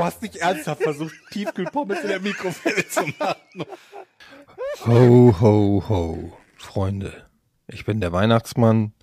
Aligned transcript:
Du 0.00 0.06
hast 0.06 0.22
nicht 0.22 0.36
ernsthaft 0.36 0.82
versucht, 0.82 1.14
Tiefkühlpommes 1.30 2.00
in 2.00 2.08
der 2.08 2.20
Mikrowelle 2.20 2.88
zu 2.88 3.02
machen. 3.18 3.66
Ho, 4.86 5.36
ho, 5.38 5.84
ho. 5.90 6.32
Freunde, 6.56 7.28
ich 7.68 7.84
bin 7.84 8.00
der 8.00 8.10
Weihnachtsmann. 8.10 8.94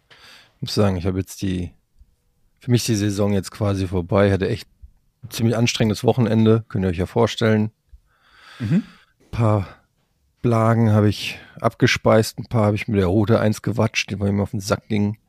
Ich 0.55 0.61
muss 0.63 0.73
sagen, 0.73 0.97
ich 0.97 1.05
habe 1.05 1.19
jetzt 1.19 1.43
die, 1.43 1.71
für 2.59 2.71
mich 2.71 2.81
ist 2.81 2.87
die 2.87 2.95
Saison 2.95 3.31
jetzt 3.31 3.51
quasi 3.51 3.85
vorbei. 3.85 4.25
Ich 4.25 4.33
hatte 4.33 4.49
echt 4.49 4.67
ein 5.23 5.29
ziemlich 5.29 5.55
anstrengendes 5.55 6.03
Wochenende, 6.03 6.65
könnt 6.67 6.83
ihr 6.83 6.89
euch 6.89 6.97
ja 6.97 7.05
vorstellen. 7.05 7.69
Ein 9.19 9.29
paar 9.29 9.67
Blagen 10.41 10.93
habe 10.93 11.09
ich 11.09 11.37
abgespeist, 11.61 12.39
ein 12.39 12.45
paar 12.45 12.65
habe 12.65 12.75
ich 12.75 12.87
mit 12.87 12.99
der 12.99 13.05
Route 13.05 13.39
eins 13.39 13.61
gewatscht, 13.61 14.09
die 14.09 14.15
bei 14.15 14.31
mir 14.31 14.41
auf 14.41 14.49
den 14.49 14.61
Sack 14.61 14.87
ging. 14.87 15.19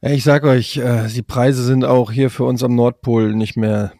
Ja, 0.00 0.08
ich 0.08 0.24
sag 0.24 0.44
euch, 0.44 0.78
äh, 0.78 1.06
die 1.08 1.20
Preise 1.20 1.62
sind 1.62 1.84
auch 1.84 2.10
hier 2.10 2.30
für 2.30 2.44
uns 2.44 2.62
am 2.62 2.74
Nordpol 2.74 3.34
nicht 3.34 3.58
mehr, 3.58 3.92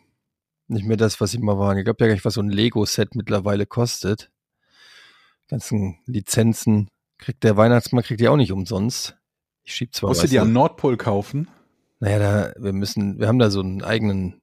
nicht 0.73 0.87
mehr 0.87 0.97
das, 0.97 1.21
was 1.21 1.31
sie 1.31 1.39
mal 1.39 1.59
waren. 1.59 1.77
Ihr 1.77 1.85
glaubt 1.85 2.01
ja 2.01 2.07
gar 2.07 2.15
nicht, 2.15 2.25
was 2.25 2.35
so 2.35 2.43
ein 2.43 2.51
Lego-Set 2.51 3.15
mittlerweile 3.15 3.67
kostet 3.67 4.31
ganzen 5.53 5.99
Lizenzen 6.07 6.89
kriegt 7.19 7.45
der 7.45 7.59
Weihnachtsmann 7.59 8.03
kriegt 8.03 8.21
die 8.21 8.29
auch 8.29 8.39
nicht 8.39 8.53
umsonst. 8.53 9.19
Ich 9.65 9.75
schieb 9.75 9.95
zwar 9.95 10.09
Musst 10.09 10.23
du 10.23 10.27
die 10.27 10.39
am 10.39 10.53
Nordpol 10.53 10.97
kaufen? 10.97 11.47
Naja, 12.01 12.19
da, 12.19 12.55
wir 12.59 12.73
müssen, 12.73 13.21
wir 13.21 13.29
haben 13.29 13.39
da 13.39 13.51
so 13.51 13.61
einen 13.61 13.83
eigenen 13.83 14.41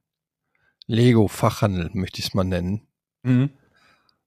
Lego-Fachhandel, 0.86 1.90
möchte 1.94 2.20
ich 2.20 2.28
es 2.28 2.34
mal 2.36 2.44
nennen. 2.44 2.88
Mhm. 3.24 3.50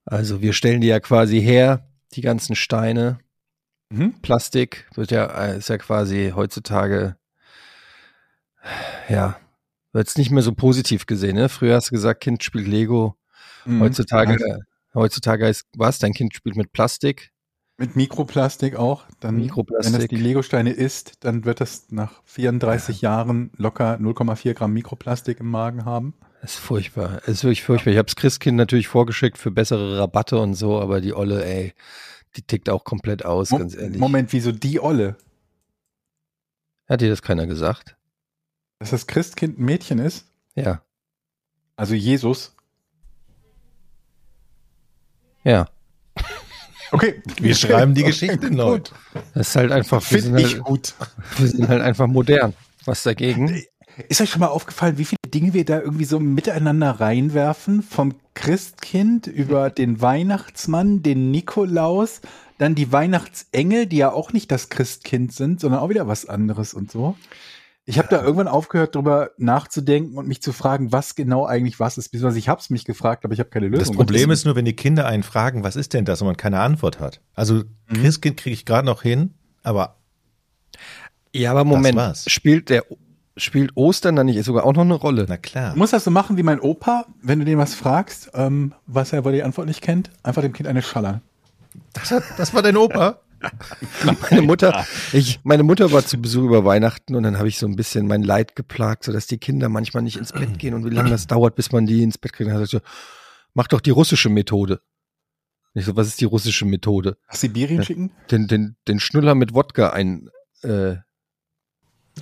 Also 0.05 0.43
wir 0.43 0.53
stellen 0.53 0.81
die 0.81 0.89
ja 0.89 0.98
quasi 0.98 1.41
her, 1.41 1.89
die 2.15 2.21
ganzen 2.21 2.57
Steine. 2.57 3.21
Mhm. 3.89 4.21
Plastik 4.21 4.91
wird 4.95 5.13
ja, 5.13 5.27
äh, 5.27 5.59
ist 5.59 5.69
ja 5.69 5.79
quasi 5.79 6.33
heutzutage, 6.35 7.17
ja, 9.09 9.39
wird 9.93 10.09
es 10.09 10.17
nicht 10.17 10.31
mehr 10.31 10.43
so 10.43 10.53
positiv 10.53 11.07
gesehen. 11.07 11.37
Ne? 11.37 11.48
Früher 11.48 11.77
hast 11.77 11.89
du 11.91 11.95
gesagt, 11.95 12.23
Kind 12.23 12.43
spielt 12.43 12.67
Lego. 12.67 13.17
Mhm. 13.65 13.81
Heutzutage, 13.81 14.33
Also 14.33 14.61
heutzutage 14.95 15.48
ist, 15.48 15.65
was? 15.77 15.98
Dein 15.98 16.12
Kind 16.12 16.35
spielt 16.35 16.57
mit 16.57 16.73
Plastik. 16.73 17.31
Mit 17.79 17.97
Mikroplastik 17.97 18.77
auch. 18.77 19.05
Dann, 19.20 19.37
Mikroplastik. 19.37 19.93
Wenn 19.93 20.01
das 20.01 20.09
die 20.09 20.17
Legosteine 20.17 20.73
isst, 20.73 21.25
dann 21.25 21.45
wird 21.45 21.61
das 21.61 21.91
nach 21.91 22.23
34 22.27 23.01
Jahren 23.01 23.51
locker 23.57 23.95
0,4 23.97 24.55
Gramm 24.55 24.73
Mikroplastik 24.73 25.41
im 25.41 25.51
Magen 25.51 25.85
haben. 25.85 26.15
Das 26.43 26.55
ist 26.55 26.59
furchtbar. 26.61 27.20
Es 27.23 27.29
ist 27.29 27.45
wirklich 27.45 27.63
furchtbar. 27.63 27.93
Ich 27.93 27.98
habe 27.98 28.07
das 28.07 28.17
Christkind 28.17 28.57
natürlich 28.57 28.89
vorgeschickt 28.89 29.39
für 29.39 29.51
bessere 29.51 29.98
Rabatte 29.98 30.39
und 30.39 30.55
so, 30.55 30.81
aber 30.81 31.01
die 31.01 31.15
Olle, 31.15 31.45
ey, 31.45 31.73
die 32.37 32.43
tickt 32.43 32.69
auch 32.69 32.85
komplett 32.85 33.25
aus, 33.25 33.51
Mo- 33.51 33.59
ganz 33.59 33.75
ehrlich. 33.77 33.98
Moment, 34.01 34.33
wieso 34.33 34.53
die 34.53 34.81
Olle? 34.81 35.17
Hat 36.89 37.01
dir 37.01 37.09
das 37.09 37.23
keiner 37.23 37.47
gesagt? 37.47 37.97
Dass 38.83 38.91
das 38.91 39.07
Christkind 39.07 39.61
ein 39.61 39.65
Mädchen 39.65 40.01
ist? 40.01 40.25
Ja. 40.57 40.83
Also 41.77 41.95
Jesus? 41.95 42.53
Ja. 45.45 45.69
Okay. 46.91 47.23
Wir 47.41 47.55
schreiben 47.55 47.95
die 47.95 48.03
Geschichte 48.03 48.51
neu. 48.51 48.79
Gut. 48.79 48.93
Das 49.35 49.51
ist 49.51 49.55
halt 49.55 49.71
einfach, 49.71 50.03
wir 50.11 50.21
sind 50.21 50.35
Finde 50.35 50.49
ich 50.49 50.55
halt, 50.55 50.65
gut. 50.65 50.95
wir 51.39 51.47
sind 51.47 51.69
halt 51.69 51.81
einfach 51.81 52.09
modern. 52.09 52.55
Was 52.85 53.05
dagegen? 53.05 53.63
Ist 54.09 54.21
euch 54.21 54.31
schon 54.31 54.41
mal 54.41 54.48
aufgefallen, 54.48 54.98
wie 54.98 55.05
viele 55.05 55.19
Dinge 55.33 55.55
wir 55.55 55.65
da 55.65 55.79
irgendwie 55.79 56.05
so 56.05 56.19
miteinander 56.19 56.91
reinwerfen? 56.91 57.85
Vom 57.85 58.17
Christkind 58.35 59.29
über 59.29 59.71
den 59.71 60.01
Weihnachtsmann, 60.01 61.05
den 61.05 61.31
Nikolaus, 61.31 62.21
dann 62.59 62.75
die 62.75 62.91
Weihnachtsengel, 62.91 63.87
die 63.87 63.98
ja 63.98 64.11
auch 64.11 64.33
nicht 64.33 64.51
das 64.51 64.71
Christkind 64.71 65.33
sind, 65.33 65.61
sondern 65.61 65.79
auch 65.79 65.89
wieder 65.89 66.09
was 66.09 66.29
anderes 66.29 66.75
und 66.75 66.91
so. 66.91 67.17
Ich 67.85 67.98
habe 67.98 68.09
da 68.09 68.23
irgendwann 68.23 68.47
aufgehört, 68.47 68.95
drüber 68.95 69.31
nachzudenken 69.39 70.17
und 70.17 70.29
mich 70.29 70.41
zu 70.41 70.53
fragen, 70.53 70.93
was 70.93 71.17
genau 71.17 71.47
eigentlich 71.47 71.81
was 71.81 71.98
ist. 71.98 72.11
Beziehungsweise 72.11 72.39
ich 72.39 72.48
habe 72.48 72.61
es 72.61 72.70
mich 72.70 72.85
gefragt, 72.85 73.25
aber 73.25 73.35
ich 73.35 73.41
habe 73.41 73.51
keine 73.51 73.67
Lösung. 73.67 73.87
Das 73.89 73.97
Problem 73.97 74.31
ist 74.31 74.45
nur, 74.45 74.55
wenn 74.55 74.65
die 74.65 74.77
Kinder 74.77 75.07
einen 75.07 75.25
fragen, 75.25 75.65
was 75.65 75.75
ist 75.75 75.92
denn 75.92 76.05
das 76.05 76.21
und 76.21 76.29
man 76.29 76.37
keine 76.37 76.61
Antwort 76.61 77.01
hat. 77.01 77.21
Also 77.35 77.65
Christkind 77.92 78.37
kriege 78.37 78.55
ich 78.55 78.65
gerade 78.67 78.87
noch 78.87 79.03
hin, 79.03 79.35
aber 79.65 79.97
Ja, 81.35 81.51
aber 81.51 81.65
Moment, 81.65 81.97
war's. 81.97 82.25
spielt 82.31 82.69
der, 82.71 82.85
spielt 83.37 83.77
Ostern 83.77 84.15
dann 84.15 84.27
nicht 84.27 84.42
sogar 84.45 84.65
auch 84.65 84.75
noch 84.75 84.83
eine 84.83 84.95
Rolle? 84.95 85.27
na 85.29 85.37
klar. 85.37 85.73
Du 85.73 85.79
musst 85.79 85.92
das 85.92 86.05
so 86.05 86.13
machen 86.13 86.37
wie 86.37 86.45
mein 86.45 86.61
Opa, 86.61 87.07
wenn 87.21 87.41
du 87.41 87.45
den 87.45 87.59
was 87.59 87.75
fragst, 87.75 88.31
ähm, 88.35 88.75
was 88.87 89.13
er, 89.13 89.25
weil 89.25 89.33
er 89.35 89.39
die 89.39 89.42
Antwort 89.42 89.67
nicht 89.67 89.81
kennt, 89.81 90.11
einfach 90.23 90.42
dem 90.42 90.53
Kind 90.53 90.69
eine 90.69 90.83
schallern. 90.83 91.21
Das, 91.95 92.13
hat, 92.13 92.23
das 92.37 92.55
war 92.55 92.63
dein 92.63 92.77
Opa? 92.77 93.19
Meine 94.30 94.42
Mutter, 94.42 94.86
ich, 95.13 95.41
meine 95.42 95.63
Mutter 95.63 95.92
war 95.92 96.05
zu 96.05 96.19
Besuch 96.20 96.45
über 96.45 96.64
Weihnachten 96.64 97.14
und 97.14 97.23
dann 97.25 97.39
habe 97.39 97.48
ich 97.48 97.58
so 97.58 97.67
ein 97.67 97.77
bisschen 97.77 98.07
mein 98.07 98.23
Leid 98.23 98.55
geplagt, 98.57 99.05
sodass 99.05 99.27
die 99.27 99.39
Kinder 99.39 99.69
manchmal 99.69 100.03
nicht 100.03 100.17
ins 100.17 100.33
Bett 100.33 100.58
gehen 100.58 100.75
und 100.75 100.85
wie 100.85 100.91
lange 100.95 101.11
das 101.11 101.27
dauert, 101.27 101.55
bis 101.57 101.73
man 101.73 101.86
die 101.86 102.03
ins 102.03 102.19
Bett 102.19 102.33
kriegt. 102.33 102.48
Dann 102.48 102.57
hat 102.57 102.67
sie 102.67 102.77
gesagt, 102.79 102.86
mach 103.55 103.67
doch 103.69 103.80
die 103.80 103.91
russische 103.91 104.29
Methode. 104.29 104.80
Ich 105.75 105.86
so, 105.86 105.97
was 105.97 106.07
ist 106.08 106.20
die 106.20 106.27
russische 106.27 106.64
Methode? 106.67 107.17
Nach 107.29 107.35
Sibirien 107.36 107.79
Ja. 107.79 107.85
schicken? 107.85 108.13
Den, 108.30 108.47
den, 108.47 108.77
den 108.89 109.01
Schnuller 109.01 109.35
mit 109.35 109.55
Wodka 109.55 109.91
ein, 109.91 110.29
äh, 110.63 110.97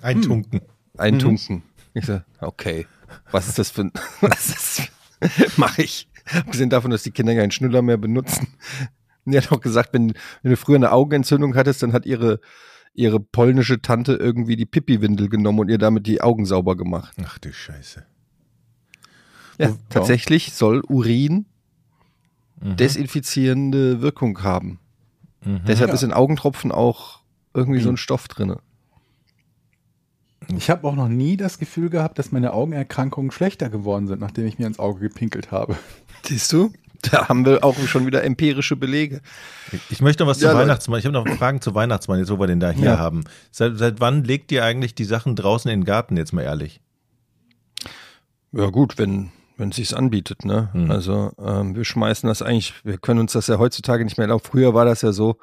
Eintunken. 0.02 0.60
eintunken. 0.96 1.62
Ich 1.94 2.06
so, 2.06 2.20
okay, 2.40 2.86
was 3.32 3.48
ist 3.48 3.58
das 3.58 3.70
für 3.70 3.82
ein, 3.82 3.92
was 4.20 4.46
ist 4.48 4.78
das? 5.20 5.52
Mach 5.58 5.78
ich. 5.78 6.08
Abgesehen 6.32 6.70
davon, 6.70 6.90
dass 6.92 7.02
die 7.02 7.10
Kinder 7.10 7.34
keinen 7.34 7.50
Schnuller 7.50 7.82
mehr 7.82 7.96
benutzen. 7.96 8.46
Die 9.26 9.36
hat 9.36 9.52
auch 9.52 9.60
gesagt, 9.60 9.92
wenn, 9.92 10.12
wenn 10.42 10.50
du 10.50 10.56
früher 10.56 10.76
eine 10.76 10.92
Augenentzündung 10.92 11.54
hattest, 11.54 11.82
dann 11.82 11.92
hat 11.92 12.06
ihre, 12.06 12.40
ihre 12.94 13.20
polnische 13.20 13.80
Tante 13.82 14.14
irgendwie 14.14 14.56
die 14.56 14.66
Pipi-Windel 14.66 15.28
genommen 15.28 15.60
und 15.60 15.68
ihr 15.68 15.78
damit 15.78 16.06
die 16.06 16.20
Augen 16.22 16.46
sauber 16.46 16.76
gemacht. 16.76 17.16
Ach 17.24 17.38
du 17.38 17.52
Scheiße. 17.52 18.04
Ja, 19.58 19.76
tatsächlich 19.90 20.52
soll 20.54 20.80
Urin 20.88 21.46
Mhm. 22.62 22.76
desinfizierende 22.76 24.02
Wirkung 24.02 24.42
haben. 24.42 24.80
Mhm. 25.44 25.60
Deshalb 25.66 25.88
Ja. 25.88 25.94
ist 25.94 26.02
in 26.02 26.12
Augentropfen 26.12 26.72
auch 26.72 27.20
irgendwie 27.54 27.80
so 27.80 27.88
Mhm. 27.88 27.94
ein 27.94 27.96
Stoff 27.98 28.28
drinne. 28.28 28.58
Ich 30.56 30.68
habe 30.70 30.86
auch 30.86 30.94
noch 30.94 31.08
nie 31.08 31.36
das 31.36 31.58
Gefühl 31.58 31.90
gehabt, 31.90 32.18
dass 32.18 32.32
meine 32.32 32.52
Augenerkrankungen 32.52 33.30
schlechter 33.30 33.68
geworden 33.70 34.06
sind, 34.08 34.20
nachdem 34.20 34.46
ich 34.46 34.58
mir 34.58 34.66
ins 34.66 34.78
Auge 34.78 35.00
gepinkelt 35.00 35.50
habe. 35.52 35.76
Siehst 36.26 36.52
du? 36.52 36.72
Da 37.02 37.28
haben 37.28 37.44
wir 37.46 37.64
auch 37.64 37.78
schon 37.86 38.06
wieder 38.06 38.22
empirische 38.24 38.76
Belege. 38.76 39.20
Ich 39.88 40.00
möchte 40.00 40.22
noch 40.22 40.30
was 40.30 40.40
Ja, 40.40 40.50
zu. 40.52 40.56
Weihnachtsmann. 40.58 40.98
Ich 41.00 41.06
habe 41.06 41.12
noch 41.14 41.26
Fragen 41.36 41.60
zu 41.60 41.74
Weihnachtsmann, 41.74 42.18
jetzt 42.18 42.30
wo 42.30 42.38
wir 42.38 42.46
den 42.46 42.60
da 42.60 42.70
hier 42.70 42.84
Ja. 42.90 42.98
haben. 42.98 43.24
Seit, 43.50 43.78
seit 43.78 44.00
wann 44.00 44.24
legt 44.24 44.52
ihr 44.52 44.64
eigentlich 44.64 44.94
die 44.94 45.04
Sachen 45.04 45.34
draußen 45.36 45.70
in 45.70 45.80
den 45.80 45.84
Garten, 45.86 46.16
jetzt 46.16 46.32
mal 46.32 46.42
ehrlich? 46.42 46.80
Ja 48.52 48.66
gut, 48.70 48.98
wenn 48.98 49.30
wenn 49.56 49.68
es 49.70 49.76
sich 49.76 49.94
anbietet, 49.94 50.44
ne? 50.46 50.70
Hm. 50.72 50.90
Also 50.90 51.32
ähm, 51.38 51.74
wir 51.76 51.84
schmeißen 51.84 52.26
das 52.26 52.40
eigentlich, 52.40 52.74
wir 52.82 52.96
können 52.96 53.20
uns 53.20 53.32
das 53.32 53.46
ja 53.46 53.58
heutzutage 53.58 54.04
nicht 54.04 54.16
mehr 54.16 54.24
erlauben. 54.24 54.42
Früher 54.42 54.72
war 54.72 54.86
das 54.86 55.02
ja 55.02 55.12
so, 55.12 55.36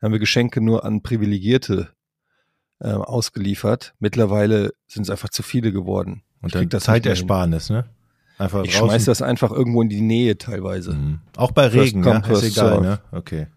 da 0.00 0.04
haben 0.06 0.12
wir 0.12 0.20
Geschenke 0.20 0.60
nur 0.60 0.84
an 0.84 1.02
Privilegierte 1.02 1.88
äh, 2.78 2.90
ausgeliefert. 2.92 3.94
Mittlerweile 3.98 4.74
sind 4.86 5.02
es 5.02 5.10
einfach 5.10 5.30
zu 5.30 5.42
viele 5.42 5.72
geworden. 5.72 6.22
Und 6.40 6.54
dann. 6.54 6.70
Zeitersparnis, 6.70 7.68
ne? 7.68 7.86
Einfach 8.38 8.64
Ich 8.64 8.72
draußen. 8.72 8.88
schmeiß 8.88 9.04
das 9.06 9.20
einfach 9.22 9.50
irgendwo 9.50 9.82
in 9.82 9.88
die 9.88 10.00
Nähe 10.00 10.38
teilweise. 10.38 10.94
Mhm. 10.94 11.18
Auch 11.36 11.50
bei 11.50 11.66
Regen, 11.66 12.04
ja? 12.04 12.18
Ist 12.18 12.42
egal, 12.44 12.80
ne? 12.80 13.00
Okay. 13.12 13.48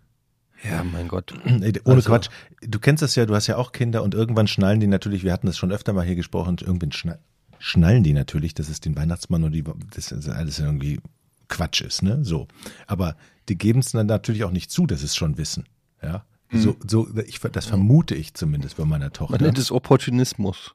Ja, 0.68 0.84
mein 0.84 1.08
Gott. 1.08 1.34
Ey, 1.46 1.74
Ohne 1.86 1.96
Also- 1.96 2.10
Quatsch. 2.10 2.30
Du 2.62 2.80
kennst 2.80 3.02
das 3.02 3.16
ja, 3.16 3.26
du 3.26 3.34
hast 3.36 3.48
ja 3.48 3.58
auch 3.58 3.72
Kinder 3.72 4.04
und 4.04 4.14
irgendwann 4.14 4.48
schnallen 4.48 4.80
die 4.80 4.88
natürlich, 4.88 5.24
wir 5.24 5.34
hatten 5.34 5.48
das 5.48 5.58
schon 5.58 5.72
öfter 5.72 5.94
mal 5.94 6.06
hier 6.06 6.16
gesprochen, 6.16 6.50
und 6.50 6.62
irgendwann 6.62 6.92
schna 6.92 7.18
schnallen 7.60 8.04
die 8.04 8.14
natürlich, 8.14 8.56
dass 8.56 8.70
es 8.70 8.80
den 8.80 8.96
Weihnachtsmann 8.96 9.44
und 9.44 9.52
die, 9.52 9.64
das 9.94 10.12
ist 10.12 10.28
alles 10.30 10.58
irgendwie 10.60 11.00
Quatsch 11.48 11.82
ist, 11.82 12.02
ne? 12.02 12.24
So. 12.24 12.48
Aber 12.88 13.16
die 13.50 13.58
geben 13.58 13.80
es 13.82 13.92
dann 13.92 14.08
natürlich 14.08 14.44
auch 14.44 14.52
nicht 14.52 14.72
zu, 14.72 14.88
dass 14.88 15.02
sie 15.02 15.06
es 15.06 15.16
schon 15.16 15.38
wissen. 15.38 15.66
Ja. 16.02 16.26
So, 16.54 16.76
so, 16.86 17.08
ich, 17.28 17.40
das 17.40 17.66
vermute 17.68 18.14
ich 18.16 18.34
zumindest 18.34 18.78
bei 18.78 18.84
meiner 18.86 19.06
Man 19.06 19.14
Tochter. 19.14 19.42
nennt 19.44 19.58
es 19.58 19.72
Opportunismus. 19.72 20.74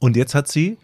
Und 0.00 0.16
jetzt 0.16 0.34
hat 0.34 0.48
sie, 0.48 0.76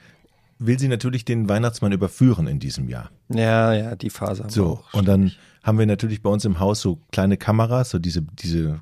will 0.58 0.78
sie 0.78 0.88
natürlich 0.88 1.25
den 1.25 1.49
Weihnachtsmann 1.49 1.93
überführen 1.93 2.46
in 2.46 2.58
diesem 2.58 2.88
Jahr. 2.88 3.10
Ja, 3.28 3.72
ja, 3.75 3.96
die 3.96 4.10
Phase 4.10 4.43
haben 4.44 4.50
wir 4.50 4.55
So, 4.55 4.66
auch. 4.84 4.94
und 4.94 5.06
dann 5.08 5.32
haben 5.62 5.78
wir 5.78 5.87
natürlich 5.87 6.22
bei 6.22 6.31
uns 6.31 6.44
im 6.44 6.58
Haus 6.60 6.81
so 6.81 6.99
kleine 7.12 7.37
Kameras, 7.37 7.90
so 7.90 7.99
diese, 7.99 8.22
diese 8.22 8.60
äh, 8.69 8.78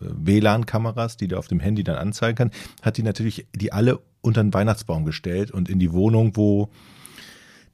WLAN-Kameras, 0.00 1.16
die 1.16 1.28
du 1.28 1.38
auf 1.38 1.48
dem 1.48 1.60
Handy 1.60 1.82
dann 1.84 1.96
anzeigen 1.96 2.36
kann, 2.36 2.50
hat 2.82 2.96
die 2.96 3.02
natürlich 3.02 3.46
die 3.54 3.72
alle 3.72 3.98
unter 4.20 4.42
den 4.42 4.52
Weihnachtsbaum 4.52 5.04
gestellt 5.04 5.50
und 5.50 5.68
in 5.68 5.78
die 5.78 5.92
Wohnung, 5.92 6.36
wo 6.36 6.68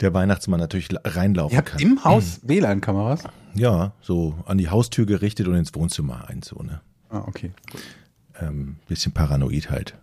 der 0.00 0.12
Weihnachtsmann 0.14 0.60
natürlich 0.60 0.92
la- 0.92 1.00
reinlaufen 1.04 1.52
Ihr 1.54 1.58
habt 1.58 1.70
kann. 1.72 1.80
im 1.80 2.04
Haus 2.04 2.40
WLAN-Kameras? 2.44 3.24
Ja, 3.54 3.92
so 4.00 4.34
an 4.46 4.58
die 4.58 4.68
Haustür 4.68 5.06
gerichtet 5.06 5.48
und 5.48 5.54
ins 5.54 5.74
Wohnzimmer 5.74 6.28
ein, 6.28 6.42
so, 6.42 6.62
ne? 6.62 6.80
Ah, 7.08 7.22
okay. 7.26 7.52
Ähm, 8.40 8.76
bisschen 8.88 9.12
paranoid 9.12 9.70
halt. 9.70 9.94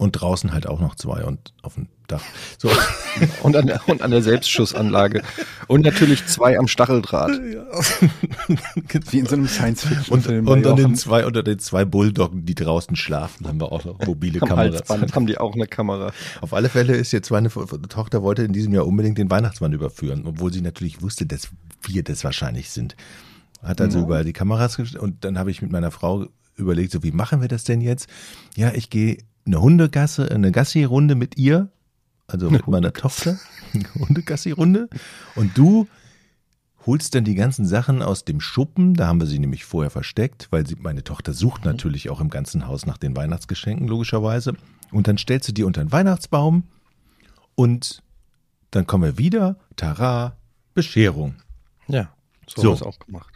Und 0.00 0.12
draußen 0.12 0.54
halt 0.54 0.66
auch 0.66 0.80
noch 0.80 0.94
zwei 0.94 1.24
und 1.24 1.52
auf 1.60 1.74
dem 1.74 1.88
Dach. 2.06 2.22
So. 2.56 2.70
Und 3.42 3.54
an, 3.54 3.66
der, 3.66 3.86
und 3.86 4.00
an 4.00 4.10
der 4.10 4.22
Selbstschussanlage. 4.22 5.22
Und 5.66 5.84
natürlich 5.84 6.26
zwei 6.26 6.58
am 6.58 6.68
Stacheldraht. 6.68 7.30
Wie 9.10 9.18
in 9.18 9.26
so 9.26 9.34
einem 9.34 9.42
Und, 9.42 9.50
Science-Fiction-Film. 9.50 10.48
und 10.48 10.62
bei 10.62 10.70
an 10.70 10.76
den 10.76 10.94
zwei, 10.94 11.26
unter 11.26 11.42
den 11.42 11.58
zwei 11.58 11.84
Bulldoggen, 11.84 12.46
die 12.46 12.54
draußen 12.54 12.96
schlafen, 12.96 13.46
haben 13.46 13.60
wir 13.60 13.70
auch 13.70 13.84
noch 13.84 13.98
mobile 14.06 14.40
Am 14.40 14.48
Kameras. 14.48 14.76
Halsband 14.88 15.14
haben 15.14 15.26
die 15.26 15.36
auch 15.36 15.54
eine 15.54 15.66
Kamera. 15.66 16.12
Auf 16.40 16.54
alle 16.54 16.70
Fälle 16.70 16.96
ist 16.96 17.12
jetzt 17.12 17.30
meine 17.30 17.50
Tochter 17.50 18.22
wollte 18.22 18.42
in 18.42 18.54
diesem 18.54 18.72
Jahr 18.72 18.86
unbedingt 18.86 19.18
den 19.18 19.30
Weihnachtsmann 19.30 19.74
überführen, 19.74 20.22
obwohl 20.24 20.50
sie 20.50 20.62
natürlich 20.62 21.02
wusste, 21.02 21.26
dass 21.26 21.48
wir 21.82 22.02
das 22.02 22.24
wahrscheinlich 22.24 22.70
sind. 22.70 22.96
Hat 23.62 23.82
also 23.82 24.00
überall 24.00 24.24
die 24.24 24.32
Kameras 24.32 24.78
gestellt 24.78 25.02
und 25.02 25.24
dann 25.26 25.38
habe 25.38 25.50
ich 25.50 25.60
mit 25.60 25.70
meiner 25.70 25.90
Frau 25.90 26.26
überlegt, 26.56 26.92
so 26.92 27.02
wie 27.02 27.12
machen 27.12 27.42
wir 27.42 27.48
das 27.48 27.64
denn 27.64 27.80
jetzt? 27.80 28.08
Ja, 28.56 28.72
ich 28.72 28.88
gehe 28.88 29.18
eine 29.46 29.60
Hundegasse, 29.60 30.30
eine 30.30 30.52
Gassi-Runde 30.52 31.14
mit 31.14 31.36
ihr, 31.36 31.68
also 32.26 32.50
mit 32.50 32.66
meiner 32.68 32.92
Tochter, 32.92 33.38
eine 33.74 33.92
Hundegassi-Runde 33.94 34.88
und 35.34 35.56
du 35.56 35.88
holst 36.86 37.14
dann 37.14 37.24
die 37.24 37.34
ganzen 37.34 37.66
Sachen 37.66 38.02
aus 38.02 38.24
dem 38.24 38.40
Schuppen, 38.40 38.94
da 38.94 39.06
haben 39.06 39.20
wir 39.20 39.26
sie 39.26 39.38
nämlich 39.38 39.64
vorher 39.64 39.90
versteckt, 39.90 40.48
weil 40.50 40.66
sie, 40.66 40.76
meine 40.76 41.04
Tochter 41.04 41.32
sucht 41.34 41.64
natürlich 41.64 42.08
auch 42.08 42.20
im 42.20 42.30
ganzen 42.30 42.66
Haus 42.66 42.86
nach 42.86 42.96
den 42.96 43.14
Weihnachtsgeschenken, 43.16 43.86
logischerweise. 43.86 44.54
Und 44.90 45.06
dann 45.06 45.18
stellst 45.18 45.48
du 45.48 45.52
die 45.52 45.64
unter 45.64 45.84
den 45.84 45.92
Weihnachtsbaum 45.92 46.64
und 47.54 48.02
dann 48.70 48.86
kommen 48.86 49.04
wir 49.04 49.18
wieder, 49.18 49.56
Tara, 49.76 50.36
Bescherung. 50.74 51.34
Ja, 51.86 52.12
so, 52.46 52.62
So. 52.62 52.62
haben 52.62 52.68
wir 52.68 52.74
es 52.74 52.82
auch 52.82 52.98
gemacht. 52.98 53.34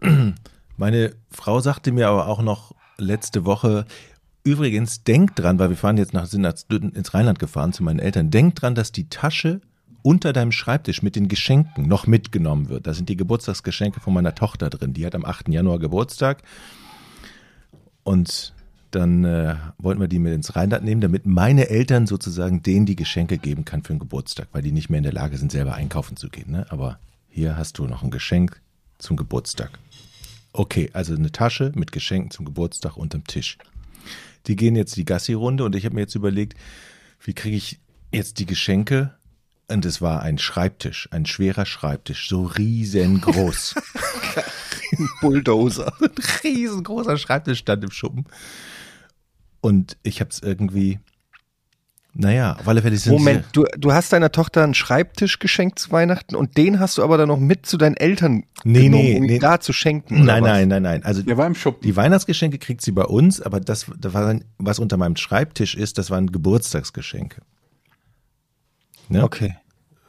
Meine 0.76 1.14
Frau 1.30 1.60
sagte 1.60 1.92
mir 1.92 2.08
aber 2.08 2.28
auch 2.28 2.42
noch 2.42 2.74
letzte 2.98 3.44
Woche, 3.44 3.86
übrigens, 4.44 5.04
denk 5.04 5.36
dran, 5.36 5.58
weil 5.58 5.70
wir 5.70 5.76
fahren 5.76 5.96
jetzt 5.96 6.14
nach, 6.14 6.26
sind 6.26 6.44
ins 6.44 7.14
Rheinland 7.14 7.38
gefahren 7.38 7.72
zu 7.72 7.82
meinen 7.82 7.98
Eltern, 7.98 8.30
denk 8.30 8.54
dran, 8.56 8.74
dass 8.74 8.92
die 8.92 9.08
Tasche 9.08 9.60
unter 10.02 10.32
deinem 10.32 10.52
Schreibtisch 10.52 11.02
mit 11.02 11.16
den 11.16 11.28
Geschenken 11.28 11.86
noch 11.86 12.06
mitgenommen 12.06 12.68
wird. 12.68 12.86
Da 12.86 12.94
sind 12.94 13.08
die 13.08 13.16
Geburtstagsgeschenke 13.16 14.00
von 14.00 14.14
meiner 14.14 14.34
Tochter 14.34 14.70
drin. 14.70 14.94
Die 14.94 15.04
hat 15.04 15.14
am 15.14 15.24
8. 15.24 15.48
Januar 15.48 15.78
Geburtstag. 15.78 16.42
Und 18.04 18.54
dann 18.90 19.24
äh, 19.24 19.56
wollten 19.76 20.00
wir 20.00 20.08
die 20.08 20.18
mit 20.18 20.32
ins 20.32 20.56
Rheinland 20.56 20.84
nehmen, 20.84 21.00
damit 21.00 21.26
meine 21.26 21.68
Eltern 21.68 22.06
sozusagen 22.06 22.62
denen 22.62 22.86
die 22.86 22.96
Geschenke 22.96 23.36
geben 23.36 23.64
kann 23.64 23.82
für 23.82 23.92
den 23.92 23.98
Geburtstag, 23.98 24.48
weil 24.52 24.62
die 24.62 24.72
nicht 24.72 24.88
mehr 24.88 24.98
in 24.98 25.04
der 25.04 25.12
Lage 25.12 25.36
sind, 25.36 25.52
selber 25.52 25.74
einkaufen 25.74 26.16
zu 26.16 26.30
gehen. 26.30 26.50
Ne? 26.50 26.64
Aber 26.70 26.98
hier 27.28 27.56
hast 27.56 27.78
du 27.78 27.86
noch 27.86 28.02
ein 28.02 28.10
Geschenk 28.10 28.62
zum 28.96 29.16
Geburtstag. 29.16 29.78
Okay, 30.52 30.88
also 30.94 31.14
eine 31.14 31.30
Tasche 31.30 31.72
mit 31.74 31.92
Geschenken 31.92 32.30
zum 32.30 32.46
Geburtstag 32.46 32.96
unterm 32.96 33.24
Tisch. 33.24 33.58
Die 34.46 34.56
gehen 34.56 34.76
jetzt 34.76 34.96
die 34.96 35.04
Gassi-Runde 35.04 35.64
und 35.64 35.74
ich 35.74 35.84
habe 35.84 35.94
mir 35.94 36.02
jetzt 36.02 36.14
überlegt, 36.14 36.58
wie 37.22 37.34
kriege 37.34 37.56
ich 37.56 37.80
jetzt 38.12 38.38
die 38.38 38.46
Geschenke? 38.46 39.14
Und 39.70 39.84
es 39.84 40.00
war 40.00 40.22
ein 40.22 40.38
Schreibtisch, 40.38 41.08
ein 41.12 41.26
schwerer 41.26 41.66
Schreibtisch, 41.66 42.28
so 42.28 42.44
riesengroß. 42.44 43.74
Bulldozer. 45.20 45.92
ein 46.00 46.10
riesengroßer 46.42 47.18
Schreibtisch 47.18 47.58
stand 47.58 47.84
im 47.84 47.90
Schuppen. 47.90 48.24
Und 49.60 49.98
ich 50.02 50.20
habe 50.20 50.30
es 50.30 50.40
irgendwie, 50.40 51.00
naja, 52.20 52.56
auf 52.58 52.66
alle 52.66 52.82
Fälle 52.82 52.96
sind 52.96 53.12
Moment, 53.12 53.44
du, 53.52 53.64
du 53.78 53.92
hast 53.92 54.12
deiner 54.12 54.32
Tochter 54.32 54.64
einen 54.64 54.74
Schreibtisch 54.74 55.38
geschenkt 55.38 55.78
zu 55.78 55.92
Weihnachten 55.92 56.34
und 56.34 56.56
den 56.56 56.80
hast 56.80 56.98
du 56.98 57.04
aber 57.04 57.16
dann 57.16 57.28
noch 57.28 57.38
mit 57.38 57.64
zu 57.64 57.76
deinen 57.76 57.96
Eltern 57.96 58.42
Nee, 58.64 58.82
genommen, 58.86 59.04
nee, 59.04 59.16
um 59.18 59.22
ihn 59.24 59.30
nee. 59.30 59.38
da 59.38 59.60
zu 59.60 59.72
schenken. 59.72 60.24
Nein, 60.24 60.42
was? 60.42 60.50
nein, 60.50 60.68
nein, 60.68 60.82
nein. 60.82 61.04
Also 61.04 61.22
Der 61.22 61.36
war 61.36 61.46
im 61.46 61.54
Schuppen. 61.54 61.82
die 61.82 61.94
Weihnachtsgeschenke 61.94 62.58
kriegt 62.58 62.80
sie 62.82 62.90
bei 62.90 63.04
uns, 63.04 63.40
aber 63.40 63.60
das, 63.60 63.86
das 64.00 64.14
war, 64.14 64.26
dann- 64.26 64.44
was 64.58 64.80
unter 64.80 64.96
meinem 64.96 65.14
Schreibtisch 65.14 65.76
ist, 65.76 65.96
das 65.96 66.10
waren 66.10 66.32
Geburtstagsgeschenke. 66.32 67.40
Ne? 69.08 69.22
Okay. 69.22 69.54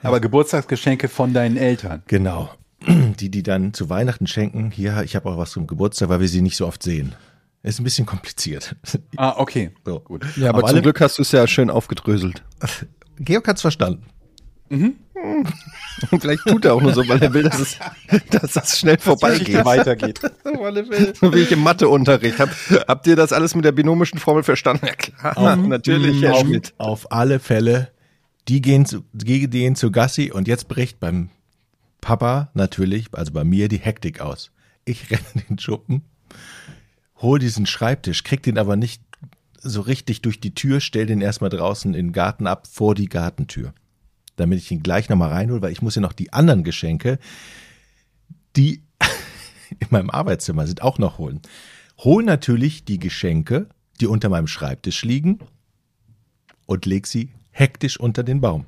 Aber 0.02 0.20
Geburtstagsgeschenke 0.20 1.10
von 1.10 1.34
deinen 1.34 1.58
Eltern. 1.58 2.04
Genau. 2.08 2.50
Die, 2.88 3.30
die 3.30 3.44
dann 3.44 3.74
zu 3.74 3.90
Weihnachten 3.90 4.26
schenken. 4.26 4.72
Hier, 4.72 5.04
ich 5.04 5.16
habe 5.16 5.30
auch 5.30 5.38
was 5.38 5.52
zum 5.52 5.68
Geburtstag, 5.68 6.08
weil 6.10 6.22
wir 6.22 6.28
sie 6.30 6.42
nicht 6.42 6.56
so 6.56 6.66
oft 6.66 6.82
sehen. 6.82 7.14
Ist 7.62 7.80
ein 7.80 7.84
bisschen 7.84 8.06
kompliziert. 8.06 8.76
Ah, 9.18 9.36
okay. 9.38 9.72
So. 9.86 10.00
Gut. 10.00 10.26
Ja, 10.38 10.50
aber 10.50 10.64
Auf 10.64 10.70
zum 10.72 10.82
Glück 10.82 11.02
hast 11.02 11.18
du 11.18 11.24
es 11.24 11.32
ja 11.32 11.46
schön 11.46 11.70
aufgedröselt. 11.70 12.44
Georg 13.20 13.48
hat's 13.48 13.62
verstanden. 13.62 14.06
Und 16.12 16.22
vielleicht 16.22 16.44
tut 16.46 16.64
er 16.64 16.76
auch 16.76 16.82
nur 16.82 16.94
so, 16.94 17.06
weil 17.08 17.22
er 17.22 17.34
will, 17.34 17.44
dass, 17.44 17.60
es, 17.60 17.80
dass 18.30 18.54
das 18.54 18.80
schnell 18.80 18.98
vorbeigeht. 18.98 19.66
weitergeht. 19.66 20.22
So 21.20 21.34
wie 21.34 21.40
ich 21.40 21.52
im 21.52 21.62
Matheunterricht 21.62 22.40
habe. 22.40 22.52
Habt 22.88 23.08
ihr 23.08 23.16
das 23.16 23.34
alles 23.34 23.56
mit 23.56 23.66
der 23.66 23.74
binomischen 23.74 24.20
Formel 24.20 24.44
verstanden? 24.44 24.86
Ja 24.86 24.94
klar, 24.94 25.56
natürlich, 25.58 26.22
Herr 26.22 26.36
auf, 26.36 26.42
Schmidt. 26.42 26.74
auf 26.78 27.12
alle 27.12 27.40
Fälle, 27.40 27.92
die 28.48 28.62
gehen, 28.62 28.86
zu, 28.86 29.04
die 29.12 29.50
gehen 29.50 29.76
zu 29.76 29.92
Gassi 29.92 30.32
und 30.32 30.48
jetzt 30.48 30.68
bricht 30.70 31.00
beim 31.00 31.30
Papa 32.00 32.50
natürlich, 32.54 33.08
also 33.12 33.34
bei 33.34 33.44
mir, 33.44 33.68
die 33.68 33.80
Hektik 33.80 34.22
aus. 34.22 34.52
Ich 34.86 35.12
renne 35.12 35.44
den 35.50 35.60
Schuppen, 35.60 36.04
hol 37.22 37.40
diesen 37.40 37.66
Schreibtisch, 37.66 38.24
krieg 38.24 38.44
den 38.44 38.58
aber 38.58 38.76
nicht 38.76 39.02
so 39.62 39.82
richtig 39.82 40.22
durch 40.22 40.40
die 40.40 40.56
Tür, 40.56 40.80
stell 40.80 41.06
den 41.06 41.22
erstmal 41.22 41.50
draußen 41.50 41.94
in 41.94 42.08
den 42.08 42.14
Garten 42.14 42.48
ab, 42.48 42.68
vor 42.68 42.96
die 42.96 43.10
Gartentür. 43.10 43.74
Damit 44.36 44.60
ich 44.60 44.72
ihn 44.72 44.84
gleich 44.84 45.10
nochmal 45.10 45.32
reinhole, 45.32 45.62
weil 45.62 45.72
ich 45.72 45.82
muss 45.82 45.96
ja 45.96 46.02
noch 46.02 46.14
die 46.14 46.32
anderen 46.32 46.64
Geschenke, 46.64 47.20
die 48.56 48.84
in 49.80 49.88
meinem 49.90 50.10
Arbeitszimmer 50.10 50.66
sind, 50.66 50.82
auch 50.82 50.98
noch 50.98 51.18
holen. 51.18 51.42
Hol 51.98 52.24
natürlich 52.24 52.86
die 52.86 53.00
Geschenke, 53.00 53.68
die 54.00 54.08
unter 54.08 54.30
meinem 54.30 54.48
Schreibtisch 54.48 55.04
liegen 55.04 55.40
und 56.66 56.86
leg 56.86 57.06
sie 57.06 57.34
hektisch 57.52 58.00
unter 58.00 58.24
den 58.24 58.40
Baum. 58.40 58.66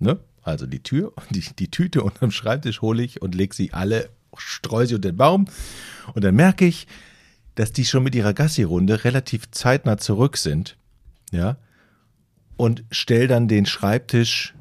Ne? 0.00 0.18
Also 0.42 0.66
die 0.66 0.82
Tür, 0.82 1.12
die, 1.30 1.44
die 1.56 1.70
Tüte 1.70 2.02
unterm 2.02 2.32
Schreibtisch 2.32 2.82
hole 2.82 3.04
ich 3.04 3.22
und 3.22 3.36
leg 3.36 3.54
sie 3.54 3.72
alle, 3.72 4.10
streue 4.36 4.88
sie 4.88 4.96
unter 4.96 5.12
den 5.12 5.16
Baum. 5.16 5.46
Und 6.14 6.24
dann 6.24 6.34
merke 6.34 6.66
ich, 6.66 6.88
dass 7.54 7.72
die 7.72 7.84
schon 7.84 8.02
mit 8.02 8.14
ihrer 8.14 8.34
Gassi-Runde 8.34 9.04
relativ 9.04 9.50
zeitnah 9.50 9.98
zurück 9.98 10.36
sind. 10.36 10.76
Ja. 11.30 11.56
Und 12.56 12.84
stell 12.90 13.28
dann 13.28 13.48
den 13.48 13.66
Schreibtisch 13.66 14.54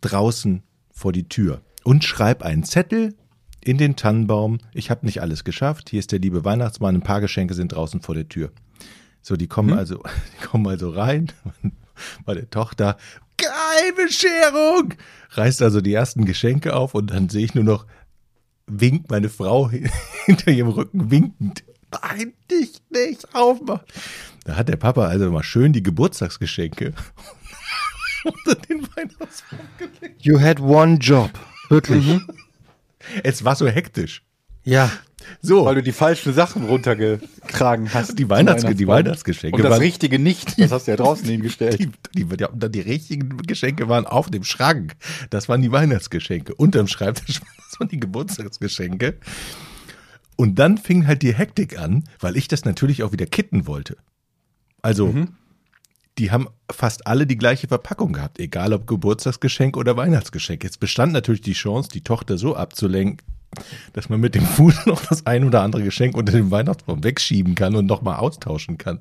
draußen 0.00 0.62
vor 0.90 1.12
die 1.12 1.28
Tür 1.28 1.60
und 1.82 2.04
schreib 2.04 2.42
einen 2.42 2.64
Zettel 2.64 3.14
in 3.60 3.78
den 3.78 3.96
Tannenbaum. 3.96 4.58
Ich 4.72 4.90
habe 4.90 5.06
nicht 5.06 5.20
alles 5.20 5.44
geschafft. 5.44 5.90
Hier 5.90 5.98
ist 5.98 6.12
der 6.12 6.18
liebe 6.18 6.44
Weihnachtsmann. 6.44 6.96
Ein 6.96 7.02
paar 7.02 7.20
Geschenke 7.20 7.54
sind 7.54 7.72
draußen 7.72 8.00
vor 8.00 8.14
der 8.14 8.28
Tür. 8.28 8.52
So, 9.22 9.36
die 9.36 9.46
kommen 9.46 9.72
also, 9.72 10.02
die 10.40 10.46
kommen 10.46 10.66
also 10.66 10.90
rein. 10.90 11.32
Meine 12.26 12.48
Tochter, 12.50 12.96
geil, 13.36 13.92
Bescherung! 13.96 14.94
Reißt 15.30 15.62
also 15.62 15.80
die 15.80 15.94
ersten 15.94 16.24
Geschenke 16.24 16.74
auf 16.74 16.94
und 16.94 17.10
dann 17.10 17.28
sehe 17.28 17.44
ich 17.44 17.54
nur 17.54 17.64
noch, 17.64 17.86
winkt 18.66 19.10
meine 19.10 19.28
Frau 19.28 19.70
hinter 20.26 20.50
ihrem 20.50 20.70
Rücken 20.70 21.10
winkend. 21.10 21.64
Nein, 22.02 22.32
dich 22.50 22.72
nicht 22.90 23.34
aufmachen. 23.34 23.84
Da 24.44 24.56
hat 24.56 24.68
der 24.68 24.76
Papa 24.76 25.06
also 25.06 25.30
mal 25.30 25.42
schön 25.42 25.72
die 25.72 25.82
Geburtstagsgeschenke 25.82 26.92
unter 28.24 28.54
den 28.60 28.86
Weihnachtsbaum 28.96 29.60
gelegt. 29.78 30.24
You 30.24 30.40
had 30.40 30.60
one 30.60 30.96
job. 30.98 31.30
Wirklich. 31.68 32.20
Es 33.22 33.44
war 33.44 33.56
so 33.56 33.66
hektisch. 33.66 34.22
Ja. 34.64 34.90
So, 35.40 35.64
Weil 35.64 35.76
du 35.76 35.82
die 35.82 35.92
falschen 35.92 36.34
Sachen 36.34 36.64
runtergetragen 36.66 37.92
hast. 37.94 38.18
Die 38.18 38.28
Weihnachts- 38.28 38.62
die. 38.74 38.86
Weihnachtsgeschenke 38.86 39.56
Und 39.56 39.62
das 39.62 39.72
waren- 39.72 39.80
Richtige 39.80 40.18
nicht. 40.18 40.58
Das 40.60 40.70
hast 40.70 40.86
du 40.86 40.90
ja 40.90 40.96
draußen 40.98 41.26
hingestellt. 41.26 41.78
die, 41.80 41.86
die, 42.14 42.24
die, 42.24 42.36
die, 42.52 42.68
die 42.70 42.80
richtigen 42.80 43.36
Geschenke 43.38 43.88
waren 43.88 44.06
auf 44.06 44.30
dem 44.30 44.44
Schrank. 44.44 44.94
Das 45.30 45.48
waren 45.48 45.62
die 45.62 45.72
Weihnachtsgeschenke. 45.72 46.54
Unterm 46.54 46.86
Schreibtisch 46.88 47.40
das 47.70 47.80
waren 47.80 47.88
die 47.88 48.00
Geburtstagsgeschenke. 48.00 49.16
Und 50.36 50.58
dann 50.58 50.78
fing 50.78 51.06
halt 51.06 51.22
die 51.22 51.34
Hektik 51.34 51.78
an, 51.78 52.04
weil 52.18 52.36
ich 52.36 52.48
das 52.48 52.64
natürlich 52.64 53.02
auch 53.02 53.12
wieder 53.12 53.26
kitten 53.26 53.66
wollte. 53.66 53.96
Also, 54.82 55.14
die 56.18 56.30
haben 56.30 56.48
fast 56.70 57.06
alle 57.06 57.26
die 57.26 57.36
gleiche 57.36 57.68
Verpackung 57.68 58.12
gehabt, 58.12 58.38
egal 58.38 58.72
ob 58.72 58.86
Geburtstagsgeschenk 58.86 59.76
oder 59.76 59.96
Weihnachtsgeschenk. 59.96 60.62
Jetzt 60.62 60.80
bestand 60.80 61.12
natürlich 61.12 61.40
die 61.40 61.54
Chance, 61.54 61.88
die 61.92 62.04
Tochter 62.04 62.38
so 62.38 62.54
abzulenken, 62.54 63.26
dass 63.92 64.08
man 64.08 64.20
mit 64.20 64.34
dem 64.34 64.44
Fuß 64.44 64.86
noch 64.86 65.04
das 65.04 65.26
ein 65.26 65.44
oder 65.44 65.62
andere 65.62 65.82
Geschenk 65.82 66.16
unter 66.16 66.32
dem 66.32 66.50
Weihnachtsbaum 66.50 67.02
wegschieben 67.02 67.54
kann 67.54 67.74
und 67.74 67.86
nochmal 67.86 68.16
austauschen 68.16 68.78
kann. 68.78 69.00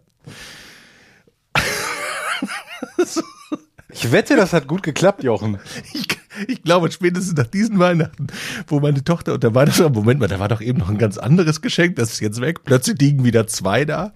Ich 3.89 4.11
wette, 4.11 4.35
das 4.35 4.53
hat 4.53 4.67
gut 4.67 4.83
geklappt, 4.83 5.23
Jochen. 5.23 5.59
Ich, 5.93 6.07
ich 6.47 6.63
glaube, 6.63 6.91
spätestens 6.91 7.35
nach 7.35 7.47
diesen 7.47 7.79
Weihnachten, 7.79 8.27
wo 8.67 8.79
meine 8.79 9.03
Tochter 9.03 9.33
unter 9.33 9.53
Weihnachten, 9.53 9.91
Moment 9.91 10.19
mal, 10.19 10.27
da 10.27 10.39
war 10.39 10.47
doch 10.47 10.61
eben 10.61 10.79
noch 10.79 10.89
ein 10.89 10.97
ganz 10.97 11.17
anderes 11.17 11.61
Geschenk, 11.61 11.95
das 11.95 12.13
ist 12.13 12.19
jetzt 12.19 12.41
weg. 12.41 12.63
Plötzlich 12.63 12.99
liegen 12.99 13.23
wieder 13.23 13.47
zwei 13.47 13.85
da. 13.85 14.13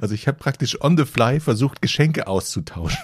Also 0.00 0.14
ich 0.14 0.26
habe 0.26 0.38
praktisch 0.38 0.80
on 0.80 0.96
the 0.96 1.04
fly 1.04 1.40
versucht, 1.40 1.82
Geschenke 1.82 2.26
auszutauschen. 2.26 2.98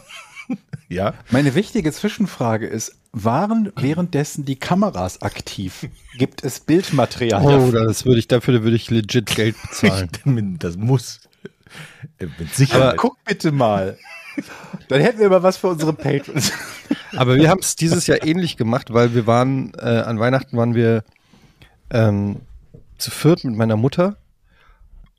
ja, 0.89 1.15
Meine 1.31 1.55
wichtige 1.55 1.93
Zwischenfrage 1.93 2.67
ist, 2.67 2.97
waren 3.13 3.73
währenddessen 3.77 4.45
die 4.45 4.57
Kameras 4.57 5.23
aktiv? 5.23 5.89
Gibt 6.19 6.45
es 6.45 6.61
Bildmaterial? 6.61 7.43
Oh, 7.43 7.51
davon? 7.51 7.87
das 7.87 8.05
würde 8.05 8.19
ich, 8.19 8.29
dafür 8.29 8.63
würde 8.63 8.77
ich 8.77 8.91
legit 8.91 9.35
Geld 9.35 9.57
bezahlen. 9.63 10.11
Das 10.59 10.77
muss. 10.77 11.21
Äh, 12.19 12.27
Mit 12.39 12.55
Sicherheit. 12.55 12.97
Guck 12.99 13.17
bitte 13.25 13.53
mal. 13.53 13.99
Dann 14.89 15.01
hätten 15.01 15.19
wir 15.19 15.31
mal 15.31 15.43
was 15.43 15.57
für 15.57 15.69
unsere 15.69 15.93
Patrons. 15.93 16.53
Aber 17.17 17.37
wir 17.37 17.49
haben 17.49 17.61
es 17.61 17.77
dieses 17.77 18.07
Jahr 18.07 18.25
ähnlich 18.25 18.57
gemacht, 18.57 18.93
weil 18.93 19.15
wir 19.15 19.27
waren, 19.27 19.73
äh, 19.79 20.01
an 20.01 20.19
Weihnachten 20.19 20.57
waren 20.57 20.75
wir 20.75 21.03
ähm, 21.91 22.41
zu 22.99 23.11
viert 23.11 23.45
mit 23.45 23.57
meiner 23.57 23.77
Mutter 23.77 24.17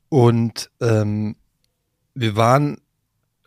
und 0.10 0.70
ähm, 0.82 1.36
wir 2.14 2.36
waren, 2.36 2.78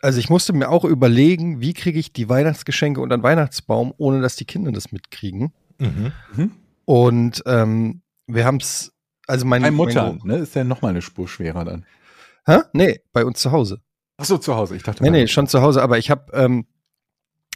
also 0.01 0.19
ich 0.19 0.29
musste 0.29 0.53
mir 0.53 0.69
auch 0.69 0.85
überlegen, 0.85 1.61
wie 1.61 1.73
kriege 1.73 1.99
ich 1.99 2.13
die 2.13 2.29
Weihnachtsgeschenke 2.29 3.01
unter 3.01 3.17
den 3.17 3.23
Weihnachtsbaum, 3.23 3.93
ohne 3.97 4.21
dass 4.21 4.35
die 4.35 4.45
Kinder 4.45 4.71
das 4.71 4.91
mitkriegen. 4.91 5.53
Mhm. 5.79 6.11
Und 6.85 7.43
ähm, 7.45 8.01
wir 8.27 8.45
haben 8.45 8.57
es, 8.57 8.93
also 9.27 9.45
meine 9.45 9.63
Meine 9.63 9.75
Mutter, 9.75 10.17
Mein, 10.23 10.37
ne? 10.37 10.43
Ist 10.43 10.55
ja 10.55 10.63
nochmal 10.63 10.91
eine 10.91 11.01
Spur 11.01 11.27
schwerer 11.27 11.65
dann. 11.65 11.85
hä? 12.45 12.59
Nee, 12.73 13.01
bei 13.11 13.25
uns 13.25 13.39
zu 13.39 13.51
Hause. 13.51 13.81
Ach 14.21 14.25
so, 14.25 14.37
zu 14.37 14.55
Hause. 14.55 14.75
Ich 14.75 14.83
dachte, 14.83 15.01
Nee, 15.03 15.09
nee, 15.09 15.27
schon 15.27 15.47
zu 15.47 15.61
Hause, 15.61 15.81
aber 15.81 15.97
ich 15.97 16.11
habe 16.11 16.31
ähm, 16.33 16.67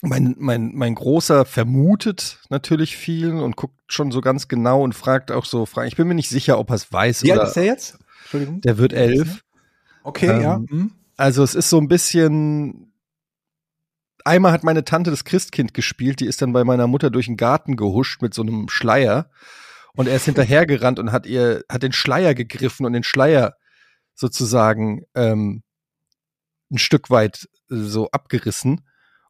mein, 0.01 0.36
mein, 0.39 0.72
mein 0.74 0.95
Großer 0.95 1.45
vermutet 1.45 2.39
natürlich 2.50 2.98
viel 2.98 3.31
und 3.34 3.55
guckt 3.55 3.79
schon 3.88 4.12
so 4.12 4.19
ganz 4.19 4.48
genau 4.48 4.81
und 4.81 4.93
fragt 4.93 5.31
auch 5.31 5.45
so 5.45 5.65
Fragen. 5.65 5.88
Ich 5.88 5.95
bin 5.95 6.07
mir 6.07 6.15
nicht 6.15 6.29
sicher, 6.29 6.57
ob 6.57 6.72
er 6.72 6.75
es 6.75 6.91
weiß 6.91 7.24
Wie 7.24 7.31
alt 7.31 7.39
oder 7.39 7.48
ist 7.48 7.55
der 7.55 7.65
jetzt? 7.65 8.00
Entschuldigung. 8.22 8.62
der 8.62 8.77
wird 8.79 8.93
elf. 8.93 9.43
Okay, 10.03 10.27
Ähm, 10.29 10.41
ja. 10.41 10.55
hm. 10.67 10.91
Also 11.17 11.43
es 11.43 11.55
ist 11.55 11.69
so 11.69 11.77
ein 11.79 11.88
bisschen. 11.88 12.91
Einmal 14.24 14.51
hat 14.51 14.63
meine 14.63 14.84
Tante 14.84 15.12
das 15.12 15.24
Christkind 15.24 15.75
gespielt, 15.75 16.19
die 16.19 16.25
ist 16.25 16.41
dann 16.41 16.51
bei 16.51 16.63
meiner 16.63 16.88
Mutter 16.88 17.12
durch 17.12 17.27
den 17.27 17.38
Garten 17.38 17.75
gehuscht 17.75 18.24
mit 18.24 18.34
so 18.34 18.41
einem 18.41 18.69
Schleier 18.69 19.29
und 19.95 20.07
er 20.07 20.15
ist 20.15 20.25
hinterhergerannt 20.25 20.98
und 20.98 21.12
hat 21.12 21.27
ihr, 21.27 21.63
hat 21.69 21.84
den 21.84 21.91
Schleier 21.91 22.34
gegriffen 22.34 22.88
und 22.88 22.93
den 22.93 23.03
Schleier 23.03 23.55
sozusagen 24.15 25.03
ähm, 25.13 25.62
ein 26.72 26.77
Stück 26.77 27.10
weit 27.10 27.48
äh, 27.69 27.75
so 27.75 28.10
abgerissen 28.12 28.81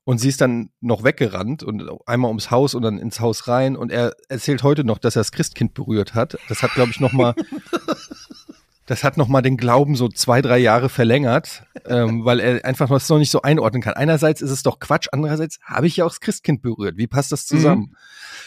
und 0.03 0.19
sie 0.19 0.29
ist 0.29 0.41
dann 0.41 0.69
noch 0.81 1.03
weggerannt 1.03 1.63
und 1.63 1.89
einmal 2.05 2.29
ums 2.29 2.51
Haus 2.51 2.75
und 2.75 2.83
dann 2.83 2.99
ins 2.99 3.19
Haus 3.19 3.47
rein 3.47 3.75
und 3.75 3.91
er 3.91 4.13
erzählt 4.29 4.63
heute 4.63 4.83
noch, 4.83 4.99
dass 4.99 5.15
er 5.15 5.21
das 5.21 5.31
Christkind 5.31 5.73
berührt 5.73 6.13
hat. 6.13 6.37
Das 6.47 6.61
hat, 6.61 6.73
glaube 6.73 6.91
ich, 6.91 6.99
noch 6.99 7.11
mal 7.11 7.33
das 8.85 9.03
hat 9.03 9.17
noch 9.17 9.27
mal 9.27 9.41
den 9.41 9.57
Glauben 9.57 9.95
so 9.95 10.07
zwei, 10.07 10.41
drei 10.41 10.59
Jahre 10.59 10.89
verlängert, 10.89 11.63
ähm, 11.85 12.23
weil 12.23 12.39
er 12.39 12.65
einfach 12.65 12.87
das 12.87 13.09
noch 13.09 13.17
nicht 13.17 13.31
so 13.31 13.41
einordnen 13.41 13.81
kann. 13.81 13.95
Einerseits 13.95 14.41
ist 14.41 14.51
es 14.51 14.63
doch 14.63 14.79
Quatsch, 14.79 15.07
andererseits 15.11 15.59
habe 15.63 15.87
ich 15.87 15.97
ja 15.97 16.05
auch 16.05 16.09
das 16.09 16.19
Christkind 16.19 16.61
berührt. 16.61 16.97
Wie 16.97 17.07
passt 17.07 17.31
das 17.31 17.47
zusammen? 17.47 17.95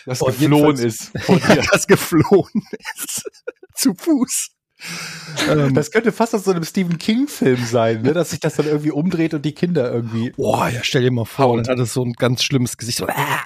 Das 0.07 0.23
und 0.23 0.39
geflohen 0.39 0.77
ist. 0.79 1.13
Ja, 1.29 1.63
das 1.73 1.87
geflohen 1.87 2.63
ist. 2.95 3.29
Zu 3.75 3.95
Fuß. 3.95 4.51
Ähm, 5.49 5.75
Das 5.75 5.91
könnte 5.91 6.13
fast 6.13 6.35
aus 6.35 6.45
so 6.45 6.53
einem 6.53 6.65
Stephen 6.65 6.99
King-Film 6.99 7.65
sein, 7.65 8.03
ne? 8.03 8.13
dass 8.13 8.31
sich 8.31 8.41
das 8.41 8.57
dann 8.57 8.67
irgendwie 8.67 8.91
umdreht 8.91 9.35
und 9.35 9.45
die 9.45 9.53
Kinder 9.53 9.93
irgendwie. 9.93 10.31
Boah, 10.31 10.69
ja, 10.69 10.81
stell 10.83 11.03
dir 11.03 11.11
mal 11.11 11.25
vor, 11.25 11.51
und 11.51 11.67
dann 11.67 11.79
hat 11.79 11.85
es 11.85 11.93
so 11.93 12.05
ein 12.05 12.13
ganz 12.13 12.43
schlimmes 12.43 12.77
Gesicht. 12.77 12.99
So, 12.99 13.07
ah, 13.09 13.41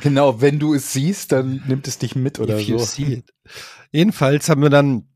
Genau, 0.00 0.40
wenn 0.40 0.58
du 0.58 0.74
es 0.74 0.92
siehst, 0.92 1.32
dann 1.32 1.62
nimmt 1.66 1.86
es 1.88 1.98
dich 1.98 2.16
mit 2.16 2.38
oder 2.38 2.58
if 2.58 2.80
so. 2.80 3.04
Jedenfalls 3.90 4.48
haben 4.48 4.62
wir 4.62 4.70
dann, 4.70 5.08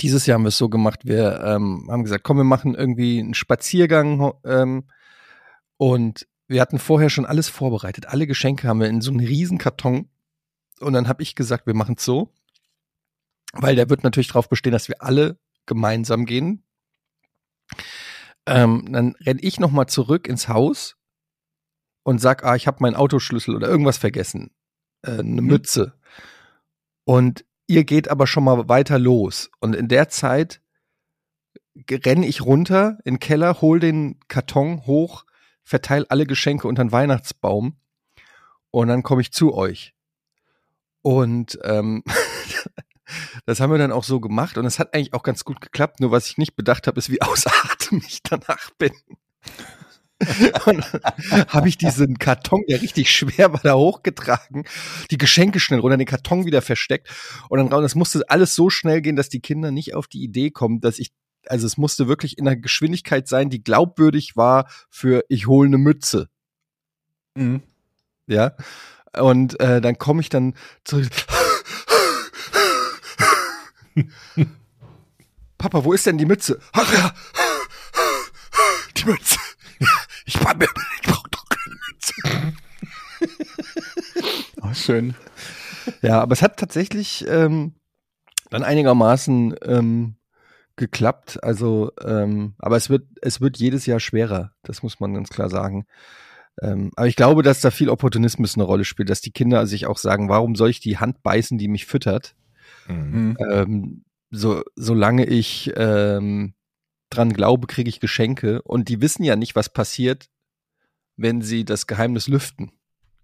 dieses 0.00 0.26
Jahr 0.26 0.36
haben 0.36 0.44
wir 0.44 0.48
es 0.48 0.58
so 0.58 0.68
gemacht, 0.68 1.00
wir 1.04 1.40
ähm, 1.44 1.86
haben 1.90 2.04
gesagt, 2.04 2.24
komm, 2.24 2.36
wir 2.38 2.44
machen 2.44 2.74
irgendwie 2.74 3.18
einen 3.18 3.34
Spaziergang 3.34 4.32
ähm, 4.44 4.84
und 5.76 6.26
wir 6.46 6.60
hatten 6.60 6.78
vorher 6.78 7.10
schon 7.10 7.26
alles 7.26 7.48
vorbereitet. 7.48 8.06
Alle 8.06 8.26
Geschenke 8.26 8.68
haben 8.68 8.80
wir 8.80 8.88
in 8.88 9.00
so 9.00 9.10
einen 9.10 9.20
riesen 9.20 9.58
Karton 9.58 10.08
und 10.80 10.92
dann 10.92 11.08
habe 11.08 11.22
ich 11.22 11.34
gesagt, 11.34 11.66
wir 11.66 11.74
machen 11.74 11.94
es 11.98 12.04
so, 12.04 12.32
weil 13.52 13.76
der 13.76 13.90
wird 13.90 14.04
natürlich 14.04 14.28
darauf 14.28 14.48
bestehen, 14.48 14.72
dass 14.72 14.88
wir 14.88 15.02
alle 15.02 15.38
gemeinsam 15.66 16.26
gehen. 16.26 16.64
Ähm, 18.46 18.88
dann 18.90 19.14
renne 19.20 19.40
ich 19.42 19.60
noch 19.60 19.70
mal 19.70 19.86
zurück 19.86 20.26
ins 20.26 20.48
Haus 20.48 20.96
und 22.02 22.20
sag, 22.20 22.44
ah, 22.44 22.56
ich 22.56 22.66
habe 22.66 22.78
meinen 22.80 22.96
Autoschlüssel 22.96 23.54
oder 23.54 23.68
irgendwas 23.68 23.98
vergessen, 23.98 24.50
äh, 25.02 25.18
eine 25.18 25.42
Mütze. 25.42 25.94
Und 27.04 27.44
ihr 27.66 27.84
geht 27.84 28.08
aber 28.08 28.26
schon 28.26 28.44
mal 28.44 28.68
weiter 28.68 28.98
los. 28.98 29.50
Und 29.60 29.74
in 29.74 29.88
der 29.88 30.08
Zeit 30.08 30.60
renne 31.88 32.26
ich 32.26 32.42
runter 32.42 32.98
in 33.04 33.14
den 33.14 33.20
Keller, 33.20 33.60
hol 33.60 33.78
den 33.78 34.18
Karton 34.28 34.86
hoch, 34.86 35.24
verteile 35.62 36.06
alle 36.08 36.26
Geschenke 36.26 36.66
unter 36.66 36.84
den 36.84 36.92
Weihnachtsbaum 36.92 37.78
und 38.70 38.88
dann 38.88 39.02
komme 39.02 39.20
ich 39.22 39.32
zu 39.32 39.54
euch. 39.54 39.94
Und 41.02 41.58
ähm, 41.62 42.02
das 43.46 43.60
haben 43.60 43.70
wir 43.70 43.78
dann 43.78 43.92
auch 43.92 44.04
so 44.04 44.20
gemacht 44.20 44.58
und 44.58 44.64
es 44.66 44.78
hat 44.78 44.94
eigentlich 44.94 45.14
auch 45.14 45.22
ganz 45.22 45.44
gut 45.44 45.60
geklappt. 45.60 46.00
Nur 46.00 46.10
was 46.10 46.28
ich 46.28 46.38
nicht 46.38 46.56
bedacht 46.56 46.86
habe, 46.86 46.98
ist, 46.98 47.10
wie 47.10 47.20
Atem 47.22 48.02
ich 48.06 48.22
danach 48.22 48.70
bin. 48.78 48.92
Und 50.66 50.84
dann 50.92 51.46
habe 51.48 51.68
ich 51.68 51.78
diesen 51.78 52.18
Karton, 52.18 52.62
der 52.68 52.82
richtig 52.82 53.10
schwer 53.10 53.54
war, 53.54 53.60
da 53.62 53.74
hochgetragen, 53.74 54.64
die 55.10 55.16
Geschenke 55.16 55.60
schnell 55.60 55.80
runter, 55.80 55.96
den 55.96 56.06
Karton 56.06 56.44
wieder 56.44 56.60
versteckt 56.60 57.08
und 57.48 57.58
dann 57.58 57.68
raus. 57.68 57.82
Das 57.82 57.94
musste 57.94 58.28
alles 58.28 58.54
so 58.54 58.68
schnell 58.68 59.00
gehen, 59.00 59.16
dass 59.16 59.30
die 59.30 59.40
Kinder 59.40 59.70
nicht 59.70 59.94
auf 59.94 60.08
die 60.08 60.22
Idee 60.22 60.50
kommen, 60.50 60.82
dass 60.82 60.98
ich, 60.98 61.12
also 61.46 61.66
es 61.66 61.78
musste 61.78 62.06
wirklich 62.06 62.36
in 62.36 62.46
einer 62.46 62.56
Geschwindigkeit 62.56 63.28
sein, 63.28 63.48
die 63.48 63.64
glaubwürdig 63.64 64.36
war 64.36 64.68
für 64.90 65.24
ich 65.30 65.46
hole 65.46 65.68
eine 65.68 65.78
Mütze, 65.78 66.28
Mhm. 67.34 67.62
ja. 68.26 68.52
Und 69.18 69.58
äh, 69.58 69.80
dann 69.80 69.98
komme 69.98 70.20
ich 70.20 70.28
dann 70.28 70.54
zurück. 70.84 71.08
Papa, 75.58 75.84
wo 75.84 75.92
ist 75.92 76.06
denn 76.06 76.18
die 76.18 76.26
Mütze? 76.26 76.58
Ach 76.72 76.92
ja, 76.92 77.12
die 78.96 79.04
Mütze. 79.04 79.38
Ich 80.26 80.42
war 80.44 80.54
mir, 80.56 80.68
ich 81.00 81.08
brauche 81.08 81.30
doch 81.30 81.44
keine 81.48 81.76
Mütze. 81.88 82.54
Oh, 84.62 84.74
schön. 84.74 85.14
Ja, 86.02 86.20
aber 86.20 86.32
es 86.32 86.42
hat 86.42 86.58
tatsächlich 86.58 87.26
ähm, 87.28 87.74
dann 88.50 88.62
einigermaßen 88.62 89.56
ähm, 89.62 90.16
geklappt. 90.76 91.42
Also, 91.42 91.90
ähm, 92.04 92.54
aber 92.58 92.76
es 92.76 92.88
wird, 92.90 93.06
es 93.22 93.40
wird 93.40 93.56
jedes 93.56 93.86
Jahr 93.86 94.00
schwerer. 94.00 94.52
Das 94.62 94.82
muss 94.82 95.00
man 95.00 95.14
ganz 95.14 95.30
klar 95.30 95.48
sagen. 95.48 95.86
Ähm, 96.62 96.90
aber 96.94 97.06
ich 97.08 97.16
glaube, 97.16 97.42
dass 97.42 97.60
da 97.60 97.70
viel 97.70 97.88
Opportunismus 97.88 98.54
eine 98.54 98.64
Rolle 98.64 98.84
spielt, 98.84 99.10
dass 99.10 99.22
die 99.22 99.32
Kinder 99.32 99.66
sich 99.66 99.86
auch 99.86 99.98
sagen, 99.98 100.28
warum 100.28 100.54
soll 100.54 100.70
ich 100.70 100.80
die 100.80 100.98
Hand 100.98 101.22
beißen, 101.22 101.58
die 101.58 101.68
mich 101.68 101.86
füttert? 101.86 102.34
Mhm. 102.90 103.36
Ähm, 103.50 104.04
so, 104.30 104.62
solange 104.76 105.26
ich 105.26 105.72
ähm, 105.76 106.54
dran 107.10 107.32
glaube, 107.32 107.66
kriege 107.66 107.88
ich 107.88 108.00
Geschenke. 108.00 108.62
Und 108.62 108.88
die 108.88 109.00
wissen 109.00 109.24
ja 109.24 109.36
nicht, 109.36 109.56
was 109.56 109.68
passiert, 109.72 110.28
wenn 111.16 111.42
sie 111.42 111.64
das 111.64 111.86
Geheimnis 111.86 112.28
lüften. 112.28 112.72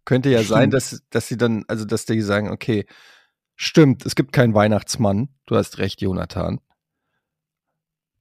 Könnte 0.04 0.30
ja 0.30 0.42
sein, 0.42 0.70
Stimmt. 0.70 0.75
dass, 0.75 1.02
dass 1.11 1.28
sie 1.28 1.37
dann, 1.37 1.64
also 1.68 1.85
dass 1.85 2.04
die 2.06 2.20
sagen, 2.20 2.50
okay, 2.50 2.87
stimmt, 3.56 4.06
es 4.06 4.14
gibt 4.14 4.32
keinen 4.32 4.54
Weihnachtsmann. 4.54 5.28
Du 5.46 5.56
hast 5.56 5.78
recht, 5.78 6.00
Jonathan. 6.00 6.61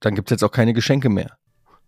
Dann 0.00 0.14
gibt's 0.14 0.30
jetzt 0.30 0.42
auch 0.42 0.50
keine 0.50 0.72
Geschenke 0.74 1.08
mehr. 1.08 1.38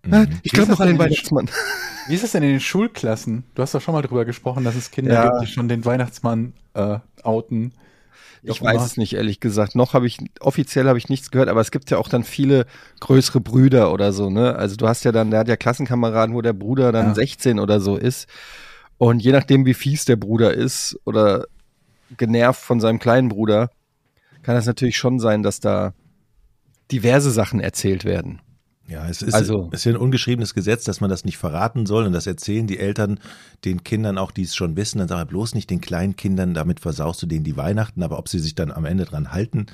Mhm. 0.04 0.28
Ich 0.42 0.52
Wie 0.52 0.56
glaube 0.56 0.72
ist 0.72 0.78
noch 0.78 0.80
an 0.80 0.88
den 0.88 0.98
Weihnachtsmann. 0.98 1.50
Wie 2.08 2.14
ist 2.14 2.24
es 2.24 2.32
denn 2.32 2.42
in 2.42 2.50
den 2.50 2.60
Schulklassen? 2.60 3.44
Du 3.54 3.62
hast 3.62 3.74
doch 3.74 3.82
schon 3.82 3.92
mal 3.92 4.02
drüber 4.02 4.24
gesprochen, 4.24 4.64
dass 4.64 4.76
es 4.76 4.90
Kinder 4.90 5.12
Ja. 5.12 5.28
gibt, 5.28 5.42
die 5.42 5.46
schon 5.46 5.68
den 5.68 5.84
Weihnachtsmann 5.84 6.54
äh, 6.74 6.98
outen. 7.22 7.74
Ich 8.42 8.62
weiß 8.62 8.84
es 8.84 8.96
nicht, 8.96 9.14
ehrlich 9.14 9.40
gesagt. 9.40 9.74
Noch 9.74 9.94
habe 9.94 10.06
ich, 10.06 10.18
offiziell 10.40 10.86
habe 10.88 10.98
ich 10.98 11.08
nichts 11.08 11.30
gehört, 11.30 11.48
aber 11.48 11.60
es 11.60 11.70
gibt 11.70 11.90
ja 11.90 11.98
auch 11.98 12.08
dann 12.08 12.24
viele 12.24 12.66
größere 13.00 13.40
Brüder 13.40 13.92
oder 13.92 14.12
so, 14.12 14.30
ne? 14.30 14.56
Also 14.56 14.76
du 14.76 14.88
hast 14.88 15.04
ja 15.04 15.12
dann, 15.12 15.30
der 15.30 15.40
hat 15.40 15.48
ja 15.48 15.56
Klassenkameraden, 15.56 16.34
wo 16.34 16.42
der 16.42 16.52
Bruder 16.52 16.92
dann 16.92 17.08
Ja. 17.08 17.14
16 17.14 17.58
oder 17.58 17.80
so 17.80 17.96
ist. 17.96 18.28
Und 18.96 19.20
je 19.20 19.32
nachdem, 19.32 19.64
wie 19.66 19.74
fies 19.74 20.04
der 20.04 20.16
Bruder 20.16 20.52
ist 20.54 20.98
oder 21.04 21.46
genervt 22.16 22.60
von 22.60 22.80
seinem 22.80 22.98
kleinen 22.98 23.28
Bruder, 23.28 23.70
kann 24.42 24.56
es 24.56 24.66
natürlich 24.66 24.96
schon 24.96 25.18
sein, 25.18 25.42
dass 25.42 25.60
da 25.60 25.94
diverse 26.90 27.30
Sachen 27.30 27.60
erzählt 27.60 28.04
werden. 28.04 28.40
Ja, 28.90 29.06
es 29.06 29.20
ist, 29.20 29.34
Also- 29.34 29.68
es 29.70 29.80
ist 29.80 29.84
ja 29.84 29.92
ein 29.92 29.98
ungeschriebenes 29.98 30.54
Gesetz, 30.54 30.84
dass 30.84 31.02
man 31.02 31.10
das 31.10 31.26
nicht 31.26 31.36
verraten 31.36 31.84
soll 31.84 32.06
und 32.06 32.12
das 32.14 32.26
erzählen 32.26 32.66
die 32.66 32.78
Eltern 32.78 33.20
den 33.66 33.84
Kindern 33.84 34.16
auch, 34.16 34.30
die 34.30 34.42
es 34.42 34.56
schon 34.56 34.76
wissen. 34.76 34.98
Dann 34.98 35.08
sag 35.08 35.28
bloß 35.28 35.54
nicht 35.54 35.68
den 35.68 35.82
kleinen 35.82 36.16
Kindern, 36.16 36.54
damit 36.54 36.80
versaust 36.80 37.20
du 37.22 37.26
denen 37.26 37.44
die 37.44 37.58
Weihnachten. 37.58 38.02
Aber 38.02 38.18
ob 38.18 38.28
sie 38.30 38.38
sich 38.38 38.54
dann 38.54 38.72
am 38.72 38.86
Ende 38.86 39.04
dran 39.04 39.30
halten, 39.30 39.66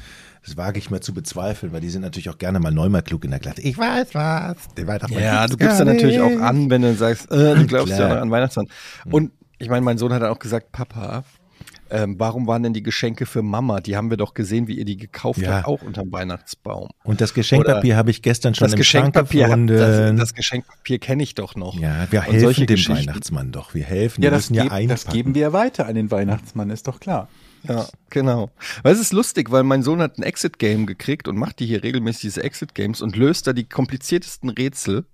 das 0.45 0.57
wage 0.57 0.79
ich 0.81 0.91
mal 0.91 1.01
zu 1.01 1.15
bezweifeln, 1.15 1.73
weil 1.73 1.81
die 1.81 1.91
sind 1.91 2.03
natürlich 2.03 2.29
auch 2.29 2.39
gerne 2.39 2.59
mal 2.59 2.73
neunmal 2.73 3.03
klug 3.03 3.25
in 3.25 3.31
der 3.31 3.39
Klasse. 3.39 3.61
Ich 3.63 3.79
weiß 3.79 4.15
was. 4.17 4.57
Den 4.77 4.89
Weihnachtsmann 4.89 5.23
Ja, 5.23 5.47
du 5.47 5.57
gibst 5.57 5.79
dann 5.79 5.87
natürlich 5.87 6.21
auch 6.21 6.41
an, 6.41 6.69
wenn 6.69 6.83
du 6.83 6.93
sagst, 6.97 7.31
äh, 7.31 7.55
du 7.55 7.67
glaubst 7.67 7.91
ja 7.91 7.97
Klar. 7.99 8.09
noch 8.17 8.23
an 8.23 8.31
Weihnachtsmann. 8.33 8.67
Und 9.13 9.31
ich 9.59 9.69
meine, 9.69 9.83
mein 9.83 9.97
Sohn 9.97 10.13
hat 10.13 10.23
dann 10.23 10.31
auch 10.33 10.41
gesagt, 10.41 10.73
Papa, 10.73 11.23
ähm, 11.91 12.17
warum 12.19 12.47
waren 12.47 12.63
denn 12.63 12.73
die 12.73 12.83
Geschenke 12.83 13.27
für 13.27 13.43
Mama? 13.43 13.81
Die 13.81 13.97
haben 13.97 14.11
wir 14.11 14.17
doch 14.17 14.35
gesehen, 14.35 14.67
wie 14.69 14.79
ihr 14.79 14.85
die 14.85 14.97
gekauft 14.97 15.41
Ja. 15.41 15.53
habt, 15.59 15.67
auch 15.67 15.83
unterm 15.83 16.11
Weihnachtsbaum. 16.13 16.89
Und 17.05 17.21
das 17.21 17.35
Geschenkpapier 17.35 17.97
habe 17.97 18.11
ich 18.11 18.23
gestern 18.23 18.55
schon 18.55 18.67
Das 18.67 18.73
im 18.75 18.83
Schrank 18.83 19.15
Geschenkpapier, 19.15 19.45
hat- 19.49 19.59
das, 19.71 19.97
gefunden. 19.99 20.17
das 20.17 20.35
Geschenkpapier 20.35 20.99
kenne 20.99 21.23
ich 21.23 21.35
doch 21.35 21.55
noch. 21.55 21.75
ja, 21.79 22.07
wir 22.11 22.21
Und 22.21 22.27
helfen 22.27 22.41
solche 22.41 22.67
dem. 22.67 22.89
Weihnachtsmann 22.89 23.53
doch. 23.53 23.75
Wir 23.75 23.85
helfen. 23.85 24.23
Ja, 24.23 24.27
wir 24.31 24.37
das, 24.37 24.51
müssen 24.51 24.55
ja 24.55 24.63
einpacken. 24.73 24.89
das 24.89 25.07
geben 25.07 25.35
wir 25.35 25.53
weiter 25.53 25.87
an 25.87 25.95
den 25.95 26.11
Weihnachtsmann, 26.11 26.71
ist 26.71 26.87
doch 26.89 27.01
klar. 27.01 27.29
Ja, 27.67 27.87
genau. 28.11 28.51
Weil 28.83 28.93
es 28.93 29.01
ist 29.01 29.13
lustig, 29.15 29.51
weil 29.51 29.63
mein 29.63 29.83
Sohn 29.83 30.01
hat 30.03 30.19
ein 30.19 30.23
Exit-Game 30.23 30.85
gekriegt 30.87 31.29
und 31.29 31.37
macht 31.39 31.61
die 31.61 31.67
hier 31.67 31.83
regelmäßig 31.83 32.21
diese 32.21 32.43
Exit-Games 32.43 33.01
und 33.01 33.17
löst 33.17 33.47
da 33.47 33.53
die 33.55 33.65
kompliziertesten 33.69 34.51
Rätsel. 34.51 35.07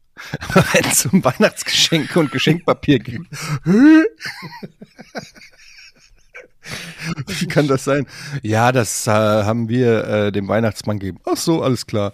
Wenn 0.73 0.85
es 0.85 1.07
um 1.07 1.25
Weihnachtsgeschenke 1.25 2.19
und 2.19 2.31
Geschenkpapier 2.33 2.99
geht. 2.99 3.21
Wie 7.27 7.47
kann 7.47 7.69
das 7.69 7.85
sein? 7.85 8.07
Ja, 8.43 8.73
das 8.73 9.07
äh, 9.07 9.11
haben 9.11 9.69
wir 9.69 10.05
äh, 10.05 10.33
dem 10.33 10.49
Weihnachtsmann 10.49 10.99
gegeben. 10.99 11.19
Ach 11.25 11.37
so, 11.37 11.63
alles 11.63 11.87
klar. 11.87 12.13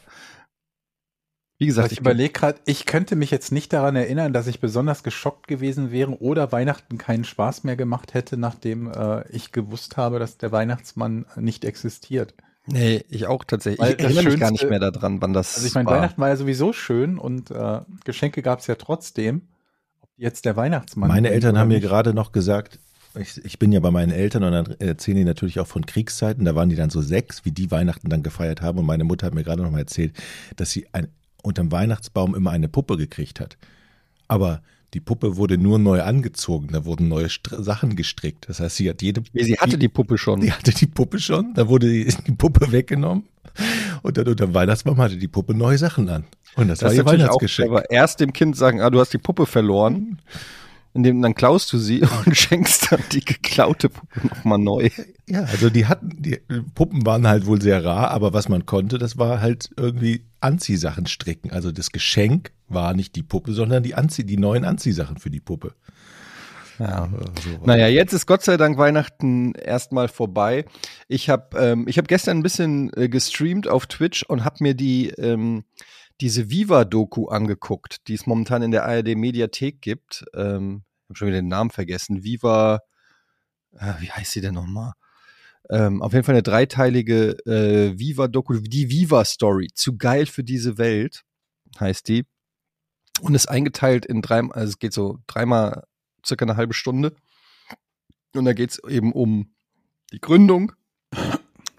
Wie 1.58 1.66
gesagt, 1.66 1.86
ich 1.86 1.92
ich 1.92 2.00
überlege 2.00 2.32
gerade, 2.34 2.58
ich 2.66 2.84
könnte 2.84 3.16
mich 3.16 3.30
jetzt 3.30 3.50
nicht 3.50 3.72
daran 3.72 3.96
erinnern, 3.96 4.34
dass 4.34 4.46
ich 4.46 4.60
besonders 4.60 5.02
geschockt 5.02 5.48
gewesen 5.48 5.90
wäre 5.90 6.20
oder 6.20 6.52
Weihnachten 6.52 6.98
keinen 6.98 7.25
Spaß 7.25 7.64
mehr 7.64 7.76
gemacht 7.76 8.12
hätte, 8.12 8.36
nachdem 8.36 8.92
äh, 8.92 9.26
ich 9.30 9.52
gewusst 9.52 9.96
habe, 9.96 10.18
dass 10.18 10.36
der 10.36 10.52
Weihnachtsmann 10.52 11.25
nicht 11.36 11.64
existiert. 11.64 12.34
nee, 12.66 13.02
ich 13.08 13.26
auch 13.26 13.42
tatsächlich. 13.44 13.80
Weil 13.80 13.94
Ich 13.94 14.00
erinnere 14.00 14.25
mich 14.25 14.38
gar 14.40 14.48
Schönste- 14.50 14.52
nicht 14.66 14.68
mehr 14.70 14.90
daran, 14.90 15.22
wann 15.22 15.32
das 15.32 15.54
Also 15.54 15.66
ich 15.66 15.75
meine, 15.75 15.88
war. 15.88 15.96
Weihnachten 15.96 16.20
war 16.20 16.28
ja 16.28 16.36
sowieso 16.36 16.75
schön 16.75 17.16
und 17.16 17.50
äh, 17.50 17.80
Geschenke 18.04 18.42
gab 18.42 18.58
es 18.60 18.66
ja 18.66 18.75
trotzdem. 18.75 19.48
Ob 20.02 20.10
jetzt 20.18 20.44
der 20.44 20.56
Weihnachtsmann. 20.56 21.08
Meine 21.08 21.30
Eltern 21.30 21.56
haben 21.58 21.68
mir 21.68 21.80
gerade 21.80 22.12
noch 22.12 22.32
gesagt, 22.32 22.80
ich, 23.18 23.44
ich 23.44 23.58
bin 23.58 23.73
ja 23.73 23.80
bei 23.80 23.90
meinen 23.90 24.12
Eltern 24.12 24.42
und 24.44 24.52
dann 24.52 24.66
erzählen 24.78 25.16
die 25.18 25.25
natürlich 25.25 25.61
auch 25.61 25.66
von 25.66 25.87
Kriegszeiten. 25.87 26.44
Da 26.44 26.54
waren 26.54 26.68
die 26.68 26.76
dann 26.76 26.90
so 26.90 27.00
sechs, 27.00 27.44
wie 27.44 27.52
die 27.52 27.70
Weihnachten 27.70 28.08
dann 28.08 28.23
gefeiert 28.23 28.62
haben. 28.62 28.78
Und 28.78 28.87
meine 28.87 29.04
Mutter 29.04 29.26
hat 29.26 29.35
mir 29.35 29.44
gerade 29.44 29.62
noch 29.62 29.70
mal 29.70 29.80
erzählt, 29.80 30.12
dass 30.56 30.70
sie 30.70 30.87
ein, 30.92 31.08
unterm 31.42 31.73
Weihnachtsbaum 31.73 32.35
immer 32.35 32.50
eine 32.50 32.68
Puppe 32.68 32.96
gekriegt 32.96 33.40
hat. 33.40 33.56
Aber 34.28 34.62
die 34.94 35.00
Puppe 35.00 35.37
wurde 35.37 35.58
nur 35.58 35.78
neu 35.78 36.02
angezogen. 36.02 36.68
Da 36.73 36.85
wurden 36.85 37.08
neue 37.08 37.28
Str 37.28 37.62
Sachen 37.62 37.96
gestrickt. 37.96 38.49
Das 38.49 38.61
heißt, 38.61 38.76
sie 38.76 38.88
hat 38.88 39.02
jede. 39.02 39.23
Nee, 39.32 39.42
sie 39.44 39.58
hatte 39.58 39.78
die 39.78 39.88
Puppe 39.88 40.16
schon. 40.18 40.40
Die 40.40 40.52
hatte 40.52 40.73
die 40.73 40.87
Puppe 40.87 41.18
schon. 41.18 41.54
Da 41.54 41.68
wurde 41.68 41.88
die, 41.90 42.06
die 42.26 42.32
Puppe 42.32 42.73
weggenommen. 42.73 43.25
Und 44.02 44.16
dann 44.16 44.28
unterm 44.28 44.54
Weihnachtsbaum 44.54 44.99
hatte 44.99 45.16
die 45.16 45.28
Puppe 45.28 45.54
neue 45.54 45.78
Sachen 45.78 46.08
an. 46.08 46.25
Und 46.54 46.68
das, 46.68 46.78
Das 46.78 46.88
war 46.88 46.92
ihr 46.94 47.04
natürlich 47.04 47.25
auch 47.25 47.42
Weihnachtsgeschenk. 47.42 47.68
clever. 47.68 47.90
Erst 47.90 48.20
dem 48.20 48.32
Kind 48.32 48.56
sagen, 48.56 48.80
ah, 48.80 48.90
du 48.90 49.00
hast 49.00 49.12
die 49.12 49.18
Puppe 49.18 49.46
verloren. 49.46 50.18
Indem 50.97 51.21
dann 51.21 51.35
klaust 51.35 51.73
du 51.73 51.79
sie 51.79 52.03
und 52.26 52.37
schenkst 52.37 52.91
dann 52.91 53.03
die 53.12 53.25
geklaute 53.25 53.91
Puppe 53.91 54.26
nochmal 54.26 54.59
neu. 54.59 54.88
Ja, 55.29 55.43
also 55.43 55.71
die 55.71 55.87
hatten, 55.87 56.11
die 56.19 56.41
Puppen 56.75 57.05
waren 57.05 57.26
halt 57.26 57.47
wohl 57.47 57.61
sehr 57.61 57.85
rar, 57.85 58.11
aber 58.11 58.33
was 58.33 58.49
man 58.49 58.65
konnte, 58.65 58.99
das 58.99 59.19
war 59.19 59.41
halt 59.41 59.71
irgendwie 59.76 60.25
Anziehsachen 60.41 61.07
stricken. 61.07 61.50
Also 61.50 61.73
das 61.73 61.93
Geschenk 61.93 62.53
war 62.69 62.95
nicht 62.95 63.15
die 63.17 63.23
Puppe, 63.23 63.53
sondern 63.53 63.83
die 63.83 63.95
Anzieh, 63.95 64.25
die 64.25 64.38
neuen 64.38 64.65
Anziehsachen 64.65 65.19
für 65.19 65.31
die 65.31 65.41
Puppe. 65.41 65.75
Ja. 66.79 67.09
Naja, 67.65 67.88
jetzt 67.88 68.12
ist 68.12 68.26
Gott 68.26 68.43
sei 68.43 68.57
Dank 68.57 68.76
Weihnachten 68.76 69.55
erstmal 69.55 70.09
vorbei. 70.09 70.67
Ich 71.09 71.31
habe 71.31 71.59
ähm, 71.59 71.88
ich 71.88 71.99
hab 71.99 72.09
gestern 72.09 72.38
ein 72.38 72.43
bisschen 72.43 72.91
äh, 72.97 73.09
gestreamt 73.09 73.69
auf 73.69 73.87
Twitch 73.87 74.23
und 74.25 74.45
habe 74.45 74.57
mir 74.61 74.75
die 74.75 75.09
ähm, 75.11 75.65
diese 76.20 76.50
Viva-Doku 76.50 77.28
angeguckt, 77.28 78.08
die 78.08 78.14
es 78.14 78.26
momentan 78.26 78.62
in 78.62 78.70
der 78.70 78.85
ARD-Mediathek 78.87 79.80
gibt. 79.80 80.25
Ähm, 80.35 80.85
ich 81.02 81.11
habe 81.11 81.16
schon 81.18 81.28
wieder 81.28 81.40
den 81.40 81.49
Namen 81.49 81.70
vergessen. 81.70 82.25
Viva, 82.25 82.80
äh, 83.75 83.94
wie 84.00 84.11
heißt 84.11 84.32
sie 84.32 84.40
denn 84.40 84.54
nochmal? 84.54 84.92
Ähm, 85.68 86.00
auf 86.00 86.12
jeden 86.12 86.25
Fall 86.25 86.35
eine 86.35 86.42
dreiteilige 86.42 87.37
äh, 87.46 87.99
Viva-Doku, 87.99 88.61
die 88.61 88.88
Viva-Story. 88.88 89.68
Zu 89.75 89.96
geil 89.96 90.26
für 90.26 90.44
diese 90.44 90.78
Welt 90.78 91.23
heißt 91.78 92.08
die. 92.08 92.25
Und 93.20 93.35
ist 93.35 93.46
eingeteilt 93.46 94.06
in 94.06 94.23
drei, 94.23 94.40
also 94.40 94.70
es 94.70 94.78
geht 94.78 94.92
so 94.92 95.18
dreimal 95.26 95.85
circa 96.25 96.44
eine 96.44 96.56
halbe 96.56 96.75
Stunde. 96.75 97.14
Und 98.35 98.44
da 98.44 98.52
geht 98.52 98.70
es 98.70 98.85
eben 98.88 99.12
um 99.12 99.54
die 100.12 100.20
Gründung 100.20 100.73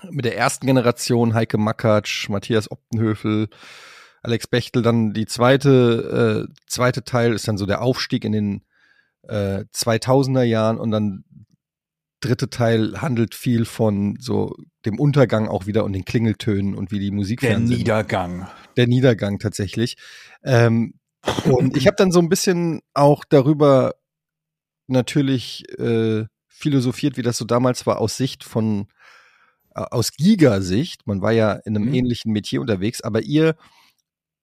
mit 0.10 0.25
der 0.25 0.38
ersten 0.38 0.65
Generation, 0.65 1.34
Heike 1.34 1.58
Makatsch, 1.58 2.29
Matthias 2.29 2.72
Optenhöfel, 2.72 3.50
Alex 4.24 4.48
Bechtel. 4.48 4.82
Dann 4.82 5.14
die 5.14 5.25
zweite, 5.25 6.48
äh, 6.50 6.53
zweite 6.68 7.03
Teil 7.03 7.34
ist 7.34 7.48
dann 7.48 7.58
so 7.58 7.66
der 7.66 7.82
Aufstieg 7.82 8.25
in 8.25 8.32
den 8.32 8.62
äh, 9.24 9.66
2000er 9.74 10.44
Jahren 10.44 10.77
und 10.77 10.92
dann 10.92 11.24
dritte 12.20 12.50
Teil 12.50 13.00
handelt 13.01 13.36
viel 13.36 13.66
von 13.66 14.18
so 14.20 14.56
dem 14.86 15.00
Untergang 15.00 15.48
auch 15.48 15.68
wieder 15.68 15.84
und 15.84 15.94
den 15.94 16.06
Klingeltönen 16.06 16.74
und 16.74 16.92
wie 16.92 17.00
die 17.00 17.12
Musik 17.12 17.42
Der 17.42 17.60
Niedergang. 17.60 18.48
der 18.75 18.88
Niedergang 18.88 19.38
tatsächlich. 19.40 19.98
Ähm, 20.44 20.96
und 21.46 21.77
ich 21.77 21.86
habe 21.88 21.96
dann 21.98 22.12
so 22.12 22.20
ein 22.20 22.30
bisschen 22.30 22.82
auch 22.94 23.24
darüber 23.25 23.96
natürlich 24.88 25.64
äh, 25.77 26.25
philosophiert, 26.48 27.18
wie 27.18 27.22
das 27.22 27.38
so 27.38 27.46
damals 27.46 27.86
war 27.86 28.00
aus 28.00 28.18
Sicht 28.18 28.44
von 28.44 28.88
äh, 29.75 29.82
aus 29.92 30.14
Giga-Sicht. 30.14 31.06
Man 31.06 31.22
war 31.22 31.34
ja 31.34 31.53
in 31.53 31.75
einem 31.75 31.90
Mhm. 31.90 31.94
ähnlichen 31.94 32.32
Metier 32.32 32.62
unterwegs, 32.62 33.01
aber 33.01 33.22
ihr 33.22 33.56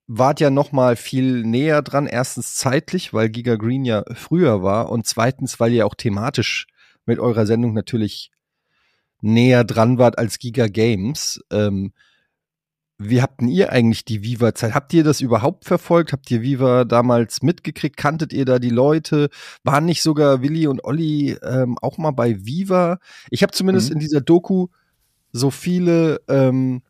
wart 0.06 0.40
ja 0.40 0.50
noch 0.50 0.72
mal 0.72 0.96
viel 0.96 1.44
näher 1.44 1.82
dran. 1.82 2.06
Erstens 2.06 2.56
zeitlich, 2.56 3.14
weil 3.14 3.28
Giga 3.30 3.56
Green 3.56 3.84
ja 3.84 4.04
früher 4.14 4.62
war 4.62 4.90
und 4.90 5.06
zweitens, 5.06 5.60
weil 5.60 5.72
ihr 5.72 5.86
auch 5.86 5.94
thematisch 5.94 6.66
mit 7.06 7.18
eurer 7.18 7.46
Sendung 7.46 7.72
natürlich 7.74 8.30
näher 9.20 9.64
dran 9.64 9.98
wart 9.98 10.18
als 10.18 10.38
Giga 10.38 10.66
Games. 10.66 11.40
Ähm, 11.50 11.92
wie 12.98 13.20
habt 13.22 13.40
denn 13.40 13.48
ihr 13.48 13.72
eigentlich 13.72 14.04
die 14.04 14.22
Viva-Zeit? 14.22 14.72
Habt 14.74 14.92
ihr 14.92 15.02
das 15.02 15.20
überhaupt 15.20 15.64
verfolgt? 15.64 16.12
Habt 16.12 16.30
ihr 16.30 16.42
Viva 16.42 16.84
damals 16.84 17.42
mitgekriegt? 17.42 17.96
Kanntet 17.96 18.32
ihr 18.32 18.44
da 18.44 18.58
die 18.60 18.70
Leute? 18.70 19.30
Waren 19.64 19.86
nicht 19.86 20.02
sogar 20.02 20.42
Willi 20.42 20.68
und 20.68 20.84
Olli 20.84 21.36
ähm, 21.42 21.76
auch 21.82 21.98
mal 21.98 22.12
bei 22.12 22.44
Viva? 22.44 22.98
Ich 23.30 23.42
habe 23.42 23.52
zumindest 23.52 23.88
Mhm. 23.88 23.94
in 23.94 23.98
dieser 24.00 24.20
Doku 24.20 24.68
so 25.32 25.50
viele 25.50 26.20
ähm, 26.28 26.82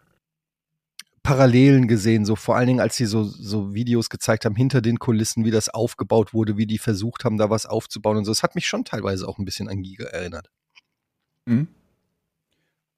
Parallelen 1.25 1.89
gesehen, 1.89 2.27
so 2.27 2.37
vor 2.37 2.55
allen 2.55 2.67
Dingen, 2.67 2.81
als 2.81 2.97
sie 2.97 3.07
so, 3.07 3.25
so 3.25 3.73
Videos 3.75 4.11
gezeigt 4.11 4.45
haben 4.45 4.55
hinter 4.55 4.83
den 4.83 4.99
Kulissen, 4.99 5.47
wie 5.47 5.51
das 5.51 5.71
aufgebaut 5.71 6.35
wurde, 6.35 6.59
wie 6.59 6.67
die 6.67 6.77
versucht 6.79 7.25
haben, 7.25 7.39
da 7.39 7.49
was 7.49 7.65
aufzubauen 7.65 8.19
und 8.19 8.27
so. 8.27 8.31
Das 8.31 8.43
hat 8.43 8.55
mich 8.55 8.69
schon 8.69 8.85
teilweise 8.85 9.27
auch 9.27 9.39
ein 9.39 9.47
bisschen 9.47 9.69
an 9.69 9.83
Giga 9.83 10.05
erinnert. 10.05 10.51
Hm? 11.49 11.69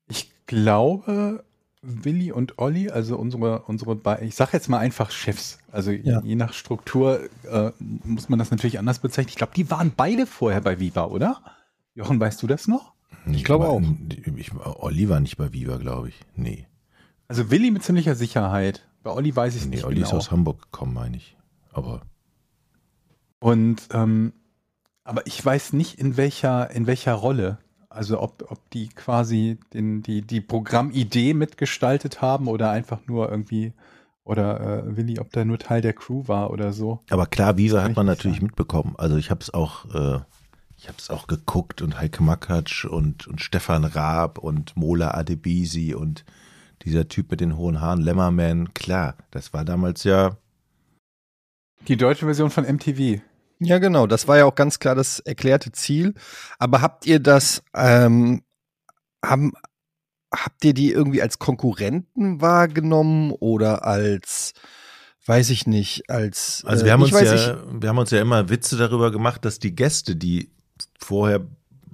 Ich 0.09 0.29
glaube, 0.47 1.45
Willi 1.83 2.33
und 2.33 2.59
Olli, 2.59 2.91
also 2.91 3.17
unsere, 3.17 3.63
unsere 3.63 3.97
ich 4.23 4.35
sage 4.35 4.51
jetzt 4.55 4.69
mal 4.69 4.79
einfach 4.79 5.13
Chefs, 5.13 5.59
also 5.71 5.93
Ja. 5.93 6.21
je 6.23 6.35
nach 6.35 6.53
Struktur 6.53 7.29
äh, 7.45 7.71
muss 7.79 8.29
man 8.29 8.41
das 8.41 8.51
natürlich 8.51 8.81
anders 8.81 8.99
bezeichnen. 8.99 9.29
Ich 9.31 9.37
glaube, 9.37 9.53
die 9.55 9.71
waren 9.71 9.93
beide 9.97 10.27
vorher 10.27 10.61
bei 10.63 10.81
Viva, 10.81 11.05
oder? 11.05 11.43
Jochen, 11.95 12.19
weißt 12.19 12.43
du 12.43 12.49
das 12.49 12.67
noch? 12.67 12.93
Ich 13.31 13.45
glaube 13.45 13.69
auch. 13.69 13.81
Ich, 14.37 14.51
Olli 14.55 15.09
war 15.09 15.21
nicht 15.21 15.37
bei 15.37 15.53
Viva, 15.53 15.77
glaube 15.77 16.09
ich. 16.09 16.21
Nee. 16.35 16.67
Also 17.29 17.51
Willi 17.51 17.71
mit 17.71 17.83
ziemlicher 17.83 18.15
Sicherheit. 18.15 18.87
Bei 19.03 19.11
Olli 19.13 19.35
weiß 19.35 19.57
ich 19.57 19.65
Nee, 19.65 19.77
nicht 19.77 19.85
Olli 19.85 20.01
ist 20.01 20.09
genau. 20.09 20.19
aus 20.19 20.31
Hamburg 20.31 20.63
gekommen, 20.63 20.95
meine 20.95 21.17
ich. 21.17 21.37
Aber 21.73 22.03
Und 23.39 23.89
ähm, 23.93 24.33
aber 25.05 25.27
ich 25.27 25.45
weiß 25.45 25.73
nicht 25.73 25.99
in 25.99 26.17
welcher 26.17 26.71
in 26.71 26.87
welcher 26.87 27.15
Rolle. 27.15 27.59
Also 27.89 28.21
ob, 28.21 28.51
ob 28.51 28.69
die 28.71 28.89
quasi 28.89 29.59
den, 29.73 30.03
die, 30.03 30.21
die 30.23 30.41
Programmidee 30.43 31.33
mitgestaltet 31.33 32.21
haben 32.21 32.47
oder 32.47 32.71
einfach 32.71 33.01
nur 33.07 33.31
irgendwie 33.31 33.73
oder 34.25 34.61
äh, 34.85 34.97
Willi, 34.97 35.19
ob 35.21 35.31
der 35.31 35.45
nur 35.45 35.59
Teil 35.59 35.81
der 35.81 35.93
Crew 35.93 36.25
war 36.27 36.51
oder 36.51 36.73
so. 36.73 37.01
Aber 37.11 37.27
klar, 37.27 37.57
Visa 37.57 37.83
hat 37.83 37.95
man 37.97 38.07
natürlich 38.07 38.39
sagen. 38.39 38.47
mitbekommen. 38.47 38.95
Also 38.99 39.17
ich 39.17 39.31
habe 39.31 39.41
es 39.41 39.55
auch, 39.55 39.85
äh, 39.95 40.19
ich 40.77 40.89
habe 40.89 40.99
es 40.99 41.11
auch 41.11 41.27
geguckt 41.29 41.81
und 41.81 41.99
Heike 41.99 42.23
Makatsch 42.25 42.85
und, 42.85 43.29
und 43.29 43.41
Stefan 43.41 43.85
Raab 43.85 44.39
und 44.39 44.77
Mola 44.77 45.13
Adebisi 45.13 45.95
und 45.95 46.25
dieser 46.87 47.09
Typ 47.09 47.31
mit 47.31 47.41
den 47.41 47.57
hohen 47.57 47.81
Haaren, 47.81 48.01
Lemmerman, 48.01 48.73
klar, 48.73 49.17
das 49.31 49.53
war 49.53 49.65
damals 49.65 50.05
ja, 50.05 50.39
Die 51.87 51.97
deutsche 51.97 52.25
Version 52.25 52.51
von 52.51 52.65
MTV. 52.65 53.21
Ja, 53.59 53.79
genau. 53.79 54.07
Das 54.07 54.29
war 54.29 54.39
ja 54.39 54.45
auch 54.45 54.55
ganz 54.55 54.79
klar 54.79 54.95
das 54.95 55.19
erklärte 55.21 55.73
Ziel. 55.73 56.15
Aber 56.59 56.83
habt 56.83 57.07
ihr 57.07 57.21
das, 57.21 57.63
ähm, 57.75 58.43
haben, 59.25 59.53
habt 60.33 60.65
ihr 60.65 60.75
die 60.75 60.91
irgendwie 60.91 61.23
als 61.23 61.39
Konkurrenten 61.39 62.41
wahrgenommen 62.41 63.33
oder 63.33 63.85
als, 63.85 64.53
weiß 65.27 65.51
ich 65.51 65.67
nicht, 65.67 66.11
als, 66.11 66.65
also 66.67 66.83
äh, 66.83 66.87
wir 66.87 66.93
haben 66.93 67.03
uns 67.03 67.13
ja, 67.13 67.57
wir 67.81 67.89
haben 67.89 67.99
uns 67.99 68.11
ja 68.11 68.21
immer 68.21 68.49
Witze 68.49 68.77
darüber 68.77 69.11
gemacht, 69.11 69.45
dass 69.45 69.59
die 69.59 69.75
Gäste, 69.75 70.17
die 70.17 70.53
vorher 71.01 71.47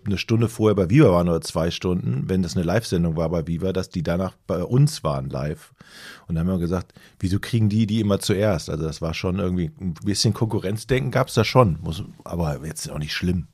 eine 0.05 0.19
Stunde 0.19 0.49
vorher 0.49 0.75
bei 0.75 0.91
Viva 0.91 1.11
waren 1.11 1.29
oder 1.29 1.41
zwei 1.41 1.71
Stunden, 1.71 2.29
wenn 2.29 2.43
das 2.43 2.57
eine 2.57 2.65
Live-Sendung 2.65 3.17
war 3.17 3.29
bei 3.29 3.47
Viva, 3.47 3.73
dass 3.73 3.89
die 3.89 4.03
danach 4.03 4.35
bei 4.47 4.63
uns 4.63 5.05
waren 5.05 5.29
live. 5.31 5.73
Und 6.27 6.35
dann 6.35 6.47
haben 6.47 6.55
wir 6.55 6.61
gesagt, 6.61 6.93
wieso 7.19 7.39
kriegen 7.39 7.69
die 7.69 7.87
die 7.87 8.01
immer 8.01 8.21
zuerst? 8.21 8.71
Also 8.71 8.85
das 8.85 9.03
war 9.03 9.15
schon 9.15 9.39
irgendwie 9.39 9.71
ein 9.81 9.95
bisschen 10.05 10.35
Konkurrenzdenken 10.35 11.11
gab 11.11 11.29
es 11.29 11.35
da 11.35 11.45
schon, 11.45 11.79
muss, 11.83 12.05
aber 12.25 12.65
jetzt 12.65 12.91
auch 12.91 12.99
nicht 12.99 13.13
schlimm. 13.13 13.47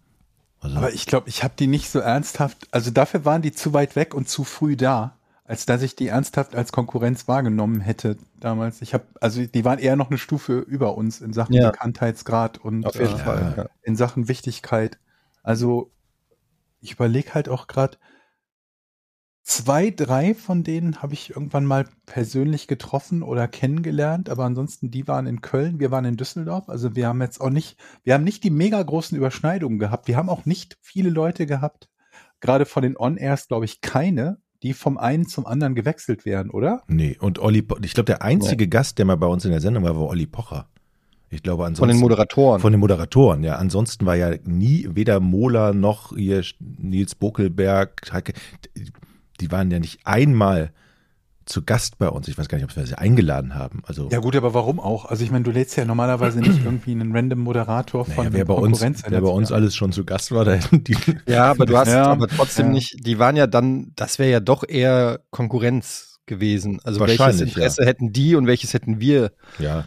Also, 0.61 0.77
Aber 0.77 0.93
ich 0.93 1.07
glaube, 1.07 1.29
ich 1.29 1.45
habe 1.45 1.55
die 1.59 1.69
nicht 1.69 1.89
so 1.89 2.01
ernsthaft, 2.01 2.67
also 2.73 2.91
dafür 2.91 3.25
waren 3.25 3.43
die 3.43 3.53
zu 3.53 3.73
weit 3.75 3.95
weg 3.95 4.15
und 4.15 4.29
zu 4.29 4.43
früh 4.45 4.77
da, 4.77 5.17
als 5.45 5.67
dass 5.67 5.83
ich 5.83 5.97
die 5.97 6.09
ernsthaft 6.09 6.55
als 6.55 6.73
Konkurrenz 6.73 7.29
wahrgenommen 7.29 7.81
hätte 7.81 8.17
damals. 8.41 8.83
Ich 8.83 8.93
habe, 8.93 9.05
also 9.21 9.45
die 9.47 9.65
waren 9.65 9.79
eher 9.79 9.97
noch 9.97 10.11
eine 10.11 10.19
Stufe 10.19 10.59
über 10.59 10.97
uns 10.97 11.21
in 11.21 11.33
Sachen 11.33 11.55
Ja. 11.55 11.71
Bekanntheitsgrad 11.71 12.59
und 12.59 12.85
Auf 12.85 12.97
jeden 12.97 13.15
äh, 13.15 13.19
Fall. 13.19 13.55
Ja. 13.57 13.67
in 13.83 13.97
Sachen 13.97 14.29
Wichtigkeit. 14.29 14.99
Also 15.43 15.91
ich 16.81 16.93
überlege 16.93 17.35
halt 17.35 17.49
auch 17.49 17.67
gerade, 17.67 17.99
zwei, 19.49 19.91
drei 19.91 20.35
von 20.35 20.63
denen 20.63 21.01
habe 21.01 21.15
ich 21.15 21.31
irgendwann 21.31 21.65
mal 21.65 21.89
persönlich 22.05 22.69
getroffen 22.69 23.23
oder 23.23 23.49
kennengelernt, 23.49 24.29
aber 24.29 24.45
ansonsten 24.45 24.91
die 24.91 25.09
waren 25.09 25.27
in 25.27 25.41
Köln, 25.41 25.81
wir 25.81 25.91
waren 25.91 26.05
in 26.05 26.19
Düsseldorf. 26.19 26.69
Also 26.69 26.95
wir 26.95 27.09
haben 27.09 27.23
jetzt 27.23 27.41
auch 27.41 27.51
nicht, 27.51 27.79
wir 28.05 28.15
haben 28.15 28.25
nicht 28.25 28.45
die 28.45 28.51
mega 28.51 28.83
großen 28.83 29.17
Überschneidungen 29.17 29.79
gehabt. 29.79 30.07
Wir 30.07 30.17
haben 30.17 30.29
auch 30.29 30.45
nicht 30.45 30.77
viele 30.83 31.09
Leute 31.09 31.47
gehabt, 31.47 31.89
gerade 32.41 32.67
von 32.67 32.83
den 32.83 32.97
On-Airs, 32.99 33.49
glaube 33.49 33.65
ich, 33.65 33.81
keine, 33.81 34.39
die 34.63 34.75
vom 34.75 34.99
einen 34.99 35.27
zum 35.27 35.47
anderen 35.47 35.75
gewechselt 35.75 36.27
wären, 36.27 36.51
oder? 36.51 36.83
nee, 36.89 37.17
und 37.19 37.39
Olli, 37.39 37.67
ich 37.83 37.95
glaube, 37.95 38.07
der 38.07 38.23
einzige 38.23 38.69
Gast, 38.69 38.99
der 38.99 39.07
mal 39.07 39.17
bei 39.17 39.27
uns 39.27 39.47
in 39.47 39.51
der 39.51 39.61
Sendung 39.61 39.85
war, 39.85 39.97
war 39.97 40.09
Olli 40.09 40.27
Pocher. 40.27 40.69
Ich 41.31 41.43
glaube, 41.43 41.65
ansonsten. 41.65 41.81
Von 41.81 41.89
den 41.89 42.01
Moderatoren. 42.01 42.61
Von 42.61 42.73
den 42.73 42.81
Moderatoren, 42.81 43.45
ja. 43.45 43.57
Ansonsten 43.57 44.07
war 44.07 44.17
ja 44.17 44.35
nie 44.45 44.89
weder 44.93 45.21
Mola 45.21 45.73
noch 45.73 46.17
hier 46.17 46.43
Nils 46.59 47.15
Bokelberg, 47.15 48.11
Heike, 48.13 48.33
die 49.41 49.51
waren 49.51 49.71
ja 49.71 49.79
nicht 49.79 50.01
einmal 50.05 50.73
zu 51.49 51.65
Gast 51.65 51.99
bei 51.99 52.09
uns. 52.09 52.29
Ich 52.29 52.37
weiß 52.37 52.49
gar 52.49 52.59
nicht, 52.59 52.65
ob 52.71 52.77
wir 52.77 52.87
sie 52.87 52.97
eingeladen 52.99 53.55
haben. 53.55 53.83
Also 53.87 54.09
Ja 54.11 54.19
gut, 54.19 54.37
aber 54.37 54.53
warum 54.53 54.79
auch? 54.79 55.07
Also 55.07 55.25
ich 55.25 55.31
meine, 55.31 55.45
du 55.45 55.51
lädst 55.51 55.77
ja 55.77 55.85
normalerweise 55.85 56.41
nicht 56.41 56.63
irgendwie 56.63 56.91
einen 56.93 57.15
random 57.15 57.39
Moderator 57.41 58.05
von 58.05 58.17
naja, 58.17 58.33
wer 58.33 58.45
bei 58.45 58.55
uns, 58.55 58.79
Konkurrenz- 58.81 59.03
wer 59.09 59.21
bei 59.21 59.29
uns 59.29 59.51
alles 59.51 59.75
schon 59.75 59.93
zu 59.93 60.05
Gast 60.05 60.31
war, 60.31 60.45
da 60.47 60.53
hätten 60.53 60.85
die. 60.85 60.97
Ja, 61.27 61.51
aber 61.51 61.65
du 61.65 61.77
hast 61.77 61.89
Ja, 61.89 62.05
aber 62.05 62.29
trotzdem 62.29 62.67
ja. 62.67 62.73
nicht, 62.73 63.07
die 63.07 63.19
waren 63.19 63.37
ja 63.37 63.47
dann, 63.47 63.93
das 63.97 64.19
wäre 64.19 64.31
ja 64.31 64.41
doch 64.41 64.63
eher 64.69 65.21
Konkurrenz 65.31 66.19
gewesen. 66.27 66.81
Also 66.85 67.01
welches 67.01 67.41
Interesse 67.41 67.85
hätten 67.87 68.13
die 68.13 68.35
und 68.35 68.47
welches 68.47 68.75
hätten 68.75 69.01
wir 69.01 69.33
Ja, 69.59 69.87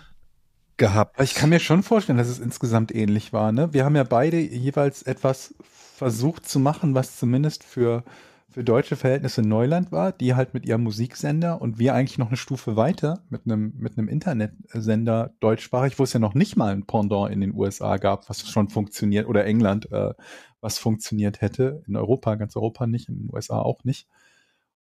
gehabt? 0.82 1.22
Ich 1.22 1.36
kann 1.36 1.52
mir 1.52 1.60
schon 1.60 1.84
vorstellen, 1.84 2.18
dass 2.18 2.28
es 2.28 2.40
insgesamt 2.40 2.94
ähnlich 2.94 3.32
war. 3.32 3.52
Ne? 3.52 3.72
Wir 3.72 3.86
haben 3.86 3.96
ja 3.96 4.04
beide 4.04 4.40
jeweils 4.40 5.04
etwas 5.04 5.54
versucht 5.62 6.50
zu 6.50 6.60
machen, 6.60 6.96
was 6.96 7.18
zumindest 7.18 7.64
für, 7.64 8.04
für 8.50 8.64
deutsche 8.64 8.96
Verhältnisse 8.96 9.44
Neuland 9.44 9.92
war, 9.92 10.12
die 10.12 10.34
halt 10.34 10.56
mit 10.56 10.66
ihrem 10.66 10.82
Musiksender 10.82 11.62
und 11.62 11.78
wir 11.78 11.94
eigentlich 11.94 12.18
noch 12.18 12.30
eine 12.30 12.38
Stufe 12.38 12.76
weiter 12.76 13.24
mit 13.30 13.46
einem, 13.46 13.74
mit 13.78 13.96
einem 13.96 14.08
Internetsender 14.08 15.36
deutschsprachig, 15.40 16.00
wo 16.00 16.04
es 16.04 16.14
ja 16.14 16.20
noch 16.20 16.34
nicht 16.34 16.58
mal 16.58 16.74
ein 16.74 16.88
Pendant 16.88 17.32
in 17.32 17.42
den 17.42 17.54
USA 17.54 17.98
gab, 17.98 18.28
was 18.28 18.50
schon 18.50 18.70
funktioniert, 18.70 19.28
oder 19.28 19.46
England, 19.46 19.92
äh, 19.92 20.16
was 20.62 20.80
funktioniert 20.80 21.42
hätte. 21.42 21.84
In 21.88 21.96
Europa, 21.96 22.34
ganz 22.36 22.56
Europa 22.56 22.88
nicht, 22.88 23.08
in 23.08 23.20
den 23.20 23.30
USA 23.32 23.60
auch 23.60 23.84
nicht. 23.84 24.08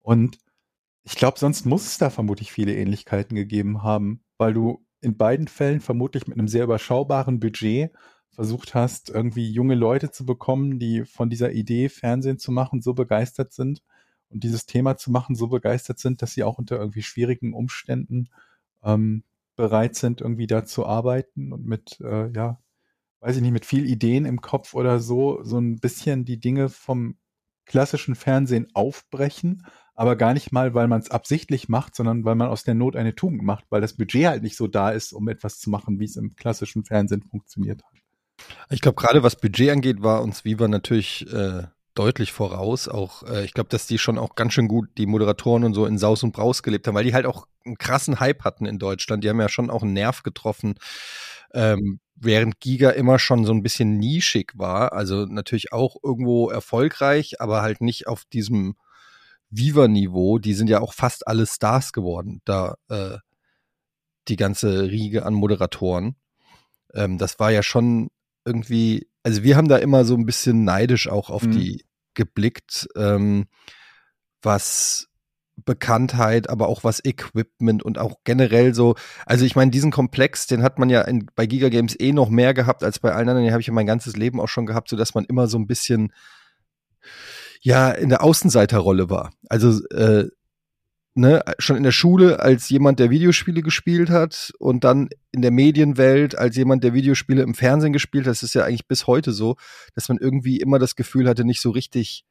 Und 0.01 0.39
ich 1.03 1.15
glaube, 1.15 1.37
sonst 1.37 1.67
muss 1.67 1.85
es 1.85 1.99
da 1.99 2.09
vermutlich 2.09 2.51
viele 2.51 2.75
Ähnlichkeiten 2.75 3.35
gegeben 3.35 3.83
haben, 3.83 4.23
weil 4.39 4.55
du 4.55 4.83
in 5.01 5.17
beiden 5.17 5.47
Fällen 5.47 5.81
vermutlich 5.81 6.27
mit 6.27 6.37
einem 6.37 6.47
sehr 6.47 6.63
überschaubaren 6.63 7.39
Budget 7.39 7.91
versucht 8.29 8.73
hast, 8.73 9.09
irgendwie 9.09 9.49
junge 9.51 9.75
Leute 9.75 10.11
zu 10.11 10.25
bekommen, 10.25 10.79
die 10.79 11.05
von 11.05 11.29
dieser 11.29 11.51
Idee, 11.51 11.89
Fernsehen 11.89 12.39
zu 12.39 12.51
machen, 12.51 12.81
so 12.81 12.93
begeistert 12.93 13.51
sind 13.51 13.83
und 14.29 14.43
dieses 14.43 14.65
Thema 14.65 14.95
zu 14.97 15.11
machen, 15.11 15.35
so 15.35 15.47
begeistert 15.47 15.99
sind, 15.99 16.21
dass 16.21 16.33
sie 16.33 16.43
auch 16.43 16.57
unter 16.57 16.77
irgendwie 16.77 17.03
schwierigen 17.03 17.53
Umständen 17.53 18.29
ähm, 18.83 19.23
bereit 19.55 19.95
sind, 19.95 20.21
irgendwie 20.21 20.47
da 20.47 20.65
zu 20.65 20.85
arbeiten 20.85 21.51
und 21.51 21.65
mit, 21.65 21.99
äh, 22.01 22.31
ja, 22.31 22.59
weiß 23.19 23.35
ich 23.35 23.41
nicht, 23.41 23.51
mit 23.51 23.65
viel 23.65 23.85
Ideen 23.85 24.25
im 24.25 24.41
Kopf 24.41 24.73
oder 24.73 24.99
so, 24.99 25.43
so 25.43 25.59
ein 25.59 25.79
bisschen 25.79 26.25
die 26.25 26.39
Dinge 26.39 26.69
vom 26.69 27.17
klassischen 27.71 28.15
Fernsehen 28.15 28.67
aufbrechen, 28.73 29.65
aber 29.95 30.17
gar 30.17 30.33
nicht 30.33 30.51
mal, 30.51 30.73
weil 30.73 30.89
man 30.89 30.99
es 30.99 31.09
absichtlich 31.09 31.69
macht, 31.69 31.95
sondern 31.95 32.25
weil 32.25 32.35
man 32.35 32.49
aus 32.49 32.65
der 32.65 32.73
Not 32.73 32.97
eine 32.97 33.15
Tugend 33.15 33.43
macht, 33.43 33.63
weil 33.69 33.79
das 33.79 33.93
Budget 33.93 34.27
halt 34.27 34.43
nicht 34.43 34.57
so 34.57 34.67
da 34.67 34.91
ist, 34.91 35.13
um 35.13 35.29
etwas 35.29 35.59
zu 35.59 35.69
machen, 35.69 35.97
wie 35.99 36.05
es 36.05 36.17
im 36.17 36.35
klassischen 36.35 36.83
Fernsehen 36.83 37.23
funktioniert 37.23 37.81
hat. 37.81 38.47
Ich 38.69 38.81
glaube, 38.81 38.99
gerade 38.99 39.23
was 39.23 39.37
Budget 39.37 39.69
angeht, 39.69 40.03
war 40.03 40.21
uns 40.21 40.43
Viva 40.43 40.67
natürlich 40.67 41.25
äh, 41.31 41.63
deutlich 41.95 42.31
voraus. 42.31 42.87
Auch 42.87 43.23
äh, 43.23 43.45
ich 43.45 43.53
glaube, 43.53 43.69
dass 43.69 43.87
die 43.87 43.97
schon 43.97 44.17
auch 44.17 44.35
ganz 44.35 44.53
schön 44.53 44.67
gut 44.67 44.89
die 44.97 45.05
Moderatoren 45.05 45.63
und 45.63 45.73
so 45.73 45.85
in 45.85 45.97
Saus 45.97 46.23
und 46.23 46.31
Braus 46.31 46.63
gelebt 46.63 46.87
haben, 46.87 46.95
weil 46.95 47.03
die 47.03 47.13
halt 47.13 47.25
auch 47.25 47.47
einen 47.65 47.77
krassen 47.77 48.19
Hype 48.19 48.43
hatten 48.43 48.65
in 48.65 48.79
Deutschland. 48.79 49.23
Die 49.23 49.29
haben 49.29 49.39
ja 49.39 49.49
schon 49.49 49.69
auch 49.69 49.83
einen 49.83 49.93
Nerv 49.93 50.23
getroffen. 50.23 50.75
Ähm, 51.53 51.99
während 52.15 52.59
Giga 52.59 52.91
immer 52.91 53.19
schon 53.19 53.45
so 53.45 53.53
ein 53.53 53.63
bisschen 53.63 53.97
nischig 53.97 54.53
war, 54.55 54.93
also 54.93 55.25
natürlich 55.25 55.73
auch 55.73 55.97
irgendwo 56.03 56.49
erfolgreich, 56.49 57.41
aber 57.41 57.61
halt 57.61 57.81
nicht 57.81 58.07
auf 58.07 58.25
diesem 58.25 58.75
Viva-Niveau. 59.49 60.39
Die 60.39 60.53
sind 60.53 60.69
ja 60.69 60.81
auch 60.81 60.93
fast 60.93 61.27
alle 61.27 61.45
Stars 61.47 61.93
geworden, 61.93 62.41
da 62.45 62.75
äh, 62.89 63.17
die 64.27 64.35
ganze 64.35 64.83
Riege 64.83 65.25
an 65.25 65.33
Moderatoren. 65.33 66.15
Ähm, 66.93 67.17
das 67.17 67.39
war 67.39 67.51
ja 67.51 67.63
schon 67.63 68.09
irgendwie, 68.45 69.07
also 69.23 69.43
wir 69.43 69.57
haben 69.57 69.67
da 69.67 69.77
immer 69.77 70.05
so 70.05 70.15
ein 70.15 70.25
bisschen 70.25 70.63
neidisch 70.63 71.07
auch 71.07 71.29
auf 71.29 71.43
Mhm. 71.43 71.51
die 71.51 71.85
geblickt, 72.13 72.87
ähm, 72.95 73.45
was 74.41 75.07
Bekanntheit, 75.63 76.49
aber 76.49 76.67
auch 76.67 76.83
was 76.83 77.03
Equipment 77.05 77.83
und 77.83 77.97
auch 77.99 78.15
generell 78.23 78.73
so, 78.73 78.95
also 79.25 79.45
ich 79.45 79.55
meine, 79.55 79.71
diesen 79.71 79.91
Komplex, 79.91 80.47
den 80.47 80.63
hat 80.63 80.79
man 80.79 80.89
ja 80.89 81.01
in, 81.01 81.27
bei 81.35 81.45
Giga 81.45 81.69
Games 81.69 81.95
eh 81.99 82.13
noch 82.13 82.29
mehr 82.29 82.53
gehabt 82.53 82.83
als 82.83 82.99
bei 82.99 83.11
allen 83.11 83.29
anderen, 83.29 83.43
den 83.45 83.51
habe 83.51 83.61
ich 83.61 83.67
ja 83.67 83.73
mein 83.73 83.85
ganzes 83.85 84.15
Leben 84.15 84.39
auch 84.39 84.47
schon 84.47 84.65
gehabt, 84.65 84.89
so 84.89 84.95
dass 84.95 85.13
man 85.13 85.25
immer 85.25 85.47
so 85.47 85.57
ein 85.59 85.67
bisschen 85.67 86.13
ja 87.61 87.91
in 87.91 88.09
der 88.09 88.23
Außenseiterrolle 88.23 89.09
war. 89.09 89.31
Also 89.49 89.85
äh, 89.89 90.29
ne, 91.13 91.43
schon 91.59 91.77
in 91.77 91.83
der 91.83 91.91
Schule 91.91 92.39
als 92.39 92.69
jemand, 92.69 92.99
der 92.99 93.09
Videospiele 93.09 93.61
gespielt 93.61 94.09
hat 94.09 94.53
und 94.59 94.83
dann 94.83 95.09
in 95.31 95.41
der 95.41 95.51
Medienwelt 95.51 96.37
als 96.37 96.55
jemand, 96.55 96.83
der 96.83 96.93
Videospiele 96.93 97.41
im 97.41 97.53
Fernsehen 97.53 97.93
gespielt 97.93 98.25
hat. 98.25 98.31
Das 98.31 98.43
ist 98.43 98.53
ja 98.53 98.63
eigentlich 98.63 98.87
bis 98.87 99.07
heute 99.07 99.31
so, 99.31 99.57
dass 99.93 100.09
man 100.09 100.17
irgendwie 100.17 100.59
immer 100.59 100.79
das 100.79 100.95
Gefühl 100.95 101.27
hatte, 101.27 101.43
nicht 101.43 101.61
so 101.61 101.71
richtig 101.71 102.25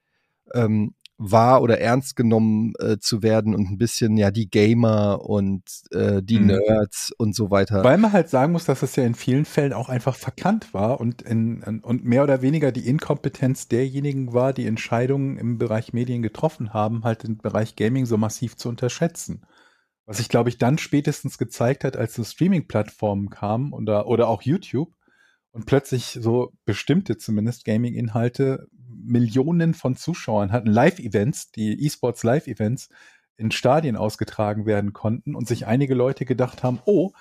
ähm, 0.55 0.95
wahr 1.23 1.61
oder 1.61 1.79
ernst 1.79 2.17
genommen 2.17 2.73
äh, 2.79 2.97
zu 2.99 3.23
werden 3.23 3.55
und 3.55 3.71
ein 3.71 3.77
bisschen 3.77 4.17
ja 4.17 4.31
die 4.31 4.49
Gamer 4.49 5.21
und 5.23 5.63
äh, 5.91 6.23
die 6.23 6.39
Mhm. 6.39 6.47
Nerds 6.47 7.13
und 7.19 7.37
so 7.37 7.51
weiter. 7.51 7.85
Weil 7.85 7.99
man 7.99 8.13
halt 8.13 8.31
sagen 8.31 8.53
muss, 8.53 8.65
dass 8.65 8.83
es 8.83 8.97
ja 8.97 9.05
in 9.05 9.15
vielen 9.15 9.45
Fällen 9.45 9.75
auch 9.75 9.91
einfach 9.91 10.17
verkannt 10.17 10.73
war 10.73 10.99
und, 10.99 11.21
in, 11.21 11.63
in, 11.63 11.81
und 11.81 12.05
mehr 12.05 12.23
oder 12.23 12.41
weniger 12.41 12.73
die 12.73 12.89
Inkompetenz 12.89 13.69
derjenigen 13.69 14.33
war, 14.33 14.55
die 14.55 14.67
Entscheidungen 14.67 15.37
im 15.37 15.59
Bereich 15.59 15.93
Medien 15.93 16.23
getroffen 16.23 16.73
haben, 16.73 17.05
halt 17.05 17.25
den 17.25 17.37
Bereich 17.37 17.77
Gaming 17.77 18.07
so 18.07 18.17
massiv 18.17 18.57
zu 18.57 18.71
unterschätzen. 18.71 19.43
Was 20.07 20.17
sich, 20.17 20.31
glaube 20.31 20.49
ich, 20.49 20.57
dann 20.57 20.79
spätestens 20.79 21.37
gezeigt 21.37 21.85
hat, 21.85 21.97
als 21.97 22.15
so 22.15 22.25
Streaming-Plattformen 22.25 23.29
kamen 23.29 23.73
oder, 23.73 24.07
oder 24.07 24.27
auch 24.29 24.43
YouTube 24.43 24.93
und 25.53 25.67
plötzlich 25.67 26.19
so 26.21 26.53
bestimmte 26.65 27.17
zumindest 27.19 27.65
Gaming-Inhalte 27.65 28.69
Millionen 29.03 29.75
von 29.75 29.97
Zuschauern 29.97 30.53
hatten, 30.53 30.69
Live-Events, 30.69 31.53
die 31.53 31.85
E-Sports 31.85 32.23
Live-Events 32.23 32.89
in 33.41 33.51
Stadien 33.51 33.97
ausgetragen 33.97 34.67
werden 34.67 34.93
konnten 34.93 35.35
und 35.35 35.49
sich 35.49 35.67
einige 35.67 35.95
Leute 35.95 36.27
gedacht 36.27 36.63
haben, 36.63 36.81
oh, 36.85 37.13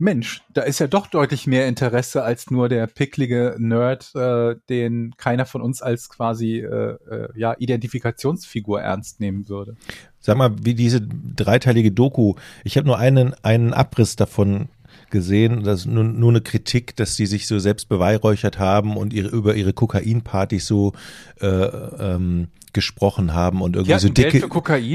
Mensch, 0.00 0.42
da 0.52 0.62
ist 0.62 0.80
ja 0.80 0.86
doch 0.86 1.06
deutlich 1.06 1.46
mehr 1.46 1.66
Interesse 1.66 2.22
als 2.22 2.50
nur 2.50 2.68
der 2.68 2.86
picklige 2.86 3.56
Nerd, 3.58 4.12
äh, 4.14 4.56
den 4.68 5.14
keiner 5.16 5.46
von 5.46 5.62
uns 5.62 5.80
als 5.80 6.08
quasi 6.08 6.58
äh, 6.58 6.96
äh, 7.10 7.28
ja, 7.36 7.54
Identifikationsfigur 7.58 8.80
ernst 8.80 9.20
nehmen 9.20 9.48
würde. 9.48 9.76
Sag 10.20 10.36
mal, 10.36 10.54
wie 10.62 10.74
diese 10.74 11.00
dreiteilige 11.00 11.92
Doku, 11.92 12.34
ich 12.64 12.76
habe 12.76 12.86
nur 12.86 12.98
einen, 12.98 13.34
einen 13.42 13.72
Abriss 13.72 14.16
davon 14.16 14.68
gesehen, 15.10 15.64
das 15.64 15.80
ist 15.80 15.86
nur, 15.86 16.04
nur 16.04 16.30
eine 16.30 16.40
Kritik, 16.40 16.96
dass 16.96 17.16
die 17.16 17.26
sich 17.26 17.46
so 17.46 17.58
selbst 17.58 17.88
beweihräuchert 17.88 18.58
haben 18.58 18.96
und 18.96 19.12
ihre, 19.12 19.28
über 19.28 19.54
ihre 19.54 19.72
Kokainpartys 19.72 20.66
so 20.66 20.92
äh, 21.40 21.46
ähm, 21.46 22.48
gesprochen 22.72 23.34
haben 23.34 23.62
und 23.62 23.76
irgendwie 23.76 23.98
so 23.98 24.08
dicke, 24.08 24.48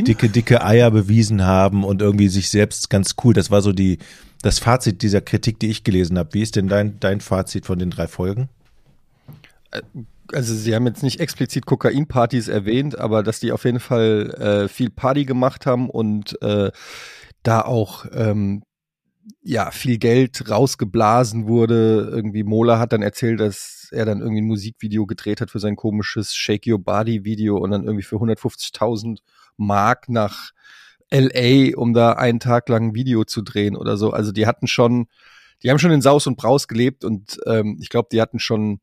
dicke, 0.04 0.30
dicke 0.30 0.64
Eier 0.64 0.92
bewiesen 0.92 1.44
haben 1.44 1.84
und 1.84 2.02
irgendwie 2.02 2.28
sich 2.28 2.50
selbst 2.50 2.90
ganz 2.90 3.16
cool. 3.24 3.34
Das 3.34 3.52
war 3.52 3.62
so 3.62 3.72
die, 3.72 3.98
das 4.42 4.60
Fazit 4.60 5.02
dieser 5.02 5.22
Kritik, 5.22 5.60
die 5.60 5.70
ich 5.70 5.84
gelesen 5.84 6.18
habe. 6.18 6.34
Wie 6.34 6.42
ist 6.42 6.56
denn 6.56 6.68
dein, 6.68 7.00
dein 7.00 7.20
Fazit 7.22 7.66
von 7.66 7.80
den 7.80 7.90
drei 7.90 8.08
Folgen? 8.08 8.50
also 10.32 10.54
sie 10.54 10.74
haben 10.74 10.88
jetzt 10.88 11.04
nicht 11.04 11.20
explizit 11.20 11.66
Kokainpartys 11.66 12.48
erwähnt, 12.48 12.98
aber 12.98 13.24
dass 13.24 13.40
die 13.40 13.52
auf 13.52 13.66
jeden 13.66 13.80
Fall 13.80 14.66
äh, 14.66 14.68
viel 14.68 14.90
Party 14.90 15.26
gemacht 15.26 15.66
haben 15.66 15.90
und 15.90 16.42
äh, 16.42 16.72
da 17.44 17.62
auch 17.62 18.06
ähm, 18.14 18.64
ja 19.42 19.72
viel 19.72 19.98
Geld 19.98 20.50
rausgeblasen 20.50 21.48
wurde. 21.48 22.10
Irgendwie 22.12 22.44
Mola 22.44 22.80
hat 22.80 22.94
dann 22.94 23.02
erzählt, 23.02 23.40
dass 23.40 23.90
er 23.92 24.06
dann 24.06 24.22
irgendwie 24.22 24.42
ein 24.42 24.48
Musikvideo 24.48 25.06
gedreht 25.06 25.42
hat 25.42 25.52
für 25.52 25.60
sein 25.60 25.76
komisches 25.76 26.36
Shake 26.36 26.68
Your 26.68 26.80
Body 26.80 27.24
Video 27.24 27.58
und 27.58 27.72
dann 27.72 27.84
irgendwie 27.86 28.04
für 28.04 28.18
150.000 28.18 29.20
Mark 29.58 30.10
nach 30.10 30.52
LA, 31.12 31.78
um 31.78 31.94
da 31.94 32.14
einen 32.14 32.40
Tag 32.40 32.70
lang 32.70 32.90
ein 32.90 32.96
Video 32.96 33.24
zu 33.24 33.42
drehen 33.42 33.76
oder 33.76 33.98
so. 33.98 34.12
Also 34.12 34.32
die 34.32 34.48
hatten 34.48 34.68
schon, 34.68 35.08
die 35.62 35.70
haben 35.70 35.80
schon 35.80 35.92
in 35.92 36.02
Saus 36.02 36.28
und 36.28 36.38
Braus 36.38 36.68
gelebt 36.68 37.06
und 37.06 37.40
ähm, 37.46 37.78
ich 37.80 37.90
glaube, 37.90 38.10
die 38.12 38.22
hatten 38.22 38.40
schon 38.40 38.80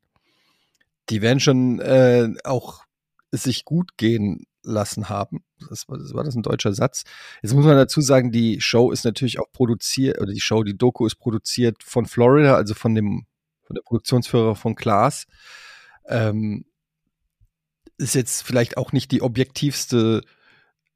die 1.11 1.23
werden 1.23 1.41
schon 1.41 1.81
äh, 1.81 2.33
auch 2.45 2.85
es 3.31 3.43
sich 3.45 3.65
gut 3.65 3.97
gehen 3.97 4.47
lassen 4.63 5.09
haben. 5.09 5.43
Das 5.69 5.89
war, 5.89 5.99
das 5.99 6.15
war 6.15 6.25
das 6.25 6.35
ein 6.35 6.43
deutscher 6.43 6.73
Satz. 6.73 7.05
Jetzt 7.43 7.55
muss 7.55 7.65
man 7.65 7.77
dazu 7.77 8.01
sagen, 8.01 8.33
die 8.33 8.61
Show 8.61 8.91
ist 8.91 9.05
natürlich 9.05 9.39
auch 9.39 9.51
produziert, 9.53 10.21
oder 10.21 10.33
die 10.33 10.41
Show, 10.41 10.63
die 10.63 10.77
Doku 10.77 11.07
ist 11.07 11.17
produziert 11.17 11.83
von 11.83 12.07
Florida, 12.07 12.55
also 12.55 12.75
von 12.75 12.95
dem, 12.95 13.27
von 13.63 13.75
der 13.75 13.83
Produktionsführer 13.83 14.57
von 14.57 14.75
Klaas. 14.75 15.27
Ähm, 16.07 16.65
ist 17.99 18.15
jetzt 18.15 18.43
vielleicht 18.43 18.77
auch 18.77 18.93
nicht 18.93 19.11
die 19.13 19.23
objektivste 19.23 20.23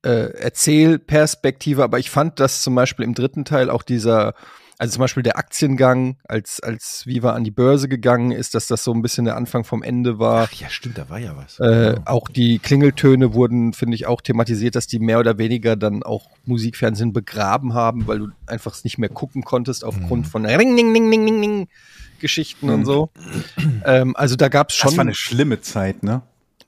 äh, 0.04 0.32
Erzählperspektive, 0.34 1.82
aber 1.82 1.98
ich 1.98 2.10
fand, 2.10 2.40
dass 2.40 2.62
zum 2.62 2.74
Beispiel 2.74 3.04
im 3.04 3.14
dritten 3.14 3.44
Teil 3.44 3.70
auch 3.70 3.82
dieser 3.82 4.34
also 4.78 4.94
zum 4.94 5.00
Beispiel 5.00 5.22
der 5.22 5.38
Aktiengang, 5.38 6.16
als, 6.28 6.60
als 6.60 7.06
Viva 7.06 7.32
an 7.32 7.44
die 7.44 7.50
Börse 7.50 7.88
gegangen 7.88 8.30
ist, 8.32 8.54
dass 8.54 8.66
das 8.66 8.82
so 8.84 8.92
ein 8.92 9.02
bisschen 9.02 9.24
der 9.24 9.36
Anfang 9.36 9.64
vom 9.64 9.82
Ende 9.82 10.18
war. 10.18 10.48
Ach 10.50 10.52
ja, 10.54 10.68
stimmt, 10.68 10.98
da 10.98 11.08
war 11.08 11.18
ja 11.18 11.36
was. 11.36 11.60
Äh, 11.60 11.96
auch 12.04 12.28
die 12.28 12.58
Klingeltöne 12.58 13.34
wurden, 13.34 13.72
finde 13.72 13.94
ich, 13.94 14.06
auch 14.06 14.20
thematisiert, 14.20 14.74
dass 14.74 14.86
die 14.86 14.98
mehr 14.98 15.18
oder 15.20 15.38
weniger 15.38 15.76
dann 15.76 16.02
auch 16.02 16.28
Musikfernsehen 16.44 17.12
begraben 17.12 17.74
haben, 17.74 18.06
weil 18.06 18.18
du 18.18 18.28
einfach 18.46 18.72
es 18.74 18.84
nicht 18.84 18.98
mehr 18.98 19.08
gucken 19.10 19.42
konntest 19.44 19.84
aufgrund 19.84 20.26
Mhm. 20.26 20.30
von 20.30 20.46
Ring, 20.46 20.76
Ding, 20.76 20.92
Ding, 20.94 21.10
Ding, 21.10 21.24
Ding, 21.26 21.40
Ding 21.40 21.68
Geschichten 22.20 22.70
und 22.70 22.84
so. 22.84 23.10
ähm, 23.84 24.14
also 24.16 24.36
da 24.36 24.48
gab 24.48 24.70
es 24.70 24.76
schon. 24.76 24.90
Das 24.90 24.96
war 24.96 25.02
eine 25.02 25.14
schlimme 25.14 25.60
Zeit, 25.60 26.02
ne? 26.02 26.22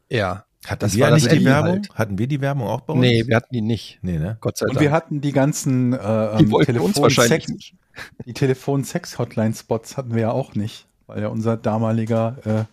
ja. 0.09 0.45
Hatten 0.67 0.81
das 0.81 0.97
wir 0.97 1.09
nicht 1.13 1.31
die 1.31 1.45
Werbung? 1.45 1.73
halt. 1.75 1.91
Hatten 1.95 2.19
wir 2.19 2.27
die 2.27 2.41
Werbung 2.41 2.67
auch 2.67 2.81
bei 2.81 2.93
uns? 2.95 3.01
Nee, 3.01 3.25
wir 3.29 3.37
hatten 3.37 3.55
die 3.55 3.61
nicht. 3.61 4.01
Nee, 4.03 4.19
ne? 4.19 4.37
Gott 4.41 4.57
sei 4.59 4.67
Und 4.67 4.75
Dank. 4.75 4.81
wir 4.83 4.91
hatten 4.91 5.21
die 5.21 5.31
ganzen 5.31 5.93
äh, 5.93 5.99
die 6.39 6.43
ähm, 6.45 6.51
wollten 6.51 6.79
uns 6.81 7.01
wahrscheinlich 7.01 7.47
nicht. 7.47 7.75
Die 8.25 8.35
Telefon-Sex-Hotline-Spots 8.35 9.97
hatten 9.97 10.15
wir 10.15 10.23
ja 10.23 10.31
auch 10.33 10.55
nicht, 10.55 10.87
weil 11.07 11.23
ja 11.23 11.29
unser 11.29 11.57
damaliger 11.57 12.37
äh, 12.45 12.65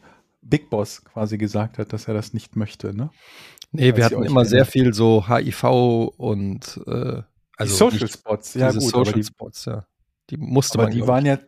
Big 0.41 0.69
Boss 0.69 1.03
quasi 1.05 1.38
gesagt 1.38 1.77
hat, 1.77 1.93
dass 1.93 2.07
er 2.07 2.13
das 2.13 2.33
nicht 2.33 2.55
möchte, 2.55 2.95
ne? 2.95 3.09
Nee, 3.71 3.89
Falls 3.89 3.97
wir 3.97 4.05
hatten 4.05 4.23
immer 4.23 4.45
sehr 4.45 4.65
viel 4.65 4.93
so 4.93 5.27
HIV 5.27 5.63
und 6.17 6.79
äh, 6.86 7.21
also 7.57 7.89
die 7.89 7.97
Social 7.97 8.07
Spots, 8.07 8.53
ja 8.53 8.71
gut, 8.71 8.81
Social 8.81 9.13
die, 9.13 9.23
Spots, 9.23 9.65
ja. 9.65 9.86
Die 10.29 10.38
musste 10.38 10.77
aber 10.77 10.89
man 10.89 10.93
die 10.93 11.07
waren 11.07 11.25
ja, 11.25 11.39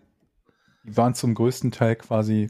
die 0.83 0.97
waren 0.97 1.13
zum 1.13 1.35
größten 1.35 1.71
Teil 1.71 1.95
quasi 1.95 2.49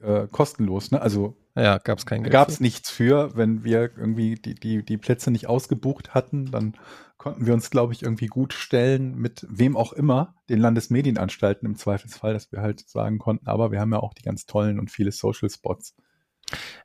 äh, 0.00 0.26
kostenlos, 0.28 0.90
ne? 0.90 1.00
Also. 1.00 1.36
Ja, 1.56 1.78
gab 1.78 1.98
es 1.98 2.06
kein 2.06 2.22
Geld. 2.22 2.32
gab 2.32 2.48
es 2.48 2.60
nichts 2.60 2.90
für, 2.90 3.34
wenn 3.36 3.64
wir 3.64 3.90
irgendwie 3.96 4.34
die, 4.34 4.54
die, 4.54 4.84
die 4.84 4.98
Plätze 4.98 5.30
nicht 5.30 5.48
ausgebucht 5.48 6.14
hatten, 6.14 6.50
dann 6.50 6.74
konnten 7.16 7.46
wir 7.46 7.54
uns, 7.54 7.70
glaube 7.70 7.92
ich, 7.92 8.02
irgendwie 8.02 8.26
gut 8.26 8.52
stellen 8.52 9.16
mit 9.16 9.46
wem 9.48 9.76
auch 9.76 9.92
immer, 9.92 10.34
den 10.48 10.60
Landesmedienanstalten 10.60 11.66
im 11.66 11.76
Zweifelsfall, 11.76 12.34
dass 12.34 12.52
wir 12.52 12.60
halt 12.60 12.86
sagen 12.88 13.18
konnten, 13.18 13.48
aber 13.48 13.72
wir 13.72 13.80
haben 13.80 13.92
ja 13.92 14.00
auch 14.00 14.14
die 14.14 14.22
ganz 14.22 14.46
tollen 14.46 14.78
und 14.78 14.90
viele 14.90 15.12
Social 15.12 15.50
Spots. 15.50 15.94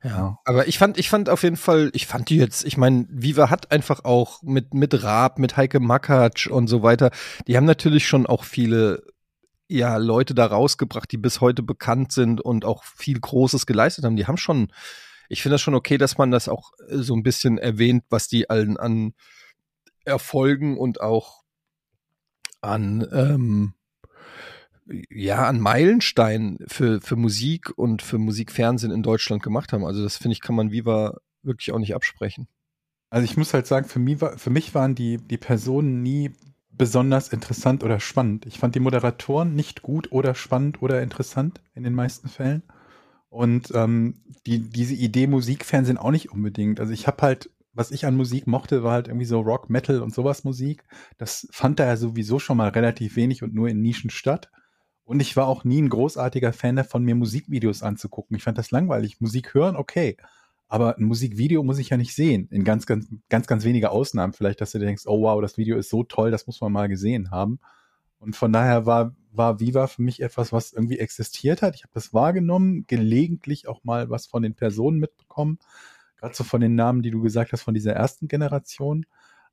Ja. 0.04 0.40
Aber 0.46 0.68
ich 0.68 0.80
fand, 0.80 0.98
ich 0.98 1.10
fand 1.10 1.30
auf 1.30 1.44
jeden 1.44 1.58
Fall, 1.58 1.92
ich 1.94 2.08
fand 2.08 2.30
die 2.30 2.38
jetzt, 2.38 2.66
ich 2.66 2.78
meine, 2.78 3.06
Viva 3.10 3.50
hat 3.50 3.72
einfach 3.72 4.06
auch 4.06 4.42
mit, 4.42 4.74
mit 4.74 5.04
Raab, 5.04 5.38
mit 5.38 5.58
Heike 5.58 5.80
Makatsch 5.80 6.48
und 6.48 6.68
so 6.68 6.82
weiter, 6.82 7.12
die 7.48 7.58
haben 7.58 7.66
natürlich 7.66 8.08
schon 8.08 8.26
auch 8.26 8.44
viele 8.44 9.04
ja, 9.72 9.96
Leute 9.96 10.36
da 10.36 10.48
rausgebracht, 10.48 11.10
die 11.12 11.18
bis 11.18 11.40
heute 11.40 11.64
bekannt 11.64 12.12
sind 12.12 12.42
und 12.42 12.66
auch 12.66 12.84
viel 12.84 13.20
Großes 13.20 13.66
geleistet 13.66 14.04
haben. 14.04 14.18
Die 14.18 14.28
haben 14.28 14.38
schon, 14.38 14.74
ich 15.30 15.42
finde 15.42 15.54
das 15.54 15.62
schon 15.62 15.76
okay, 15.76 15.98
dass 15.98 16.18
man 16.18 16.30
das 16.30 16.50
auch 16.50 16.74
äh, 16.90 16.98
so 16.98 17.16
ein 17.16 17.24
bisschen 17.24 17.58
erwähnt, 17.58 18.04
was 18.10 18.28
die 18.28 18.50
allen 18.50 18.76
an 18.76 19.14
Erfolgen 20.04 20.78
und 20.78 21.00
auch 21.00 21.44
an, 22.60 23.08
ähm, 23.14 23.74
ja, 25.10 25.48
an 25.48 25.62
Meilensteinen 25.62 26.58
für, 26.68 27.00
für 27.00 27.16
Musik 27.16 27.72
und 27.78 28.02
für 28.02 28.18
Musikfernsehen 28.18 28.92
in 28.92 29.04
Deutschland 29.04 29.42
gemacht 29.42 29.72
haben. 29.72 29.86
Also 29.86 30.04
das 30.04 30.18
finde 30.18 30.34
ich, 30.34 30.42
kann 30.42 30.56
man 30.56 30.72
Viva 30.72 31.18
wirklich 31.44 31.72
auch 31.72 31.80
nicht 31.80 31.96
absprechen. 31.96 32.50
Also 33.10 33.24
ich 33.24 33.38
muss 33.38 33.54
halt 33.54 33.68
sagen, 33.68 33.88
für 33.88 34.00
mich, 34.00 34.20
für 34.20 34.50
mich 34.50 34.76
waren 34.76 34.96
die, 34.96 35.18
die 35.18 35.38
Personen 35.38 36.02
nie 36.02 36.34
besonders 36.78 37.30
interessant 37.30 37.84
oder 37.84 38.00
spannend. 38.00 38.46
Ich 38.46 38.60
fand 38.60 38.76
die 38.76 38.80
Moderatoren 38.80 39.56
nicht 39.56 39.82
gut 39.82 40.12
oder 40.12 40.36
spannend 40.36 40.82
oder 40.82 41.02
interessant 41.02 41.62
in 41.74 41.84
den 41.84 41.94
meisten 41.94 42.30
Fällen. 42.30 42.64
Und 43.30 43.72
ähm, 43.74 44.16
die, 44.46 44.60
diese 44.60 44.94
Idee 44.94 45.28
Musikfernsehen 45.28 45.98
auch 45.98 46.12
nicht 46.12 46.32
unbedingt. 46.32 46.80
Also 46.80 46.92
ich 46.92 47.08
habe 47.08 47.22
halt, 47.22 47.50
was 47.74 47.92
ich 47.92 48.06
an 48.06 48.16
Musik 48.16 48.46
mochte, 48.48 48.84
war 48.84 48.94
halt 48.94 49.08
irgendwie 49.08 49.26
so 49.26 49.40
Rock, 49.40 49.70
Metal 49.70 50.02
und 50.02 50.14
sowas 50.14 50.44
Musik. 50.44 50.84
Das 51.18 51.48
fand 51.52 51.80
da 51.80 51.86
ja 51.86 51.98
sowieso 51.98 52.40
schon 52.40 52.58
mal 52.58 52.70
relativ 52.70 53.16
wenig 53.16 53.44
und 53.44 53.54
nur 53.54 53.70
in 53.70 53.82
Nischen 53.82 54.10
statt. 54.10 54.50
Und 55.04 55.20
ich 55.20 55.36
war 55.38 55.48
auch 55.48 55.64
nie 55.64 55.82
ein 55.82 55.90
großartiger 55.90 56.54
Fan 56.54 56.76
davon, 56.76 57.04
mir 57.04 57.16
Musikvideos 57.16 57.84
anzugucken. 57.84 58.36
Ich 58.36 58.44
fand 58.44 58.58
das 58.58 58.72
langweilig. 58.72 59.22
Musik 59.22 59.54
hören, 59.54 59.76
okay. 59.76 60.18
Aber 60.72 60.98
ein 60.98 61.04
Musikvideo 61.04 61.64
muss 61.64 61.80
ich 61.80 61.90
ja 61.90 61.98
nicht 61.98 62.16
sehen. 62.16 62.48
In 62.50 62.64
ganz, 62.64 62.86
ganz, 62.86 63.06
ganz, 63.28 63.46
ganz 63.46 63.66
wenige 63.66 63.92
Ausnahmen 63.92 64.32
vielleicht, 64.32 64.62
dass 64.62 64.72
du 64.72 64.80
denkst, 64.80 65.04
oh 65.06 65.22
wow, 65.22 65.42
das 65.42 65.58
Video 65.58 65.78
ist 65.78 65.90
so 65.90 66.04
toll, 66.04 66.32
das 66.32 66.48
muss 66.48 66.62
man 66.62 66.72
mal 66.72 66.88
gesehen 66.88 67.30
haben. 67.30 67.60
Und 68.20 68.38
von 68.38 68.54
daher 68.54 68.86
war, 68.86 69.14
war 69.34 69.60
Viva 69.60 69.88
für 69.88 70.02
mich 70.02 70.22
etwas, 70.22 70.54
was 70.54 70.72
irgendwie 70.72 70.98
existiert 71.00 71.62
hat. 71.62 71.76
Ich 71.76 71.84
habe 71.84 71.92
das 71.94 72.14
wahrgenommen, 72.14 72.86
gelegentlich 72.88 73.68
auch 73.68 73.84
mal 73.84 74.10
was 74.10 74.28
von 74.28 74.44
den 74.44 74.54
Personen 74.54 75.00
mitbekommen. 75.00 75.60
Gerade 76.18 76.36
so 76.36 76.46
von 76.46 76.62
den 76.62 76.76
Namen, 76.76 77.02
die 77.02 77.12
du 77.12 77.22
gesagt 77.22 77.52
hast, 77.52 77.64
von 77.64 77.74
dieser 77.74 77.92
ersten 77.94 78.30
Generation. 78.30 79.06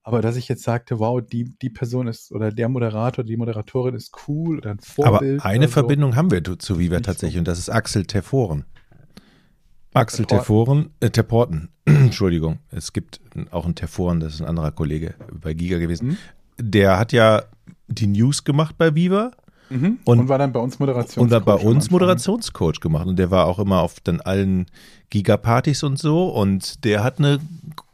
Aber 0.04 0.22
dass 0.22 0.36
ich 0.36 0.46
jetzt 0.48 0.62
sagte, 0.62 1.00
wow, 1.00 1.20
die, 1.20 1.52
die 1.60 1.70
Person 1.70 2.06
ist 2.06 2.30
oder 2.30 2.52
der 2.52 2.68
Moderator, 2.68 3.24
die 3.24 3.36
Moderatorin 3.36 3.96
ist 3.96 4.12
cool 4.28 4.58
oder 4.58 4.70
ein 4.70 4.78
Aber 4.98 5.18
Vorbild. 5.18 5.44
eine 5.44 5.58
oder 5.58 5.66
so. 5.66 5.72
Verbindung 5.72 6.14
haben 6.14 6.30
wir 6.30 6.42
zu- 6.60 6.78
Viva 6.78 7.00
tatsächlich 7.00 7.38
und 7.40 7.48
das 7.48 7.58
ist 7.58 7.70
Axel 7.70 8.06
Terforen. 8.06 8.64
Axel. 9.94 10.26
Terforen, 10.26 10.90
äh, 11.00 11.10
Terporten, 11.10 11.70
Entschuldigung, 11.84 12.58
es 12.70 12.92
gibt 12.92 13.20
auch 13.50 13.64
einen 13.64 13.74
Terforen, 13.74 14.20
das 14.20 14.34
ist 14.34 14.40
ein 14.40 14.46
anderer 14.46 14.70
Kollege 14.72 15.14
bei 15.32 15.54
Giga 15.54 15.78
gewesen. 15.78 16.08
Mhm. 16.08 16.16
Der 16.60 16.98
hat 16.98 17.12
ja 17.12 17.42
die 17.88 18.06
News 18.06 18.44
gemacht 18.44 18.76
bei 18.78 18.94
Viva 18.94 19.30
Mhm. 19.70 19.98
Und- 20.04 20.18
Und, 20.20 20.28
war 20.30 20.38
dann 20.38 20.50
bei 20.50 20.60
uns 20.60 20.78
Moderationscoach. 20.78 21.22
und 21.22 21.30
hat 21.34 21.44
bei 21.44 21.52
uns. 21.52 21.90
Moderationscoach 21.90 22.80
gemacht 22.80 23.06
und 23.06 23.18
der 23.18 23.30
war 23.30 23.44
auch 23.44 23.58
immer 23.58 23.80
auf 23.82 24.00
dann 24.00 24.22
allen 24.22 24.64
Giga-Partys 25.10 25.82
und 25.82 25.98
so 25.98 26.28
und 26.30 26.84
der 26.86 27.04
hat 27.04 27.18
eine, 27.18 27.38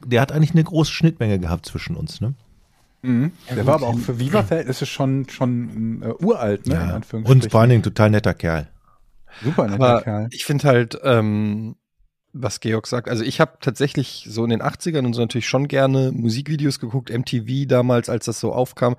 der 0.07 0.21
hat 0.21 0.31
eigentlich 0.31 0.53
eine 0.53 0.63
große 0.63 0.93
Schnittmenge 0.93 1.41
gehabt 1.41 1.67
zwischen 1.67 1.97
uns, 1.97 2.21
ne? 2.21 2.35
Mhm. 3.03 3.33
Der 3.57 3.67
war 3.67 3.75
aber 3.75 3.89
auch 3.89 3.99
für 3.99 4.21
Viva-Verhältnisse 4.21 4.87
schon, 4.87 5.29
schon 5.29 6.03
äh, 6.03 6.13
uralt, 6.25 6.69
ne? 6.69 6.75
Ja. 6.75 7.19
Und 7.25 7.51
vor 7.51 7.61
allen 7.63 7.71
Dingen 7.71 7.83
total 7.83 8.11
netter 8.11 8.35
Kerl. 8.35 8.69
Super 9.43 9.67
netter 9.67 9.75
Aber 9.85 10.03
Kerl. 10.03 10.29
ich 10.31 10.45
finde 10.45 10.69
halt, 10.69 10.97
ähm, 11.03 11.75
was 12.35 12.61
Georg 12.61 12.87
sagt, 12.89 13.09
also 13.09 13.23
ich 13.23 13.41
habe 13.41 13.59
tatsächlich 13.61 14.27
so 14.29 14.43
in 14.45 14.51
den 14.51 14.61
80ern 14.61 15.07
und 15.07 15.15
so 15.15 15.21
natürlich 15.21 15.47
schon 15.47 15.69
gerne 15.69 16.11
Musikvideos 16.13 16.81
geguckt, 16.81 17.11
MTV 17.11 17.67
damals, 17.69 18.09
als 18.09 18.27
das 18.27 18.41
so 18.41 18.53
aufkam. 18.53 18.97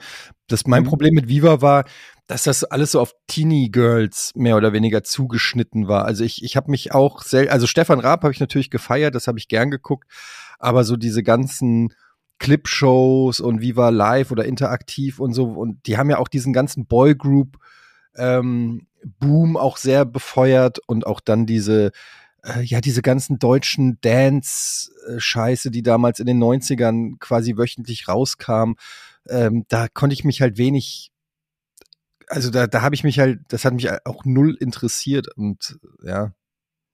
Das 0.48 0.66
mein 0.66 0.84
Mhm. 0.84 0.88
Problem 0.88 1.14
mit 1.14 1.28
Viva 1.28 1.62
war, 1.62 1.84
dass 2.28 2.44
das 2.44 2.64
alles 2.64 2.94
so 2.94 3.02
auf 3.02 3.14
Teenie 3.28 3.70
Girls 3.70 4.32
mehr 4.36 4.56
oder 4.56 4.74
weniger 4.74 5.04
zugeschnitten 5.04 5.88
war. 5.88 6.06
Also 6.06 6.24
ich, 6.24 6.44
ich 6.44 6.56
habe 6.56 6.72
mich 6.72 6.94
auch 6.94 7.22
sel 7.22 7.50
also 7.50 7.68
Stefan 7.68 8.00
Raab 8.00 8.24
habe 8.24 8.34
ich 8.34 8.40
natürlich 8.40 8.72
gefeiert, 8.72 9.14
das 9.14 9.28
habe 9.28 9.38
ich 9.38 9.50
gern 9.50 9.70
geguckt, 9.70 10.10
aber 10.58 10.86
so 10.86 10.96
diese 10.96 11.22
ganzen 11.22 11.94
Clipshows 12.40 13.42
und 13.42 13.62
Viva 13.62 13.90
Live 13.90 14.32
oder 14.32 14.46
interaktiv 14.46 15.20
und 15.20 15.34
so 15.34 15.46
und 15.46 15.86
die 15.88 15.98
haben 15.98 16.10
ja 16.10 16.18
auch 16.18 16.30
diesen 16.30 16.54
ganzen 16.54 16.86
Boygroup 16.88 17.58
ähm, 18.16 18.88
Boom 19.20 19.56
auch 19.56 19.78
sehr 19.78 20.04
befeuert 20.06 20.80
und 20.88 21.06
auch 21.06 21.20
dann 21.20 21.46
diese 21.46 21.92
äh, 22.46 22.62
ja 22.62 22.82
diese 22.82 23.02
ganzen 23.02 23.40
deutschen 23.40 24.00
Dance 24.02 24.92
äh, 25.08 25.20
Scheiße, 25.20 25.72
die 25.72 25.84
damals 25.84 26.20
in 26.20 26.26
den 26.26 26.42
90ern 26.42 27.18
quasi 27.20 27.58
wöchentlich 27.58 28.08
rauskam, 28.08 28.74
ähm, 29.28 29.66
da 29.68 29.88
konnte 29.88 30.14
ich 30.14 30.24
mich 30.24 30.42
halt 30.42 30.58
wenig 30.58 31.12
also 32.28 32.50
da, 32.50 32.68
da 32.68 32.82
habe 32.82 32.96
ich 32.96 33.04
mich 33.04 33.20
halt, 33.20 33.40
das 33.50 33.66
hat 33.66 33.74
mich 33.74 33.90
auch 34.06 34.26
null 34.26 34.56
interessiert 34.60 35.28
und 35.36 35.80
ja. 36.04 36.34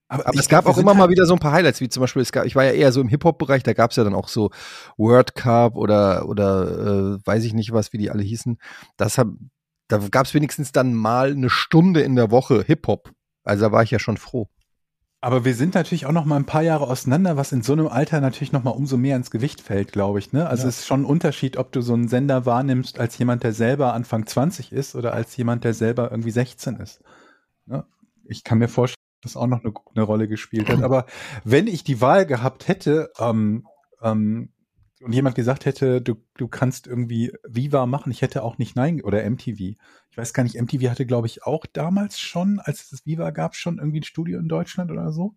Aber 0.07 0.33
ich 0.33 0.41
es 0.41 0.49
gab 0.49 0.65
glaub, 0.65 0.75
auch 0.75 0.77
immer 0.77 0.93
mal 0.93 1.01
halt- 1.01 1.11
wieder 1.11 1.25
so 1.25 1.33
ein 1.33 1.39
paar 1.39 1.53
Highlights, 1.53 1.79
wie 1.79 1.87
zum 1.87 2.01
Beispiel, 2.01 2.21
es 2.21 2.33
gab, 2.33 2.45
ich 2.45 2.55
war 2.55 2.65
ja 2.65 2.71
eher 2.71 2.91
so 2.91 2.99
im 2.99 3.07
Hip-Hop-Bereich, 3.07 3.63
da 3.63 3.71
gab 3.71 3.91
es 3.91 3.97
ja 3.97 4.03
dann 4.03 4.13
auch 4.13 4.27
so 4.27 4.51
World 4.97 5.35
Cup 5.35 5.77
oder, 5.77 6.27
oder 6.27 7.15
äh, 7.15 7.25
weiß 7.25 7.45
ich 7.45 7.53
nicht 7.53 7.71
was, 7.71 7.93
wie 7.93 7.97
die 7.97 8.11
alle 8.11 8.23
hießen. 8.23 8.57
Das 8.97 9.17
hab, 9.17 9.29
da 9.87 9.99
gab 10.09 10.25
es 10.25 10.33
wenigstens 10.33 10.73
dann 10.73 10.93
mal 10.93 11.31
eine 11.31 11.49
Stunde 11.49 12.01
in 12.01 12.17
der 12.17 12.29
Woche 12.29 12.61
Hip-Hop. 12.61 13.11
Also 13.45 13.65
da 13.65 13.71
war 13.71 13.83
ich 13.83 13.91
ja 13.91 13.99
schon 13.99 14.17
froh. 14.17 14.49
Aber 15.23 15.45
wir 15.45 15.53
sind 15.53 15.75
natürlich 15.75 16.07
auch 16.07 16.11
noch 16.11 16.25
mal 16.25 16.35
ein 16.37 16.47
paar 16.47 16.63
Jahre 16.63 16.87
auseinander, 16.87 17.37
was 17.37 17.51
in 17.51 17.61
so 17.61 17.73
einem 17.73 17.87
Alter 17.87 18.21
natürlich 18.21 18.51
noch 18.51 18.63
mal 18.63 18.71
umso 18.71 18.97
mehr 18.97 19.15
ins 19.15 19.29
Gewicht 19.29 19.61
fällt, 19.61 19.91
glaube 19.91 20.17
ich. 20.17 20.33
Ne? 20.33 20.47
Also 20.49 20.63
Ja. 20.63 20.69
es 20.69 20.79
ist 20.79 20.87
schon 20.87 21.01
ein 21.01 21.05
Unterschied, 21.05 21.57
ob 21.57 21.71
du 21.71 21.81
so 21.81 21.93
einen 21.93 22.07
Sender 22.07 22.47
wahrnimmst 22.47 22.99
als 22.99 23.17
jemand, 23.19 23.43
der 23.43 23.53
selber 23.53 23.93
Anfang 23.93 24.25
20 24.25 24.71
ist 24.71 24.95
oder 24.95 25.13
als 25.13 25.37
jemand, 25.37 25.63
der 25.63 25.75
selber 25.75 26.09
irgendwie 26.09 26.31
16 26.31 26.77
ist. 26.77 27.03
Ne? 27.67 27.85
Ich 28.25 28.43
kann 28.43 28.57
mir 28.57 28.67
vorstellen, 28.67 28.97
dass 29.21 29.33
das 29.33 29.41
auch 29.41 29.45
noch 29.45 29.63
eine, 29.63 29.73
eine 29.93 30.03
Rolle 30.03 30.27
gespielt 30.27 30.67
hat. 30.69 30.81
Aber 30.83 31.05
wenn 31.43 31.67
ich 31.67 31.83
die 31.83 32.01
Wahl 32.01 32.25
gehabt 32.25 32.67
hätte 32.67 33.11
ähm, 33.19 33.67
ähm, 34.01 34.49
und 35.01 35.13
jemand 35.13 35.35
gesagt 35.35 35.65
hätte, 35.65 36.01
du, 36.01 36.15
du 36.37 36.47
kannst 36.47 36.87
irgendwie 36.87 37.33
Viva 37.47 37.85
machen, 37.85 38.11
ich 38.11 38.21
hätte 38.21 38.43
auch 38.43 38.57
nicht 38.57 38.75
Nein 38.75 39.01
oder 39.01 39.27
MTV. 39.29 39.59
Ich 39.59 40.17
weiß 40.17 40.33
gar 40.33 40.43
nicht, 40.43 40.59
MTV 40.61 40.89
hatte, 40.89 41.05
glaube 41.05 41.27
ich, 41.27 41.43
auch 41.43 41.65
damals 41.65 42.19
schon, 42.19 42.59
als 42.59 42.83
es 42.83 42.89
das 42.89 43.05
Viva 43.05 43.31
gab, 43.31 43.55
schon 43.55 43.77
irgendwie 43.77 44.01
ein 44.01 44.03
Studio 44.03 44.39
in 44.39 44.47
Deutschland 44.47 44.91
oder 44.91 45.11
so. 45.11 45.35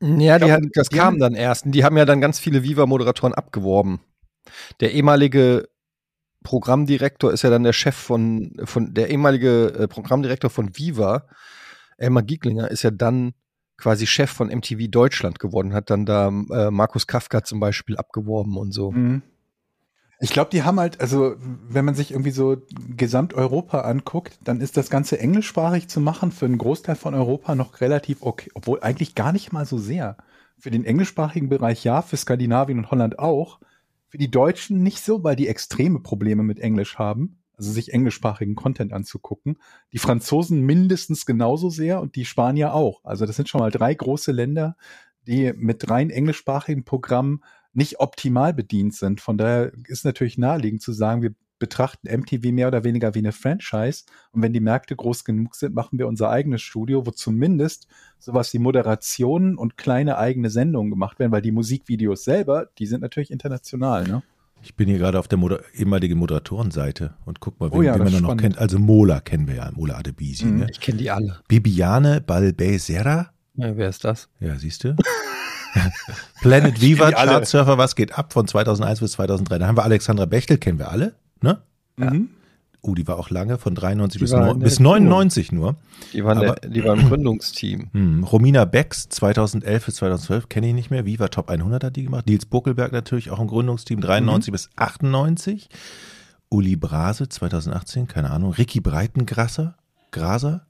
Ja, 0.00 0.38
glaub, 0.38 0.50
hat, 0.50 0.62
das 0.74 0.90
kam 0.90 1.18
dann 1.18 1.34
erst. 1.34 1.66
Und 1.66 1.72
Die 1.72 1.84
haben 1.84 1.96
ja 1.96 2.04
dann 2.04 2.20
ganz 2.20 2.38
viele 2.38 2.62
Viva-Moderatoren 2.62 3.34
abgeworben. 3.34 4.00
Der 4.80 4.92
ehemalige 4.92 5.68
Programmdirektor 6.42 7.32
ist 7.32 7.42
ja 7.42 7.50
dann 7.50 7.64
der 7.64 7.72
Chef 7.72 7.96
von, 7.96 8.52
von 8.64 8.94
der 8.94 9.10
ehemalige 9.10 9.66
äh, 9.68 9.88
Programmdirektor 9.88 10.50
von 10.50 10.76
Viva, 10.76 11.26
Elmar 11.96 12.22
Gieglinger, 12.22 12.70
ist 12.70 12.82
ja 12.82 12.90
dann 12.90 13.34
quasi 13.78 14.06
Chef 14.06 14.30
von 14.30 14.48
MTV 14.48 14.88
Deutschland 14.88 15.38
geworden, 15.38 15.74
hat 15.74 15.90
dann 15.90 16.06
da 16.06 16.28
äh, 16.28 16.70
Markus 16.70 17.06
Kafka 17.06 17.44
zum 17.44 17.60
Beispiel 17.60 17.96
abgeworben 17.96 18.56
und 18.56 18.72
so. 18.72 18.92
Mhm. 18.92 19.22
Ich 20.18 20.30
glaube, 20.30 20.50
die 20.50 20.62
haben 20.62 20.80
halt, 20.80 21.00
also 21.00 21.36
wenn 21.38 21.84
man 21.84 21.94
sich 21.94 22.12
irgendwie 22.12 22.30
so 22.30 22.56
Gesamteuropa 22.96 23.82
anguckt, 23.82 24.38
dann 24.42 24.62
ist 24.62 24.78
das 24.78 24.88
Ganze 24.88 25.18
englischsprachig 25.18 25.88
zu 25.88 26.00
machen 26.00 26.32
für 26.32 26.46
einen 26.46 26.56
Großteil 26.56 26.96
von 26.96 27.14
Europa 27.14 27.54
noch 27.54 27.82
relativ 27.82 28.22
okay, 28.22 28.50
obwohl 28.54 28.80
eigentlich 28.80 29.14
gar 29.14 29.32
nicht 29.32 29.52
mal 29.52 29.66
so 29.66 29.76
sehr. 29.76 30.16
Für 30.58 30.70
den 30.70 30.86
englischsprachigen 30.86 31.50
Bereich 31.50 31.84
ja, 31.84 32.00
für 32.00 32.16
Skandinavien 32.16 32.78
und 32.78 32.90
Holland 32.90 33.18
auch. 33.18 33.60
Für 34.08 34.16
die 34.16 34.30
Deutschen 34.30 34.82
nicht 34.82 35.04
so, 35.04 35.22
weil 35.22 35.36
die 35.36 35.48
extreme 35.48 36.00
Probleme 36.00 36.42
mit 36.42 36.60
Englisch 36.60 36.96
haben, 36.98 37.42
also 37.56 37.70
sich 37.70 37.92
englischsprachigen 37.92 38.54
Content 38.54 38.92
anzugucken. 38.92 39.58
Die 39.92 39.98
Franzosen 39.98 40.60
mindestens 40.60 41.26
genauso 41.26 41.70
sehr 41.70 42.00
und 42.00 42.16
die 42.16 42.24
Spanier 42.24 42.74
auch. 42.74 43.04
Also 43.04 43.26
das 43.26 43.36
sind 43.36 43.48
schon 43.48 43.60
mal 43.60 43.70
drei 43.70 43.94
große 43.94 44.32
Länder, 44.32 44.76
die 45.26 45.52
mit 45.56 45.88
rein 45.90 46.10
englischsprachigen 46.10 46.84
Programmen 46.84 47.42
nicht 47.72 48.00
optimal 48.00 48.54
bedient 48.54 48.94
sind. 48.94 49.20
Von 49.20 49.38
daher 49.38 49.72
ist 49.86 50.04
natürlich 50.04 50.38
naheliegend 50.38 50.82
zu 50.82 50.92
sagen, 50.92 51.22
wir 51.22 51.34
betrachten 51.58 52.08
MTV 52.08 52.52
mehr 52.52 52.68
oder 52.68 52.84
weniger 52.84 53.14
wie 53.14 53.20
eine 53.20 53.32
Franchise. 53.32 54.04
Und 54.32 54.42
wenn 54.42 54.52
die 54.52 54.60
Märkte 54.60 54.94
groß 54.94 55.24
genug 55.24 55.54
sind, 55.54 55.74
machen 55.74 55.98
wir 55.98 56.06
unser 56.06 56.30
eigenes 56.30 56.62
Studio, 56.62 57.06
wo 57.06 57.10
zumindest 57.10 57.86
sowas 58.18 58.52
wie 58.52 58.58
Moderationen 58.58 59.56
und 59.56 59.76
kleine 59.76 60.18
eigene 60.18 60.50
Sendungen 60.50 60.90
gemacht 60.90 61.18
werden, 61.18 61.32
weil 61.32 61.42
die 61.42 61.52
Musikvideos 61.52 62.24
selber, 62.24 62.68
die 62.78 62.86
sind 62.86 63.00
natürlich 63.00 63.30
international. 63.30 64.06
Ne? 64.06 64.22
Ich 64.62 64.74
bin 64.74 64.88
hier 64.88 64.98
gerade 64.98 65.18
auf 65.18 65.28
der 65.28 65.38
Moder 65.38 65.60
ehemaligen 65.74 66.18
Moderatorenseite 66.18 67.14
und 67.24 67.40
guck 67.40 67.60
mal, 67.60 67.70
wen, 67.70 67.78
Oh 67.78 67.82
ja, 67.82 67.94
wen 67.94 68.12
man 68.12 68.22
noch 68.22 68.36
kennt. 68.36 68.58
Also 68.58 68.78
Mola 68.78 69.20
kennen 69.20 69.46
wir 69.46 69.54
ja, 69.54 69.70
Mola 69.72 69.96
Adebisi. 69.96 70.46
Mhm. 70.46 70.58
Ne? 70.58 70.66
Ich 70.70 70.80
kenne 70.80 70.98
die 70.98 71.10
alle. 71.10 71.38
Bibiane 71.48 72.20
Balbezera. 72.20 73.30
Ja, 73.54 73.76
wer 73.76 73.88
ist 73.88 74.04
das? 74.04 74.28
Ja, 74.40 74.56
siehst 74.56 74.84
du? 74.84 74.96
Planet 76.40 76.80
Viva. 76.80 77.10
Chartsurfer, 77.10 77.78
was 77.78 77.96
geht 77.96 78.18
ab 78.18 78.32
von 78.32 78.46
2001 78.46 79.00
bis 79.00 79.12
2003. 79.12 79.58
Da 79.58 79.66
haben 79.66 79.76
wir 79.76 79.84
Alexandra 79.84 80.26
Bechtel, 80.26 80.58
kennen 80.58 80.78
wir 80.78 80.90
alle, 80.90 81.14
ne? 81.42 81.62
Mhm. 81.96 82.30
Uh, 82.86 82.94
die 82.94 83.06
war 83.08 83.18
auch 83.18 83.30
lange, 83.30 83.58
von 83.58 83.74
93 83.74 84.18
Die 84.18 84.24
bis, 84.24 84.32
war 84.32 84.54
der 84.54 84.54
bis 84.54 84.78
99 84.78 85.50
nur. 85.52 85.74
Die 86.12 86.24
waren, 86.24 86.38
Aber- 86.38 86.54
der, 86.54 86.70
die 86.70 86.84
waren 86.84 87.00
im 87.00 87.08
Gründungsteam. 87.08 87.88
Hm. 87.92 88.22
Romina 88.24 88.64
Becks, 88.64 89.08
2011 89.08 89.86
bis 89.86 89.94
2012, 89.96 90.48
kenne 90.48 90.68
ich 90.68 90.74
nicht 90.74 90.90
mehr. 90.90 91.04
Viva 91.04 91.28
Top 91.28 91.50
100 91.50 91.82
hat 91.82 91.96
die 91.96 92.04
gemacht. 92.04 92.26
Nils 92.28 92.46
Buckelberg 92.46 92.92
natürlich 92.92 93.30
auch 93.30 93.40
im 93.40 93.48
Gründungsteam, 93.48 94.00
93 94.00 94.52
bis 94.52 94.70
98. 94.76 95.68
Uli 96.48 96.76
Brase, 96.76 97.28
2018, 97.28 98.06
keine 98.06 98.30
Ahnung. 98.30 98.52
Ricky 98.52 98.80
Breitengrasser, 98.80 99.74
Graser. 100.12 100.64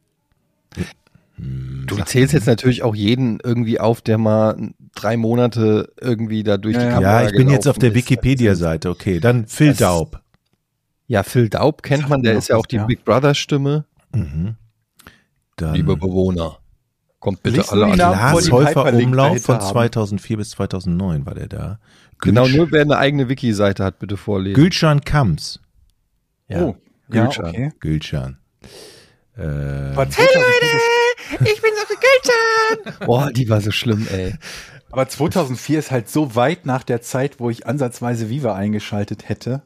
Du 1.86 1.96
zählst 2.06 2.32
jetzt 2.32 2.46
natürlich 2.46 2.82
auch 2.82 2.94
jeden 2.94 3.38
irgendwie 3.44 3.78
auf, 3.78 4.00
der 4.00 4.16
mal 4.16 4.70
drei 4.94 5.18
Monate 5.18 5.92
irgendwie 6.00 6.42
da 6.42 6.56
durch 6.56 6.74
Ja, 6.76 6.80
die 6.80 6.86
ja. 6.86 6.92
Kamera 6.94 7.20
Ja, 7.22 7.28
ich 7.28 7.36
bin 7.36 7.50
jetzt 7.50 7.68
auf 7.68 7.78
der. 7.78 7.94
Wikipedia-Seite. 7.94 8.88
Okay, 8.88 9.20
dann 9.20 9.46
Phil 9.46 9.68
Das- 9.68 9.78
Daub. 9.78 10.22
Ja, 11.06 11.22
Phil 11.22 11.48
Daub 11.48 11.82
kennt 11.82 12.08
man, 12.08 12.22
der 12.22 12.34
noch 12.34 12.38
ist 12.40 12.48
ja 12.48 12.56
auch 12.56 12.66
die 12.66 12.76
ja. 12.76 12.84
Big 12.84 13.04
Brother 13.04 13.34
Stimme. 13.34 13.84
Mhm. 14.12 14.56
Dann 15.56 15.74
Liebe 15.74 15.96
Bewohner, 15.96 16.58
kommt 17.20 17.42
bitte 17.42 17.58
Lies 17.58 17.68
alle 17.70 17.86
an. 17.86 17.96
Lars 17.98 18.44
die 18.44 18.50
Häufer 18.52 18.92
Umlauf 18.92 19.40
von 19.42 19.56
haben. 19.58 19.66
2004 19.72 20.36
bis 20.36 20.50
2009 20.50 21.24
war 21.26 21.34
der 21.34 21.48
da. 21.48 21.78
Genau, 22.20 22.44
Gülsch- 22.44 22.56
nur 22.56 22.72
wer 22.72 22.82
eine 22.82 22.96
eigene 22.98 23.28
Wiki-Seite 23.28 23.84
hat, 23.84 23.98
bitte 23.98 24.16
vorlesen. 24.16 24.54
Gülcan 24.54 25.00
Kams. 25.02 25.60
Ja. 26.48 26.62
Oh, 26.62 26.76
ja, 27.12 27.24
Gülcan. 27.26 27.46
okay. 27.50 27.72
Gülcan. 27.80 28.38
Äh, 29.36 29.42
Aber 29.42 30.08
2004, 30.08 31.50
Ich 31.52 31.60
bin 31.62 31.70
so 31.76 31.94
Gülcan! 31.94 33.06
Boah, 33.06 33.30
die 33.30 33.48
war 33.48 33.60
so 33.60 33.70
schlimm, 33.70 34.06
ey. 34.10 34.34
aber 34.90 35.08
2004 35.08 35.78
ist 35.78 35.90
halt 35.90 36.08
so 36.08 36.34
weit 36.34 36.64
nach 36.66 36.82
der 36.84 37.02
Zeit, 37.02 37.38
wo 37.38 37.50
ich 37.50 37.66
ansatzweise 37.66 38.30
Viva 38.30 38.54
eingeschaltet 38.54 39.28
hätte. 39.28 39.62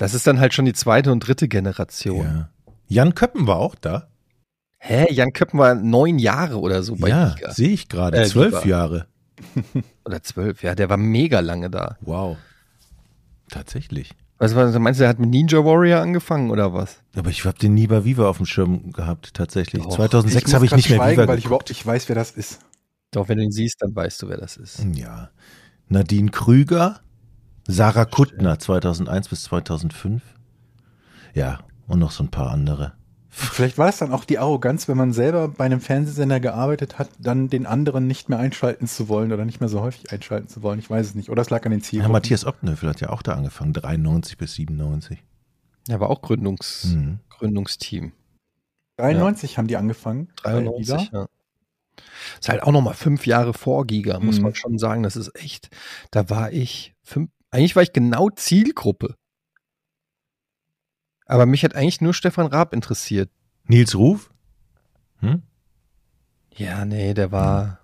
Das 0.00 0.14
ist 0.14 0.26
dann 0.26 0.40
halt 0.40 0.54
schon 0.54 0.64
die 0.64 0.72
zweite 0.72 1.12
und 1.12 1.20
dritte 1.20 1.46
Generation. 1.46 2.24
ja. 2.24 2.48
Jan 2.86 3.14
Köppen 3.14 3.46
war 3.46 3.58
auch 3.58 3.74
da. 3.74 4.08
Hä? 4.78 5.06
Jan 5.12 5.32
Köppen 5.32 5.58
war 5.58 5.74
neun 5.74 6.18
Jahre 6.18 6.58
oder 6.58 6.82
so 6.82 6.96
bei 6.96 7.10
ja, 7.10 7.36
sehe 7.50 7.68
ich 7.68 7.88
gerade. 7.88 8.16
Äh, 8.16 8.24
Zwölf 8.26 8.64
Viva. 8.64 8.66
Jahre. 8.66 9.06
Oder 10.04 10.22
zwölf, 10.22 10.62
ja, 10.62 10.74
der 10.74 10.90
war 10.90 10.96
mega 10.96 11.40
lange 11.40 11.70
da. 11.70 11.96
Wow. 12.00 12.36
Tatsächlich. 13.50 14.12
Was, 14.38 14.54
was 14.54 14.76
meinst 14.78 15.00
du, 15.00 15.02
der 15.02 15.08
hat 15.10 15.18
mit 15.18 15.30
Ninja 15.30 15.64
Warrior 15.64 16.00
angefangen 16.00 16.50
oder 16.50 16.72
was? 16.72 17.00
Aber 17.14 17.30
ich 17.30 17.44
habe 17.44 17.58
den 17.58 17.74
nie 17.74 17.86
bei 17.86 18.04
Viva 18.04 18.28
auf 18.28 18.38
dem 18.38 18.46
Schirm 18.46 18.92
gehabt, 18.92 19.34
tatsächlich. 19.34 19.82
Doch. 19.82 19.96
2006 19.96 20.44
muss 20.46 20.54
habe 20.54 20.64
ich 20.66 20.72
nicht 20.72 20.88
mehr 20.90 20.98
schweigen, 20.98 21.18
Viva 21.22 21.28
weil 21.28 21.38
ich 21.38 21.44
geguckt. 21.44 21.46
überhaupt 21.46 21.68
nicht 21.70 21.86
weiß, 21.86 22.08
wer 22.08 22.16
das 22.16 22.30
ist. 22.32 22.60
Doch, 23.10 23.28
wenn 23.28 23.38
du 23.38 23.44
ihn 23.44 23.50
siehst, 23.52 23.82
dann 23.82 23.94
weißt 23.94 24.22
du, 24.22 24.28
wer 24.28 24.38
das 24.38 24.56
ist. 24.56 24.84
Ja. 24.94 25.30
Nadine 25.88 26.30
Krüger, 26.30 27.00
Sarah 27.70 28.04
Kuttner 28.04 28.58
2001 28.58 29.28
bis 29.28 29.44
2005. 29.44 30.22
Ja, 31.34 31.60
und 31.86 31.98
noch 31.98 32.10
so 32.10 32.24
ein 32.24 32.30
paar 32.30 32.50
andere. 32.50 32.92
Vielleicht 33.32 33.78
war 33.78 33.88
es 33.88 33.98
dann 33.98 34.12
auch 34.12 34.24
die 34.24 34.38
Arroganz, 34.40 34.88
wenn 34.88 34.96
man 34.96 35.12
selber 35.12 35.46
bei 35.48 35.64
einem 35.64 35.80
Fernsehsender 35.80 36.40
gearbeitet 36.40 36.98
hat, 36.98 37.08
dann 37.20 37.48
den 37.48 37.64
anderen 37.64 38.08
nicht 38.08 38.28
mehr 38.28 38.40
einschalten 38.40 38.88
zu 38.88 39.08
wollen 39.08 39.30
oder 39.32 39.44
nicht 39.44 39.60
mehr 39.60 39.68
so 39.68 39.80
häufig 39.82 40.10
einschalten 40.12 40.48
zu 40.48 40.62
wollen. 40.62 40.80
Ich 40.80 40.90
weiß 40.90 41.06
es 41.06 41.14
nicht. 41.14 41.30
Oder 41.30 41.42
es 41.42 41.50
lag 41.50 41.64
an 41.64 41.70
den 41.70 41.80
Zielen. 41.80 42.02
Ja, 42.02 42.08
Matthias 42.08 42.44
Optenhöfel 42.44 42.88
hat 42.88 43.00
ja 43.00 43.10
auch 43.10 43.22
da 43.22 43.34
angefangen, 43.34 43.72
93 43.72 44.36
bis 44.36 44.54
97. 44.54 45.22
Er 45.88 46.00
war 46.00 46.10
auch 46.10 46.22
Gründungs, 46.22 46.86
Mhm. 46.92 47.20
Gründungsteam. 47.30 48.12
93 48.96 49.56
haben 49.58 49.68
die 49.68 49.76
angefangen. 49.76 50.28
bei 50.42 50.50
93, 50.52 50.88
Viva. 51.12 51.18
ja. 51.20 51.26
Ist 52.40 52.48
halt 52.48 52.62
auch 52.64 52.72
nochmal 52.72 52.94
fünf 52.94 53.26
Jahre 53.26 53.54
vor 53.54 53.86
Giga, 53.86 54.18
muss 54.18 54.38
Mhm. 54.38 54.42
man 54.42 54.54
schon 54.56 54.78
sagen. 54.78 55.04
Das 55.04 55.14
ist 55.16 55.34
echt, 55.36 55.70
da 56.10 56.28
war 56.30 56.52
ich 56.52 56.94
fünf, 57.04 57.30
eigentlich 57.50 57.76
war 57.76 57.82
ich 57.82 57.92
genau 57.92 58.30
Zielgruppe. 58.30 59.16
Aber 61.26 61.46
mich 61.46 61.64
hat 61.64 61.74
eigentlich 61.74 62.00
nur 62.00 62.14
Stefan 62.14 62.46
Raab 62.46 62.72
interessiert. 62.74 63.30
Nils 63.64 63.94
Ruf? 63.94 64.30
Hm? 65.20 65.42
Ja, 66.56 66.84
nee, 66.84 67.14
der 67.14 67.30
war 67.30 67.78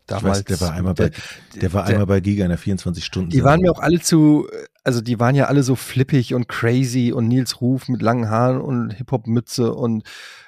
Ich 0.00 0.06
damals. 0.06 0.38
weiß, 0.38 0.44
der 0.46 0.60
war 0.60 0.72
einmal 0.72 0.94
bei, 0.94 1.10
der 1.60 1.72
war 1.72 1.84
der- 1.84 1.92
einmal 1.94 2.06
bei 2.06 2.20
Giga 2.20 2.44
in 2.44 2.48
der 2.50 2.58
24 2.58 3.04
Stunden. 3.04 3.30
Die 3.30 3.44
waren 3.44 3.60
mir 3.60 3.70
auch 3.70 3.78
alle 3.78 4.00
zu, 4.00 4.48
also 4.82 5.00
die 5.00 5.20
waren 5.20 5.36
ja 5.36 5.44
alle 5.46 5.62
so 5.62 5.76
flippig 5.76 6.34
und 6.34 6.48
crazy 6.48 7.12
und 7.12 7.28
Nils 7.28 7.60
Ruf 7.60 7.88
mit 7.88 8.02
langen 8.02 8.28
Haaren 8.28 8.60
und 8.60 8.90
Hip-Hop-Mütze 8.90 9.72
und 9.72 10.02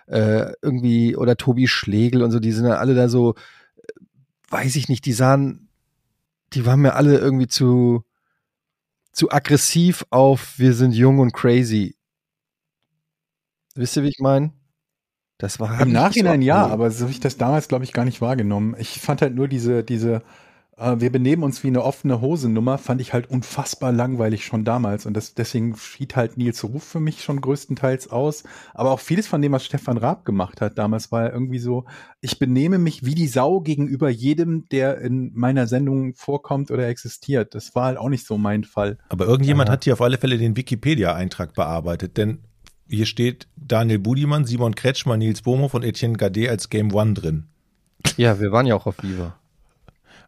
äh, 0.06 0.52
irgendwie, 0.62 1.14
oder 1.16 1.36
Tobi 1.36 1.68
Schlegel 1.68 2.22
und 2.22 2.32
so, 2.32 2.40
die 2.40 2.52
sind 2.52 2.66
ja 2.66 2.74
alle 2.78 2.94
da 2.94 3.08
so, 3.08 3.34
äh, 3.76 3.82
weiß 4.50 4.74
ich 4.74 4.88
nicht, 4.88 5.06
die 5.06 5.12
sahen, 5.12 5.68
die 6.54 6.66
waren 6.66 6.80
mir 6.80 6.94
alle 6.96 7.18
irgendwie 7.18 7.46
zu, 7.46 8.04
zu 9.12 9.30
aggressiv 9.30 10.04
auf, 10.10 10.58
wir 10.58 10.74
sind 10.74 10.92
jung 10.92 11.18
und 11.18 11.32
crazy. 11.32 11.96
Wisst 13.74 13.96
ihr, 13.96 14.02
wie 14.02 14.08
ich 14.08 14.18
meine? 14.18 14.52
Das 15.38 15.58
war 15.58 15.80
Im 15.80 15.92
Nachhinein 15.92 16.40
so 16.40 16.46
ja, 16.46 16.66
aber 16.66 16.90
so 16.90 17.02
habe 17.04 17.10
ich 17.10 17.20
das 17.20 17.36
damals, 17.36 17.68
glaube 17.68 17.84
ich, 17.84 17.92
gar 17.92 18.04
nicht 18.04 18.20
wahrgenommen. 18.20 18.76
Ich 18.78 19.00
fand 19.00 19.22
halt 19.22 19.34
nur 19.34 19.48
diese, 19.48 19.82
diese, 19.82 20.22
äh, 20.82 21.00
wir 21.00 21.10
benehmen 21.12 21.42
uns 21.42 21.62
wie 21.62 21.68
eine 21.68 21.82
offene 21.82 22.20
Hose-Nummer, 22.20 22.78
fand 22.78 23.00
ich 23.00 23.12
halt 23.12 23.30
unfassbar 23.30 23.92
langweilig 23.92 24.44
schon 24.44 24.64
damals. 24.64 25.06
Und 25.06 25.14
das, 25.16 25.34
deswegen 25.34 25.76
schied 25.76 26.16
halt 26.16 26.36
Nils 26.36 26.62
Ruf 26.64 26.82
für 26.82 27.00
mich 27.00 27.22
schon 27.22 27.40
größtenteils 27.40 28.10
aus. 28.10 28.44
Aber 28.74 28.90
auch 28.90 29.00
vieles 29.00 29.26
von 29.26 29.40
dem, 29.40 29.52
was 29.52 29.64
Stefan 29.64 29.98
Raab 29.98 30.24
gemacht 30.24 30.60
hat 30.60 30.78
damals, 30.78 31.12
war 31.12 31.24
ja 31.24 31.32
irgendwie 31.32 31.58
so, 31.58 31.84
ich 32.20 32.38
benehme 32.38 32.78
mich 32.78 33.04
wie 33.04 33.14
die 33.14 33.28
Sau 33.28 33.60
gegenüber 33.60 34.08
jedem, 34.10 34.68
der 34.70 35.00
in 35.00 35.30
meiner 35.34 35.66
Sendung 35.66 36.14
vorkommt 36.14 36.70
oder 36.70 36.88
existiert. 36.88 37.54
Das 37.54 37.74
war 37.74 37.84
halt 37.86 37.98
auch 37.98 38.08
nicht 38.08 38.26
so 38.26 38.36
mein 38.38 38.64
Fall. 38.64 38.98
Aber 39.08 39.26
irgendjemand 39.26 39.68
Ja. 39.68 39.72
hat 39.74 39.84
hier 39.84 39.92
auf 39.92 40.02
alle 40.02 40.18
Fälle 40.18 40.38
den 40.38 40.56
Wikipedia-Eintrag 40.56 41.54
bearbeitet, 41.54 42.16
denn 42.16 42.38
hier 42.88 43.06
steht 43.06 43.48
Daniel 43.56 43.98
Budimann, 43.98 44.44
Simon 44.44 44.74
Kretschmann, 44.74 45.20
Nils 45.20 45.42
Bohmhoff 45.42 45.74
und 45.74 45.82
Etienne 45.84 46.16
Gade 46.16 46.50
als 46.50 46.68
Game 46.68 46.92
One 46.92 47.14
drin. 47.14 47.44
Ja, 48.16 48.38
wir 48.40 48.52
waren 48.52 48.66
ja 48.66 48.74
auch 48.74 48.86
auf 48.86 49.02
Viva. 49.02 49.36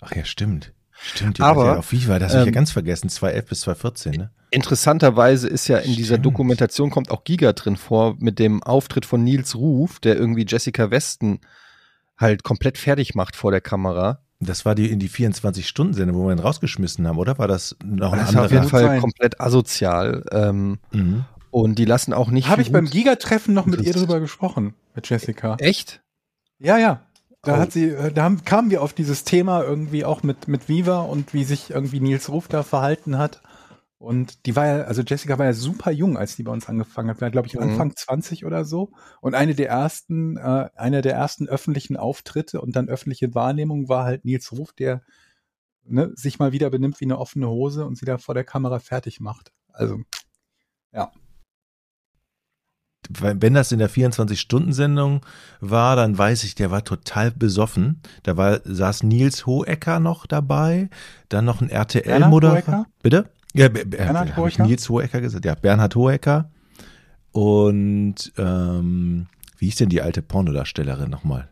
Ach 0.02 0.14
ja, 0.14 0.24
stimmt. 0.24 0.72
Stimmt, 0.96 1.38
ihr 1.40 1.44
Aber, 1.44 1.64
ja 1.66 1.76
auf 1.78 1.90
Viva, 1.92 2.18
das 2.18 2.30
habe 2.32 2.42
ich 2.42 2.46
ja 2.46 2.48
ähm, 2.48 2.54
ganz 2.54 2.70
vergessen, 2.70 3.08
2011 3.08 3.46
bis 3.48 3.60
2014, 3.62 4.12
ne? 4.12 4.30
Interessanterweise 4.50 5.48
ist 5.48 5.66
ja 5.68 5.78
in 5.78 5.94
dieser 5.96 6.14
Stimmt. 6.14 6.26
Dokumentation 6.26 6.90
kommt 6.90 7.10
auch 7.10 7.24
Giga 7.24 7.52
drin 7.52 7.76
vor 7.76 8.14
mit 8.18 8.38
dem 8.38 8.62
Auftritt 8.62 9.04
von 9.04 9.22
Nils 9.24 9.56
Ruf, 9.56 9.98
der 9.98 10.16
irgendwie 10.16 10.46
Jessica 10.48 10.90
Westen 10.90 11.40
halt 12.16 12.44
komplett 12.44 12.78
fertig 12.78 13.14
macht 13.16 13.34
vor 13.34 13.50
der 13.50 13.60
Kamera. 13.60 14.20
Das 14.38 14.64
war 14.64 14.74
die 14.76 14.90
in 14.90 15.00
die 15.00 15.08
24-Stunden-Sendung, 15.10 16.16
wo 16.16 16.26
wir 16.26 16.32
ihn 16.32 16.38
rausgeschmissen 16.38 17.06
haben, 17.08 17.18
oder? 17.18 17.38
War 17.38 17.48
das 17.48 17.76
noch 17.84 18.12
ein 18.12 18.20
Das 18.20 18.34
war 18.34 18.44
auf 18.44 18.50
jeden 18.52 18.62
anderer? 18.64 18.70
Fall- 18.80 18.86
sein. 18.88 19.00
komplett 19.00 19.40
asozial. 19.40 20.24
Ähm, 20.30 20.78
Mhm. 20.92 21.24
und 21.50 21.76
die 21.78 21.84
lassen 21.84 22.12
auch 22.12 22.30
nicht. 22.30 22.48
Habe 22.48 22.62
ich 22.62 22.70
beim 22.70 22.86
Giga-Treffen 22.88 23.52
noch 23.54 23.66
mit 23.66 23.82
ihr 23.82 23.92
drüber 23.92 24.20
gesprochen, 24.20 24.74
mit 24.94 25.08
Jessica. 25.08 25.56
Echt? 25.58 26.00
Ja, 26.60 26.78
ja. 26.78 27.02
Da 27.44 27.58
hat 27.58 27.72
sie, 27.72 27.90
äh, 27.90 28.12
da 28.12 28.24
haben, 28.24 28.44
kamen 28.44 28.70
wir 28.70 28.82
auf 28.82 28.92
dieses 28.92 29.24
Thema 29.24 29.62
irgendwie 29.62 30.04
auch 30.04 30.22
mit, 30.22 30.48
mit 30.48 30.68
Viva 30.68 31.00
und 31.00 31.34
wie 31.34 31.44
sich 31.44 31.70
irgendwie 31.70 32.00
Nils 32.00 32.28
Ruf 32.30 32.48
da 32.48 32.62
verhalten 32.62 33.18
hat. 33.18 33.42
Und 33.98 34.44
die 34.46 34.54
war 34.54 34.66
ja, 34.66 34.82
also 34.82 35.02
Jessica 35.02 35.38
war 35.38 35.46
ja 35.46 35.54
super 35.54 35.90
jung, 35.90 36.18
als 36.18 36.36
die 36.36 36.42
bei 36.42 36.52
uns 36.52 36.68
angefangen 36.68 37.08
hat. 37.08 37.20
War, 37.20 37.30
glaube 37.30 37.48
ich, 37.48 37.54
Mhm. 37.54 37.62
Anfang 37.62 37.96
20 37.96 38.44
oder 38.44 38.64
so. 38.64 38.90
Und 39.20 39.34
eine 39.34 39.54
der 39.54 39.68
ersten, 39.68 40.36
äh, 40.36 40.68
einer 40.74 41.00
der 41.00 41.14
ersten 41.14 41.48
öffentlichen 41.48 41.96
Auftritte 41.96 42.60
und 42.60 42.76
dann 42.76 42.88
öffentliche 42.88 43.34
Wahrnehmung 43.34 43.88
war 43.88 44.04
halt 44.04 44.24
Nils 44.24 44.52
Ruf, 44.52 44.72
der 44.72 45.02
ne, 45.84 46.12
sich 46.16 46.38
mal 46.38 46.52
wieder 46.52 46.70
benimmt 46.70 47.00
wie 47.00 47.06
eine 47.06 47.18
offene 47.18 47.48
Hose 47.48 47.86
und 47.86 47.96
sie 47.96 48.04
da 48.04 48.18
vor 48.18 48.34
der 48.34 48.44
Kamera 48.44 48.78
fertig 48.78 49.20
macht. 49.20 49.52
Also, 49.72 50.00
Weil 50.92 51.23
Wenn 53.10 53.54
das 53.54 53.70
in 53.72 53.78
der 53.78 53.90
24-Stunden-Sendung 53.90 55.20
war, 55.60 55.96
dann 55.96 56.16
weiß 56.16 56.44
ich, 56.44 56.54
der 56.54 56.70
war 56.70 56.84
total 56.84 57.30
besoffen. 57.30 58.00
Da 58.22 58.36
war, 58.36 58.60
saß 58.64 59.02
Nils 59.02 59.46
Hohecker 59.46 60.00
noch 60.00 60.26
dabei, 60.26 60.88
dann 61.28 61.44
noch 61.44 61.60
ein 61.60 61.68
Bernhard 61.68 61.94
RTL-Moderator. 61.96 62.74
Hohecker? 62.74 62.86
Bitte? 63.02 63.30
Ja, 63.54 63.68
Be 63.68 63.84
Be 63.84 63.96
Bernhard 63.96 64.36
Hohecker? 64.36 64.66
Nils 64.66 64.88
Hohecker 64.88 65.20
gesagt. 65.20 65.44
Ja, 65.44 65.54
Bernhard 65.54 65.94
Hohecker. 65.94 66.50
Und 67.32 68.32
ähm, 68.38 69.26
wie 69.58 69.66
hieß 69.66 69.76
denn 69.76 69.88
die 69.88 70.00
alte 70.02 70.22
Pornodarstellerin 70.22 71.10
nochmal? 71.10 71.48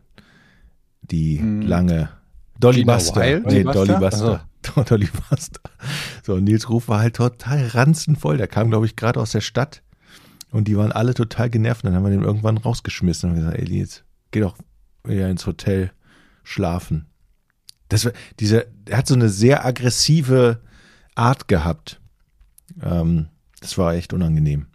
Die 1.01 1.39
Hm. 1.39 1.61
lange 1.61 2.09
Dolly 2.59 2.79
Gina 2.81 2.93
Buster. 2.93 3.21
Wild? 3.21 3.45
Nee, 3.47 3.63
Dolly 3.63 3.73
Dolly 3.87 3.99
Buster? 3.99 4.45
Buster. 4.61 4.83
Dolly 4.89 5.09
Buster. 5.29 5.59
So, 6.23 6.35
und 6.35 6.45
Nils 6.45 6.69
Ruf 6.69 6.87
war 6.87 6.99
halt 6.99 7.17
total 7.17 7.67
ranzenvoll. 7.67 8.37
Der 8.37 8.47
kam, 8.47 8.69
glaube 8.69 8.85
ich, 8.85 8.95
gerade 8.95 9.19
aus 9.19 9.31
der 9.31 9.41
Stadt. 9.41 9.81
Und 10.53 10.67
die 10.67 10.77
waren 10.77 10.91
alle 10.91 11.15
total 11.15 11.49
genervt. 11.49 11.83
Dann 11.83 11.95
haben 11.95 12.03
wir 12.03 12.11
den 12.11 12.21
irgendwann 12.21 12.57
rausgeschmissen 12.57 13.31
und 13.31 13.35
gesagt, 13.37 13.57
ey, 13.57 13.67
Nils, 13.67 14.03
geh 14.29 14.39
doch 14.39 14.55
wieder 15.03 15.27
ins 15.27 15.47
Hotel 15.47 15.91
schlafen. 16.43 17.07
Das 17.89 18.05
war, 18.05 18.13
dieser, 18.39 18.65
er 18.87 18.99
hat 18.99 19.07
so 19.07 19.15
eine 19.15 19.29
sehr 19.29 19.65
aggressive 19.65 20.61
Art 21.15 21.47
gehabt. 21.47 21.99
Ähm, 22.81 23.29
das 23.61 23.79
war 23.79 23.95
echt 23.95 24.13
unangenehm. 24.13 24.67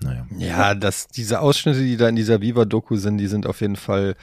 Naja. 0.00 0.26
Ja, 0.36 0.74
das, 0.74 1.06
diese 1.06 1.40
Ausschnitte, 1.40 1.80
die 1.80 1.96
da 1.96 2.08
in 2.08 2.16
dieser 2.16 2.40
Viva-Doku 2.40 2.96
sind, 2.96 3.18
die 3.18 3.28
sind 3.28 3.46
auf 3.46 3.60
jeden 3.60 3.76
Fall 3.76 4.16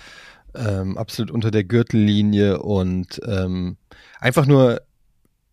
ähm, 0.53 0.97
absolut 0.97 1.31
unter 1.31 1.49
der 1.49 1.63
Gürtellinie 1.63 2.61
und 2.61 3.21
ähm, 3.25 3.77
einfach 4.19 4.45
nur, 4.45 4.81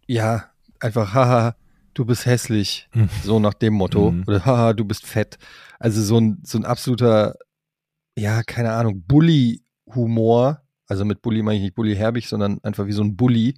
ja, 0.09 0.47
einfach, 0.81 1.15
haha, 1.15 1.55
du 1.95 2.05
bist 2.05 2.27
hässlich, 2.27 2.89
Hm. 2.93 3.09
so 3.23 3.39
nach 3.41 3.55
dem 3.55 3.75
Motto. 3.75 4.11
Mhm. 4.13 4.25
Oder 4.27 4.45
haha, 4.45 4.73
du 4.73 4.85
bist 4.85 5.07
fett. 5.07 5.39
Also 5.79 6.03
so 6.03 6.19
ein, 6.19 6.41
so 6.45 6.59
ein 6.59 6.65
absoluter, 6.65 7.37
ja, 8.17 8.43
keine 8.43 8.73
Ahnung, 8.73 9.03
Bully-Humor. 9.07 10.63
Also 10.87 11.05
mit 11.05 11.23
Bully 11.23 11.43
meine 11.43 11.57
ich 11.59 11.63
nicht 11.63 11.75
Bully 11.75 11.95
Herbig, 11.95 12.29
sondern 12.29 12.59
einfach 12.63 12.87
wie 12.87 12.93
so 12.93 13.03
ein 13.03 13.17
Bully. 13.17 13.55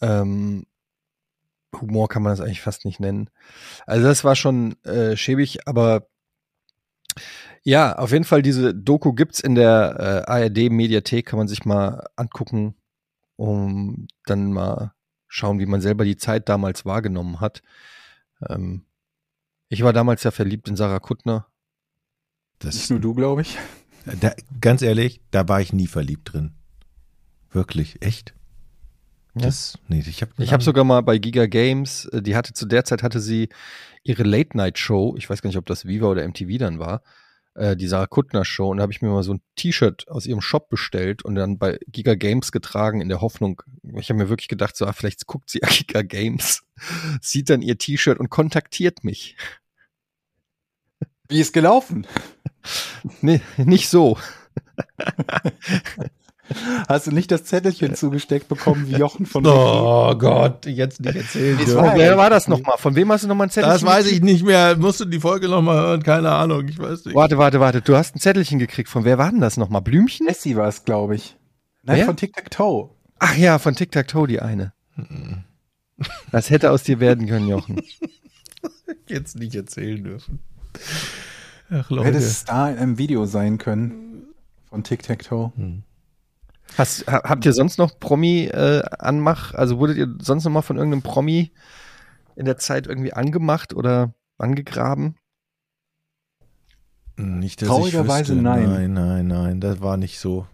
Ähm, 0.00 0.66
Humor 1.80 2.08
kann 2.08 2.22
man 2.22 2.32
das 2.32 2.40
eigentlich 2.40 2.60
fast 2.62 2.84
nicht 2.84 3.00
nennen. 3.00 3.28
Also 3.86 4.06
das 4.06 4.24
war 4.24 4.36
schon 4.36 4.82
äh, 4.84 5.16
schäbig, 5.16 5.66
aber 5.68 6.06
ja, 7.62 7.96
auf 7.96 8.12
jeden 8.12 8.24
Fall 8.24 8.42
diese 8.42 8.74
Doku 8.74 9.12
gibt's 9.12 9.40
in 9.40 9.54
der 9.54 10.24
äh, 10.28 10.30
ARD 10.30 10.70
Mediathek, 10.70 11.26
kann 11.26 11.38
man 11.38 11.48
sich 11.48 11.64
mal 11.64 12.06
angucken, 12.16 12.74
um 13.36 14.06
dann 14.26 14.52
mal 14.52 14.93
schauen, 15.34 15.58
wie 15.58 15.66
man 15.66 15.80
selber 15.80 16.04
die 16.04 16.16
Zeit 16.16 16.48
damals 16.48 16.84
wahrgenommen 16.84 17.40
hat. 17.40 17.60
Ähm, 18.48 18.84
ich 19.68 19.82
war 19.82 19.92
damals 19.92 20.22
ja 20.22 20.30
verliebt 20.30 20.68
in 20.68 20.76
Sarah 20.76 21.00
Kuttner. 21.00 21.48
Das 22.60 22.76
nicht 22.76 22.90
nur 22.90 23.00
du, 23.00 23.14
glaube 23.14 23.42
ich. 23.42 23.58
Da, 24.20 24.32
ganz 24.60 24.82
ehrlich, 24.82 25.20
da 25.32 25.48
war 25.48 25.60
ich 25.60 25.72
nie 25.72 25.88
verliebt 25.88 26.32
drin. 26.32 26.52
Wirklich, 27.50 28.00
echt? 28.00 28.32
Ja. 29.34 29.46
Das, 29.46 29.76
nee, 29.88 30.04
ich 30.06 30.22
habe 30.22 30.32
Ich 30.38 30.52
habe 30.52 30.62
sogar 30.62 30.84
mal 30.84 31.00
bei 31.00 31.18
Giga 31.18 31.46
Games, 31.46 32.04
äh, 32.06 32.22
die 32.22 32.36
hatte 32.36 32.52
zu 32.52 32.66
der 32.66 32.84
Zeit 32.84 33.02
hatte 33.02 33.18
sie 33.18 33.48
ihre 34.04 34.22
Late 34.22 34.56
Night 34.56 34.78
Show, 34.78 35.16
ich 35.18 35.28
weiß 35.28 35.42
gar 35.42 35.48
nicht, 35.48 35.58
ob 35.58 35.66
das 35.66 35.84
Viva 35.84 36.06
oder 36.06 36.26
MTV 36.28 36.58
dann 36.58 36.78
war, 36.78 37.02
äh, 37.54 37.76
die 37.76 37.86
Sarah 37.86 38.06
Kuttner 38.06 38.44
Show 38.44 38.70
und 38.70 38.78
da 38.78 38.82
habe 38.82 38.92
ich 38.92 39.02
mir 39.02 39.08
mal 39.08 39.22
so 39.22 39.34
ein 39.34 39.42
T-Shirt 39.56 40.08
aus 40.08 40.26
ihrem 40.26 40.40
Shop 40.40 40.68
bestellt 40.68 41.24
und 41.24 41.34
dann 41.34 41.58
bei 41.58 41.78
Giga 41.88 42.14
Games 42.14 42.52
getragen 42.52 43.00
in 43.00 43.08
der 43.08 43.20
Hoffnung, 43.20 43.62
ich 43.96 44.10
habe 44.10 44.18
mir 44.18 44.28
wirklich 44.28 44.48
gedacht, 44.48 44.76
so 44.76 44.86
ah, 44.86 44.92
vielleicht 44.92 45.26
guckt 45.26 45.50
sie 45.50 45.60
Giga 45.68 46.02
Games, 46.02 46.64
sieht 47.20 47.50
dann 47.50 47.62
ihr 47.62 47.78
T-Shirt 47.78 48.18
und 48.18 48.30
kontaktiert 48.30 49.04
mich. 49.04 49.36
Wie 51.28 51.40
ist 51.40 51.52
gelaufen? 51.52 52.06
Nee, 53.20 53.40
nicht 53.56 53.88
so. 53.88 54.18
Hast 56.88 57.06
du 57.06 57.10
nicht 57.12 57.30
das 57.30 57.44
Zettelchen 57.44 57.94
zugesteckt 57.94 58.48
bekommen 58.48 58.86
wie 58.88 58.96
Jochen 58.96 59.24
von 59.24 59.46
Oh 59.46 60.14
Gott, 60.16 60.66
jetzt 60.66 61.00
nicht 61.00 61.16
erzählen. 61.16 61.58
War 61.74 61.96
wer 61.96 62.16
war 62.18 62.28
das 62.28 62.48
nochmal? 62.48 62.76
Von 62.78 62.94
wem 62.94 63.10
hast 63.10 63.24
du 63.24 63.28
nochmal 63.28 63.46
ein 63.46 63.50
Zettelchen? 63.50 63.74
Das 63.74 63.84
weiß 63.84 64.06
ich 64.08 64.20
nicht 64.20 64.44
mehr. 64.44 64.76
Musst 64.76 65.00
du 65.00 65.06
die 65.06 65.20
Folge 65.20 65.48
nochmal 65.48 65.76
hören? 65.76 66.02
Keine 66.02 66.30
Ahnung, 66.32 66.68
ich 66.68 66.78
weiß 66.78 67.06
nicht. 67.06 67.14
Warte, 67.14 67.38
warte, 67.38 67.60
warte. 67.60 67.80
Du 67.80 67.96
hast 67.96 68.14
ein 68.14 68.20
Zettelchen 68.20 68.58
gekriegt. 68.58 68.88
Von 68.90 69.04
wer 69.04 69.16
war 69.16 69.30
denn 69.30 69.40
das 69.40 69.56
nochmal? 69.56 69.80
Blümchen? 69.82 70.26
Essie 70.28 70.54
war 70.56 70.68
es, 70.68 70.84
glaube 70.84 71.16
ich. 71.16 71.36
Nein, 71.82 71.98
Wer? 71.98 72.04
von 72.06 72.16
Tic 72.16 72.34
Tac 72.34 72.50
Toe. 72.50 72.90
Ach 73.18 73.36
ja, 73.36 73.58
von 73.58 73.74
Tic 73.74 73.90
Tac 73.90 74.08
Toe 74.08 74.26
die 74.26 74.40
eine. 74.40 74.72
Das 76.30 76.50
hätte 76.50 76.70
aus 76.72 76.82
dir 76.82 77.00
werden 77.00 77.26
können, 77.26 77.48
Jochen. 77.48 77.80
Jetzt 79.08 79.36
nicht 79.38 79.54
erzählen 79.54 80.02
dürfen. 80.02 80.40
Ach 81.70 81.88
Du 81.88 81.94
Leute. 81.96 82.08
hättest 82.08 82.48
da 82.48 82.70
in 82.70 82.78
einem 82.78 82.98
Video 82.98 83.24
sein 83.26 83.58
können. 83.58 84.24
Von 84.68 84.82
Tic 84.84 85.02
Tac 85.02 85.22
Toe. 85.24 85.52
Hast, 86.78 87.06
ha- 87.06 87.22
habt 87.24 87.44
ihr 87.46 87.52
sonst 87.52 87.78
noch 87.78 87.98
Promi 87.98 88.44
äh, 88.46 88.82
anmach? 88.98 89.54
Also 89.54 89.78
wurdet 89.78 89.96
ihr 89.96 90.08
sonst 90.20 90.44
noch 90.44 90.52
mal 90.52 90.62
von 90.62 90.76
irgendeinem 90.76 91.02
Promi 91.02 91.52
in 92.36 92.44
der 92.46 92.56
Zeit 92.58 92.86
irgendwie 92.86 93.12
angemacht 93.12 93.74
oder 93.74 94.12
angegraben? 94.38 95.16
Nicht, 97.16 97.62
dass 97.62 97.68
Traurigerweise 97.68 98.32
ich 98.34 98.38
wüsste. 98.38 98.42
nein. 98.42 98.68
Nein, 98.70 98.92
nein, 98.92 99.26
nein. 99.28 99.60
Das 99.60 99.80
war 99.80 99.96
nicht 99.96 100.18
so, 100.18 100.46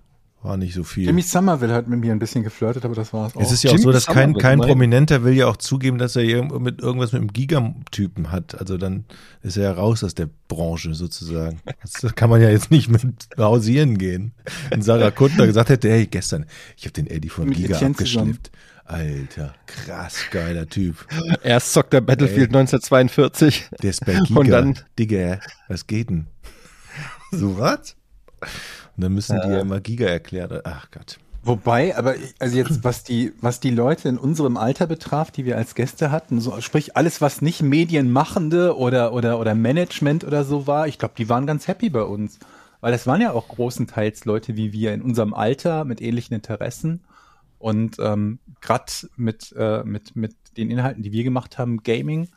war 0.42 0.56
nicht 0.56 0.74
so 0.74 0.84
viel. 0.84 1.06
Jimmy 1.06 1.20
Somerville 1.22 1.74
hat 1.74 1.86
mit 1.86 2.00
mir 2.00 2.12
ein 2.12 2.18
bisschen 2.18 2.42
geflirtet, 2.42 2.84
aber 2.84 2.94
das 2.94 3.12
war's 3.12 3.36
auch. 3.36 3.40
Es 3.42 3.52
ist 3.52 3.62
ja 3.62 3.70
auch 3.70 3.74
Jimmy 3.74 3.82
so, 3.84 3.92
dass 3.92 4.06
kein, 4.06 4.34
kein. 4.34 4.58
Prominenter 4.58 5.22
will 5.22 5.34
ja 5.34 5.46
auch 5.46 5.58
zugeben, 5.58 5.98
dass 5.98 6.16
er 6.16 6.42
mit 6.58 6.80
irgendwas 6.80 7.12
mit 7.12 7.20
einem 7.20 7.32
Gigatypen 7.32 8.32
hat. 8.32 8.58
Also 8.58 8.78
dann 8.78 9.04
ist 9.42 9.56
er 9.58 9.64
ja 9.64 9.72
raus 9.72 10.02
aus 10.02 10.14
der 10.14 10.28
Branche 10.48 10.94
sozusagen. 10.94 11.60
Das 12.02 12.14
kann 12.14 12.30
man 12.30 12.40
ja 12.40 12.48
jetzt 12.48 12.70
nicht 12.70 12.88
mit 12.88 13.02
hausieren 13.36 13.98
gehen. 13.98 14.32
Wenn 14.70 14.80
Sarah 14.82 15.10
Kuttner 15.10 15.46
gesagt 15.46 15.68
hätte, 15.68 15.90
hey, 15.90 16.06
gestern, 16.06 16.46
ich 16.76 16.84
habe 16.84 16.92
den 16.92 17.06
Eddie 17.06 17.28
von 17.28 17.46
Mit 17.48 17.58
Giga 17.58 17.76
Etienne 17.76 17.90
abgeschnippt. 17.92 18.50
Alter, 18.86 19.54
krass 19.66 20.16
geiler 20.32 20.66
Typ. 20.66 21.06
Erst 21.44 21.74
zockt 21.74 21.94
er 21.94 22.00
Battlefield 22.00 22.48
1942. 22.48 23.68
Der 23.82 23.90
ist 23.90 24.04
bei 24.04 24.14
Giga. 24.26 24.40
Und 24.40 24.48
dann- 24.48 24.78
Digga, 24.98 25.38
was 25.68 25.86
geht 25.86 26.10
denn? 26.10 26.26
So 27.30 27.56
was? 27.58 27.94
Und 28.96 29.04
dann 29.04 29.14
müssen 29.14 29.40
die 29.44 29.48
ja 29.48 29.60
immer 29.60 29.80
Giga 29.80 30.06
erklären. 30.06 30.60
Ach 30.64 30.90
Gott. 30.90 31.18
Wobei, 31.42 31.96
aber 31.96 32.16
also 32.38 32.56
jetzt, 32.56 32.84
was 32.84 33.02
die, 33.02 33.32
was 33.40 33.60
die 33.60 33.70
Leute 33.70 34.10
in 34.10 34.18
unserem 34.18 34.58
Alter 34.58 34.86
betraf, 34.86 35.30
die 35.30 35.46
wir 35.46 35.56
als 35.56 35.74
Gäste 35.74 36.10
hatten, 36.10 36.38
so, 36.40 36.60
sprich 36.60 36.98
alles, 36.98 37.22
was 37.22 37.40
nicht 37.40 37.62
Medienmachende 37.62 38.76
oder, 38.76 39.14
oder, 39.14 39.38
oder 39.40 39.54
Management 39.54 40.24
oder 40.24 40.44
so 40.44 40.66
war, 40.66 40.86
ich 40.86 40.98
glaube, 40.98 41.14
die 41.16 41.30
waren 41.30 41.46
ganz 41.46 41.66
happy 41.66 41.88
bei 41.88 42.02
uns. 42.02 42.38
Weil 42.82 42.92
das 42.92 43.06
waren 43.06 43.20
ja 43.20 43.32
auch 43.32 43.48
großenteils 43.48 44.26
Leute 44.26 44.56
wie 44.56 44.72
wir 44.72 44.92
in 44.92 45.02
unserem 45.02 45.32
Alter 45.32 45.84
mit 45.84 46.00
ähnlichen 46.00 46.34
Interessen. 46.34 47.04
Und 47.58 47.96
ähm, 47.98 48.38
gerade 48.60 48.92
mit, 49.16 49.54
äh, 49.56 49.82
mit, 49.84 50.16
mit 50.16 50.34
den 50.56 50.70
Inhalten, 50.70 51.02
die 51.02 51.12
wir 51.12 51.24
gemacht 51.24 51.58
haben, 51.58 51.82
Gaming, 51.82 52.28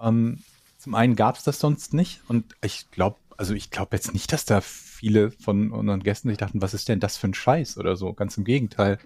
ähm, 0.00 0.42
zum 0.78 0.94
einen 0.94 1.16
gab 1.16 1.36
es 1.36 1.44
das 1.44 1.60
sonst 1.60 1.94
nicht. 1.94 2.20
Und 2.28 2.56
ich 2.62 2.90
glaube, 2.90 3.16
also 3.36 3.54
ich 3.54 3.70
glaube 3.70 3.96
jetzt 3.96 4.12
nicht, 4.12 4.32
dass 4.32 4.44
da 4.44 4.60
viele 5.04 5.30
von 5.30 5.70
unseren 5.70 6.02
Gästen 6.02 6.30
sich 6.30 6.38
dachten, 6.38 6.62
was 6.62 6.72
ist 6.72 6.88
denn 6.88 6.98
das 6.98 7.18
für 7.18 7.28
ein 7.28 7.34
Scheiß 7.34 7.76
oder 7.76 7.94
so. 7.94 8.14
Ganz 8.14 8.38
im 8.38 8.44
Gegenteil. 8.44 8.98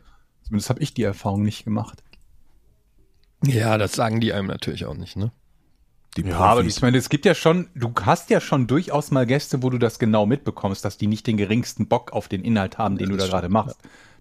Zumindest 0.45 0.71
habe 0.71 0.81
ich 0.81 0.95
die 0.95 1.03
Erfahrung 1.03 1.43
nicht 1.43 1.65
gemacht. 1.65 2.05
Ja, 3.45 3.79
das 3.79 3.95
sagen 3.95 4.21
die 4.21 4.33
einem 4.33 4.47
natürlich 4.47 4.85
auch 4.87 4.95
nicht, 4.95 5.17
ne? 5.17 5.33
Die 6.17 6.23
Ja, 6.23 6.39
aber 6.39 6.65
ich 6.65 6.81
meine, 6.83 6.99
es 6.99 7.09
gibt 7.09 7.25
ja 7.25 7.35
schon, 7.35 7.69
du 7.75 7.93
hast 8.03 8.31
ja 8.31 8.41
schon 8.41 8.69
durchaus 8.69 9.11
mal 9.11 9.27
Gäste, 9.27 9.63
wo 9.63 9.71
du 9.71 9.79
das 9.79 9.99
genau 9.99 10.25
mitbekommst, 10.25 10.85
dass 10.85 10.99
die 10.99 11.09
nicht 11.09 11.27
den 11.27 11.37
geringsten 11.37 11.89
Bock 11.89 12.13
auf 12.13 12.29
den 12.29 12.45
Inhalt 12.45 12.79
haben, 12.79 12.97
den 12.97 13.11
Ja, 13.11 13.17
du 13.17 13.17
da 13.17 13.27
gerade 13.27 13.49
machst. 13.49 13.81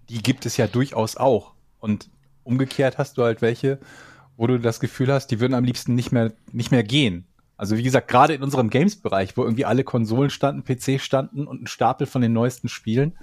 Die 0.10 0.24
gibt 0.24 0.48
es 0.48 0.58
ja 0.58 0.66
durchaus 0.68 1.16
auch. 1.16 1.54
Und 1.80 2.10
umgekehrt 2.44 2.98
hast 2.98 3.18
du 3.20 3.24
halt 3.24 3.44
welche, 3.44 3.80
wo 4.36 4.48
du 4.48 4.60
das 4.60 4.80
Gefühl 4.80 5.14
hast, 5.14 5.28
die 5.28 5.40
würden 5.40 5.54
am 5.54 5.64
liebsten 5.64 5.94
nicht 5.94 6.12
mehr, 6.12 6.34
nicht 6.52 6.72
mehr 6.72 6.84
gehen. 6.84 7.28
Also 7.58 7.76
wie 7.76 7.84
gesagt, 7.84 8.08
gerade 8.08 8.36
in 8.36 8.44
unserem 8.44 8.70
Games-Bereich, 8.70 9.36
wo 9.36 9.44
irgendwie 9.44 9.66
alle 9.66 9.84
Konsolen 9.84 10.30
standen, 10.30 10.64
PC 10.64 11.02
standen 11.02 11.48
und 11.48 11.64
ein 11.64 11.68
Stapel 11.68 12.06
von 12.06 12.22
den 12.22 12.34
neuesten 12.34 12.70
Spielen, 12.70 13.18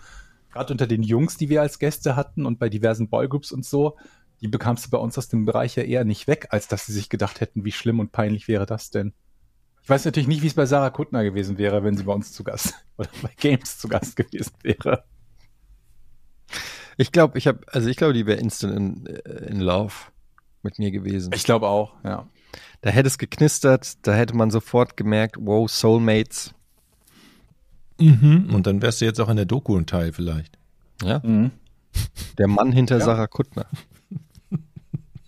gerade 0.53 0.73
unter 0.73 0.87
den 0.87 1.03
Jungs, 1.03 1.37
die 1.37 1.49
wir 1.49 1.63
als 1.63 1.79
Gäste 1.79 2.17
hatten 2.17 2.45
und 2.45 2.59
bei 2.59 2.69
diversen 2.69 3.09
Boygroups 3.09 3.53
und 3.53 3.65
so, 3.65 3.97
die 4.41 4.49
bekamst 4.49 4.87
du 4.87 4.91
bei 4.91 4.99
uns 4.99 5.17
aus 5.17 5.29
dem 5.29 5.47
Bereich 5.47 5.77
ja 5.77 5.85
eher 5.85 6.05
nicht 6.05 6.27
weg, 6.27 6.49
als 6.51 6.69
dass 6.69 6.87
sie 6.87 6.93
sich 6.93 7.09
gedacht 7.09 7.41
hätten, 7.41 7.65
wie 7.65 7.73
schlimm 7.73 8.01
und 8.01 8.13
peinlich 8.13 8.49
wäre 8.49 8.67
das 8.67 8.91
denn. 8.91 9.15
Ich 9.83 9.89
weiß 9.89 10.05
natürlich 10.05 10.29
nicht, 10.29 10.43
wie 10.43 10.47
es 10.47 10.55
bei 10.55 10.67
Sarah 10.67 10.91
Kuttner 10.91 11.23
gewesen 11.25 11.59
wäre, 11.59 11.85
wenn 11.85 11.97
sie 11.97 12.05
bei 12.05 12.13
uns 12.13 12.33
zu 12.33 12.43
Gast 12.43 12.75
oder 12.97 13.11
bei 13.23 13.31
Games 13.37 13.79
zu 13.79 13.89
Gast 13.89 14.17
gewesen 14.17 14.53
wäre. 14.63 15.05
Ich 16.97 17.13
glaube, 17.13 17.39
ich 17.39 17.47
habe, 17.47 17.61
also 17.69 17.89
ich 17.89 17.97
glaube, 17.97 18.15
die 18.15 18.27
wäre 18.27 18.41
instant 18.41 18.77
in, 18.77 19.07
äh, 19.07 19.47
in 19.47 19.61
love 19.61 19.95
mit 20.63 20.79
mir 20.79 20.91
gewesen. 20.91 21.33
Ich 21.35 21.45
glaube 21.45 21.67
auch, 21.69 21.95
ja. 22.05 22.29
Da 22.81 22.91
hätte 22.91 23.09
es 23.09 23.19
geknistert, 23.19 24.07
da 24.07 24.15
hätte 24.15 24.37
man 24.37 24.51
sofort 24.51 24.97
gemerkt, 24.97 25.37
wow, 25.41 25.71
Soulmates. 25.71 26.55
Mhm. 28.01 28.51
Und 28.53 28.67
dann 28.67 28.83
wärst 28.83 29.01
du 29.01 29.05
jetzt 29.05 29.21
auch 29.21 29.29
in 29.29 29.37
der 29.37 29.47
Doku 29.47 29.77
ein 29.77 29.87
Teil 29.87 30.13
vielleicht. 30.13 30.59
Ja. 31.03 31.21
Mhm. 31.23 31.53
Der 32.39 32.49
Mann 32.49 32.73
hinter 32.73 32.99
Ja. 32.99 33.05
Sarah 33.05 33.27
Kuttner. 33.27 33.67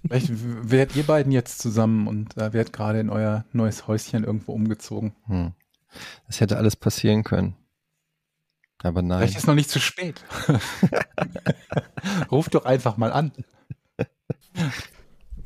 Vielleicht 0.02 0.30
wärt 0.32 0.94
ihr 0.94 1.02
beiden 1.02 1.32
jetzt 1.32 1.60
zusammen 1.60 2.06
und 2.06 2.36
äh, 2.36 2.52
wärt 2.52 2.72
gerade 2.72 3.00
in 3.00 3.10
euer 3.10 3.44
neues 3.52 3.88
Häuschen 3.88 4.22
irgendwo 4.24 4.52
umgezogen. 4.52 5.14
Hm. 5.26 5.52
Das 6.26 6.40
hätte 6.40 6.56
alles 6.58 6.76
passieren 6.76 7.24
können. 7.24 7.56
Aber 8.82 9.02
nein. 9.02 9.18
Vielleicht 9.20 9.38
ist 9.38 9.46
noch 9.46 9.54
nicht 9.54 9.70
zu 9.70 9.80
spät. 9.80 10.22
Ruf 12.30 12.48
doch 12.48 12.64
einfach 12.64 12.96
mal 12.96 13.12
an. 13.12 13.32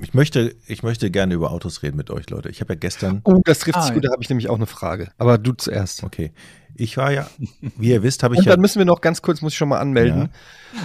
Ich 0.02 0.14
möchte, 0.14 0.54
ich 0.66 0.82
möchte 0.82 1.10
gerne 1.10 1.34
über 1.34 1.50
Autos 1.50 1.82
reden 1.82 1.96
mit 1.96 2.10
euch, 2.10 2.28
Leute. 2.30 2.48
Ich 2.48 2.60
habe 2.60 2.72
ja 2.72 2.78
gestern, 2.78 3.20
Oh, 3.24 3.40
das 3.44 3.58
trifft 3.60 3.80
sich 3.82 3.90
Ah, 3.90 3.94
gut, 3.94 4.02
ja. 4.04 4.08
da 4.08 4.12
habe 4.14 4.22
ich 4.22 4.28
nämlich 4.28 4.48
auch 4.48 4.56
eine 4.56 4.66
Frage. 4.66 5.12
Aber 5.18 5.36
du 5.38 5.52
zuerst. 5.52 6.02
okay, 6.04 6.32
ich 6.74 6.96
war 6.96 7.12
ja, 7.12 7.28
wie 7.76 7.90
ihr 7.90 8.02
wisst, 8.02 8.22
habe 8.22 8.34
ich 8.36 8.38
Und 8.40 8.46
ja, 8.46 8.52
dann 8.52 8.60
müssen 8.60 8.78
wir 8.78 8.86
noch 8.86 9.00
ganz 9.02 9.20
kurz, 9.22 9.42
muss 9.42 9.52
ich 9.52 9.58
schon 9.58 9.68
mal 9.68 9.78
anmelden. 9.78 10.30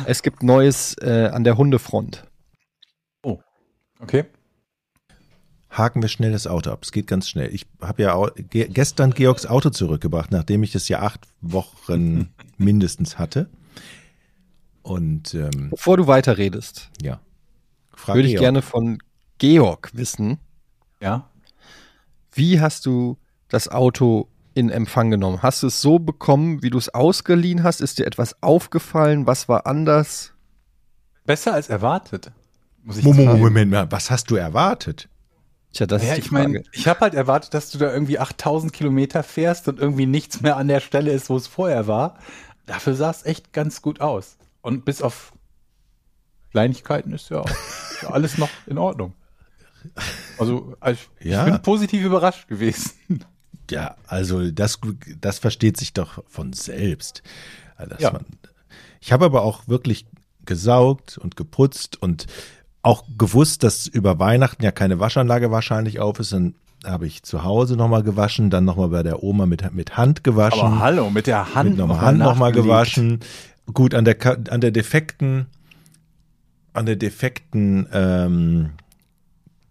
Es 0.05 0.21
gibt 0.21 0.43
Neues 0.43 0.95
äh, 1.01 1.29
an 1.31 1.43
der 1.43 1.57
Hundefront. 1.57 2.25
Okay. 4.01 4.25
haken 5.69 6.01
wir 6.01 6.09
schnell 6.09 6.33
das 6.33 6.47
Auto 6.47 6.69
ab. 6.69 6.79
Es 6.83 6.91
geht 6.91 7.07
ganz 7.07 7.29
schnell. 7.29 7.53
Ich 7.55 7.65
habe 7.81 8.03
ja 8.03 8.27
ge 8.49 8.67
gestern 8.69 9.11
Georgs 9.11 9.45
Auto 9.45 9.69
zurückgebracht, 9.69 10.31
nachdem 10.31 10.63
ich 10.63 10.75
es 10.75 10.89
ja 10.89 10.99
acht 11.01 11.21
Wochen 11.41 12.29
mindestens 12.57 13.17
hatte. 13.17 13.49
Und 14.83 15.33
ähm, 15.33 15.69
Bevor 15.71 15.95
du 15.95 16.07
weiterredest, 16.07 16.89
ja, 17.01 17.21
Frag 17.95 18.15
würde 18.15 18.27
ich 18.27 18.33
Georg. 18.33 18.41
gerne 18.43 18.61
von 18.61 18.97
Georg 19.37 19.91
wissen, 19.93 20.39
Ja. 21.01 21.29
wie 22.33 22.59
hast 22.61 22.85
du 22.85 23.17
das 23.49 23.67
Auto 23.69 24.27
in 24.53 24.69
Empfang 24.69 25.11
genommen? 25.11 25.41
Hast 25.41 25.63
du 25.63 25.67
es 25.67 25.81
so 25.81 25.99
bekommen, 25.99 26.61
wie 26.63 26.69
du 26.69 26.77
es 26.77 26.93
ausgeliehen 26.93 27.63
hast? 27.63 27.81
Ist 27.81 27.99
dir 27.99 28.05
etwas 28.07 28.41
aufgefallen? 28.41 29.27
Was 29.27 29.49
war 29.49 29.65
anders? 29.67 30.33
Besser 31.25 31.53
als 31.53 31.69
erwartet. 31.69 32.31
Muss 32.83 32.97
ich 32.97 33.03
Moment. 33.03 33.39
Moment 33.39 33.71
mal, 33.71 33.91
was 33.91 34.11
hast 34.11 34.29
du 34.29 34.35
erwartet? 34.35 35.09
Tja, 35.73 35.85
das 35.87 36.03
Ja, 36.03 36.09
ist 36.09 36.15
die 36.17 36.21
ich 36.21 36.31
meine, 36.31 36.63
ich 36.71 36.87
habe 36.87 37.01
halt 37.01 37.15
erwartet, 37.15 37.53
dass 37.53 37.69
du 37.71 37.77
da 37.77 37.91
irgendwie 37.91 38.19
8000 38.19 38.71
Kilometer 38.71 39.23
fährst 39.23 39.67
und 39.67 39.79
irgendwie 39.79 40.05
nichts 40.05 40.39
mehr 40.41 40.55
an 40.55 40.67
der 40.69 40.79
Stelle 40.79 41.11
ist, 41.11 41.29
wo 41.29 41.35
es 41.35 41.47
vorher 41.47 41.87
war. 41.87 42.17
Dafür 42.65 42.93
sah 42.95 43.09
es 43.09 43.25
echt 43.25 43.51
ganz 43.53 43.81
gut 43.81 43.99
aus. 44.01 44.37
Und 44.61 44.85
bis 44.85 45.01
auf 45.01 45.33
Kleinigkeiten 46.55 47.11
ist 47.11 47.29
ja, 47.29 47.43
ja 48.01 48.09
alles 48.11 48.37
noch 48.37 48.47
in 48.65 48.77
Ordnung. 48.77 49.11
Also, 50.37 50.73
also 50.79 51.01
ich 51.19 51.25
Ja. 51.31 51.43
bin 51.43 51.61
positiv 51.61 52.01
überrascht 52.05 52.47
gewesen. 52.47 52.91
Ja, 53.69 53.95
also 54.07 54.49
das, 54.51 54.79
das 55.19 55.39
versteht 55.39 55.75
sich 55.75 55.91
doch 55.91 56.23
von 56.29 56.53
selbst. 56.53 57.23
Also, 57.75 57.95
Ja. 57.99 58.13
man, 58.13 58.25
ich 59.01 59.11
habe 59.11 59.25
aber 59.25 59.41
auch 59.43 59.67
wirklich 59.67 60.05
gesaugt 60.45 61.17
und 61.17 61.35
geputzt 61.35 62.01
und 62.01 62.25
auch 62.83 63.03
gewusst, 63.17 63.63
dass 63.63 63.85
über 63.85 64.17
Weihnachten 64.17 64.63
ja 64.63 64.71
keine 64.71 64.99
Waschanlage 65.01 65.51
wahrscheinlich 65.51 65.99
auf 65.99 66.19
ist. 66.19 66.31
Dann 66.31 66.55
habe 66.85 67.05
ich 67.05 67.23
zu 67.23 67.43
Hause 67.43 67.75
nochmal 67.75 68.03
gewaschen, 68.03 68.49
dann 68.49 68.63
nochmal 68.63 68.87
bei 68.89 69.03
der 69.03 69.23
Oma 69.23 69.45
mit, 69.45 69.73
mit 69.73 69.97
Hand 69.97 70.23
gewaschen. 70.23 70.61
Aber 70.61 70.79
hallo, 70.79 71.09
mit 71.09 71.27
der 71.27 71.53
Hand 71.53 71.71
mit 71.71 71.77
nochmal 71.79 71.97
noch 71.97 72.03
Hand 72.03 72.19
nochmal 72.19 72.51
gewaschen. 72.53 73.19
Gut, 73.73 73.93
an 73.93 74.05
der, 74.05 74.15
an 74.51 74.61
der 74.61 74.69
defekten, 74.71 75.47
an 76.75 76.85
der 76.85 76.95
defekten 76.95 77.87
ähm, 77.91 78.71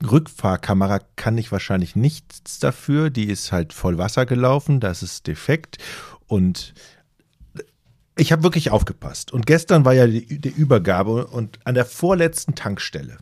Rückfahrkamera 0.02 1.00
kann 1.16 1.38
ich 1.38 1.52
wahrscheinlich 1.52 1.96
nichts 1.96 2.59
dafür. 2.59 3.11
Die 3.11 3.26
ist 3.26 3.52
halt 3.52 3.72
voll 3.72 3.98
Wasser 3.98 4.26
gelaufen, 4.26 4.80
das 4.80 5.02
ist 5.02 5.26
defekt. 5.26 5.78
Und 6.26 6.74
ich 8.16 8.32
habe 8.32 8.42
wirklich 8.42 8.70
aufgepasst. 8.70 9.32
Und 9.32 9.46
gestern 9.46 9.84
war 9.84 9.92
ja 9.92 10.07
die, 10.07 10.40
die 10.40 10.48
Übergabe 10.48 11.26
und 11.26 11.59
an 11.64 11.74
der 11.74 11.84
vorletzten 11.84 12.55
Tankstelle, 12.55 13.18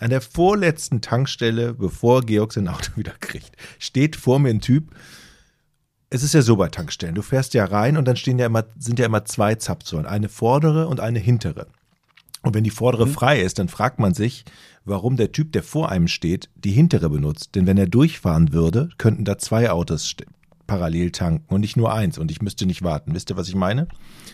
an 0.00 0.10
der 0.10 0.20
vorletzten 0.20 1.00
Tankstelle, 1.00 1.74
bevor 1.74 2.22
Georg 2.22 2.52
sein 2.52 2.68
Auto 2.68 2.92
wieder 2.96 3.14
kriegt, 3.20 3.56
steht 3.78 4.16
vor 4.16 4.38
mir 4.38 4.50
ein 4.50 4.60
Typ, 4.60 4.94
es 6.10 6.22
ist 6.22 6.34
ja 6.34 6.42
so 6.42 6.56
bei 6.56 6.68
Tankstellen. 6.68 7.16
Du 7.16 7.22
fährst 7.22 7.54
ja 7.54 7.64
rein 7.64 7.96
und 7.96 8.06
dann 8.06 8.16
stehen 8.16 8.38
ja 8.38 8.46
immer, 8.46 8.64
sind 8.78 9.00
ja 9.00 9.06
immer 9.06 9.24
zwei 9.24 9.56
Zapfsäulen, 9.56 10.06
eine 10.06 10.28
vordere 10.28 10.86
und 10.86 11.00
eine 11.00 11.18
hintere. 11.18 11.66
Und 12.44 12.54
wenn 12.54 12.64
die 12.64 12.70
vordere 12.70 13.06
frei 13.06 13.40
ist, 13.40 13.58
dann 13.58 13.68
fragt 13.68 13.98
man 13.98 14.14
sich, 14.14 14.44
warum 14.84 15.16
der 15.16 15.32
Typ, 15.32 15.52
der 15.52 15.62
vor 15.62 15.88
einem 15.90 16.08
steht, 16.08 16.50
die 16.54 16.70
hintere 16.72 17.08
benutzt. 17.10 17.54
Denn 17.54 17.66
wenn 17.66 17.78
er 17.78 17.86
durchfahren 17.86 18.52
würde, 18.52 18.90
könnten 18.98 19.24
da 19.24 19.38
zwei 19.38 19.70
Autos 19.70 20.14
parallel 20.66 21.10
tanken 21.10 21.52
und 21.54 21.60
nicht 21.60 21.76
nur 21.76 21.92
eins. 21.92 22.18
Und 22.18 22.30
ich 22.30 22.40
müsste 22.42 22.66
nicht 22.66 22.82
warten. 22.82 23.14
Wisst 23.14 23.30
ihr, 23.30 23.36
was 23.36 23.48
ich 23.48 23.54
meine? 23.54 23.88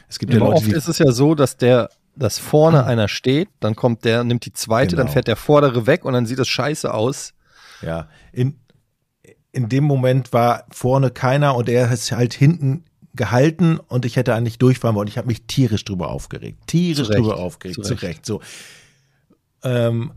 Es 0.09 0.19
gibt 0.19 0.33
ja, 0.33 0.41
Aber 0.41 0.51
Leute, 0.51 0.65
oft 0.67 0.73
ist 0.73 0.89
es 0.89 0.99
ja 0.99 1.11
so, 1.13 1.35
dass 1.35 1.57
der, 1.57 1.89
dass 2.17 2.39
vorne 2.39 2.85
einer 2.85 3.09
steht, 3.09 3.49
dann 3.61 3.75
kommt 3.77 4.05
der, 4.05 4.25
nimmt 4.25 4.45
die 4.45 4.53
zweite, 4.53 4.97
dann 4.97 5.07
Genau. 5.07 5.13
fährt 5.15 5.29
der 5.29 5.37
vordere 5.37 5.87
weg 5.87 6.05
und 6.05 6.13
dann 6.13 6.27
sieht 6.27 6.39
das 6.39 6.49
scheiße 6.49 6.93
aus. 6.93 7.33
Ja, 7.83 8.09
in, 8.33 8.59
in 9.53 9.69
dem 9.69 9.85
Moment 9.85 10.33
war 10.33 10.65
vorne 10.71 11.11
keiner 11.11 11.55
und 11.57 11.69
er 11.69 11.91
ist 11.91 12.13
halt 12.13 12.35
hinten 12.35 12.85
gehalten 13.15 13.79
und 13.79 14.05
ich 14.05 14.17
hätte 14.17 14.35
eigentlich 14.35 14.59
durchfahren 14.59 14.95
wollen. 14.95 15.09
Ich 15.09 15.19
habe 15.19 15.27
mich 15.27 15.43
tierisch 15.47 15.85
drüber 15.85 16.11
aufgeregt. 16.11 16.59
Tierisch 16.67 17.09
drüber 17.09 17.39
aufgeregt. 17.39 17.85
Zu 17.85 17.95
Recht. 17.95 18.25
So. 18.25 18.41
Ähm, 19.63 20.13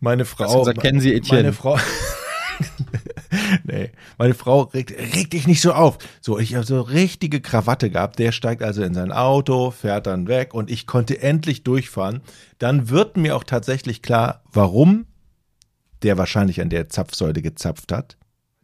meine 0.00 0.24
Frau. 0.24 0.60
gesagt, 0.60 0.80
kennen 0.80 1.00
Sie 1.00 1.14
Etienne? 1.14 1.42
Meine 1.42 1.52
Frau. 1.52 1.78
nee, 3.64 3.90
meine 4.18 4.34
Frau 4.34 4.62
regt, 4.62 4.90
reg 4.90 5.30
dich 5.30 5.46
nicht 5.46 5.60
so 5.60 5.72
auf. 5.72 5.98
So, 6.20 6.38
ich 6.38 6.54
habe 6.54 6.66
so 6.66 6.80
richtige 6.80 7.40
Krawatte 7.40 7.90
gehabt. 7.90 8.18
Der 8.18 8.32
steigt 8.32 8.62
also 8.62 8.82
in 8.82 8.94
sein 8.94 9.12
Auto, 9.12 9.70
fährt 9.70 10.06
dann 10.06 10.28
weg 10.28 10.54
und 10.54 10.70
ich 10.70 10.86
konnte 10.86 11.20
endlich 11.20 11.62
durchfahren. 11.62 12.20
Dann 12.58 12.90
wird 12.90 13.16
mir 13.16 13.36
auch 13.36 13.44
tatsächlich 13.44 14.02
klar, 14.02 14.42
warum 14.52 15.06
der 16.02 16.18
wahrscheinlich 16.18 16.60
an 16.60 16.68
der 16.68 16.88
Zapfsäule 16.88 17.42
gezapft 17.42 17.92
hat. 17.92 18.16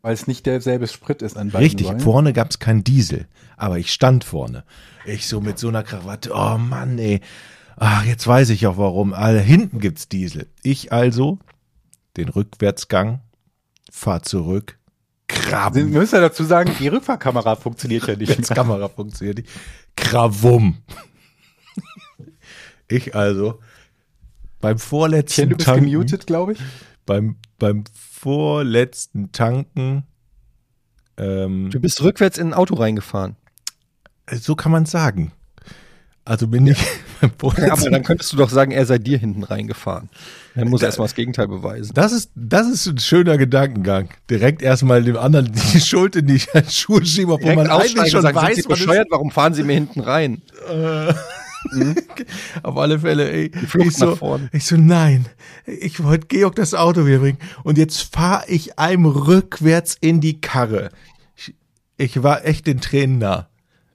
Weil 0.09 0.15
es 0.15 0.27
nicht 0.27 0.47
derselbe 0.47 0.87
Sprit 0.87 1.21
ist 1.21 1.37
an 1.37 1.51
beiden 1.51 1.67
Richtig, 1.67 1.87
Säulen. 1.87 2.01
vorne 2.01 2.33
gab 2.33 2.49
es 2.49 2.59
keinen 2.59 2.83
Diesel, 2.83 3.27
aber 3.59 3.77
ich 3.79 3.93
stand 3.93 4.25
vorne. 4.25 4.65
Ich 5.05 5.27
so 5.27 5.43
mit 5.43 5.59
so 5.59 5.69
einer 5.69 5.83
Krawatte, 5.83 6.31
oh 6.33 6.57
Mann, 6.57 6.99
ey. 6.99 7.21
Ach, 7.77 8.07
jetzt 8.07 8.27
weiß 8.27 8.49
ich 8.49 8.67
auch 8.67 8.79
warum. 8.79 9.13
Alter, 9.13 9.43
hinten 9.43 9.81
gibt's 9.81 10.09
Diesel. 10.09 10.47
Ich 10.63 10.95
also 10.95 11.39
den 12.17 12.31
Rückwärtsgang, 12.31 13.21
fahr 13.91 14.23
zurück, 14.23 14.79
Sie 15.31 15.43
krabben. 15.43 15.91
müssen 15.91 16.15
ja 16.15 16.23
dazu 16.23 16.43
sagen, 16.43 16.73
die 16.81 16.89
Rückfahrkamera 16.89 17.57
funktioniert 17.57 18.07
ja 18.07 18.17
nicht. 18.17 18.31
Jetzt 18.31 18.55
Kamera 18.55 18.89
funktioniert 18.89 19.37
nicht. 19.37 19.51
Krawum. 19.95 20.79
Ich 22.89 23.15
also 23.15 23.61
beim 24.63 24.79
vorletzten 24.79 25.51
du 25.51 25.57
bist 25.57 25.67
Tanken, 25.67 25.91
gemutet, 25.91 26.27
glaube 26.27 26.55
ich. 26.55 26.61
Beim, 27.09 27.37
beim 27.59 27.85
vorletzten 27.93 29.33
Tanken, 29.33 30.05
ähm, 31.17 31.71
Du 31.71 31.81
bist 31.81 32.01
rückwärts 32.03 32.39
in 32.39 32.49
ein 32.49 32.55
Auto 32.55 32.75
reingefahren. 32.75 33.35
so 34.33 34.55
kann 34.55 34.71
man 34.71 34.87
sagen. 34.87 35.33
Also 36.25 36.47
bin 36.47 36.67
ich 36.67 36.79
beim 37.21 37.31
Ja, 37.31 37.37
vorletzten 37.39 37.71
aber 37.71 37.91
dann 37.91 38.03
könntest 38.05 38.33
du 38.33 38.37
doch 38.37 38.51
sagen, 38.51 38.71
er 38.71 38.85
sei 38.85 38.99
dir 38.99 39.17
hinten 39.19 39.43
reingefahren. 39.43 40.11
Er 40.55 40.67
muss 40.67 40.81
Da- 40.81 40.87
erstmal 40.89 41.09
das 41.09 41.15
Gegenteil 41.15 41.49
beweisen. 41.49 41.93
Das 41.95 42.13
ist, 42.13 42.31
das 42.35 42.69
ist 42.69 42.87
ein 42.87 42.99
schöner 42.99 43.39
Gedankengang. 43.39 44.11
Direkt 44.29 44.61
erstmal 44.61 45.03
dem 45.03 45.17
anderen 45.17 45.51
die 45.73 45.81
Schuld 45.81 46.15
in 46.17 46.27
die 46.27 46.41
Schuhe 46.69 47.05
schieben, 47.07 47.33
obwohl 47.33 47.55
man 47.57 47.69
eigentlich 47.69 48.11
schon 48.11 48.21
sagen, 48.23 48.37
weiß, 48.37 48.55
sind 48.57 48.63
Sie 48.65 48.69
bescheuert, 48.69 49.09
warum 49.11 49.31
fahren 49.31 49.55
Sie 49.55 49.63
mir 49.63 49.73
hinten 49.75 50.01
rein? 50.01 50.43
Ist. 51.73 52.05
Auf 52.63 52.77
alle 52.77 52.99
Fälle, 53.01 53.31
ey. 53.31 53.51
Ich 53.85 53.97
so, 53.97 54.39
ich 54.53 54.65
so, 54.65 54.77
nein, 54.77 55.27
ich 55.67 56.03
wollte 56.03 56.27
Georg 56.29 56.57
das 56.57 56.75
Auto 56.75 57.07
wiederbringen. 57.07 57.41
Und 57.65 57.79
jetzt 57.79 58.15
fahre 58.15 58.45
ich 58.49 58.79
einem 58.79 59.07
rückwärts 59.07 59.97
in 60.01 60.21
die 60.21 60.41
Karre. 60.41 60.91
Ich, 61.37 61.55
ich 61.97 62.23
war 62.23 62.45
echt 62.45 62.67
den 62.67 62.81
Tränen 62.81 63.19
nah. 63.19 63.49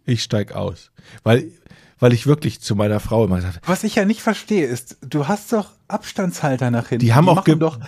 Ich 0.05 0.23
steig 0.23 0.53
aus. 0.53 0.91
Weil, 1.23 1.51
weil 1.99 2.11
ich 2.13 2.27
wirklich 2.27 2.59
zu 2.61 2.75
meiner 2.75 2.99
Frau 2.99 3.25
immer 3.25 3.37
gesagt 3.37 3.55
habe, 3.57 3.67
Was 3.67 3.83
ich 3.83 3.95
ja 3.95 4.05
nicht 4.05 4.21
verstehe, 4.21 4.65
ist, 4.65 4.97
du 5.01 5.27
hast 5.27 5.53
doch 5.53 5.69
Abstandshalter 5.87 6.71
nach 6.71 6.89
hinten. 6.89 7.05
Die 7.05 7.13
haben 7.13 7.29
auch 7.29 7.43
ge- 7.43 7.55
machen 7.55 7.59
doch 7.59 7.79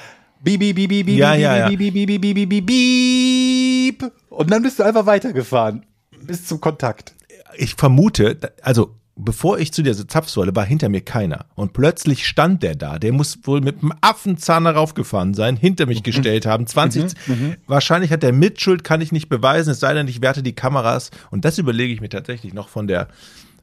Bieb, 0.41 0.59
bieb, 0.59 0.75
bieb, 0.75 0.89
bieb, 0.89 1.07
Ja, 1.09 1.31
bieb, 1.33 1.41
ja, 1.41 1.57
ja. 1.57 1.69
bieb, 1.69 1.79
bieb, 1.79 1.93
bieb, 2.07 2.21
bieb, 2.21 2.35
bieb, 2.35 2.49
bieb, 2.49 2.65
bieb. 2.65 4.11
Und 4.29 4.51
dann 4.51 4.61
bist 4.63 4.77
du 4.79 4.83
einfach 4.83 5.05
weitergefahren. 5.05 5.85
Bis 6.21 6.45
zum 6.45 6.61
Kontakt. 6.61 7.15
ich 7.57 7.75
vermute, 7.75 8.37
also 8.61 8.95
bevor 9.15 9.59
ich 9.59 9.71
zu 9.71 9.81
dieser 9.81 10.07
Zapfsäule 10.07 10.55
war, 10.55 10.65
hinter 10.65 10.89
mir 10.89 11.01
keiner. 11.01 11.45
Und 11.55 11.73
plötzlich 11.73 12.27
stand 12.27 12.63
der 12.63 12.75
da. 12.75 12.99
Der 12.99 13.13
muss 13.13 13.39
wohl 13.43 13.61
mit 13.61 13.81
dem 13.81 13.93
Affenzahn 14.01 14.65
darauf 14.65 14.93
gefahren 14.93 15.33
sein, 15.33 15.55
hinter 15.55 15.85
mich 15.85 16.03
gestellt 16.03 16.45
haben. 16.45 16.67
20. 16.67 17.13
Wahrscheinlich 17.65 18.11
hat 18.11 18.23
der 18.23 18.33
Mitschuld, 18.33 18.83
kann 18.83 19.01
ich 19.01 19.11
nicht 19.11 19.29
beweisen, 19.29 19.71
es 19.71 19.79
sei 19.79 19.93
denn, 19.93 20.07
ich 20.07 20.21
werte 20.21 20.43
die 20.43 20.53
Kameras. 20.53 21.11
Und 21.31 21.45
das 21.45 21.57
überlege 21.57 21.93
ich 21.93 22.01
mir 22.01 22.09
tatsächlich 22.09 22.53
noch 22.53 22.67
von 22.67 22.87
der, 22.87 23.07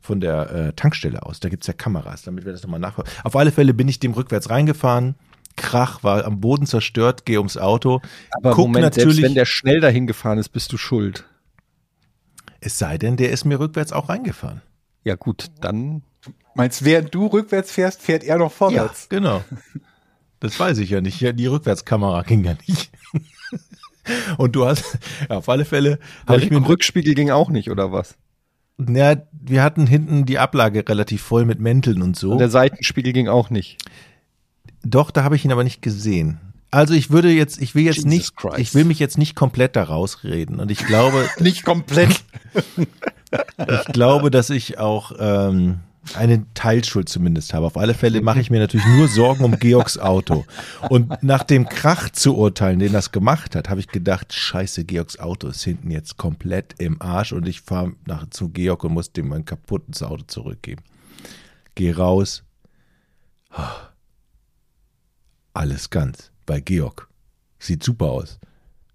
von 0.01 0.21
der 0.21 0.51
äh, 0.51 0.73
Tankstelle 0.73 1.23
aus. 1.23 1.41
Da 1.41 1.51
gibt's 1.51 1.67
ja 1.67 1.75
Kameras, 1.75 2.23
damit 2.23 2.47
wir 2.47 2.53
das 2.53 2.63
nochmal 2.63 2.81
nachholen. 2.81 3.11
Auf 3.23 3.37
alle 3.37 3.53
Fälle 3.53 3.75
bin 3.75 3.89
ich 3.89 4.01
dem 4.01 4.13
rückwärts 4.13 4.49
reingefahren. 4.49 5.17
Krach, 5.57 6.03
war 6.03 6.25
am 6.25 6.41
Boden 6.41 6.65
zerstört, 6.65 7.27
gehe 7.27 7.37
ums 7.37 7.59
Auto. 7.59 8.01
Aber 8.31 8.53
guck 8.53 8.69
Moment, 8.69 8.95
selbst 8.95 9.07
natürlich, 9.07 9.23
wenn 9.23 9.35
der 9.35 9.45
schnell 9.45 9.81
dahin 9.81 10.07
gefahren 10.07 10.39
ist, 10.39 10.49
bist 10.49 10.73
du 10.73 10.79
schuld. 10.79 11.27
es 12.61 12.79
sei 12.79 12.97
denn, 12.97 13.19
der 13.19 13.33
ist 13.33 13.45
mir 13.45 13.61
rückwärts 13.61 13.93
auch 13.93 14.09
reingefahren. 14.09 14.63
Ja 15.05 15.17
gut, 15.17 15.47
dann 15.61 16.03
Meinst, 16.55 16.85
während 16.85 17.15
du 17.15 17.27
rückwärts 17.27 17.73
fährst, 17.73 18.03
fährt 18.03 18.25
er 18.25 18.39
noch 18.39 18.53
vorwärts? 18.53 19.09
genau. 19.09 19.43
Das 20.41 20.59
weiß 20.59 20.79
ich 20.79 20.91
ja 20.91 21.01
nicht. 21.01 21.21
Ja, 21.21 21.33
Die 21.33 21.47
Rückwärtskamera 21.47 22.23
ging 22.23 22.45
ja 22.45 22.57
nicht. 22.67 22.91
Und 24.37 24.57
du 24.57 24.67
hast, 24.67 24.99
ja, 25.31 25.37
auf 25.37 25.49
alle 25.49 25.65
Fälle, 25.65 26.01
habe 26.27 26.41
der 26.41 26.43
ich 26.43 26.51
mir 26.51 26.67
Rückspiegel 26.67 27.15
ging 27.15 27.31
auch 27.31 27.49
nicht, 27.49 27.71
oder 27.71 27.93
was? 27.93 28.17
Ja, 28.79 29.15
wir 29.31 29.63
hatten 29.63 29.87
hinten 29.87 30.25
die 30.25 30.39
Ablage 30.39 30.89
relativ 30.89 31.23
voll 31.23 31.45
mit 31.45 31.61
Mänteln 31.61 32.03
und 32.03 32.17
so. 32.17 32.33
Und 32.33 32.39
der 32.39 32.51
Seitenspiegel 32.51 33.13
ging 33.13 33.29
auch 33.29 33.51
nicht. 33.51 33.79
Doch, 34.83 35.13
da 35.13 35.23
habe 35.23 35.37
ich 35.37 35.45
ihn 35.45 35.53
aber 35.53 35.63
nicht 35.63 35.83
gesehen. 35.83 36.41
Also 36.73 36.95
ich 36.95 37.11
würde 37.11 37.31
jetzt, 37.31 37.61
ich 37.61 37.75
will 37.75 37.85
jetzt 37.85 37.97
Jesus 37.97 38.09
nicht, 38.09 38.37
Christ. 38.37 38.59
ich 38.59 38.75
will 38.75 38.85
mich 38.87 38.99
jetzt 38.99 39.19
nicht 39.19 39.37
komplett 39.37 39.77
da 39.77 39.85
rausreden. 39.85 40.59
Und 40.59 40.71
ich 40.71 40.85
glaube, 40.87 41.29
Nicht 41.39 41.65
komplett. 41.65 42.25
ich 43.69 43.85
glaube, 43.93 44.31
dass 44.31 44.49
ich 44.49 44.79
auch 44.79 45.13
ähm, 45.19 45.81
eine 46.15 46.47
Teilschuld 46.55 47.11
zumindest 47.11 47.53
habe. 47.53 47.67
Auf 47.67 47.77
alle 47.77 47.93
Fälle 47.93 48.23
mache 48.23 48.41
ich 48.41 48.51
mir 48.51 48.59
natürlich 48.59 48.87
nur 48.87 49.07
Sorgen 49.09 49.45
um 49.45 49.59
Georgs 49.59 49.99
Auto. 49.99 50.47
Und 50.89 51.23
nach 51.23 51.43
dem 51.43 51.69
Krach 51.69 52.09
zu 52.09 52.39
urteilen, 52.39 52.79
den 52.79 52.95
das 52.95 53.13
gemacht 53.13 53.55
hat, 53.55 53.69
habe 53.69 53.81
ich 53.81 53.89
gedacht, 53.89 54.33
scheiße, 54.33 54.85
Georgs 54.85 55.19
Auto 55.19 55.49
ist 55.49 55.63
hinten 55.63 55.91
jetzt 55.91 56.17
komplett 56.17 56.77
im 56.79 57.03
Arsch 57.03 57.33
und 57.35 57.47
ich 57.47 57.61
fahre 57.61 57.93
nach 58.07 58.31
zu 58.31 58.49
Georg 58.49 58.83
und 58.85 58.95
muss 58.95 59.13
dem 59.13 59.29
mein 59.29 59.45
kaputtes 59.45 60.03
Auto 60.03 60.25
zurückgeben. 60.27 60.83
Geh 61.75 61.93
raus. 61.93 62.45
Alles 65.53 65.91
ganz 65.91 66.32
bei 66.47 66.61
Georg. 66.61 67.09
Sieht 67.59 67.83
super 67.83 68.07
aus. 68.07 68.39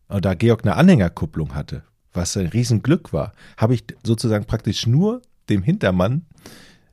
Und 0.07 0.25
da 0.25 0.33
Georg 0.33 0.63
eine 0.63 0.75
Anhängerkupplung 0.75 1.53
hatte, 1.55 1.83
was 2.13 2.35
ein 2.37 2.47
Riesenglück 2.47 3.13
war, 3.13 3.33
habe 3.57 3.73
ich 3.73 3.83
sozusagen 4.03 4.45
praktisch 4.45 4.87
nur 4.87 5.21
dem 5.49 5.63
Hintermann 5.63 6.25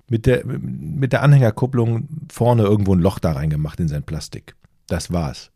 mit 0.09 0.27
der, 0.27 0.45
mit 0.45 1.13
der 1.13 1.23
Anhängerkupplung 1.23 2.09
vorne 2.31 2.63
irgendwo 2.63 2.95
ein 2.95 3.01
Loch 3.01 3.19
da 3.19 3.33
reingemacht 3.33 3.81
in 3.81 3.89
sein 3.89 4.03
Plastik. 4.03 4.55
Das 4.87 5.13
war's. 5.13 5.51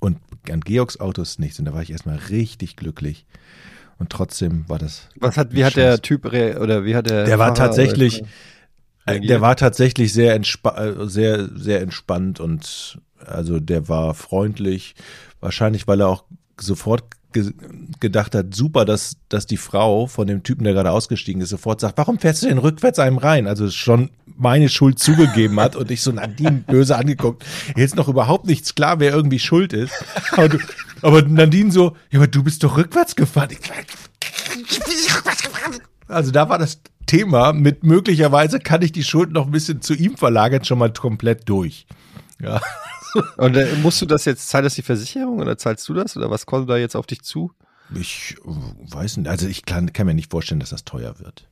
Und 0.00 0.18
an 0.50 0.60
Georgs 0.60 0.98
Autos 1.00 1.38
nichts. 1.38 1.58
Und 1.58 1.64
da 1.66 1.74
war 1.74 1.82
ich 1.82 1.90
erstmal 1.90 2.16
richtig 2.16 2.76
glücklich. 2.76 3.26
Und 3.98 4.10
trotzdem 4.10 4.68
war 4.68 4.78
das. 4.78 5.08
Was 5.18 5.36
hat, 5.36 5.52
wie 5.54 5.64
hat 5.64 5.76
der 5.76 6.00
Typ 6.00 6.24
oder 6.24 6.84
wie 6.84 6.96
hat 6.96 7.08
der 7.08 7.24
Der 7.24 7.38
war 7.38 7.54
Fahrer 7.54 7.68
tatsächlich, 7.68 8.22
oder- 8.22 9.16
äh, 9.16 9.20
der 9.20 9.40
war 9.40 9.56
tatsächlich 9.56 10.12
sehr, 10.12 10.34
äh, 10.36 11.06
sehr, 11.06 11.48
sehr 11.56 11.80
entspannt 11.82 12.40
und 12.40 12.98
also 13.26 13.60
der 13.60 13.88
war 13.88 14.14
freundlich. 14.14 14.94
Wahrscheinlich, 15.40 15.86
weil 15.86 16.00
er 16.00 16.08
auch 16.08 16.24
sofort 16.58 17.04
ge 17.32 17.52
gedacht 18.00 18.34
hat, 18.34 18.54
super, 18.54 18.84
dass, 18.84 19.16
dass 19.28 19.46
die 19.46 19.56
Frau 19.56 20.06
von 20.06 20.26
dem 20.26 20.42
Typen, 20.42 20.64
der 20.64 20.72
gerade 20.72 20.90
ausgestiegen 20.90 21.40
ist, 21.42 21.50
sofort 21.50 21.80
sagt, 21.80 21.98
warum 21.98 22.18
fährst 22.18 22.42
du 22.42 22.48
denn 22.48 22.58
rückwärts 22.58 22.98
einem 22.98 23.18
rein? 23.18 23.46
Also 23.46 23.70
schon 23.70 24.10
meine 24.36 24.68
Schuld 24.68 24.98
zugegeben 24.98 25.60
hat 25.60 25.76
und 25.76 25.90
ich 25.90 26.02
so 26.02 26.12
Nadine 26.12 26.64
böse 26.66 26.96
angeguckt. 26.96 27.44
Jetzt 27.76 27.94
noch 27.94 28.08
überhaupt 28.08 28.46
nichts 28.46 28.74
klar, 28.74 29.00
wer 29.00 29.12
irgendwie 29.12 29.38
schuld 29.38 29.72
ist. 29.72 29.92
Aber, 30.32 30.48
du, 30.48 30.58
aber 31.02 31.22
Nadine 31.22 31.70
so, 31.70 31.96
ja, 32.10 32.18
aber 32.18 32.26
du 32.26 32.42
bist 32.42 32.64
doch 32.64 32.76
rückwärts 32.76 33.14
gefahren. 33.16 33.50
Ich, 33.52 33.60
also 36.08 36.30
da 36.30 36.48
war 36.48 36.58
das 36.58 36.80
Thema 37.06 37.52
mit 37.52 37.84
möglicherweise 37.84 38.60
kann 38.60 38.82
ich 38.82 38.92
die 38.92 39.04
Schuld 39.04 39.32
noch 39.32 39.46
ein 39.46 39.52
bisschen 39.52 39.82
zu 39.82 39.94
ihm 39.94 40.16
verlagern, 40.16 40.64
schon 40.64 40.78
mal 40.78 40.92
komplett 40.92 41.48
durch. 41.48 41.86
Ja. 42.40 42.60
Und 43.36 43.56
äh, 43.56 43.66
musst 43.82 44.00
du 44.02 44.06
das 44.06 44.24
jetzt, 44.24 44.48
zahlt 44.48 44.64
das 44.64 44.74
die 44.74 44.82
Versicherung 44.82 45.38
oder 45.40 45.56
zahlst 45.58 45.88
du 45.88 45.94
das 45.94 46.16
oder 46.16 46.30
was 46.30 46.46
kommt 46.46 46.68
da 46.70 46.76
jetzt 46.76 46.96
auf 46.96 47.06
dich 47.06 47.22
zu? 47.22 47.52
Ich 47.94 48.36
äh, 48.44 48.92
weiß 48.94 49.16
nicht, 49.18 49.28
also 49.28 49.46
ich 49.48 49.64
kann, 49.64 49.92
kann 49.92 50.06
mir 50.06 50.14
nicht 50.14 50.30
vorstellen, 50.30 50.60
dass 50.60 50.70
das 50.70 50.84
teuer 50.84 51.18
wird. 51.18 51.48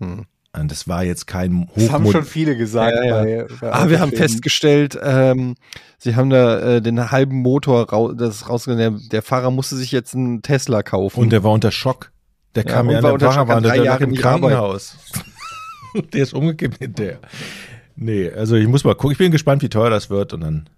Hm. 0.00 0.26
Und 0.54 0.70
das 0.72 0.88
war 0.88 1.04
jetzt 1.04 1.26
kein 1.26 1.68
Das 1.76 1.90
haben 1.90 2.04
schon 2.06 2.14
Hochmod. 2.14 2.26
viele 2.26 2.56
gesagt. 2.56 2.96
Ja, 3.04 3.24
ja. 3.26 3.46
Bei, 3.60 3.70
Ah, 3.72 3.88
wir 3.90 4.00
haben 4.00 4.12
festgestellt, 4.12 4.98
ähm, 5.00 5.54
sie 5.98 6.16
haben 6.16 6.30
da 6.30 6.58
äh, 6.76 6.82
den 6.82 7.10
halben 7.10 7.36
Motor 7.42 7.90
rau 7.90 8.12
das 8.12 8.48
rausgenommen. 8.48 8.98
Der, 8.98 9.08
der 9.10 9.22
Fahrer 9.22 9.50
musste 9.50 9.76
sich 9.76 9.92
jetzt 9.92 10.14
einen 10.14 10.40
Tesla 10.42 10.82
kaufen. 10.82 11.20
Und 11.20 11.30
der 11.30 11.44
war 11.44 11.52
unter 11.52 11.70
Schock. 11.70 12.12
Der 12.54 12.64
Ja, 12.64 12.72
kam 12.72 12.90
ja 12.90 12.96
an 12.98 13.02
war 13.04 13.10
der 13.10 13.14
unter 13.14 13.26
Schock, 13.26 13.34
Fahrer, 13.34 13.48
war 13.48 13.56
hat 13.56 13.64
drei 13.66 13.76
der 13.76 13.84
Jahre 13.84 14.00
lag 14.04 14.08
im 14.08 14.14
Krankenhaus. 14.16 14.96
der 16.12 16.22
ist 16.22 16.32
umgekippt 16.34 16.78
hinterher. 16.78 17.18
Nee, 17.94 18.30
also 18.30 18.56
ich 18.56 18.66
muss 18.66 18.84
mal 18.84 18.94
gucken. 18.94 19.12
Ich 19.12 19.18
bin 19.18 19.30
gespannt, 19.30 19.62
wie 19.62 19.68
teuer 19.68 19.90
das 19.90 20.08
wird 20.08 20.32
und 20.32 20.40
dann 20.40 20.68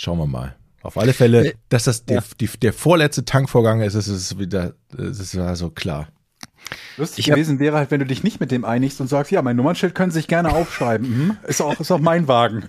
schauen 0.00 0.18
wir 0.18 0.26
mal. 0.26 0.56
Auf 0.82 0.96
alle 0.96 1.12
Fälle, 1.12 1.50
Äh, 1.50 1.54
dass 1.68 1.84
das 1.84 2.04
ja. 2.08 2.20
der, 2.20 2.24
die, 2.40 2.48
der 2.58 2.72
vorletzte 2.72 3.24
Tankvorgang 3.24 3.82
ist, 3.82 3.94
ist 3.94 4.08
es 4.08 4.38
wieder, 4.38 4.74
es 4.96 5.20
ist 5.20 5.36
also 5.36 5.70
klar. 5.70 6.08
Lustig 6.96 7.26
Ich 7.26 7.32
gewesen 7.32 7.58
wäre 7.58 7.76
halt, 7.76 7.90
wenn 7.90 8.00
du 8.00 8.06
dich 8.06 8.22
nicht 8.22 8.40
mit 8.40 8.50
dem 8.50 8.64
einigst 8.64 9.00
und 9.00 9.08
sagst, 9.08 9.30
ja, 9.30 9.42
mein 9.42 9.56
Nummernschild 9.56 9.94
können 9.94 10.10
Sie 10.10 10.20
sich 10.20 10.28
gerne 10.28 10.52
aufschreiben. 10.52 11.08
Mhm. 11.08 11.36
Ist 11.46 11.60
auch, 11.60 11.78
ist 11.78 11.90
auch 11.90 11.98
mein 11.98 12.28
Wagen. 12.28 12.64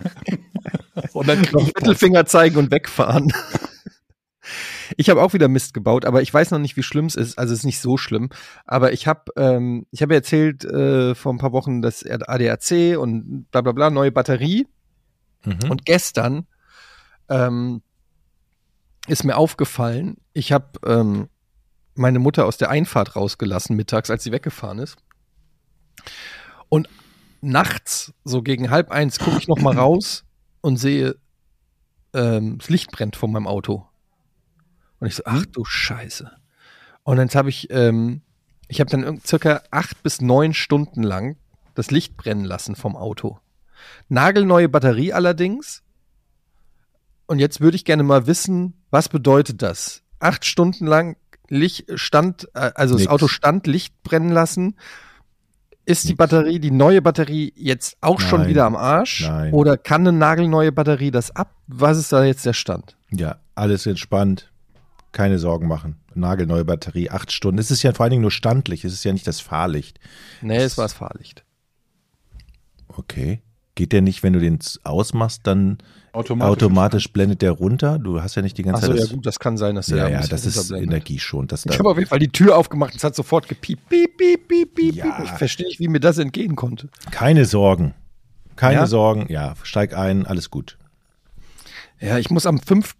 und 1.13 1.27
dann 1.27 1.41
noch 1.51 1.65
Mittelfinger 1.65 2.25
zeigen 2.25 2.57
und 2.57 2.71
wegfahren. 2.71 3.31
Ich 4.97 5.09
habe 5.09 5.21
auch 5.21 5.31
wieder 5.31 5.47
Mist 5.47 5.73
gebaut, 5.73 6.03
aber 6.03 6.21
ich 6.21 6.33
weiß 6.33 6.51
noch 6.51 6.59
nicht, 6.59 6.75
wie 6.75 6.83
schlimm 6.83 7.05
es 7.05 7.15
ist. 7.15 7.39
Also 7.39 7.53
es 7.53 7.59
ist 7.59 7.65
nicht 7.65 7.79
so 7.79 7.95
schlimm. 7.95 8.29
Aber 8.65 8.91
ich 8.91 9.07
habe, 9.07 9.31
ähm, 9.37 9.85
ich 9.91 10.01
habe 10.01 10.13
erzählt 10.13 10.65
äh, 10.65 11.15
vor 11.15 11.33
ein 11.33 11.37
paar 11.37 11.53
Wochen, 11.53 11.81
dass 11.81 12.05
ADAC 12.05 12.97
und 12.97 13.45
bla 13.51 13.61
bla 13.61 13.71
bla 13.71 13.89
neue 13.89 14.11
Batterie. 14.11 14.67
Mhm. 15.45 15.71
Und 15.71 15.85
gestern 15.85 16.45
ähm, 17.31 17.81
ist 19.07 19.23
mir 19.23 19.35
aufgefallen, 19.35 20.17
ich 20.33 20.51
habe 20.51 20.79
ähm, 20.85 21.29
meine 21.95 22.19
Mutter 22.19 22.45
aus 22.45 22.57
der 22.57 22.69
Einfahrt 22.69 23.15
rausgelassen 23.15 23.75
mittags, 23.75 24.11
als 24.11 24.23
sie 24.23 24.31
weggefahren 24.31 24.79
ist. 24.79 24.97
Und 26.69 26.87
nachts, 27.41 28.13
so 28.23 28.41
gegen 28.41 28.69
halb 28.69 28.91
eins, 28.91 29.17
gucke 29.17 29.37
ich 29.37 29.47
noch 29.47 29.59
mal 29.59 29.75
raus 29.77 30.23
und 30.61 30.77
sehe, 30.77 31.15
ähm, 32.13 32.59
das 32.59 32.69
Licht 32.69 32.91
brennt 32.91 33.15
vor 33.15 33.29
meinem 33.29 33.47
Auto. 33.47 33.87
Und 34.99 35.07
ich 35.07 35.15
so, 35.15 35.23
ach 35.25 35.45
du 35.47 35.65
Scheiße. 35.65 36.31
Und 37.03 37.17
dann 37.17 37.29
habe 37.29 37.49
ich, 37.49 37.71
ähm, 37.71 38.21
ich 38.67 38.79
habe 38.79 38.91
dann 38.91 39.19
circa 39.21 39.63
acht 39.71 40.03
bis 40.03 40.21
neun 40.21 40.53
Stunden 40.53 41.01
lang 41.01 41.37
das 41.73 41.89
Licht 41.89 42.17
brennen 42.17 42.45
lassen 42.45 42.75
vom 42.75 42.95
Auto. 42.95 43.39
Nagelneue 44.09 44.69
Batterie 44.69 45.13
allerdings. 45.13 45.81
Und 47.31 47.39
jetzt 47.39 47.61
würde 47.61 47.77
ich 47.77 47.85
gerne 47.85 48.03
mal 48.03 48.27
wissen, 48.27 48.73
was 48.89 49.07
bedeutet 49.07 49.61
das? 49.61 50.03
Acht 50.19 50.43
Stunden 50.43 50.85
lang 50.85 51.15
Licht 51.47 51.85
stand, 51.95 52.49
äh, 52.55 52.71
also 52.75 52.95
Nix. 52.95 53.05
das 53.05 53.13
Auto 53.13 53.29
stand, 53.29 53.67
Licht 53.67 54.03
brennen 54.03 54.31
lassen. 54.31 54.75
Ist 55.85 56.03
die 56.03 56.09
Nix. 56.09 56.17
Batterie, 56.17 56.59
die 56.59 56.71
neue 56.71 57.01
Batterie 57.01 57.53
jetzt 57.55 57.95
auch 58.01 58.19
schon 58.19 58.41
Nein. 58.41 58.49
wieder 58.49 58.65
am 58.65 58.75
Arsch? 58.75 59.21
Nein. 59.21 59.53
Oder 59.53 59.77
kann 59.77 60.05
eine 60.05 60.11
nagelneue 60.11 60.73
Batterie 60.73 61.09
das 61.09 61.33
ab? 61.33 61.55
Was 61.67 61.97
ist 61.97 62.11
da 62.11 62.25
jetzt 62.25 62.45
der 62.45 62.51
Stand? 62.51 62.97
Ja, 63.11 63.37
alles 63.55 63.85
entspannt. 63.85 64.51
Keine 65.13 65.39
Sorgen 65.39 65.69
machen. 65.69 66.01
Nagelneue 66.13 66.65
Batterie, 66.65 67.11
acht 67.11 67.31
Stunden. 67.31 67.59
Es 67.59 67.71
ist 67.71 67.81
ja 67.81 67.93
vor 67.93 68.03
allen 68.03 68.11
Dingen 68.11 68.23
nur 68.23 68.31
standlich. 68.31 68.83
Es 68.83 68.91
ist 68.91 69.05
ja 69.05 69.13
nicht 69.13 69.25
das 69.25 69.39
Fahrlicht. 69.39 70.01
Nee, 70.41 70.57
es 70.57 70.77
war 70.77 70.83
das 70.83 70.91
Fahrlicht. 70.91 71.45
Okay. 72.89 73.41
Geht 73.75 73.93
der 73.93 74.01
nicht, 74.01 74.21
wenn 74.21 74.33
du 74.33 74.41
den 74.41 74.59
ausmachst, 74.83 75.47
dann 75.47 75.77
automatisch. 76.13 76.51
automatisch 76.51 77.13
blendet 77.13 77.41
der 77.41 77.51
runter? 77.51 77.99
Du 77.99 78.21
hast 78.21 78.35
ja 78.35 78.41
nicht 78.41 78.57
die 78.57 78.63
ganze 78.63 78.83
Achso, 78.83 78.87
Zeit 78.91 78.97
ja 78.97 79.03
das. 79.05 79.13
gut, 79.13 79.25
das 79.25 79.39
kann 79.39 79.57
sein, 79.57 79.75
dass 79.75 79.87
der 79.87 79.97
ja, 79.97 80.09
ja, 80.09 80.27
das 80.27 80.45
ist 80.45 80.71
energieschonend. 80.71 81.51
Das 81.51 81.65
Ich 81.65 81.77
habe 81.79 81.89
auf 81.89 81.97
jeden 81.97 82.09
Fall 82.09 82.19
die 82.19 82.29
Tür 82.29 82.57
aufgemacht 82.57 82.91
und 82.93 82.97
es 82.97 83.03
hat 83.03 83.15
sofort 83.15 83.47
gepiept. 83.47 83.87
Piep, 83.89 84.17
piep, 84.17 84.47
piep, 84.47 84.75
piep, 84.75 84.95
Ja. 84.95 85.05
piep. 85.05 85.25
Ich 85.25 85.31
verstehe 85.31 85.67
nicht, 85.67 85.79
wie 85.79 85.87
mir 85.87 85.99
das 85.99 86.17
entgehen 86.17 86.55
konnte. 86.55 86.89
keine 87.11 87.45
Sorgen. 87.45 87.93
Keine 88.55 88.81
Ja? 88.81 88.87
Sorgen. 88.87 89.25
Ja, 89.29 89.53
steig 89.63 89.95
ein, 89.97 90.25
alles 90.25 90.49
gut. 90.49 90.77
Ja, 91.99 92.17
ich 92.17 92.29
muss 92.29 92.45
am 92.45 92.59
5. 92.59 92.95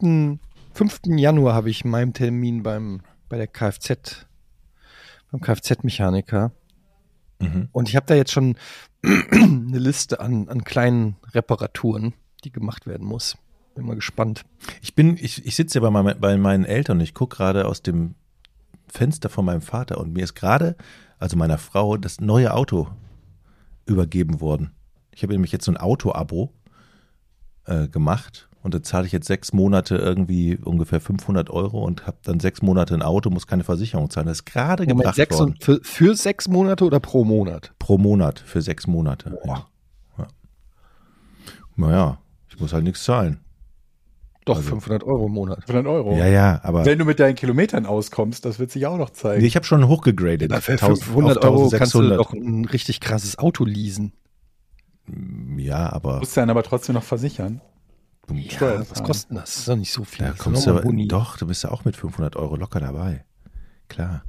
5. 0.73 0.99
Januar 1.17 1.53
habe 1.53 1.69
ich 1.69 1.83
meinen 1.85 2.13
Termin 2.13 2.63
beim, 2.63 3.01
bei 3.29 3.37
der 3.37 3.47
Kfz, 3.47 4.25
beim 5.31 5.41
Kfz-Mechaniker. 5.41 6.51
Mhm. 7.39 7.67
Und 7.71 7.89
ich 7.89 7.95
habe 7.95 8.05
da 8.05 8.15
jetzt 8.15 8.31
schon 8.31 8.55
eine 9.03 9.79
Liste 9.79 10.19
an, 10.19 10.47
an 10.49 10.63
kleinen 10.63 11.15
Reparaturen, 11.33 12.13
die 12.43 12.51
gemacht 12.51 12.87
werden 12.87 13.07
muss. 13.07 13.37
Bin 13.75 13.85
mal 13.85 13.95
gespannt. 13.95 14.43
Ich 14.81 14.95
bin, 14.95 15.17
ich, 15.17 15.45
ich 15.45 15.55
sitze 15.55 15.79
ja 15.79 15.89
bei, 15.89 15.91
mein, 15.91 16.19
bei 16.19 16.37
meinen 16.37 16.65
Eltern 16.65 16.97
und 16.97 17.03
ich 17.03 17.13
gucke 17.13 17.37
gerade 17.37 17.67
aus 17.67 17.81
dem 17.81 18.15
Fenster 18.87 19.29
von 19.29 19.45
meinem 19.45 19.61
Vater 19.61 19.97
und 19.99 20.13
mir 20.13 20.23
ist 20.23 20.35
gerade, 20.35 20.75
also 21.19 21.37
meiner 21.37 21.57
Frau, 21.57 21.95
das 21.97 22.19
neue 22.19 22.53
Auto 22.53 22.89
übergeben 23.85 24.41
worden. 24.41 24.71
Ich 25.13 25.23
habe 25.23 25.33
nämlich 25.33 25.51
jetzt 25.51 25.65
so 25.65 25.71
ein 25.71 25.77
Auto-Abo 25.77 26.51
äh, 27.65 27.87
gemacht 27.87 28.49
Und 28.63 28.73
da 28.75 28.83
zahle 28.83 29.07
ich 29.07 29.11
jetzt 29.11 29.27
sechs 29.27 29.53
Monate 29.53 29.95
irgendwie 29.95 30.57
ungefähr 30.57 31.01
500 31.01 31.49
Euro 31.49 31.83
und 31.83 32.05
habe 32.05 32.17
dann 32.23 32.39
sechs 32.39 32.61
Monate 32.61 32.93
ein 32.93 33.01
Auto, 33.01 33.29
muss 33.29 33.47
keine 33.47 33.63
Versicherung 33.63 34.09
zahlen. 34.09 34.27
Das 34.27 34.39
ist 34.39 34.45
gerade 34.45 34.83
Moment, 34.83 34.99
gebracht 34.99 35.15
sechs 35.15 35.39
worden. 35.39 35.55
für, 35.59 35.79
für 35.83 36.15
sechs 36.15 36.47
Monate 36.47 36.85
oder 36.85 36.99
pro 36.99 37.23
Monat? 37.25 37.73
Pro 37.79 37.97
Monat 37.97 38.39
für 38.39 38.61
sechs 38.61 38.85
Monate. 38.85 39.39
Ja. 39.45 39.67
Ja. 40.17 40.27
Naja, 41.75 42.20
muss 42.61 42.73
halt 42.73 42.83
nichts 42.83 43.03
zahlen. 43.03 43.39
Doch, 44.45 44.55
Also- 44.57 44.69
500 44.69 45.03
Euro 45.03 45.27
im 45.27 45.33
Monat. 45.33 45.57
500 45.65 45.85
Euro. 45.87 46.15
Ja, 46.17 46.25
ja, 46.27 46.59
aber 46.63 46.83
Wenn 46.85 46.97
du 46.97 47.05
mit 47.05 47.19
deinen 47.19 47.35
Kilometern 47.35 47.85
auskommst, 47.85 48.43
das 48.43 48.57
wird 48.57 48.71
sich 48.71 48.87
auch 48.87 48.97
noch 48.97 49.11
zeigen. 49.11 49.41
nee, 49.41 49.47
ich 49.47 49.55
habe 49.55 49.65
schon 49.65 49.87
hochgegradet. 49.87 50.51
Für 50.63 50.71
1000 50.73 51.03
500 51.03 51.37
auf 51.39 51.43
Euro 51.43 51.69
kannst 51.69 51.93
du 51.93 51.99
1600. 51.99 52.19
doch 52.19 52.33
ein 52.33 52.65
richtig 52.65 52.99
krasses 53.01 53.37
Auto 53.37 53.65
leasen. 53.65 54.13
Ja, 55.57 55.91
aber 55.91 56.19
musst 56.19 56.35
du 56.37 56.41
dann 56.41 56.49
aber 56.49 56.63
trotzdem 56.63 56.95
noch 56.95 57.03
versichern. 57.03 57.61
Steuern 58.49 58.85
was 58.89 59.03
kostet 59.03 59.31
das? 59.31 59.43
Das 59.43 59.57
ist 59.57 59.67
doch 59.67 59.75
nicht 59.75 59.91
so 59.91 60.03
viel. 60.05 60.25
da 60.25 60.31
kommst 60.31 60.65
du 60.65 60.71
aber, 60.71 60.83
doch, 61.07 61.37
du 61.37 61.47
bist 61.47 61.63
ja 61.63 61.71
auch 61.71 61.83
mit 61.85 61.97
500 61.97 62.35
Euro 62.37 62.55
locker 62.55 62.79
dabei. 62.79 63.25
Klar. 63.89 64.23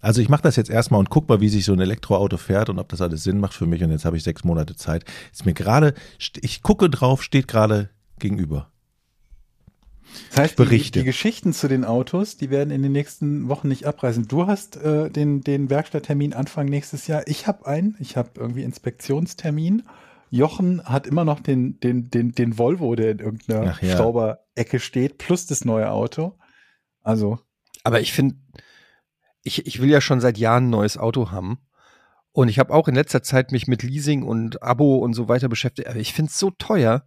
Also 0.00 0.20
ich 0.20 0.28
mache 0.28 0.42
das 0.42 0.56
jetzt 0.56 0.70
erstmal 0.70 1.00
und 1.00 1.10
guck 1.10 1.28
mal, 1.28 1.40
wie 1.40 1.48
sich 1.48 1.64
so 1.64 1.72
ein 1.72 1.80
Elektroauto 1.80 2.36
fährt 2.36 2.70
und 2.70 2.78
ob 2.78 2.88
das 2.88 3.00
alles 3.00 3.24
Sinn 3.24 3.40
macht 3.40 3.54
für 3.54 3.66
mich. 3.66 3.82
Und 3.82 3.90
jetzt 3.90 4.04
habe 4.04 4.16
ich 4.16 4.22
sechs 4.22 4.44
Monate 4.44 4.76
Zeit. 4.76 5.04
Ist 5.32 5.44
mir 5.44 5.54
gerade, 5.54 5.94
ich 6.40 6.62
gucke 6.62 6.88
drauf, 6.88 7.22
steht 7.22 7.48
gerade 7.48 7.90
gegenüber. 8.18 8.70
Das 10.30 10.38
heißt, 10.38 10.56
Berichte. 10.56 10.92
Die, 10.92 11.00
die 11.00 11.04
Geschichten 11.04 11.52
zu 11.52 11.68
den 11.68 11.84
Autos, 11.84 12.36
die 12.36 12.50
werden 12.50 12.70
in 12.70 12.82
den 12.82 12.92
nächsten 12.92 13.48
Wochen 13.48 13.68
nicht 13.68 13.86
abreißen. 13.86 14.28
Du 14.28 14.46
hast 14.46 14.76
äh, 14.76 15.10
den, 15.10 15.42
den 15.42 15.70
Werkstatttermin 15.70 16.32
Anfang 16.32 16.66
nächstes 16.66 17.06
Jahr. 17.06 17.22
Ich 17.26 17.46
habe 17.46 17.66
einen. 17.66 17.96
Ich 17.98 18.16
habe 18.16 18.30
irgendwie 18.36 18.62
Inspektionstermin. 18.62 19.82
Jochen 20.30 20.84
hat 20.84 21.06
immer 21.06 21.24
noch 21.24 21.40
den, 21.40 21.80
den, 21.80 22.10
den, 22.10 22.32
den 22.32 22.58
Volvo, 22.58 22.94
der 22.94 23.12
in 23.12 23.18
irgendeiner 23.18 23.78
ja. 23.80 23.94
Stauberecke 23.94 24.78
steht, 24.78 25.18
plus 25.18 25.46
das 25.46 25.64
neue 25.64 25.90
Auto. 25.90 26.34
Also, 27.02 27.38
Aber 27.82 28.00
ich 28.00 28.12
finde, 28.12 28.36
ich, 29.48 29.66
ich 29.66 29.80
will 29.80 29.90
ja 29.90 30.00
schon 30.00 30.20
seit 30.20 30.38
Jahren 30.38 30.66
ein 30.66 30.70
neues 30.70 30.96
Auto 30.96 31.30
haben. 31.30 31.58
Und 32.32 32.48
ich 32.48 32.58
habe 32.58 32.72
auch 32.72 32.86
in 32.86 32.94
letzter 32.94 33.22
Zeit 33.22 33.50
mich 33.50 33.66
mit 33.66 33.82
Leasing 33.82 34.22
und 34.22 34.62
Abo 34.62 34.98
und 34.98 35.14
so 35.14 35.28
weiter 35.28 35.48
beschäftigt. 35.48 35.88
Aber 35.88 35.98
ich 35.98 36.12
finde 36.12 36.30
es 36.30 36.38
so 36.38 36.50
teuer. 36.50 37.04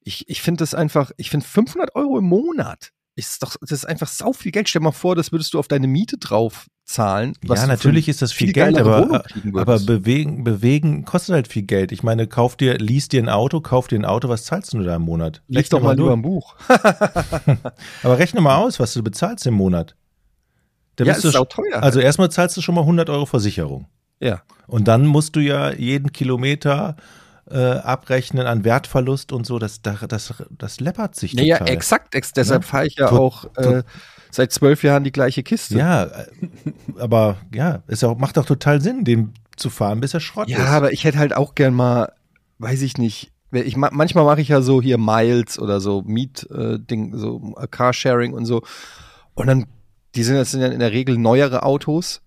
Ich, 0.00 0.28
ich 0.28 0.40
finde 0.40 0.60
das 0.60 0.74
einfach, 0.74 1.10
ich 1.16 1.28
finde 1.28 1.44
500 1.44 1.94
Euro 1.94 2.18
im 2.18 2.24
Monat 2.24 2.92
ist 3.16 3.42
doch, 3.42 3.56
das 3.60 3.72
ist 3.72 3.86
einfach 3.86 4.08
sau 4.08 4.32
viel 4.32 4.52
Geld. 4.52 4.68
Stell 4.68 4.80
dir 4.80 4.84
mal 4.84 4.92
vor, 4.92 5.16
das 5.16 5.32
würdest 5.32 5.54
du 5.54 5.58
auf 5.58 5.68
deine 5.68 5.88
Miete 5.88 6.18
drauf 6.18 6.66
zahlen. 6.84 7.32
ja, 7.42 7.66
natürlich 7.66 8.08
ist 8.08 8.22
das 8.22 8.32
viel 8.32 8.48
viel 8.48 8.52
Geld, 8.52 8.78
aber, 8.78 9.24
aber 9.54 9.80
bewegen, 9.80 10.44
bewegen 10.44 11.04
kostet 11.04 11.34
halt 11.34 11.48
viel 11.48 11.62
Geld. 11.62 11.92
Ich 11.92 12.02
meine, 12.02 12.28
kauf 12.28 12.56
dir, 12.56 12.76
liest 12.78 13.12
dir 13.12 13.22
ein 13.22 13.28
Auto, 13.28 13.60
kauf 13.60 13.88
dir 13.88 13.98
ein 13.98 14.04
Auto, 14.04 14.28
was 14.28 14.44
zahlst 14.44 14.72
du 14.74 14.82
da 14.82 14.94
im 14.94 15.02
Monat? 15.02 15.42
Lies 15.48 15.70
doch 15.70 15.82
mal 15.82 15.96
durch. 15.96 16.06
lieber 16.06 16.16
ein 16.16 16.22
Buch. 16.22 16.54
Aber 18.02 18.18
rechne 18.18 18.40
mal 18.40 18.56
aus, 18.56 18.78
was 18.78 18.92
du 18.92 19.02
bezahlst 19.02 19.46
im 19.46 19.54
Monat. 19.54 19.96
Ja, 21.04 21.12
bist 21.12 21.24
ist 21.24 21.34
du, 21.34 21.38
sau 21.38 21.44
teuer. 21.44 21.82
also 21.82 22.00
erstmal 22.00 22.30
zahlst 22.30 22.56
du 22.56 22.60
schon 22.62 22.74
mal 22.74 22.82
100 22.82 23.10
Euro 23.10 23.26
Versicherung. 23.26 23.86
ja. 24.20 24.42
Und 24.68 24.88
dann 24.88 25.06
musst 25.06 25.36
du 25.36 25.40
ja 25.40 25.70
jeden 25.72 26.10
Kilometer 26.12 26.96
äh, 27.48 27.56
abrechnen 27.56 28.48
an 28.48 28.64
Wertverlust 28.64 29.30
und 29.32 29.46
so. 29.46 29.60
Das, 29.60 29.80
das, 29.80 30.00
das, 30.08 30.34
das 30.50 30.80
läppert 30.80 31.14
sich 31.14 31.34
Ja, 31.34 31.44
ja, 31.44 31.58
total. 31.58 31.72
exakt. 31.74 32.14
Ex 32.16 32.32
deshalb 32.32 32.62
Ja. 32.64 32.68
fahre 32.68 32.86
ich 32.88 32.96
ja 32.96 33.06
Tot- 33.08 33.20
auch 33.20 33.44
äh, 33.56 33.84
seit 34.32 34.50
zwölf 34.50 34.82
Jahren 34.82 35.04
die 35.04 35.12
gleiche 35.12 35.44
Kiste. 35.44 35.78
Ja, 35.78 36.02
äh, 36.04 36.26
aber 36.98 37.36
ja, 37.54 37.82
es 37.86 38.02
auch, 38.02 38.18
macht 38.18 38.36
doch 38.38 38.44
total 38.44 38.80
Sinn, 38.80 39.04
den 39.04 39.34
zu 39.56 39.70
fahren, 39.70 40.00
bis 40.00 40.14
er 40.14 40.18
Schrott 40.20 40.48
Ja, 40.48 40.58
ist. 40.64 40.68
aber 40.70 40.92
ich 40.92 41.04
hätte 41.04 41.18
halt 41.18 41.32
auch 41.36 41.54
gern 41.54 41.72
mal, 41.72 42.10
weiß 42.58 42.82
ich 42.82 42.98
nicht, 42.98 43.30
ich, 43.52 43.76
ma- 43.76 43.90
manchmal 43.92 44.24
mache 44.24 44.40
ich 44.40 44.48
ja 44.48 44.60
so 44.62 44.82
hier 44.82 44.98
Miles 44.98 45.60
oder 45.60 45.78
so 45.80 46.02
Miet-Ding, 46.02 47.16
so 47.16 47.54
äh, 47.60 47.68
Carsharing 47.68 48.32
und 48.32 48.46
so. 48.46 48.62
Und 49.34 49.46
dann, 49.46 49.66
die 50.16 50.22
sind 50.24 50.36
das 50.36 50.50
sind 50.50 50.60
ja 50.62 50.68
in 50.68 50.80
der 50.80 50.92
Regel 50.92 51.16
neuere 51.18 51.62
Autos. 51.62 52.22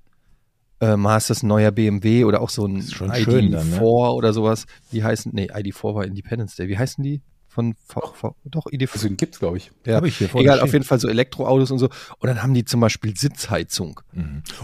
Äh, 0.81 0.95
mal 0.95 1.17
ist 1.17 1.29
das 1.29 1.43
ein 1.43 1.47
neuer 1.47 1.71
BMW 1.71 2.23
oder 2.23 2.39
auch 2.41 2.49
so 2.49 2.65
ein 2.65 2.77
ist 2.77 2.93
schon 2.93 3.11
ID4 3.11 3.23
schön 3.23 3.51
dann, 3.51 3.69
ne? 3.69 3.81
oder 3.81 4.31
sowas. 4.31 4.65
Wie 4.91 5.03
heißen, 5.03 5.31
nee, 5.35 5.51
ID4 5.51 5.93
war 5.95 6.05
Independence 6.05 6.55
Day. 6.55 6.69
Wie 6.69 6.77
heißen 6.77 7.03
die? 7.03 7.21
Von 7.49 7.75
v, 7.87 8.13
v, 8.13 8.35
doch, 8.45 8.67
ID4. 8.67 8.77
deswegen 8.93 9.17
gibt's, 9.17 9.39
glaube 9.39 9.57
ich. 9.57 9.71
Ja. 9.85 9.95
Hab 9.95 10.05
ich 10.05 10.17
hier 10.17 10.33
Egal, 10.35 10.61
auf 10.61 10.71
jeden 10.71 10.85
Fall 10.85 10.99
so 10.99 11.09
Elektroautos 11.09 11.71
und 11.71 11.79
so. 11.79 11.87
Und 12.19 12.27
dann 12.27 12.41
haben 12.43 12.53
die 12.53 12.63
zum 12.63 12.79
Beispiel 12.79 13.17
Sitzheizung. 13.17 13.99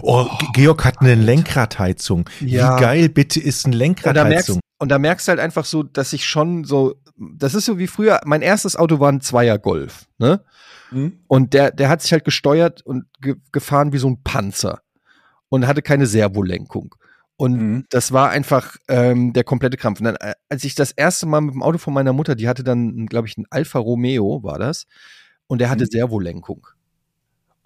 Oh, 0.00 0.24
Ge- 0.38 0.48
Georg 0.54 0.84
hat 0.84 1.00
eine 1.00 1.16
Lenkradheizung. 1.16 2.30
Ja. 2.40 2.76
Wie 2.76 2.80
geil 2.80 3.08
bitte 3.08 3.40
ist 3.40 3.66
eine 3.66 3.76
merkst, 3.76 4.04
Lenkradheizung? 4.04 4.60
und 4.78 4.88
da 4.88 4.98
merkst 4.98 5.26
du 5.26 5.30
halt 5.30 5.40
einfach 5.40 5.64
so, 5.64 5.82
dass 5.82 6.12
ich 6.12 6.26
schon 6.26 6.64
so, 6.64 6.94
das 7.18 7.54
ist 7.54 7.66
so 7.66 7.78
wie 7.78 7.88
früher, 7.88 8.20
mein 8.24 8.40
erstes 8.40 8.76
Auto 8.76 9.00
war 9.00 9.10
ein 9.10 9.20
Zweier 9.20 9.58
Golf, 9.58 10.06
ne? 10.18 10.40
Hm? 10.90 11.20
Und 11.28 11.54
der, 11.54 11.70
der 11.72 11.88
hat 11.88 12.02
sich 12.02 12.12
halt 12.12 12.24
gesteuert 12.24 12.82
und 12.82 13.04
ge 13.20 13.36
gefahren 13.52 13.92
wie 13.92 13.98
so 13.98 14.08
ein 14.08 14.22
Panzer 14.22 14.80
und 15.48 15.66
hatte 15.66 15.82
keine 15.82 16.06
Servolenkung. 16.06 16.94
Und 17.36 17.52
Mhm. 17.56 17.84
das 17.90 18.12
war 18.12 18.30
einfach 18.30 18.76
ähm, 18.88 19.32
der 19.34 19.44
komplette 19.44 19.76
Krampf. 19.76 20.00
Und 20.00 20.04
dann, 20.06 20.16
äh, 20.16 20.34
als 20.48 20.64
ich 20.64 20.74
das 20.74 20.92
erste 20.92 21.26
Mal 21.26 21.42
mit 21.42 21.54
dem 21.54 21.62
Auto 21.62 21.78
von 21.78 21.92
meiner 21.94 22.12
Mutter, 22.14 22.34
die 22.34 22.48
hatte 22.48 22.64
dann, 22.64 23.06
glaube 23.06 23.28
ich, 23.28 23.36
ein 23.36 23.46
Alfa 23.50 23.78
Romeo, 23.78 24.42
war 24.42 24.58
das, 24.58 24.86
und 25.46 25.60
der 25.60 25.68
hatte 25.70 25.84
Mhm. 25.84 25.90
Servolenkung. 25.90 26.66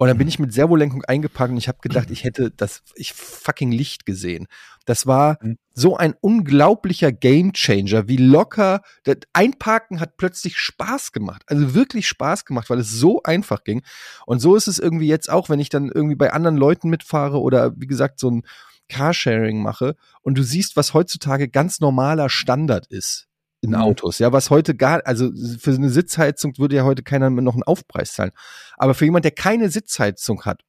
Und 0.01 0.07
dann 0.07 0.17
bin 0.17 0.27
ich 0.27 0.39
mit 0.39 0.51
Servolenkung 0.51 1.03
eingepackt 1.05 1.51
und 1.51 1.57
ich 1.57 1.67
habe 1.67 1.77
gedacht, 1.79 2.09
ich 2.09 2.23
hätte 2.23 2.49
das 2.49 2.81
ich 2.95 3.13
fucking 3.13 3.71
Licht 3.71 4.07
gesehen. 4.07 4.47
Das 4.87 5.05
war 5.05 5.37
Mhm. 5.43 5.59
so 5.75 5.95
ein 5.95 6.15
unglaublicher 6.19 7.11
Gamechanger, 7.11 8.07
wie 8.07 8.17
locker 8.17 8.81
das 9.03 9.17
Einparken 9.33 9.99
hat 9.99 10.17
plötzlich 10.17 10.57
Spaß 10.57 11.11
gemacht. 11.11 11.43
Also 11.45 11.75
wirklich 11.75 12.07
Spaß 12.07 12.45
gemacht, 12.45 12.71
weil 12.71 12.79
es 12.79 12.89
so 12.89 13.21
einfach 13.21 13.63
ging. 13.63 13.83
Und 14.25 14.39
so 14.39 14.55
ist 14.55 14.67
es 14.67 14.79
irgendwie 14.79 15.05
jetzt 15.05 15.29
auch, 15.29 15.49
wenn 15.49 15.59
ich 15.59 15.69
dann 15.69 15.91
irgendwie 15.93 16.15
bei 16.15 16.33
anderen 16.33 16.57
Leuten 16.57 16.89
mitfahre 16.89 17.39
oder 17.39 17.79
wie 17.79 17.85
gesagt 17.85 18.19
so 18.19 18.31
ein 18.31 18.41
Carsharing 18.89 19.61
mache 19.61 19.95
und 20.23 20.35
du 20.35 20.41
siehst, 20.41 20.75
was 20.75 20.95
heutzutage 20.95 21.47
ganz 21.47 21.79
normaler 21.79 22.27
Standard 22.31 22.87
ist 22.87 23.27
in 23.61 23.71
Mhm. 23.71 23.75
Autos. 23.75 24.19
Ja, 24.19 24.33
was 24.33 24.49
heute 24.49 24.75
gar, 24.75 25.05
also 25.05 25.31
für 25.59 25.71
eine 25.71 25.89
Sitzheizung 25.89 26.57
würde 26.57 26.75
ja 26.75 26.83
heute 26.83 27.03
keiner 27.03 27.29
mehr 27.29 27.43
noch 27.43 27.53
einen 27.53 27.63
Aufpreis 27.63 28.13
zahlen. 28.13 28.31
Aber 28.77 28.93
für 28.93 29.05
jemand, 29.05 29.23
der 29.25 29.31
keine 29.31 29.69
Sitzheizung 29.69 30.43
hat, 30.43 30.63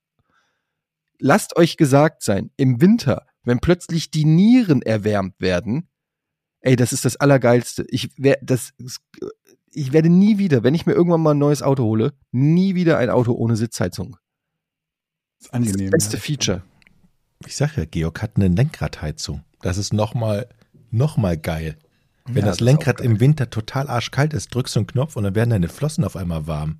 lasst 1.18 1.56
euch 1.56 1.76
gesagt 1.76 2.22
sein, 2.22 2.50
im 2.56 2.80
Winter, 2.80 3.26
wenn 3.44 3.58
plötzlich 3.60 4.10
die 4.10 4.24
Nieren 4.24 4.82
erwärmt 4.82 5.40
werden, 5.40 5.88
ey, 6.60 6.76
das 6.76 6.92
ist 6.92 7.04
das 7.04 7.16
Allergeilste. 7.16 7.84
Ich, 7.88 8.10
wer, 8.16 8.38
das, 8.42 8.72
ich 9.72 9.92
werde 9.92 10.10
nie 10.10 10.38
wieder, 10.38 10.62
wenn 10.62 10.74
ich 10.74 10.86
mir 10.86 10.92
irgendwann 10.92 11.22
mal 11.22 11.32
ein 11.32 11.38
neues 11.38 11.62
Auto 11.62 11.84
hole, 11.84 12.12
nie 12.30 12.74
wieder 12.74 12.98
ein 12.98 13.10
Auto 13.10 13.32
ohne 13.32 13.56
Sitzheizung. 13.56 14.16
Das 15.38 15.46
ist 15.46 15.54
angenehm. 15.54 15.90
das 15.90 16.02
beste 16.02 16.16
ja. 16.18 16.22
Feature. 16.22 16.62
Ich 17.46 17.56
sag 17.56 17.76
ja, 17.76 17.84
Georg 17.84 18.22
hat 18.22 18.36
eine 18.36 18.48
Lenkradheizung. 18.48 19.42
Das 19.62 19.78
ist 19.78 19.92
nochmal 19.92 20.48
noch 20.90 21.16
mal 21.16 21.36
geil. 21.36 21.76
Wenn 22.26 22.36
Ja, 22.36 22.42
das 22.42 22.58
das 22.58 22.60
Lenkrad 22.64 23.00
im 23.00 23.20
Winter 23.20 23.50
total 23.50 23.88
arschkalt 23.88 24.32
ist, 24.32 24.54
drückst 24.54 24.76
du 24.76 24.80
einen 24.80 24.86
Knopf 24.86 25.16
und 25.16 25.24
dann 25.24 25.34
werden 25.34 25.50
deine 25.50 25.68
Flossen 25.68 26.04
auf 26.04 26.16
einmal 26.16 26.46
warm. 26.46 26.76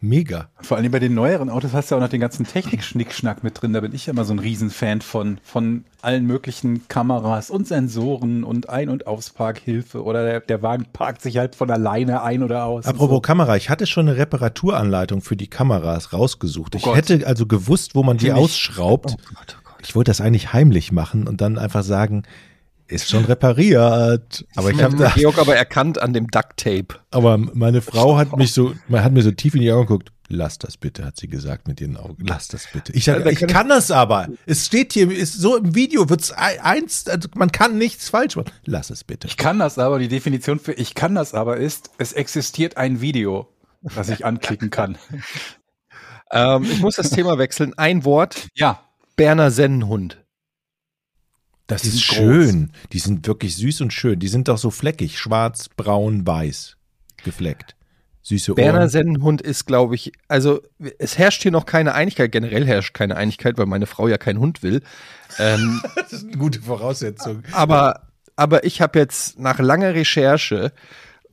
Mega. 0.00 0.48
Vor 0.60 0.76
allem 0.76 0.92
bei 0.92 0.98
den 0.98 1.14
neueren 1.14 1.48
Autos 1.48 1.72
hast 1.72 1.90
du 1.90 1.94
auch 1.96 2.00
noch 2.00 2.10
den 2.10 2.20
ganzen 2.20 2.44
Technik-Schnickschnack 2.46 3.42
mit 3.42 3.62
drin. 3.62 3.72
Da 3.72 3.80
bin 3.80 3.94
ich 3.94 4.04
ja 4.04 4.12
immer 4.12 4.26
so 4.26 4.34
ein 4.34 4.38
Riesenfan 4.38 5.00
von, 5.00 5.38
von 5.42 5.84
allen 6.02 6.26
möglichen 6.26 6.86
Kameras 6.88 7.48
und 7.48 7.66
Sensoren 7.66 8.44
und 8.44 8.68
Ein- 8.68 8.90
und 8.90 9.06
Ausparkhilfe. 9.06 10.04
Oder 10.04 10.24
der, 10.26 10.40
der 10.40 10.62
Wagen 10.62 10.84
parkt 10.92 11.22
sich 11.22 11.38
halt 11.38 11.54
von 11.54 11.70
alleine 11.70 12.22
ein 12.22 12.42
oder 12.42 12.66
aus. 12.66 12.84
Apropos 12.84 13.16
und 13.16 13.22
Kamera, 13.22 13.56
ich 13.56 13.70
hatte 13.70 13.86
schon 13.86 14.06
eine 14.08 14.18
Reparaturanleitung 14.18 15.22
für 15.22 15.36
die 15.36 15.48
Kameras 15.48 16.12
rausgesucht. 16.12 16.74
ich 16.74 16.82
Gott. 16.82 16.96
hätte 16.96 17.26
also 17.26 17.46
gewusst, 17.46 17.94
wo 17.94 18.02
man 18.02 18.18
die 18.18 18.26
ich. 18.26 18.32
ausschraubt. 18.34 19.12
Oh 19.12 19.16
Gott, 19.34 19.56
oh 19.58 19.62
Gott. 19.64 19.76
Ich 19.84 19.94
wollte 19.96 20.10
das 20.10 20.20
eigentlich 20.20 20.52
heimlich 20.52 20.92
machen 20.92 21.26
und 21.26 21.40
dann 21.40 21.56
einfach 21.56 21.82
sagen, 21.82 22.24
ist 22.86 23.08
schon 23.08 23.24
repariert. 23.24 24.44
Aber 24.56 24.70
ich 24.70 24.82
habe 24.82 24.96
da, 24.96 25.10
Georg 25.10 25.38
aber 25.38 25.56
erkannt 25.56 26.00
an 26.00 26.12
dem 26.12 26.26
Duct 26.28 26.56
Tape. 26.56 26.88
aber 27.10 27.38
meine 27.38 27.80
Frau 27.82 28.16
hat 28.16 28.36
mich 28.36 28.52
so, 28.52 28.74
man 28.88 29.02
hat 29.02 29.12
mir 29.12 29.22
so 29.22 29.30
tief 29.30 29.54
in 29.54 29.60
die 29.62 29.72
Augen 29.72 29.86
geguckt. 29.86 30.10
Lass 30.28 30.58
das 30.58 30.78
bitte, 30.78 31.04
hat 31.04 31.18
sie 31.18 31.28
gesagt 31.28 31.68
mit 31.68 31.80
ihren 31.82 31.98
Augen. 31.98 32.24
Lass 32.26 32.48
das 32.48 32.66
bitte. 32.72 32.92
Ich 32.94 33.04
Ja, 33.06 33.18
ich 33.18 33.38
kann 33.38 33.48
ich- 33.48 33.54
kann 33.54 33.68
das 33.68 33.90
aber. 33.90 34.28
Es 34.46 34.64
steht 34.66 34.94
hier, 34.94 35.10
ist 35.10 35.34
so 35.34 35.56
im 35.56 35.74
Video 35.74 36.08
wird's 36.08 36.32
ein- 36.32 36.60
eins, 36.60 37.06
also 37.08 37.28
man 37.34 37.52
kann 37.52 37.76
nichts 37.76 38.08
falsch 38.08 38.36
machen. 38.36 38.50
Lass 38.64 38.88
es 38.88 39.04
bitte. 39.04 39.26
Ich 39.26 39.36
kann 39.36 39.58
das 39.58 39.78
aber, 39.78 39.98
die 39.98 40.08
Definition 40.08 40.58
für 40.58 40.72
ich 40.72 40.94
kann 40.94 41.14
das 41.14 41.34
aber 41.34 41.58
ist, 41.58 41.90
es 41.98 42.14
existiert 42.14 42.78
ein 42.78 43.02
Video, 43.02 43.48
das 43.94 44.08
ich 44.08 44.24
anklicken 44.24 44.70
kann. 44.70 44.96
Ähm, 46.30 46.64
ich 46.64 46.80
muss 46.80 46.96
das 46.96 47.10
Thema 47.10 47.38
wechseln. 47.38 47.74
Ein 47.76 48.04
Wort, 48.04 48.48
Ja, 48.54 48.80
Berner 49.14 49.50
Sennenhund. 49.50 50.23
Das 51.66 51.82
Die 51.82 51.88
ist 51.88 52.02
schön. 52.02 52.72
Die 52.92 52.98
sind 52.98 53.26
wirklich 53.26 53.56
süß 53.56 53.80
und 53.80 53.92
schön. 53.92 54.18
Die 54.18 54.28
sind 54.28 54.48
doch 54.48 54.58
so 54.58 54.70
fleckig, 54.70 55.18
schwarz, 55.18 55.68
braun, 55.68 56.26
weiß 56.26 56.76
gefleckt. 57.24 57.74
Süße 58.22 58.54
Berner 58.54 58.80
Ohren. 58.80 58.88
Sennenhund 58.88 59.42
ist, 59.42 59.66
glaube 59.66 59.96
ich, 59.96 60.12
also 60.28 60.62
es 60.98 61.18
herrscht 61.18 61.42
hier 61.42 61.50
noch 61.50 61.66
keine 61.66 61.94
Einigkeit, 61.94 62.32
generell 62.32 62.66
herrscht 62.66 62.94
keine 62.94 63.16
Einigkeit, 63.16 63.58
weil 63.58 63.66
meine 63.66 63.86
Frau 63.86 64.08
ja 64.08 64.16
keinen 64.16 64.38
Hund 64.38 64.62
will. 64.62 64.82
Ähm, 65.38 65.82
Das 65.96 66.12
ist 66.12 66.24
eine 66.24 66.36
gute 66.38 66.60
Voraussetzung. 66.60 67.42
aber, 67.52 68.08
aber 68.36 68.64
ich 68.64 68.80
habe 68.80 68.98
jetzt 68.98 69.38
nach 69.38 69.58
langer 69.58 69.94
Recherche 69.94 70.72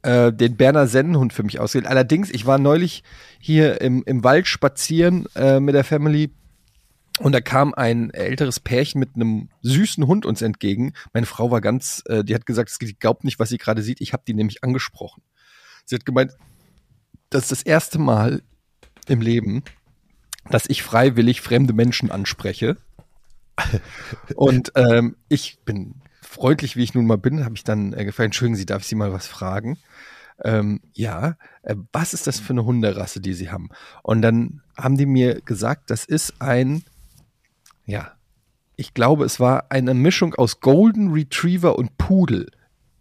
äh, 0.02 0.34
den 0.34 0.58
Berner 0.58 0.88
Sennenhund 0.88 1.32
für 1.32 1.44
mich 1.44 1.62
ausgewählt. 1.62 1.88
Allerdings, 1.88 2.30
ich 2.30 2.46
war 2.46 2.58
neulich 2.58 3.04
hier 3.40 3.80
im, 3.80 4.04
im 4.06 4.24
Wald 4.26 4.48
spazieren 4.48 5.28
äh, 5.36 5.62
mit 5.62 5.76
der 5.76 5.86
Family 5.86 6.32
und 7.22 7.32
da 7.32 7.42
kam 7.42 7.74
ein 7.74 8.10
älteres 8.12 8.60
Pärchen 8.60 9.00
mit 9.00 9.16
einem 9.16 9.50
süßen 9.62 10.06
Hund 10.08 10.26
uns 10.26 10.42
entgegen. 10.42 10.94
Meine 11.14 11.26
Frau 11.26 11.52
war 11.52 11.62
ganz, 11.62 12.04
äh, 12.08 12.24
die 12.24 12.36
hat 12.36 12.46
gesagt, 12.46 12.70
sie 12.70 12.94
glaubt 12.94 13.24
nicht, 13.24 13.40
was 13.40 13.50
sie 13.50 13.58
gerade 13.58 13.82
sieht. 13.82 14.02
Ich 14.02 14.14
habe 14.14 14.24
die 14.28 14.34
nämlich 14.34 14.64
angesprochen. 14.64 15.22
Sie 15.86 15.96
hat 15.96 16.06
gemeint, 16.06 16.34
das 17.30 17.44
ist 17.44 17.52
das 17.52 17.64
erste 17.64 18.00
Mal 18.00 18.42
im 19.08 19.22
Leben, 19.22 19.64
dass 20.50 20.66
ich 20.68 20.84
freiwillig 20.84 21.42
fremde 21.42 21.74
Menschen 21.74 22.12
anspreche. 22.12 22.78
Und 24.36 24.72
ähm, 24.76 25.16
ich 25.30 25.60
bin 25.66 25.96
freundlich, 26.22 26.76
wie 26.76 26.84
ich 26.84 26.94
nun 26.94 27.06
mal 27.06 27.18
bin, 27.18 27.44
habe 27.44 27.56
ich 27.56 27.64
dann 27.64 27.94
äh, 27.94 28.06
gefragt, 28.06 28.26
entschuldigen 28.26 28.56
Sie, 28.56 28.66
darf 28.66 28.82
ich 28.82 28.88
Sie 28.88 28.96
mal 28.96 29.14
was 29.14 29.28
fragen? 29.28 29.78
Ähm, 30.44 30.82
ja, 30.94 31.38
äh, 31.62 31.76
was 31.92 32.14
ist 32.14 32.26
das 32.26 32.40
für 32.40 32.54
eine 32.54 32.66
Hunderasse, 32.66 33.22
die 33.22 33.34
Sie 33.34 33.52
haben? 33.52 33.70
Und 34.02 34.22
dann 34.22 34.62
haben 34.76 34.98
die 34.98 35.06
mir 35.06 35.42
gesagt, 35.42 35.92
das 35.92 36.06
ist 36.06 36.42
ein, 36.42 36.84
ja, 37.86 38.14
ich 38.76 38.94
glaube, 38.94 39.26
es 39.26 39.40
war 39.40 39.66
eine 39.70 39.94
Mischung 39.94 40.34
aus 40.36 40.60
Golden 40.60 41.12
Retriever 41.12 41.78
und 41.78 41.98
Pudel. 41.98 42.48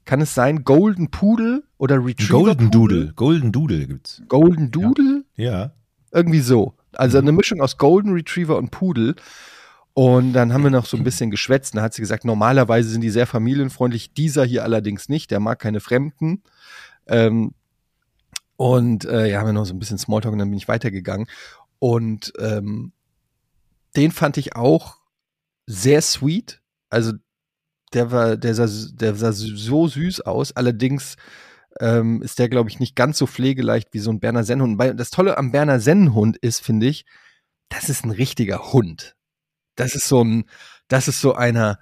Kann 0.05 0.21
es 0.21 0.35
sein, 0.35 0.65
Golden 0.65 1.11
Pudel 1.11 1.65
oder 1.79 2.05
Retriever? 2.05 2.33
Golden 2.33 2.71
Pudel? 2.71 2.99
Doodle. 2.99 3.13
Golden 3.15 3.53
Doodle 3.53 3.87
gibt's. 3.87 4.23
Golden 4.29 4.71
Doodle? 4.71 5.25
Ja. 5.37 5.73
Irgendwie 6.13 6.41
so. 6.41 6.75
Also 6.93 7.19
eine 7.19 7.33
Mischung 7.33 7.61
aus 7.61 7.79
Golden 7.79 8.13
Retriever 8.13 8.59
und 8.59 8.71
Pudel. 8.71 9.15
Und 9.95 10.33
dann 10.33 10.53
haben 10.53 10.65
wir 10.65 10.71
noch 10.71 10.87
so 10.87 10.97
ein 10.97 11.05
bisschen 11.05 11.31
geschwätzt. 11.31 11.77
Da 11.77 11.83
hat 11.83 11.95
sie 11.95 12.03
gesagt, 12.03 12.25
normalerweise 12.25 12.89
sind 12.89 13.01
die 13.03 13.11
sehr 13.11 13.27
familienfreundlich, 13.27 14.13
dieser 14.15 14.45
hier 14.45 14.65
allerdings 14.65 15.09
nicht, 15.09 15.31
der 15.31 15.41
mag 15.41 15.59
keine 15.59 15.81
Fremden. 15.81 16.43
Ähm, 17.07 17.53
und 18.57 19.05
äh, 19.05 19.31
ja, 19.31 19.41
haben 19.41 19.47
wir 19.47 19.53
noch 19.53 19.65
so 19.65 19.75
ein 19.75 19.79
bisschen 19.79 19.99
Smalltalk 19.99 20.33
und 20.33 20.39
dann 20.39 20.51
bin 20.51 20.59
ich 20.59 20.69
weitergegangen. 20.69 21.27
Und 21.79 22.33
ähm, 22.39 22.93
den 23.97 24.13
fand 24.13 24.37
ich 24.37 24.57
auch 24.57 24.97
sehr 25.67 26.03
sweet. 26.03 26.61
Also 26.91 27.13
der 27.93 28.11
war, 28.13 28.37
der 28.37 28.55
sah, 28.55 28.67
der 28.93 29.15
sah 29.15 29.33
so 29.33 29.89
süß 29.89 30.21
aus. 30.23 30.53
Allerdings 30.53 31.17
ähm, 31.81 32.23
ist 32.23 32.39
der, 32.39 32.49
glaube 32.49 32.71
ich, 32.71 32.79
nicht 32.81 32.97
ganz 32.97 33.19
so 33.19 33.27
pflegeleicht 33.27 33.89
wie 33.93 33.99
so 33.99 34.11
ein 34.11 34.21
Berner 34.21 34.45
Sennhund. 34.45 34.81
Das 34.99 35.11
Tolle 35.11 35.39
am 35.39 35.53
Berner 35.53 35.81
Sennhund 35.81 36.37
ist, 36.37 36.61
finde 36.65 36.87
ich, 36.87 37.05
das 37.69 37.89
ist 37.89 38.05
ein 38.05 38.11
richtiger 38.11 38.73
Hund. 38.73 39.17
Das 39.77 39.95
ist 39.95 40.09
so 40.09 40.23
ein, 40.23 40.45
das 40.89 41.09
ist 41.09 41.21
so 41.21 41.35
einer, 41.35 41.79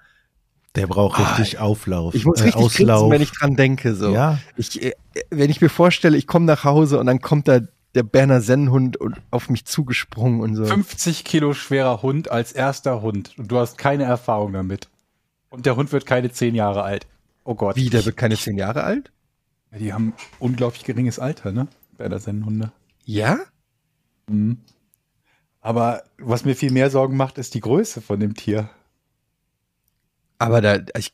Der 0.75 0.85
braucht 0.87 1.19
Ah, 1.19 1.33
richtig 1.35 1.57
Auflauf. 1.59 2.13
ich 2.13 2.25
muss 2.25 2.39
äh, 2.41 2.45
richtig 2.45 2.61
grinsen, 2.61 2.89
Auslauf. 2.91 3.11
wenn 3.11 3.21
ich 3.21 3.31
dran 3.31 3.55
denke. 3.55 3.95
So. 3.95 4.11
Ja. 4.13 4.37
Ich, 4.55 4.81
äh, 4.83 4.93
wenn 5.31 5.49
ich 5.49 5.61
mir 5.61 5.69
vorstelle, 5.69 6.15
ich 6.17 6.27
komme 6.27 6.45
nach 6.45 6.63
Hause 6.63 6.99
und 6.99 7.07
dann 7.07 7.19
kommt 7.21 7.47
da 7.47 7.59
der 7.95 8.03
Berner 8.03 8.41
Sennhund 8.41 8.97
und 8.97 9.17
auf 9.31 9.49
mich 9.49 9.65
zugesprungen 9.65 10.41
und 10.41 10.55
so. 10.55 10.65
50 10.65 11.23
Kilo 11.23 11.53
schwerer 11.53 12.01
Hund 12.01 12.29
als 12.31 12.51
erster 12.51 13.01
Hund. 13.01 13.33
Und 13.37 13.51
du 13.51 13.57
hast 13.57 13.77
keine 13.77 14.03
Erfahrung 14.03 14.53
damit. 14.53 14.89
Und 15.49 15.65
der 15.65 15.75
Hund 15.75 15.91
wird 15.91 16.05
keine 16.05 16.31
10 16.31 16.53
Jahre 16.55 16.83
alt. 16.83 17.07
Oh 17.49 17.55
Gott. 17.55 17.75
Wie, 17.77 17.89
der 17.89 18.05
wird 18.05 18.15
keine 18.15 18.37
zehn 18.37 18.59
Jahre 18.59 18.83
alt? 18.83 19.11
Ja, 19.71 19.79
Die 19.79 19.91
haben 19.91 20.13
unglaublich 20.37 20.83
geringes 20.83 21.17
Alter, 21.17 21.51
ne? 21.51 21.67
Berner 21.97 22.19
Sennenhunde. 22.19 22.71
Ja? 23.05 23.39
Mhm. 24.27 24.59
Aber 25.59 26.03
was 26.19 26.45
mir 26.45 26.55
viel 26.55 26.71
mehr 26.71 26.91
Sorgen 26.91 27.17
macht, 27.17 27.39
ist 27.39 27.55
die 27.55 27.59
Größe 27.59 28.01
von 28.01 28.19
dem 28.19 28.35
Tier. 28.35 28.69
Aber 30.37 30.61
da, 30.61 30.77
ich, 30.95 31.11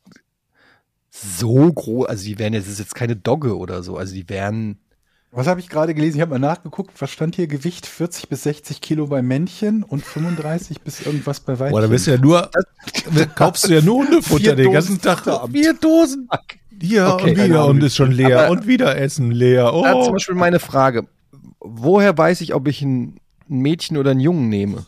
so 1.10 1.72
groß, 1.72 2.08
also 2.08 2.26
die 2.26 2.38
wären 2.38 2.52
jetzt, 2.52 2.66
das 2.66 2.74
ist 2.74 2.80
jetzt 2.80 2.96
keine 2.96 3.16
Dogge 3.16 3.58
oder 3.58 3.82
so, 3.82 3.96
also 3.96 4.14
die 4.14 4.28
wären, 4.28 4.78
Was 5.36 5.48
habe 5.48 5.60
ich 5.60 5.68
gerade 5.70 5.94
gelesen? 5.94 6.16
Ich 6.18 6.22
habe 6.22 6.32
mal 6.32 6.40
nachgeguckt. 6.40 6.92
Was 7.02 7.12
stand 7.12 7.36
hier? 7.36 7.48
Gewicht 7.48 7.86
40 7.86 8.30
bis 8.30 8.44
60 8.44 8.80
Kilo 8.80 9.08
bei 9.08 9.22
Männchen 9.22 9.84
und 9.84 10.04
35 10.04 10.82
bis 10.82 11.02
irgendwas 11.06 11.42
bei 11.42 11.60
Weibchen. 11.60 11.72
Boah, 11.74 11.82
da 11.82 11.88
bist 11.88 12.08
du 12.08 12.12
ja 12.12 12.18
nur, 12.18 12.50
kaufst 13.36 13.68
du 13.68 13.74
ja 13.74 13.82
nur 13.82 14.06
Hundefutter 14.06 14.56
den 14.56 14.72
ganzen 14.72 15.02
Tag. 15.02 15.24
Vier 15.52 15.74
Dosen. 15.74 16.30
Hier 16.82 17.08
Okay, 17.08 17.32
und 17.32 17.38
wieder 17.44 17.66
und 17.68 17.84
ist 17.84 17.96
schon 17.96 18.12
leer 18.12 18.44
Aber- 18.46 18.52
und 18.52 18.68
wieder 18.68 18.98
Essen 18.98 19.32
leer. 19.32 19.66
da 19.66 19.92
zum 19.92 20.10
Oh. 20.10 20.12
Beispiel 20.14 20.36
meine 20.36 20.60
Frage, 20.60 21.08
woher 21.60 22.18
weiß 22.18 22.42
ich, 22.42 22.54
ob 22.54 22.68
ich 22.68 22.82
ein, 22.82 23.20
Mädchen 23.48 23.98
oder 23.98 24.12
einen 24.12 24.20
Jungen 24.22 24.50
nehme? 24.50 24.86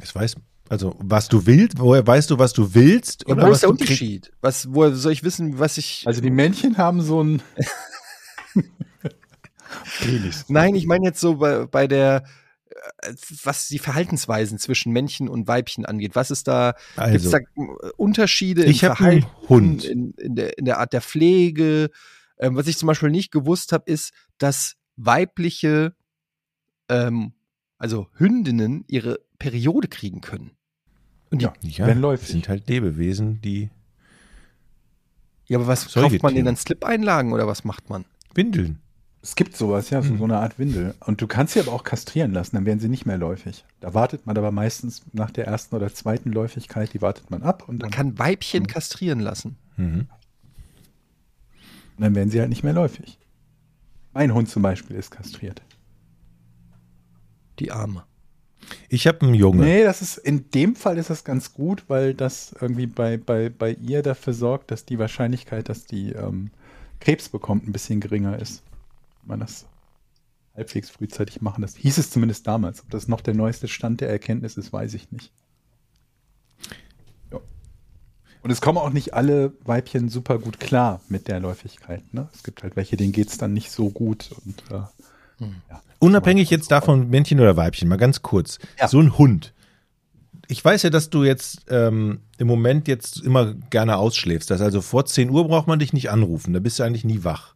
Das 0.00 0.14
weiß, 0.14 0.36
also 0.68 0.94
was 1.00 1.28
du 1.28 1.44
willst, 1.46 1.78
woher 1.78 2.06
weißt 2.06 2.30
du, 2.30 2.38
was 2.38 2.52
du 2.52 2.74
willst? 2.74 3.24
Ja, 3.26 3.34
oder 3.34 3.42
wo 3.44 3.48
was 3.48 3.56
ist 3.56 3.62
der 3.62 3.70
Unterschied? 3.70 4.32
Was, 4.40 4.68
woher 4.72 4.94
soll 4.94 5.12
ich 5.12 5.24
wissen, 5.24 5.58
was 5.58 5.76
ich, 5.78 6.04
Also 6.06 6.20
die 6.20 6.30
Männchen 6.30 6.76
haben 6.78 7.00
so 7.02 7.22
ein 7.22 7.42
Penis. 10.00 10.44
nein, 10.48 10.74
ich 10.74 10.86
meine 10.86 11.06
jetzt 11.06 11.20
so 11.20 11.36
bei, 11.36 11.66
bei 11.66 11.86
der, 11.86 12.24
äh, 13.02 13.12
was 13.44 13.68
die 13.68 13.78
Verhaltensweisen 13.78 14.58
zwischen 14.58 14.92
Männchen 14.92 15.28
und 15.28 15.46
Weibchen 15.48 15.84
angeht. 15.86 16.14
Was 16.14 16.30
ist 16.30 16.48
da, 16.48 16.74
gibt 16.96 17.24
es 17.24 17.26
Also, 17.26 17.30
da 17.30 17.38
äh, 17.38 17.90
Unterschiede 17.96 18.64
Ich 18.64 18.82
im 18.82 18.94
Verhalten, 18.94 19.26
Hund. 19.48 19.84
In, 19.84 20.12
in, 20.14 20.34
der, 20.36 20.58
in 20.58 20.64
der 20.64 20.78
Art 20.78 20.92
der 20.92 21.00
Pflege? 21.02 21.90
Ähm, 22.38 22.56
was 22.56 22.66
ich 22.66 22.78
zum 22.78 22.86
Beispiel 22.86 23.10
nicht 23.10 23.30
gewusst 23.32 23.72
habe, 23.72 23.84
ist, 23.90 24.12
dass 24.38 24.76
weibliche, 24.96 25.94
ähm, 26.88 27.32
also 27.78 28.08
Hündinnen, 28.16 28.84
ihre 28.88 29.20
Periode 29.38 29.88
kriegen 29.88 30.20
können. 30.20 30.52
Und 31.30 31.40
die, 31.42 31.44
Ja, 31.44 31.52
ja, 31.62 31.86
wenn 31.86 31.96
das 32.00 32.02
läufig. 32.02 32.28
sind 32.28 32.48
halt 32.48 32.68
Lebewesen, 32.68 33.40
die 33.42 33.70
ja, 35.46 35.58
aber 35.58 35.66
was 35.66 35.92
kauft 35.92 36.22
man 36.22 36.34
denen 36.34 36.46
dann 36.46 36.56
Slip-Einlagen 36.56 37.32
oder 37.32 37.46
was 37.48 37.64
macht 37.64 37.90
man? 37.90 38.04
windeln. 38.34 38.78
Es 39.22 39.36
gibt 39.36 39.54
sowas, 39.54 39.90
ja, 39.90 40.00
so, 40.00 40.16
so 40.16 40.24
eine 40.24 40.38
Art 40.38 40.58
Windel. 40.58 40.94
Und 41.00 41.20
du 41.20 41.26
kannst 41.26 41.52
sie 41.52 41.60
aber 41.60 41.72
auch 41.72 41.84
kastrieren 41.84 42.32
lassen, 42.32 42.56
dann 42.56 42.64
werden 42.64 42.80
sie 42.80 42.88
nicht 42.88 43.04
mehr 43.04 43.18
läufig. 43.18 43.64
Da 43.80 43.92
wartet 43.92 44.26
man 44.26 44.36
aber 44.38 44.50
meistens 44.50 45.02
nach 45.12 45.30
der 45.30 45.46
ersten 45.46 45.76
oder 45.76 45.92
zweiten 45.92 46.32
Läufigkeit, 46.32 46.94
die 46.94 47.02
wartet 47.02 47.30
man 47.30 47.42
ab 47.42 47.68
und 47.68 47.80
Man 47.80 47.90
dann, 47.90 47.90
kann 47.90 48.18
Weibchen 48.18 48.66
kastrieren 48.66 49.20
lassen. 49.20 49.56
Mhm. 49.76 50.08
dann 51.98 52.14
werden 52.14 52.30
sie 52.30 52.40
halt 52.40 52.48
nicht 52.48 52.64
mehr 52.64 52.72
läufig. 52.72 53.18
Mein 54.12 54.34
Hund 54.34 54.48
zum 54.48 54.62
Beispiel 54.62 54.96
ist 54.96 55.10
kastriert. 55.10 55.62
Die 57.58 57.72
Arme. 57.72 58.04
Ich 58.88 59.06
habe 59.06 59.22
einen 59.22 59.34
Junge. 59.34 59.64
Nee, 59.64 59.84
das 59.84 60.02
ist, 60.02 60.16
in 60.16 60.50
dem 60.50 60.76
Fall 60.76 60.98
ist 60.98 61.10
das 61.10 61.24
ganz 61.24 61.52
gut, 61.52 61.84
weil 61.88 62.14
das 62.14 62.54
irgendwie 62.60 62.86
bei, 62.86 63.16
bei, 63.16 63.50
bei 63.50 63.72
ihr 63.72 64.02
dafür 64.02 64.32
sorgt, 64.32 64.70
dass 64.70 64.84
die 64.84 64.98
Wahrscheinlichkeit, 64.98 65.68
dass 65.68 65.86
die 65.86 66.12
ähm, 66.12 66.50
Krebs 67.00 67.28
bekommt, 67.28 67.66
ein 67.66 67.72
bisschen 67.72 68.00
geringer 68.00 68.38
ist. 68.38 68.62
Man 69.24 69.40
das 69.40 69.66
halbwegs 70.54 70.90
frühzeitig 70.90 71.40
machen. 71.40 71.62
Das 71.62 71.76
hieß 71.76 71.98
es 71.98 72.10
zumindest 72.10 72.46
damals. 72.46 72.82
Ob 72.82 72.90
das 72.90 73.08
noch 73.08 73.20
der 73.20 73.34
neueste 73.34 73.68
Stand 73.68 74.00
der 74.00 74.10
Erkenntnis 74.10 74.56
ist, 74.56 74.72
weiß 74.72 74.94
ich 74.94 75.10
nicht. 75.10 75.32
Ja. 77.32 77.40
Und 78.42 78.50
es 78.50 78.60
kommen 78.60 78.78
auch 78.78 78.90
nicht 78.90 79.14
alle 79.14 79.52
Weibchen 79.64 80.08
super 80.08 80.38
gut 80.38 80.60
klar 80.60 81.00
mit 81.08 81.28
der 81.28 81.40
Läufigkeit. 81.40 82.12
Ne? 82.12 82.28
Es 82.34 82.42
gibt 82.42 82.62
halt 82.62 82.76
welche, 82.76 82.96
denen 82.96 83.12
geht 83.12 83.28
es 83.28 83.38
dann 83.38 83.52
nicht 83.52 83.70
so 83.70 83.90
gut. 83.90 84.30
Und, 84.44 84.64
äh, 84.70 85.46
ja. 85.70 85.82
Unabhängig 85.98 86.50
jetzt 86.50 86.70
davon, 86.70 87.08
Männchen 87.10 87.40
oder 87.40 87.56
Weibchen, 87.56 87.88
mal 87.88 87.96
ganz 87.96 88.22
kurz. 88.22 88.58
Ja. 88.78 88.88
So 88.88 89.00
ein 89.00 89.16
Hund. 89.18 89.54
Ich 90.48 90.64
weiß 90.64 90.82
ja, 90.82 90.90
dass 90.90 91.10
du 91.10 91.22
jetzt 91.22 91.66
ähm, 91.68 92.20
im 92.38 92.48
Moment 92.48 92.88
jetzt 92.88 93.22
immer 93.22 93.54
gerne 93.54 93.98
ausschläfst. 93.98 94.50
Das 94.50 94.60
also 94.60 94.80
vor 94.80 95.06
10 95.06 95.30
Uhr 95.30 95.46
braucht 95.46 95.68
man 95.68 95.78
dich 95.78 95.92
nicht 95.92 96.10
anrufen. 96.10 96.52
Da 96.52 96.58
bist 96.58 96.78
du 96.78 96.82
eigentlich 96.82 97.04
nie 97.04 97.22
wach. 97.22 97.54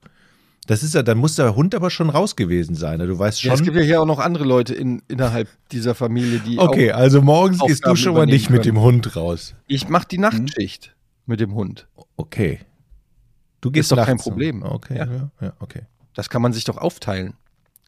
Das 0.67 0.83
ist 0.83 0.95
ja, 0.95 1.03
dann 1.03 1.19
muss 1.19 1.35
der 1.37 1.55
Hund 1.57 1.75
aber 1.75 1.91
schon 1.91 2.09
raus 2.11 2.37
gewesen 2.37 2.75
sein. 2.75 2.99
ne? 2.99 3.07
Du 3.07 3.19
weißt 3.19 3.43
Ja, 3.43 3.53
es 3.53 3.59
schon. 3.59 3.65
gibt 3.67 3.77
ja 3.77 3.83
hier 3.83 4.01
auch 4.01 4.07
noch 4.07 4.19
andere 4.19 4.45
Leute 4.45 4.75
in, 4.75 5.03
innerhalb 5.09 5.49
dieser 5.73 5.95
Familie, 5.95 6.39
die 6.41 6.59
okay, 6.59 6.93
auch, 6.93 6.97
also 6.99 7.21
morgens 7.23 7.59
gehst 7.67 7.87
du 7.87 7.95
schon 7.97 8.15
mal 8.15 8.27
nicht 8.27 8.47
übernehmen 8.49 8.57
mit 8.59 8.65
dem 8.67 8.81
Hund 8.81 9.17
raus. 9.17 9.55
ich 9.67 9.89
mache 9.89 10.07
die 10.11 10.19
Nachtschicht 10.19 10.95
mit 11.27 11.41
dem 11.41 11.55
Hund. 11.55 11.87
Okay. 12.17 12.61
Du 13.61 13.71
gehst 13.71 13.91
doch 13.93 14.05
kein. 14.05 14.19
Problem. 14.19 14.63
Okay, 14.63 14.97
Ja. 14.99 15.05
ja. 15.07 15.31
Ja, 15.41 15.53
okay. 15.61 15.83
Das 16.15 16.29
kann 16.31 16.43
man 16.43 16.53
sich 16.53 16.65
doch 16.65 16.77
aufteilen. 16.79 17.35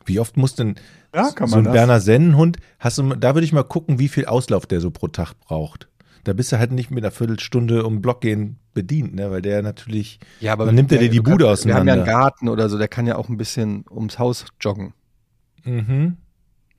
Wie 0.04 0.20
oft 0.20 0.36
muss 0.36 0.54
denn 0.54 0.76
Ja, 1.14 1.30
kann 1.32 1.48
so 1.48 1.56
man 1.56 1.60
ein 1.60 1.64
das. 1.64 1.72
Berner 1.74 2.00
Sennenhund, 2.00 2.58
hast 2.78 2.98
du, 2.98 3.14
da 3.14 3.34
würde 3.34 3.44
ich 3.44 3.52
mal 3.52 3.64
gucken, 3.64 3.98
wie 3.98 4.08
viel 4.08 4.26
Auslauf 4.26 4.66
der 4.66 4.80
so 4.80 4.90
pro 4.90 5.08
Tag 5.08 5.34
braucht. 5.40 5.88
Da 6.26 6.32
bist 6.32 6.50
du 6.52 6.58
halt 6.58 6.72
nicht 6.72 6.90
mit 6.90 7.04
einer 7.04 7.12
Viertelstunde 7.12 7.84
um 7.84 7.96
den 7.96 8.02
Block 8.02 8.20
gehen 8.20 8.58
bedient, 8.74 9.14
ne? 9.14 9.30
weil 9.30 9.42
der 9.42 9.62
natürlich, 9.62 10.18
Ja, 10.40 10.52
aber 10.52 10.66
dann 10.66 10.74
nimmt 10.74 10.90
er 10.92 10.98
dir 10.98 11.08
die 11.08 11.20
Bude 11.20 11.46
kannst- 11.46 11.66
Wir 11.66 11.74
haben 11.74 11.86
ja 11.86 11.92
einen 11.94 12.02
auseinander. 12.02 12.24
Garten 12.24 12.48
oder 12.48 12.68
so, 12.68 12.78
der 12.78 12.88
kann 12.88 13.06
ja 13.06 13.16
auch 13.16 13.28
ein 13.28 13.36
bisschen 13.36 13.84
ums 13.90 14.18
Haus 14.18 14.44
joggen. 14.60 14.92
Mhm. 15.64 16.16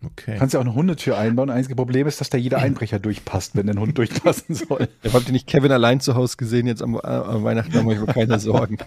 Okay. 0.06 0.36
Kannst 0.38 0.54
ja 0.54 0.60
auch 0.60 0.66
eine 0.66 0.76
Hundetür 0.76 1.18
einbauen. 1.18 1.50
Einzige 1.50 1.76
Problem 1.76 2.06
ist, 2.06 2.22
dass 2.22 2.30
da 2.30 2.38
jeder 2.38 2.58
Einbrecher 2.60 3.00
durchpasst, 3.00 3.56
wenn 3.56 3.66
der 3.68 3.76
Hund 3.78 3.98
durchpassen 3.98 4.54
soll. 4.54 4.90
Ja, 5.02 5.12
habt 5.14 5.28
ihr 5.28 5.32
nicht 5.32 5.48
Kevin 5.48 5.72
allein 5.72 6.00
zu 6.02 6.14
Hause 6.16 6.38
gesehen 6.38 6.68
jetzt 6.68 6.84
am, 6.84 6.96
äh, 6.96 7.00
am 7.08 7.44
Weihnachten, 7.44 7.72
da 7.72 7.82
mache 7.84 7.96
ich 7.96 8.02
mir 8.02 8.08
keine 8.14 8.40
Sorgen. 8.40 8.78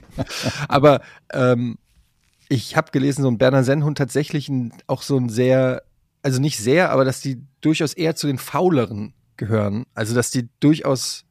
Aber 0.69 1.01
ähm, 1.33 1.79
ich 2.49 2.77
habe 2.77 2.91
gelesen, 2.93 3.23
so 3.23 3.29
ein 3.29 3.39
Berner 3.39 3.65
Sennhund 3.65 3.99
tatsächlich 3.99 4.49
ein, 4.49 4.73
auch 4.87 5.03
so 5.03 5.17
ein 5.17 5.29
sehr, 5.29 5.83
also 6.23 6.41
nicht 6.41 6.59
sehr, 6.59 6.91
aber 6.91 7.05
dass 7.05 7.21
die 7.21 7.43
durchaus 7.61 7.93
eher 7.95 8.15
zu 8.15 8.27
den 8.29 8.39
fauleren 8.39 9.13
gehören. 9.41 9.85
Also 9.95 10.15
dass 10.15 10.31
die 10.31 10.49
durchaus 10.61 11.25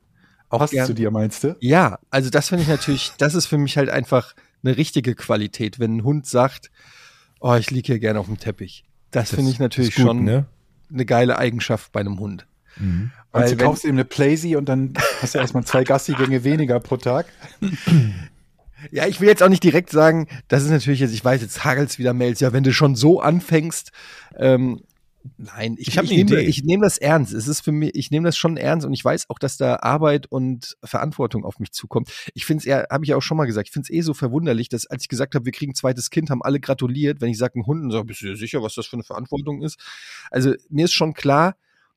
auch 0.50 0.60
Passt 0.60 0.74
zu 0.86 0.94
dir, 0.94 1.12
meinst 1.12 1.44
du? 1.46 1.56
Ja, 1.62 2.00
also 2.10 2.30
das 2.30 2.50
finde 2.50 2.64
ich 2.64 2.68
natürlich, 2.70 3.14
das 3.20 3.36
ist 3.36 3.46
für 3.46 3.58
mich 3.60 3.78
halt 3.78 3.90
einfach 3.90 4.34
eine 4.64 4.76
richtige 4.76 5.16
Qualität, 5.16 5.80
wenn 5.80 5.98
ein 5.98 6.04
Hund 6.04 6.26
sagt, 6.26 6.72
oh, 7.40 7.54
ich 7.56 7.70
liege 7.72 7.86
hier 7.94 8.00
gerne 8.00 8.20
auf 8.20 8.26
dem 8.26 8.40
Teppich. 8.40 8.84
Das, 9.12 9.30
finde 9.30 9.52
ich 9.52 9.60
natürlich 9.60 9.96
gut, 9.96 10.06
schon 10.06 10.24
Ne? 10.26 10.46
eine 10.92 11.06
geile 11.06 11.38
Eigenschaft 11.38 11.92
bei 11.92 12.00
einem 12.02 12.20
Hund. 12.20 12.48
Und 12.80 13.12
Weil 13.32 13.46
du 13.46 13.52
wenn- 13.52 13.58
kaufst 13.68 13.86
eben 13.86 13.94
eine 13.96 14.06
Playsee 14.06 14.56
und 14.56 14.68
dann 14.68 14.94
hast 15.22 15.36
du 15.36 15.40
erstmal 15.40 15.64
zwei 15.66 15.84
Gassigänge 15.84 16.44
weniger 16.44 16.80
pro 16.80 16.98
Tag. 16.98 17.28
Ja, 18.92 19.08
ich 19.08 19.20
will 19.20 19.28
jetzt 19.28 19.44
auch 19.44 19.50
nicht 19.50 19.64
direkt 19.64 19.90
sagen, 19.90 20.28
das 20.48 20.64
ist 20.64 20.70
natürlich 20.70 21.02
jetzt, 21.02 21.14
ich 21.14 21.26
weiß, 21.26 21.42
jetzt 21.42 21.66
hagelt's 21.66 22.00
wieder 22.00 22.14
Mails. 22.14 22.40
Ja, 22.40 22.54
wenn 22.54 22.64
du 22.64 22.72
schon 22.72 22.96
so 22.96 23.20
anfängst, 23.20 23.92
ähm, 24.38 24.82
nein, 25.38 25.76
ich, 25.78 25.90
Ich 25.90 25.98
hab 25.98 26.06
ich 26.06 26.12
nehme 26.12 26.42
ich 26.42 26.64
nehme 26.64 26.84
das 26.84 26.98
ernst. 26.98 27.34
Es 27.34 27.48
ist 27.48 27.62
für 27.62 27.72
mich, 27.72 27.96
ich 27.96 28.12
nehme 28.12 28.28
das 28.28 28.38
schon 28.38 28.58
ernst 28.58 28.86
und 28.86 28.94
ich 28.94 29.04
weiß 29.04 29.30
auch, 29.30 29.40
dass 29.40 29.58
da 29.58 29.78
Arbeit 29.78 30.28
und 30.28 30.78
Verantwortung 30.84 31.46
auf 31.46 31.60
mich 31.60 31.72
zukommt. 31.72 32.10
Ich 32.34 32.46
finde 32.46 32.62
es 32.62 32.66
eher, 32.66 32.88
habe 32.90 33.04
ich 33.04 33.10
ja 33.10 33.18
auch 33.18 33.22
schon 33.22 33.38
mal 33.38 33.46
gesagt, 33.46 33.68
ich 33.68 33.74
finde 33.74 33.88
es 33.88 33.90
eh 33.92 34.02
so 34.02 34.14
verwunderlich, 34.14 34.70
dass 34.70 34.86
als 34.86 35.04
ich 35.04 35.10
gesagt 35.10 35.36
habe, 35.36 35.46
wir 35.46 35.52
kriegen 35.52 35.72
ein 35.72 35.76
zweites 35.76 36.10
Kind, 36.10 36.30
haben 36.30 36.44
alle 36.44 36.60
gratuliert, 36.60 37.22
wenn 37.22 37.30
ich 37.30 37.38
sage, 37.38 37.60
ein 37.60 37.66
Hund, 37.66 37.84
und 37.84 37.92
sage, 37.92 38.06
bist 38.06 38.22
du 38.22 38.28
dir 38.28 38.36
sicher, 38.36 38.62
was 38.62 38.76
das 38.76 38.88
für 38.88 38.96
eine 38.96 39.04
Verantwortung 39.04 39.62
ist? 39.62 39.80
Also 40.32 40.54
mir 40.70 40.86
ist 40.86 40.94
schon 40.94 41.14
klar, 41.14 41.56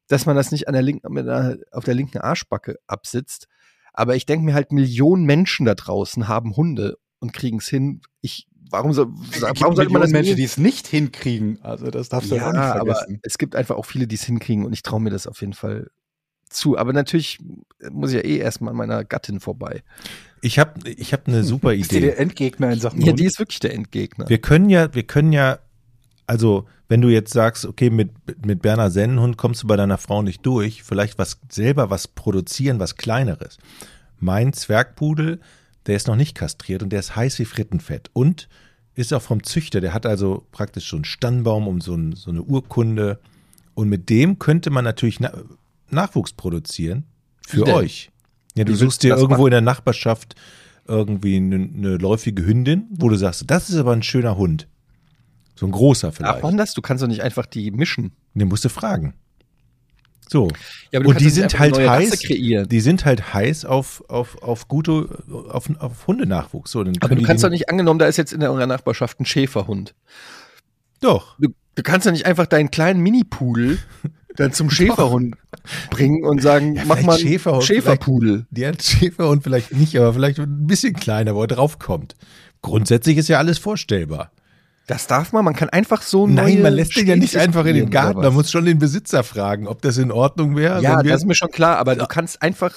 dass 0.09 0.27
man 0.27 0.37
das 0.37 0.51
nicht 0.53 0.68
an 0.68 0.75
der 0.75 0.83
linken, 0.83 1.16
einer, 1.16 1.57
auf 1.70 1.85
der 1.85 1.95
linken 1.95 2.18
Arschbacke 2.18 2.79
absitzt. 2.87 3.49
Aber 3.93 4.16
ich 4.16 4.27
denke 4.27 4.45
mir 4.45 4.55
halt, 4.55 4.73
Millionen 4.73 5.25
Menschen 5.25 5.66
da 5.66 5.75
draußen 5.75 6.29
haben 6.29 6.57
Hunde 6.57 6.97
und 7.20 7.33
kriegen 7.33 7.59
es 7.59 7.68
hin. 7.68 8.01
Ich, 8.20 8.47
warum, 8.73 8.93
soll, 8.93 9.09
warum 9.61 9.77
sollte 9.77 9.93
man 9.93 10.03
das 10.03 10.11
Menschen, 10.11 10.37
die 10.37 10.45
es 10.45 10.57
nicht 10.57 10.87
hinkriegen? 10.87 11.59
Also 11.62 11.91
das 11.91 12.09
darfst 12.09 12.31
du 12.31 12.37
ja, 12.37 12.49
auch 12.49 12.53
nicht 12.53 12.61
ja, 12.61 12.75
aber 12.75 12.95
vergessen. 12.95 13.20
es 13.23 13.39
gibt 13.39 13.55
einfach 13.55 13.77
auch 13.77 13.87
viele, 13.87 14.07
die 14.07 14.16
es 14.16 14.25
hinkriegen 14.25 14.64
und 14.64 14.73
ich 14.73 14.83
traue 14.83 15.01
mir 15.01 15.11
das 15.11 15.27
auf 15.27 15.41
jeden 15.41 15.53
Fall 15.53 15.91
zu. 16.49 16.77
Aber 16.77 16.93
natürlich 16.93 17.39
muss 17.91 18.11
ich 18.11 18.16
ja 18.16 18.25
eh 18.25 18.39
erstmal 18.39 18.70
an 18.73 18.77
meiner 18.77 19.05
Gattin 19.05 19.41
vorbei. 19.41 19.83
Ich 20.41 20.59
habe 20.59 20.89
ich 20.89 21.12
hab 21.12 21.29
eine 21.29 21.45
super 21.45 21.73
Ist 21.75 21.93
dir 21.93 21.99
Idee. 21.99 22.07
der 22.07 22.18
Endgegner 22.20 22.73
in 22.73 22.81
Sachen 22.81 23.01
Ja, 23.01 23.12
die 23.12 23.25
ist 23.25 23.39
wirklich 23.39 23.61
der 23.61 23.75
Endgegner. 23.75 24.29
Wir 24.29 24.39
können 24.39 24.68
ja, 24.68 24.93
wir 24.95 25.05
können 25.05 25.33
ja, 25.33 25.59
also 26.27 26.66
wenn 26.89 27.01
du 27.01 27.09
jetzt 27.09 27.33
sagst, 27.33 27.64
okay, 27.64 27.91
mit, 27.91 28.11
mit 28.45 28.61
Berner 28.61 28.91
Sennenhund 28.91 29.37
kommst 29.37 29.62
du 29.62 29.66
bei 29.66 29.77
deiner 29.77 29.99
Frau 29.99 30.23
nicht 30.23 30.45
durch, 30.45 30.83
vielleicht 30.83 31.18
was 31.18 31.39
selber 31.49 31.91
was 31.91 32.09
produzieren, 32.09 32.81
was 32.81 32.97
kleineres. 32.97 33.59
Mein 34.18 34.53
Zwergpudel, 34.53 35.41
der 35.87 35.97
ist 35.97 36.07
noch 36.07 36.16
nicht 36.16 36.35
kastriert 36.35 36.83
und 36.83 36.91
der 36.91 37.01
ist 37.01 37.16
heiß 37.16 37.39
wie 37.39 37.45
Frittenfett 37.45 38.11
und 38.12 38.49
ist 38.95 39.12
auch 39.12 39.22
vom 39.22 39.43
Züchter, 39.43 39.80
der 39.80 39.95
hat 39.95 40.07
also 40.07 40.47
praktisch 40.53 40.89
so 40.91 40.97
einen 40.97 41.05
Stammbaum 41.05 41.66
um 41.66 41.80
so, 41.80 41.95
ein, 41.95 42.12
so 42.14 42.30
eine 42.30 42.43
Urkunde 42.43 43.18
und 43.74 43.89
mit 43.89 44.11
dem 44.11 44.39
könnte 44.39 44.70
man 44.70 44.85
natürlich 44.85 45.20
na, 45.20 45.33
Nachwuchs 45.91 46.33
produzieren 46.33 47.05
für 47.47 47.66
Wie 47.66 47.72
euch. 47.72 48.11
Ja, 48.55 48.64
du 48.64 48.72
Wie 48.72 48.76
suchst 48.76 49.03
dir 49.03 49.16
irgendwo 49.16 49.35
machen? 49.35 49.47
in 49.47 49.51
der 49.53 49.61
Nachbarschaft 49.62 50.35
irgendwie 50.87 51.37
eine, 51.37 51.57
eine 51.57 51.97
läufige 51.97 52.45
Hündin, 52.45 52.87
wo 52.91 53.09
du 53.09 53.16
sagst, 53.16 53.45
das 53.47 53.70
ist 53.70 53.76
aber 53.76 53.93
ein 53.93 54.03
schöner 54.03 54.37
Hund. 54.37 54.68
So 55.55 55.66
ein 55.66 55.72
großer 55.72 56.12
vielleicht. 56.12 56.43
man 56.43 56.57
das? 56.57 56.74
Du 56.74 56.83
kannst 56.83 57.03
doch 57.03 57.09
nicht 57.09 57.22
einfach 57.22 57.47
die 57.47 57.70
mischen. 57.70 58.12
Den 58.35 58.49
musst 58.49 58.64
du 58.64 58.68
fragen. 58.68 59.14
So. 60.33 60.49
Ja, 60.91 61.01
aber 61.01 61.05
du 61.05 61.11
Und 61.11 61.20
die 61.20 61.28
sind 61.28 61.59
halt 61.59 61.78
heiß. 61.78 62.20
Die 62.20 62.80
sind 62.80 63.05
halt 63.05 63.35
heiß 63.35 63.66
auf, 63.66 64.03
auf, 64.09 64.43
auf 64.43 64.66
gute, 64.66 65.07
auf, 65.51 65.68
auf 65.78 66.07
Hundenachwuchs. 66.07 66.70
So, 66.70 66.83
dann 66.83 66.95
aber 67.01 67.14
du 67.14 67.22
kannst 67.22 67.45
doch 67.45 67.51
nicht 67.51 67.68
angenommen, 67.68 67.99
da 67.99 68.07
ist 68.07 68.16
jetzt 68.16 68.33
in 68.33 68.43
eurer 68.43 68.66
Nachbarschaft 68.66 69.20
ein 69.20 69.26
Schäferhund. 69.26 69.95
Doch. 71.03 71.37
Du, 71.39 71.51
du 71.74 71.83
kannst 71.83 72.07
doch 72.07 72.12
nicht 72.12 72.24
einfach 72.24 72.47
deinen 72.47 72.70
kleinen 72.70 73.01
Mini-Pudel 73.01 73.78
dann 74.37 74.55
zum 74.55 74.70
Schäferhund 74.70 75.37
bringen 75.91 76.24
und 76.24 76.41
sagen, 76.41 76.76
Ja, 76.76 76.85
mach 76.87 77.03
mal 77.03 77.12
einen 77.12 77.20
Schäferhund, 77.20 77.64
Schäferpudel. 77.64 78.47
Hat 78.59 78.83
Schäferhund 78.83 79.43
vielleicht 79.43 79.72
nicht, 79.74 79.95
aber 79.99 80.14
vielleicht 80.14 80.39
ein 80.39 80.66
bisschen 80.66 80.95
kleiner, 80.95 81.35
wo 81.35 81.43
er 81.43 81.49
draufkommt. 81.49 82.16
Grundsätzlich 82.62 83.18
ist 83.18 83.28
ja 83.28 83.37
alles 83.37 83.59
vorstellbar. 83.59 84.33
Das 84.87 85.07
darf 85.07 85.33
man, 85.33 85.45
man 85.45 85.55
kann 85.55 85.68
einfach 85.70 86.03
so 86.03 86.26
Nein, 86.26 86.61
man 86.62 86.72
lässt 86.74 86.97
den 86.97 87.07
ja 87.07 87.16
nicht 87.16 87.37
einfach 87.37 87.64
in 87.66 87.74
den 87.76 87.91
Garten. 87.91 88.20
Man 88.20 88.35
muss 88.35 88.51
schon 88.51 88.64
den 88.64 88.78
Besitzer 88.78 89.22
fragen, 89.22 89.66
ob 89.68 89.80
das 89.83 89.97
in 89.97 90.11
Ordnung 90.11 90.57
wäre. 90.57 90.83
Ja, 90.83 90.99
wenn 90.99 91.05
wir- 91.05 91.12
das 91.12 91.22
ist 91.22 91.26
mir 91.26 91.35
schon 91.37 91.51
klar, 91.51 91.78
aber 91.78 91.95
du 91.97 92.07
kannst 92.07 92.43
einfach 92.43 92.74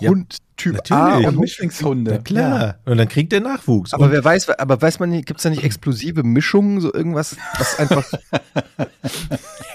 Ja, 0.00 0.10
Hund 0.10 0.38
Typ 0.56 0.74
A 0.90 1.08
natürlich. 1.08 1.26
und 1.28 1.34
und 1.34 1.40
Mischlingshunde. 1.40 2.10
Na 2.12 2.18
klar. 2.18 2.78
Und 2.86 2.96
dann 2.96 3.08
kriegt 3.08 3.30
der 3.32 3.40
Nachwuchs. 3.40 3.92
Aber 3.92 4.06
Und 4.06 4.12
wer 4.12 4.24
weiß, 4.24 4.48
aber 4.50 4.80
weiß 4.80 4.98
man 5.00 5.10
nicht, 5.10 5.26
gibt 5.26 5.38
es 5.40 5.42
da 5.44 5.50
nicht 5.50 5.62
explosive 5.64 6.22
Mischungen, 6.22 6.80
so 6.80 6.92
irgendwas, 6.94 7.36
was 7.58 7.78
einfach, 7.78 8.04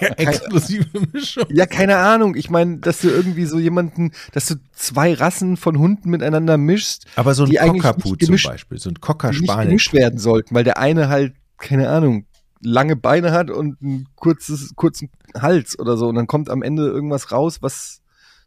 explosive 0.16 0.86
Mischung. 1.12 1.44
ja, 1.50 1.66
keine 1.66 1.96
Ahnung. 1.98 2.34
Ich 2.34 2.50
meine, 2.50 2.78
dass 2.78 3.00
du 3.00 3.08
irgendwie 3.08 3.44
so 3.46 3.58
jemanden, 3.58 4.10
dass 4.32 4.46
du 4.46 4.56
zwei 4.72 5.14
Rassen 5.14 5.56
von 5.56 5.78
Hunden 5.78 6.10
miteinander 6.10 6.56
mischst, 6.58 7.06
Aber 7.16 7.34
so 7.34 7.44
ein 7.44 7.54
Cockapoo 7.54 8.16
zum 8.16 8.36
Beispiel, 8.44 8.78
so 8.78 8.90
ein 8.90 9.00
Cocker 9.00 9.30
die 9.30 9.36
nicht 9.40 9.50
Spaniel. 9.50 9.66
gemischt 9.68 9.92
werden 9.92 10.18
sollten, 10.18 10.54
weil 10.54 10.64
der 10.64 10.78
eine 10.78 11.08
halt, 11.08 11.34
keine 11.58 11.88
Ahnung, 11.88 12.26
lange 12.60 12.96
Beine 12.96 13.32
hat 13.32 13.50
und 13.50 13.80
einen 13.82 14.08
kurzes, 14.14 14.74
kurzen 14.76 15.10
Hals 15.34 15.78
oder 15.78 15.96
so. 15.96 16.08
Und 16.08 16.14
dann 16.14 16.26
kommt 16.26 16.48
am 16.50 16.62
Ende 16.62 16.86
irgendwas 16.86 17.32
raus, 17.32 17.58
was 17.60 18.00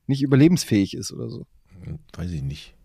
nicht 0.08 0.22
überlebensfähig 0.22 0.96
ist 0.96 1.12
oder 1.12 1.30
so. 1.30 1.46
Weiß 2.16 2.32
ich 2.32 2.42
nicht. 2.42 2.76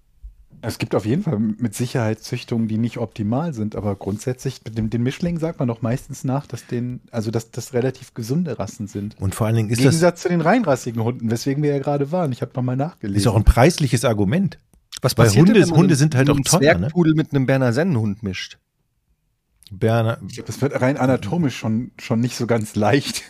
Es 0.62 0.76
gibt 0.78 0.94
auf 0.94 1.06
jeden 1.06 1.22
Fall 1.22 1.38
mit 1.38 1.74
Sicherheit 1.74 2.20
Züchtungen, 2.20 2.68
die 2.68 2.76
nicht 2.76 2.98
optimal 2.98 3.54
sind, 3.54 3.76
aber 3.76 3.96
grundsätzlich 3.96 4.60
mit 4.64 4.76
dem, 4.76 4.90
den 4.90 5.02
Mischlingen 5.02 5.40
sagt 5.40 5.58
man 5.58 5.68
doch 5.68 5.80
meistens 5.80 6.22
nach, 6.22 6.46
dass 6.46 6.66
den, 6.66 7.00
also 7.10 7.30
dass 7.30 7.50
das 7.50 7.72
relativ 7.72 8.12
gesunde 8.12 8.58
Rassen 8.58 8.86
sind. 8.86 9.16
Und 9.20 9.34
vor 9.34 9.46
allen 9.46 9.56
Dingen 9.56 9.68
Im 9.68 9.72
ist 9.72 9.78
das 9.78 9.92
Gegensatz 9.92 10.22
zu 10.22 10.28
den 10.28 10.42
reinrassigen 10.42 11.02
Hunden, 11.02 11.30
weswegen 11.30 11.62
wir 11.62 11.70
ja 11.70 11.78
gerade 11.78 12.12
waren. 12.12 12.30
Ich 12.32 12.42
habe 12.42 12.52
nochmal 12.54 12.76
nachgelesen. 12.76 13.16
ist 13.16 13.26
auch 13.26 13.36
ein 13.36 13.44
preisliches 13.44 14.04
Argument. 14.04 14.58
Was 15.00 15.16
Weil 15.16 15.26
passiert 15.26 15.46
Hunde- 15.46 15.52
denn, 15.54 15.62
wenn 15.62 15.68
man 15.70 15.78
Hunde 15.78 15.96
sind 15.96 16.14
halt 16.14 16.28
auch 16.28 16.34
einen 16.34 16.44
teuer, 16.44 16.74
ne? 16.74 16.80
Zwergpudel 16.80 17.14
mit 17.14 17.32
einem 17.32 17.46
Berner 17.46 17.72
Sennenhund 17.72 18.22
mischt. 18.22 18.58
Berner, 19.70 20.18
das 20.46 20.60
wird 20.62 20.80
rein 20.80 20.96
anatomisch 20.96 21.56
schon, 21.56 21.92
schon 21.98 22.20
nicht 22.20 22.36
so 22.36 22.46
ganz 22.46 22.74
leicht. 22.76 23.22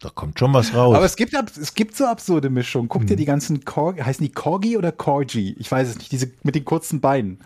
da 0.00 0.08
kommt 0.10 0.38
schon 0.38 0.52
was 0.52 0.74
raus. 0.74 0.96
Aber 0.96 1.04
es 1.04 1.14
gibt, 1.16 1.32
es 1.34 1.74
gibt 1.74 1.96
so 1.96 2.06
absurde 2.06 2.50
Mischungen. 2.50 2.88
Guck 2.88 3.02
Hm. 3.02 3.06
dir 3.08 3.16
die 3.16 3.24
ganzen 3.24 3.64
Corgi, 3.64 4.00
heißen 4.00 4.24
die 4.26 4.32
Corgi 4.32 4.76
oder 4.76 4.90
Corgi? 4.90 5.54
Ich 5.58 5.70
weiß 5.70 5.88
es 5.88 5.98
nicht, 5.98 6.10
diese 6.10 6.30
mit 6.42 6.54
den 6.56 6.64
kurzen 6.64 7.00
Beinen. 7.00 7.38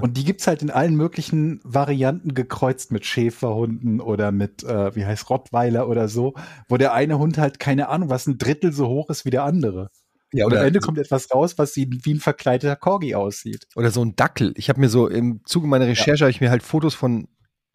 Und 0.00 0.16
die 0.16 0.24
gibt's 0.24 0.46
halt 0.46 0.62
in 0.62 0.70
allen 0.70 0.94
möglichen 0.94 1.60
Varianten 1.64 2.34
gekreuzt 2.34 2.92
mit 2.92 3.06
Schäferhunden 3.06 4.00
oder 4.00 4.30
mit, 4.30 4.62
äh, 4.62 4.94
wie 4.94 5.04
heißt 5.04 5.28
Rottweiler 5.30 5.88
oder 5.88 6.08
so, 6.08 6.34
wo 6.68 6.76
der 6.76 6.92
eine 6.92 7.18
Hund 7.18 7.38
halt, 7.38 7.58
keine 7.58 7.88
Ahnung, 7.88 8.08
was 8.08 8.26
ein 8.26 8.38
Drittel 8.38 8.72
so 8.72 8.86
hoch 8.88 9.10
ist 9.10 9.24
wie 9.24 9.30
der 9.30 9.42
andere. 9.44 9.90
Ja, 10.32 10.44
Und 10.46 10.52
am 10.52 10.58
oder, 10.58 10.66
Ende 10.66 10.80
kommt 10.80 10.98
etwas 10.98 11.32
raus, 11.32 11.56
was 11.56 11.74
wie, 11.76 11.88
ein 12.06 12.20
verkleideter 12.20 12.76
Corgi 12.76 13.14
aussieht. 13.14 13.66
oder 13.74 13.90
so 13.90 14.04
ein 14.04 14.14
Dackel. 14.16 14.52
Ich 14.56 14.68
habe 14.68 14.80
mir 14.80 14.88
so 14.88 15.08
im 15.08 15.40
Zuge 15.44 15.66
meiner 15.66 15.86
Recherche 15.86 16.24
habe 16.24 16.30
ich 16.30 16.40
mir 16.40 16.50
halt 16.50 16.62
Fotos 16.62 16.94
von 16.94 17.28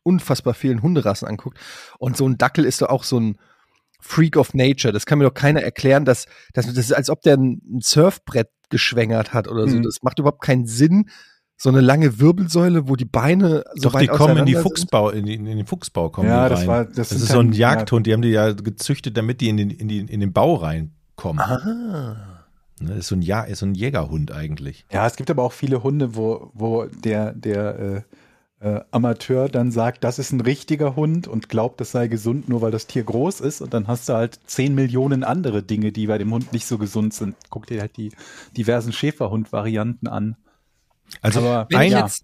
unfassbar 0.03 0.53
vielen 0.53 0.81
Hunderassen 0.81 1.27
anguckt. 1.27 1.57
Und 1.99 2.17
so 2.17 2.27
ein 2.27 2.37
Dackel 2.37 2.65
ist 2.65 2.81
doch 2.81 2.89
auch 2.89 3.03
so 3.03 3.19
ein 3.19 3.37
Freak 3.99 4.35
of 4.37 4.53
Nature. 4.53 4.91
Das 4.91 5.05
kann 5.05 5.19
mir 5.19 5.25
doch 5.25 5.33
keiner 5.33 5.61
erklären, 5.61 6.05
dass, 6.05 6.25
dass 6.53 6.65
das 6.65 6.75
ist, 6.77 6.93
als 6.93 7.09
ob 7.09 7.21
der 7.21 7.37
ein, 7.37 7.61
Surfbrett 7.81 8.49
geschwängert 8.69 9.33
hat 9.33 9.47
oder 9.47 9.67
so. 9.67 9.77
Mhm. 9.77 9.83
Das 9.83 10.01
macht 10.01 10.17
überhaupt 10.19 10.41
keinen 10.41 10.65
Sinn. 10.65 11.09
So 11.57 11.69
eine 11.69 11.81
lange 11.81 12.19
Wirbelsäule, 12.19 12.87
wo 12.87 12.95
die 12.95 13.05
Beine 13.05 13.63
so 13.75 13.89
Doch, 13.89 13.93
weit 13.93 14.03
die 14.03 14.07
kommen 14.07 14.37
in 14.37 14.45
die. 14.47 14.55
Fuchsbau, 14.55 15.11
in, 15.11 15.27
die, 15.27 15.35
in 15.35 15.45
den 15.45 15.67
Fuchsbau 15.67 16.09
kommen 16.09 16.27
Ja, 16.27 16.45
die 16.45 16.49
das 16.49 16.61
rein. 16.61 16.67
war- 16.67 16.85
das 16.85 17.09
das 17.09 17.11
ist 17.11 17.27
so 17.27 17.39
ein 17.39 17.51
Jagdhund, 17.53 18.07
die 18.07 18.13
haben 18.13 18.23
die 18.23 18.29
ja 18.29 18.51
gezüchtet, 18.53 19.15
damit 19.15 19.41
die 19.41 19.49
in 19.49 19.57
den, 19.57 19.69
in 19.69 19.87
die, 19.87 19.99
in 19.99 20.19
den 20.19 20.33
Bau 20.33 20.55
reinkommen. 20.55 21.39
Ah. 21.39 22.39
Ne, 22.79 22.87
Das 22.89 22.97
ist 22.97 23.07
so 23.09 23.15
ein, 23.15 23.21
ja 23.21 23.43
ist 23.43 23.59
so 23.59 23.67
ein 23.67 23.75
Jägerhund 23.75 24.31
eigentlich. 24.31 24.87
Ja, 24.91 25.05
es 25.05 25.15
gibt 25.15 25.29
aber 25.29 25.43
auch 25.43 25.53
viele 25.53 25.83
Hunde, 25.83 26.15
wo, 26.15 26.49
wo 26.55 26.85
der, 26.85 27.33
der 27.33 27.79
äh, 27.79 28.01
äh, 28.62 28.82
Amateur 28.91 29.49
dann 29.49 29.72
sagt, 29.72 30.03
das 30.03 30.20
ist 30.20 30.32
ein 30.32 30.41
richtiger 30.41 30.95
Hund 30.95 31.28
und 31.28 31.49
glaubt, 31.49 31.82
das 31.82 31.91
sei 31.91 32.07
gesund, 32.07 32.47
nur 32.47 32.62
weil 32.62 32.72
das 32.72 32.86
Tier 32.86 33.03
groß 33.03 33.41
ist. 33.41 33.62
Und 33.62 33.74
dann 33.74 33.88
hast 33.88 34.07
du 34.07 34.14
halt 34.14 34.39
10 34.45 34.76
Millionen 34.76 35.24
andere 35.24 35.64
Dinge, 35.64 35.91
die 35.91 36.07
bei 36.07 36.20
dem 36.20 36.32
Hund 36.32 36.53
nicht 36.53 36.68
so 36.68 36.78
gesund 36.78 37.14
sind. 37.14 37.36
Guck 37.49 37.66
dir 37.66 37.82
halt 37.82 37.97
die 37.97 38.12
diversen 38.55 38.93
Schäferhund-Varianten 38.93 40.07
an. 40.07 40.38
Also 41.22 41.39
Aber 41.39 41.68
Wenn 41.70 41.91
ja. 41.91 42.01
jetzt, 42.01 42.24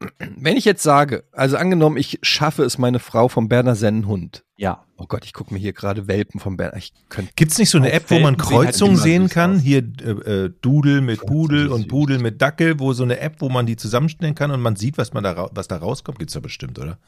wenn 0.18 0.58
ich 0.58 0.66
jetzt 0.66 0.82
sage, 0.82 1.24
also 1.32 1.56
angenommen, 1.56 1.96
ich 1.96 2.18
schaffe 2.22 2.64
es, 2.64 2.76
meine 2.76 2.98
Frau 2.98 3.28
vom 3.28 3.48
Berner 3.48 3.74
Sennenhund. 3.74 4.44
Ja. 4.62 4.84
Oh 4.96 5.06
Gott, 5.06 5.24
ich 5.24 5.32
gucke 5.32 5.52
mir 5.52 5.58
hier 5.58 5.72
gerade 5.72 6.06
Welpen 6.06 6.38
vom 6.38 6.56
Berner. 6.56 6.76
Ich 6.76 6.92
könnte 7.08 7.32
Gibt's 7.34 7.58
nicht 7.58 7.68
so 7.70 7.78
eine 7.78 7.90
App, 7.90 8.08
wo 8.12 8.20
man 8.20 8.36
halt 8.36 8.38
Kreuzungen 8.38 8.96
sehen 8.96 9.28
kann? 9.28 9.56
aus. 9.56 9.62
Hier 9.62 9.78
äh, 9.78 10.10
äh, 10.44 10.52
Dudel 10.60 11.00
mit 11.00 11.26
Pudel 11.26 11.66
und. 11.66 11.88
Pudel 11.88 12.20
mit 12.20 12.40
Dackel, 12.40 12.78
wo 12.78 12.92
so 12.92 13.02
eine 13.02 13.18
App, 13.18 13.40
wo 13.40 13.48
man 13.48 13.66
die 13.66 13.74
zusammenstellen 13.74 14.36
kann 14.36 14.52
und 14.52 14.60
man 14.60 14.76
sieht, 14.76 14.98
was 14.98 15.12
man 15.14 15.24
da 15.24 15.48
was 15.52 15.66
da 15.66 15.78
rauskommt. 15.78 16.20
Gibt's 16.20 16.34
da 16.34 16.40
bestimmt, 16.40 16.78
oder? 16.78 16.98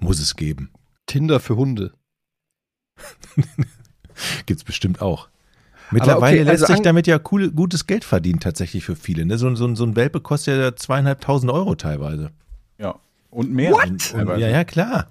Muss 0.00 0.18
es 0.18 0.34
geben. 0.34 0.70
Tinder 1.06 1.38
für 1.38 1.54
Hunde. 1.54 1.92
Gibt's 4.46 4.64
bestimmt 4.64 5.00
auch. 5.00 5.28
Mittlerweile 5.92 6.40
okay, 6.40 6.50
lässt 6.50 6.62
also 6.62 6.66
sich 6.72 6.76
an- 6.78 6.82
damit 6.82 7.06
ja 7.06 7.20
cool, 7.30 7.52
gutes 7.52 7.86
Geld 7.86 8.02
verdienen 8.02 8.40
tatsächlich 8.40 8.84
für 8.84 8.96
viele. 8.96 9.24
Ne? 9.24 9.38
So, 9.38 9.46
ein- 9.46 9.54
so, 9.54 9.66
ein- 9.66 9.76
so 9.76 9.84
ein 9.84 9.94
Welpe 9.94 10.20
kostet 10.20 10.58
ja 10.58 10.74
zweieinhalbtausend 10.74 11.52
Euro 11.52 11.76
teilweise. 11.76 12.30
Ja. 12.78 12.96
Und 13.30 13.52
mehr. 13.52 13.72
Und, 13.74 14.12
ja, 14.12 14.36
ja, 14.48 14.64
klar. 14.64 15.06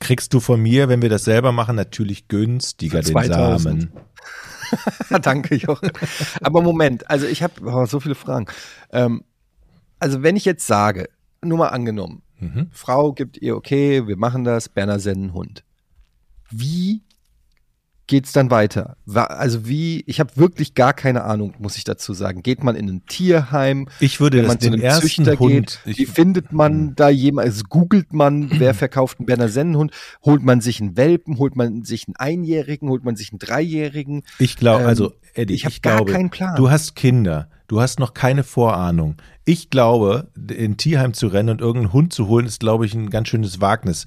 Kriegst 0.00 0.32
du 0.32 0.40
von 0.40 0.60
mir, 0.60 0.88
wenn 0.88 1.02
wir 1.02 1.08
das 1.08 1.24
selber 1.24 1.52
machen, 1.52 1.76
natürlich 1.76 2.28
günstiger 2.28 3.00
den 3.00 3.12
2000. 3.12 3.82
Samen. 3.82 3.92
Danke, 5.22 5.54
Jochen. 5.56 5.90
Aber 6.40 6.62
Moment, 6.62 7.10
also 7.10 7.26
ich 7.26 7.42
habe 7.42 7.54
oh, 7.64 7.86
so 7.86 8.00
viele 8.00 8.14
Fragen. 8.14 8.46
Ähm, 8.92 9.24
also 9.98 10.22
wenn 10.22 10.36
ich 10.36 10.44
jetzt 10.44 10.66
sage, 10.66 11.08
nur 11.42 11.58
mal 11.58 11.68
angenommen, 11.68 12.22
Mhm. 12.40 12.68
Frau 12.72 13.12
gibt 13.12 13.38
ihr, 13.38 13.56
okay, 13.56 14.06
wir 14.06 14.16
machen 14.16 14.44
das, 14.44 14.68
Berner 14.68 15.00
senden 15.00 15.32
Hund. 15.32 15.64
Wie 16.50 17.02
geht's 18.08 18.32
dann 18.32 18.50
weiter? 18.50 18.96
Also 19.06 19.68
wie, 19.68 20.02
ich 20.06 20.18
habe 20.18 20.36
wirklich 20.36 20.74
gar 20.74 20.92
keine 20.92 21.22
Ahnung, 21.22 21.54
muss 21.60 21.76
ich 21.76 21.84
dazu 21.84 22.12
sagen. 22.14 22.42
Geht 22.42 22.64
man 22.64 22.74
in 22.74 22.88
ein 22.88 23.06
Tierheim? 23.06 23.88
Ich 24.00 24.18
würde 24.18 24.38
Wenn 24.38 24.46
man 24.46 24.58
zu 24.58 24.66
den 24.66 24.74
einem 24.74 24.82
ersten 24.82 25.24
Züchter 25.24 25.38
Hund. 25.38 25.80
geht, 25.84 25.96
wie 25.96 26.06
findet 26.06 26.52
man 26.52 26.96
da 26.96 27.08
jemand, 27.08 27.46
also 27.46 27.62
googelt 27.68 28.12
man, 28.12 28.50
wer 28.58 28.74
verkauft 28.74 29.20
einen 29.20 29.26
Berner 29.26 29.48
Sennenhund, 29.48 29.92
holt 30.24 30.42
man 30.42 30.60
sich 30.60 30.80
einen 30.80 30.96
Welpen, 30.96 31.38
holt 31.38 31.54
man 31.54 31.84
sich 31.84 32.08
einen 32.08 32.16
Einjährigen, 32.16 32.88
holt 32.88 33.04
man 33.04 33.14
sich 33.14 33.30
einen 33.30 33.38
Dreijährigen? 33.38 34.24
ich 34.38 34.56
glaube, 34.56 34.82
ähm, 34.82 34.88
also 34.88 35.12
Eddie, 35.34 35.54
ich 35.54 35.60
ich, 35.60 35.66
hab 35.66 35.82
gar 35.82 35.96
glaube, 35.96 36.12
keinen 36.12 36.30
Plan. 36.30 36.56
du 36.56 36.70
hast 36.70 36.96
Kinder, 36.96 37.48
du 37.68 37.80
hast 37.80 38.00
noch 38.00 38.14
keine 38.14 38.42
Vorahnung. 38.42 39.16
Ich 39.44 39.70
glaube, 39.70 40.28
in 40.36 40.72
ein 40.72 40.76
Tierheim 40.76 41.14
zu 41.14 41.28
rennen 41.28 41.50
und 41.50 41.60
irgendeinen 41.60 41.92
Hund 41.92 42.12
zu 42.12 42.26
holen, 42.26 42.46
ist, 42.46 42.60
glaube 42.60 42.86
ich, 42.86 42.94
ein 42.94 43.10
ganz 43.10 43.28
schönes 43.28 43.60
Wagnis. 43.60 44.04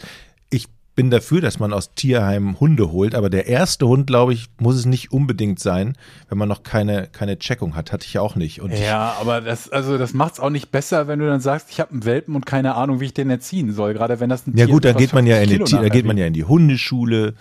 Ich 1.02 1.04
bin 1.04 1.10
dafür, 1.10 1.42
dass 1.42 1.58
man 1.58 1.74
aus 1.74 1.96
Tierheimen 1.96 2.60
Hunde 2.60 2.92
holt, 2.92 3.16
aber 3.16 3.32
der 3.32 3.48
erste 3.48 3.88
Hund, 3.88 4.06
glaube 4.06 4.34
ich, 4.34 4.50
muss 4.60 4.76
es 4.76 4.86
nicht 4.86 5.12
unbedingt 5.12 5.60
sein, 5.60 5.98
wenn 6.30 6.38
man 6.38 6.48
noch 6.48 6.62
keine, 6.62 7.08
keine 7.12 7.40
Checkung 7.40 7.76
hat. 7.76 7.92
Hatte 7.92 8.06
ich 8.06 8.14
ja 8.14 8.22
auch 8.22 8.36
nicht. 8.36 8.62
Und 8.62 8.72
Ja, 8.72 9.16
aber 9.20 9.42
das, 9.42 9.72
also 9.72 9.98
das 9.98 10.14
macht's 10.14 10.40
auch 10.40 10.52
nicht 10.52 10.70
besser, 10.70 11.08
wenn 11.08 11.18
du 11.18 11.26
dann 11.26 11.40
sagst, 11.40 11.72
ich 11.72 11.80
habe 11.80 11.90
einen 11.90 12.06
Welpen 12.06 12.36
und 12.36 12.46
keine 12.46 12.76
Ahnung, 12.76 13.00
wie 13.00 13.06
ich 13.06 13.16
den 13.16 13.32
erziehen 13.32 13.74
soll. 13.74 13.96
Gerade 13.96 14.20
wenn 14.20 14.30
das 14.30 14.46
ein 14.46 14.56
ja 14.56 14.66
Tier 14.66 14.76
gut, 14.76 14.86
ist, 14.86 14.90
dann 14.90 14.96
was 14.96 15.02
geht 15.02 15.14
man 15.14 15.26
ja 15.26 15.38
in 15.38 15.50
50 15.50 15.76
die, 15.76 15.84
da 15.84 15.90
geht 15.90 16.06
man 16.06 16.18
ja 16.18 16.28
in 16.28 16.34
die 16.34 16.44
Hundeschule, 16.44 17.34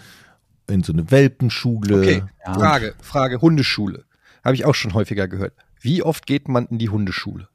in 0.66 0.82
so 0.82 0.94
eine 0.94 1.10
Welpenschule. 1.10 1.98
Okay, 1.98 2.22
Ja. 2.46 2.54
Frage, 2.54 2.94
Frage, 3.02 3.42
Hundeschule. 3.42 4.04
Habe 4.42 4.54
ich 4.54 4.64
auch 4.64 4.74
schon 4.74 4.94
häufiger 4.94 5.28
gehört. 5.28 5.52
Wie 5.82 6.02
oft 6.02 6.26
geht 6.26 6.48
man 6.48 6.64
in 6.68 6.78
die 6.78 6.88
Hundeschule? 6.88 7.48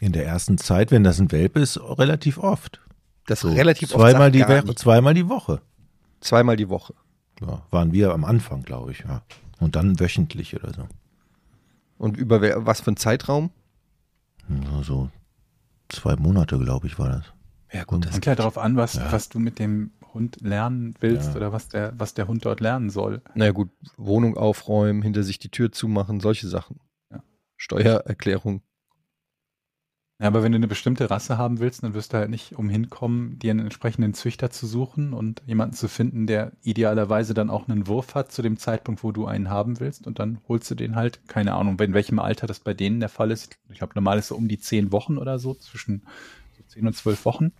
In 0.00 0.12
der 0.12 0.26
ersten 0.26 0.58
Zeit, 0.58 0.92
wenn 0.92 1.02
das 1.02 1.18
ein 1.18 1.32
Welpe 1.32 1.58
ist, 1.58 1.80
relativ 1.80 2.38
oft. 2.38 2.80
Das 3.30 3.40
So, 3.40 3.48
relativ 3.52 3.90
oft 3.94 4.00
zweimal 4.00 4.22
sagt 4.22 4.34
die 4.34 4.38
gar 4.40 4.48
Woche, 4.48 4.66
nicht. 4.66 4.78
zweimal 4.80 5.14
die 5.14 5.28
Woche. 5.28 5.60
Zweimal 6.20 6.56
die 6.56 6.68
Woche. 6.68 6.94
Ja, 7.40 7.62
waren 7.70 7.92
wir 7.92 8.12
am 8.12 8.24
Anfang, 8.24 8.62
glaube 8.64 8.90
ich, 8.90 9.00
ja. 9.00 9.22
Und 9.60 9.76
dann 9.76 10.00
wöchentlich 10.00 10.54
oder 10.56 10.72
so. 10.74 10.88
Und 11.96 12.16
über 12.16 12.40
was 12.66 12.80
für 12.80 12.88
einen 12.88 12.96
Zeitraum? 12.96 13.50
Ja, 14.48 14.82
so 14.82 15.10
zwei 15.88 16.16
Monate, 16.16 16.58
glaube 16.58 16.88
ich, 16.88 16.98
war 16.98 17.08
das. 17.08 17.24
Ja 17.72 17.84
gut, 17.84 18.04
das 18.04 18.12
Kommt 18.12 18.26
ja 18.26 18.34
darauf 18.34 18.58
an, 18.58 18.76
was, 18.76 18.94
Ja. 18.94 19.12
was 19.12 19.28
du 19.28 19.38
mit 19.38 19.60
dem 19.60 19.92
Hund 20.12 20.38
lernen 20.40 20.94
willst 20.98 21.30
Ja. 21.30 21.36
oder 21.36 21.52
was 21.52 21.68
der, 21.68 21.92
was 21.96 22.14
der 22.14 22.26
Hund 22.26 22.44
dort 22.44 22.58
lernen 22.60 22.90
soll. 22.90 23.22
naja 23.34 23.52
gut, 23.52 23.70
Wohnung 23.96 24.36
aufräumen, 24.36 25.02
hinter 25.02 25.22
sich 25.22 25.38
die 25.38 25.50
Tür 25.50 25.70
zumachen, 25.70 26.18
solche 26.18 26.48
Sachen. 26.48 26.80
Ja. 27.12 27.22
Steuererklärung. 27.56 28.62
Ja, 30.20 30.26
aber 30.26 30.42
wenn 30.42 30.52
du 30.52 30.56
eine 30.56 30.68
bestimmte 30.68 31.08
Rasse 31.08 31.38
haben 31.38 31.60
willst, 31.60 31.82
dann 31.82 31.94
wirst 31.94 32.12
du 32.12 32.18
halt 32.18 32.28
nicht 32.28 32.52
umhin 32.52 32.90
kommen, 32.90 33.38
dir 33.38 33.52
einen 33.52 33.60
entsprechenden 33.60 34.12
Züchter 34.12 34.50
zu 34.50 34.66
suchen 34.66 35.14
und 35.14 35.40
jemanden 35.46 35.74
zu 35.74 35.88
finden, 35.88 36.26
der 36.26 36.52
idealerweise 36.62 37.32
dann 37.32 37.48
auch 37.48 37.68
einen 37.68 37.86
Wurf 37.86 38.14
hat 38.14 38.30
zu 38.30 38.42
dem 38.42 38.58
Zeitpunkt, 38.58 39.02
wo 39.02 39.12
du 39.12 39.24
einen 39.24 39.48
haben 39.48 39.80
willst. 39.80 40.06
Und 40.06 40.18
dann 40.18 40.38
holst 40.46 40.70
du 40.70 40.74
den 40.74 40.94
halt, 40.94 41.26
keine 41.26 41.54
Ahnung, 41.54 41.78
in 41.80 41.94
welchem 41.94 42.18
Alter 42.18 42.46
das 42.46 42.60
bei 42.60 42.74
denen 42.74 43.00
der 43.00 43.08
Fall 43.08 43.30
ist. 43.30 43.56
Ich 43.70 43.78
glaube, 43.78 43.94
normal 43.94 44.18
ist 44.18 44.28
so 44.28 44.36
um 44.36 44.46
die 44.46 44.58
zehn 44.58 44.92
Wochen 44.92 45.16
oder 45.16 45.38
so, 45.38 45.54
zwischen 45.54 46.02
so 46.54 46.64
zehn 46.64 46.86
und 46.86 46.94
zwölf 46.94 47.24
Wochen. 47.24 47.52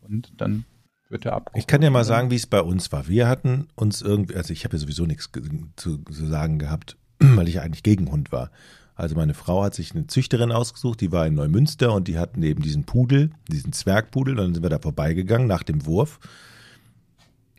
Und 0.00 0.32
dann 0.36 0.64
wird 1.08 1.26
er 1.26 1.32
ab. 1.32 1.50
Ich 1.56 1.66
kann 1.66 1.80
dir 1.80 1.90
mal 1.90 2.04
sagen, 2.04 2.30
wie 2.30 2.36
es 2.36 2.46
bei 2.46 2.62
uns 2.62 2.92
war. 2.92 3.08
Wir 3.08 3.26
hatten 3.26 3.66
uns 3.74 4.00
irgendwie, 4.00 4.36
also 4.36 4.52
ich 4.52 4.64
habe 4.64 4.76
ja 4.76 4.80
sowieso 4.80 5.06
nichts 5.06 5.28
zu, 5.74 5.98
zu 5.98 6.26
sagen 6.26 6.60
gehabt, 6.60 6.96
weil 7.18 7.48
ich 7.48 7.60
eigentlich 7.60 7.82
gegen 7.82 8.12
Hund 8.12 8.30
war. 8.30 8.52
Also 9.00 9.14
meine 9.14 9.32
Frau 9.32 9.64
hat 9.64 9.74
sich 9.74 9.94
eine 9.94 10.08
Züchterin 10.08 10.52
ausgesucht, 10.52 11.00
die 11.00 11.10
war 11.10 11.26
in 11.26 11.32
Neumünster 11.32 11.94
und 11.94 12.06
die 12.06 12.18
hatten 12.18 12.42
eben 12.42 12.60
diesen 12.60 12.84
Pudel, 12.84 13.30
diesen 13.48 13.72
Zwergpudel. 13.72 14.36
Dann 14.36 14.52
sind 14.52 14.62
wir 14.62 14.68
da 14.68 14.78
vorbeigegangen 14.78 15.48
nach 15.48 15.62
dem 15.62 15.86
Wurf. 15.86 16.20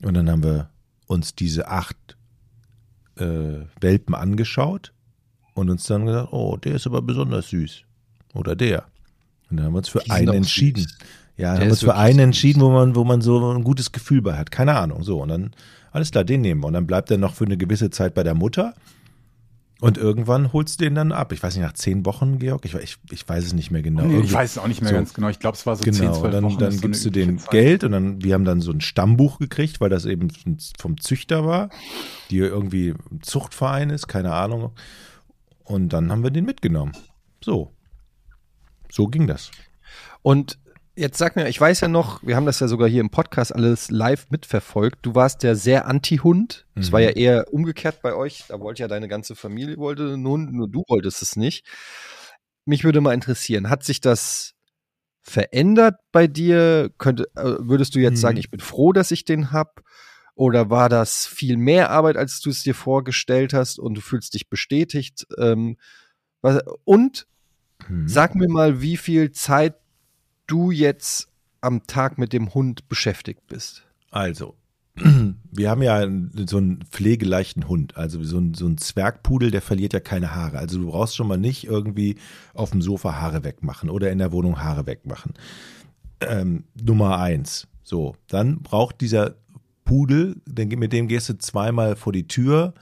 Und 0.04 0.14
dann 0.14 0.30
haben 0.30 0.44
wir 0.44 0.70
uns 1.08 1.34
diese 1.34 1.68
acht 1.68 1.98
äh, 3.18 3.66
Welpen 3.80 4.14
angeschaut 4.14 4.94
und 5.56 5.72
uns 5.72 5.86
dann 5.86 6.06
gesagt, 6.06 6.32
oh, 6.32 6.58
der 6.58 6.76
ist 6.76 6.86
aber 6.86 7.02
besonders 7.02 7.50
süß. 7.50 7.86
Oder 8.36 8.56
der. 8.56 8.86
Und 9.50 9.58
dann 9.58 9.66
haben 9.66 9.74
wir 9.74 9.80
uns 9.80 9.90
für 9.90 10.08
einen 10.12 10.34
entschieden. 10.36 10.84
süß. 10.84 10.98
Ja, 11.38 11.54
Der 11.54 11.62
haben 11.62 11.68
ist 11.70 11.72
uns 11.72 11.84
für 11.92 11.96
einen 11.96 12.20
entschieden, 12.20 12.62
wo 12.62 12.70
man, 12.70 12.96
wo 12.96 13.04
man 13.04 13.22
so 13.22 13.52
ein 13.52 13.64
gutes 13.64 13.92
Gefühl 13.92 14.22
bei 14.22 14.38
hat. 14.38 14.52
Keine 14.52 14.76
Ahnung. 14.76 15.02
So, 15.02 15.20
und 15.24 15.30
dann, 15.30 15.56
alles 15.92 16.12
klar, 16.12 16.24
den 16.24 16.42
nehmen 16.42 16.62
wir. 16.62 16.68
Und 16.68 16.74
dann 16.74 16.86
bleibt 16.86 17.10
er 17.10 17.18
noch 17.18 17.34
für 17.34 17.46
eine 17.46 17.58
gewisse 17.58 17.90
Zeit 17.90 18.14
bei 18.14 18.22
der 18.22 18.36
Mutter. 18.36 18.76
Und 19.82 19.98
irgendwann 19.98 20.54
holst 20.54 20.80
du 20.80 20.86
den 20.86 20.94
dann 20.96 21.12
ab. 21.12 21.34
Ich 21.34 21.42
weiß 21.42 21.56
nicht, 21.56 21.66
nach 21.66 21.74
zehn 21.74 22.06
Wochen, 22.06 22.38
Georg? 22.38 22.64
Ich, 22.66 22.76
ich, 22.76 22.98
ich 23.10 23.28
weiß 23.28 23.44
es 23.44 23.54
nicht 23.54 23.72
mehr 23.72 23.82
genau. 23.82 24.04
Nee, 24.04 24.10
ich 24.10 24.16
Irgendwie- 24.20 24.34
weiß 24.36 24.52
es 24.52 24.58
auch 24.60 24.68
nicht 24.68 24.80
mehr 24.82 24.92
so. 24.92 24.96
ganz 24.96 25.14
genau. 25.14 25.28
Ich 25.30 25.40
glaube, 25.40 25.58
es 25.58 25.66
war 25.66 25.76
so 25.76 25.84
Genau, 25.84 25.98
10, 25.98 26.14
12 26.14 26.32
dann, 26.32 26.44
Wochen. 26.44 26.58
dann 26.60 26.70
ist 26.70 26.76
so 26.76 26.82
gibst 26.88 27.04
du 27.06 27.12
Zeit. 27.12 27.50
Geld 27.50 27.84
und 27.84 27.92
dann, 27.92 28.24
wir 28.24 28.36
haben 28.36 28.46
dann 28.46 28.62
so 28.62 28.72
ein 28.72 28.80
Stammbuch 28.80 29.40
gekriegt, 29.40 29.82
weil 29.82 29.90
das 29.90 30.06
eben 30.06 30.28
vom 30.80 31.02
Züchter 31.02 31.46
war, 31.48 31.70
die 32.30 32.38
irgendwie 32.38 32.94
ein 33.12 33.22
Zuchtverein 33.24 33.90
ist, 33.90 34.08
keine 34.08 34.34
Ahnung. 34.34 34.72
Und 35.64 35.90
dann 35.90 36.12
haben 36.12 36.22
wir 36.24 36.30
den 36.32 36.46
mitgenommen. 36.46 36.92
So. 37.44 37.72
So 38.92 39.08
ging 39.08 39.26
das. 39.26 39.50
Und 40.22 40.60
jetzt 40.96 41.18
sag 41.18 41.36
mir, 41.36 41.48
ich 41.48 41.60
weiß 41.60 41.82
ja 41.82 41.88
noch, 41.88 42.22
wir 42.24 42.36
haben 42.36 42.46
das 42.46 42.60
ja 42.60 42.68
sogar 42.68 42.88
hier 42.88 43.02
im 43.02 43.10
Podcast 43.10 43.54
alles 43.54 43.90
live 43.92 44.28
mitverfolgt. 44.30 45.00
Du 45.06 45.16
warst 45.16 45.44
ja 45.44 45.56
sehr 45.56 45.88
anti-Hund. 45.88 46.66
Es 46.76 46.90
Mhm. 46.90 46.92
war 46.94 47.00
ja 47.02 47.10
eher 47.10 47.54
umgekehrt 47.54 48.02
bei 48.02 48.14
euch. 48.14 48.46
Da 48.48 48.60
wollte 48.60 48.82
ja 48.82 48.88
deine 48.88 49.08
ganze 49.08 49.36
Familie 49.36 49.78
wollte 49.78 50.04
einen 50.14 50.28
Hund, 50.28 50.54
nur 50.54 50.68
du 50.70 50.84
wolltest 50.88 51.22
es 51.22 51.36
nicht. 51.36 51.66
Mich 52.66 52.84
würde 52.84 53.02
mal 53.02 53.14
interessieren, 53.14 53.70
hat 53.70 53.84
sich 53.84 54.02
das 54.02 54.54
verändert 55.24 55.96
bei 56.12 56.28
dir? 56.28 56.92
Könnte, 56.98 57.26
äh, 57.36 57.56
würdest 57.60 57.96
du 57.96 58.00
jetzt 58.00 58.14
Mhm. 58.18 58.22
sagen, 58.22 58.38
ich 58.38 58.52
bin 58.52 58.60
froh, 58.60 58.92
dass 58.94 59.12
ich 59.12 59.26
den 59.26 59.52
hab? 59.52 59.82
Oder 60.36 60.70
war 60.70 60.90
das 60.90 61.26
viel 61.28 61.58
mehr 61.58 61.90
Arbeit, 61.92 62.18
als 62.18 62.40
du 62.42 62.50
es 62.50 62.64
dir 62.64 62.74
vorgestellt 62.74 63.54
hast 63.54 63.80
und 63.80 63.96
du 63.96 64.02
fühlst 64.02 64.34
dich 64.34 64.50
bestätigt? 64.50 65.28
Ähm, 65.38 65.78
was, 66.42 66.60
und 66.84 67.28
Hm. 67.88 68.08
Sag 68.08 68.36
mir 68.36 68.48
mal, 68.48 68.82
wie 68.82 68.96
viel 68.96 69.32
Zeit 69.32 69.74
du 70.52 70.72
jetzt 70.72 71.30
am 71.62 71.86
Tag 71.88 72.18
mit 72.18 72.34
dem 72.34 72.54
Hund 72.54 72.90
beschäftigt 72.90 73.48
bist. 73.48 73.84
Also, 74.10 74.56
wir 75.52 75.70
haben 75.70 75.82
ja 75.82 76.06
so 76.46 76.58
einen 76.58 76.84
pflegeleichten 76.84 77.68
Hund, 77.68 77.96
also 77.96 78.22
so 78.24 78.40
ein, 78.40 78.54
so 78.54 78.68
ein 78.68 78.78
Zwergpudel, 78.78 79.52
der 79.52 79.62
verliert 79.62 79.94
ja 79.94 80.00
keine 80.00 80.36
Haare. 80.36 80.58
Also 80.58 80.80
du 80.80 80.92
brauchst 80.92 81.16
schon 81.16 81.28
mal 81.28 81.38
nicht 81.38 81.66
irgendwie 81.66 82.18
auf 82.54 82.72
dem 82.72 82.82
Sofa 82.82 83.22
Haare 83.22 83.44
wegmachen 83.44 83.90
oder 83.90 84.12
in 84.12 84.18
der 84.18 84.32
Wohnung 84.32 84.62
Haare 84.62 84.86
wegmachen. 84.86 85.34
Ähm, 86.20 86.66
Nummer 86.82 87.20
eins. 87.20 87.68
So, 87.84 88.16
dann 88.28 88.62
braucht 88.62 89.02
dieser 89.02 89.36
Pudel, 89.86 90.42
mit 90.46 90.94
dem 90.94 91.08
gehst 91.08 91.30
du 91.30 91.38
zweimal 91.38 91.96
vor 91.96 92.14
die 92.14 92.28
Tür. 92.28 92.74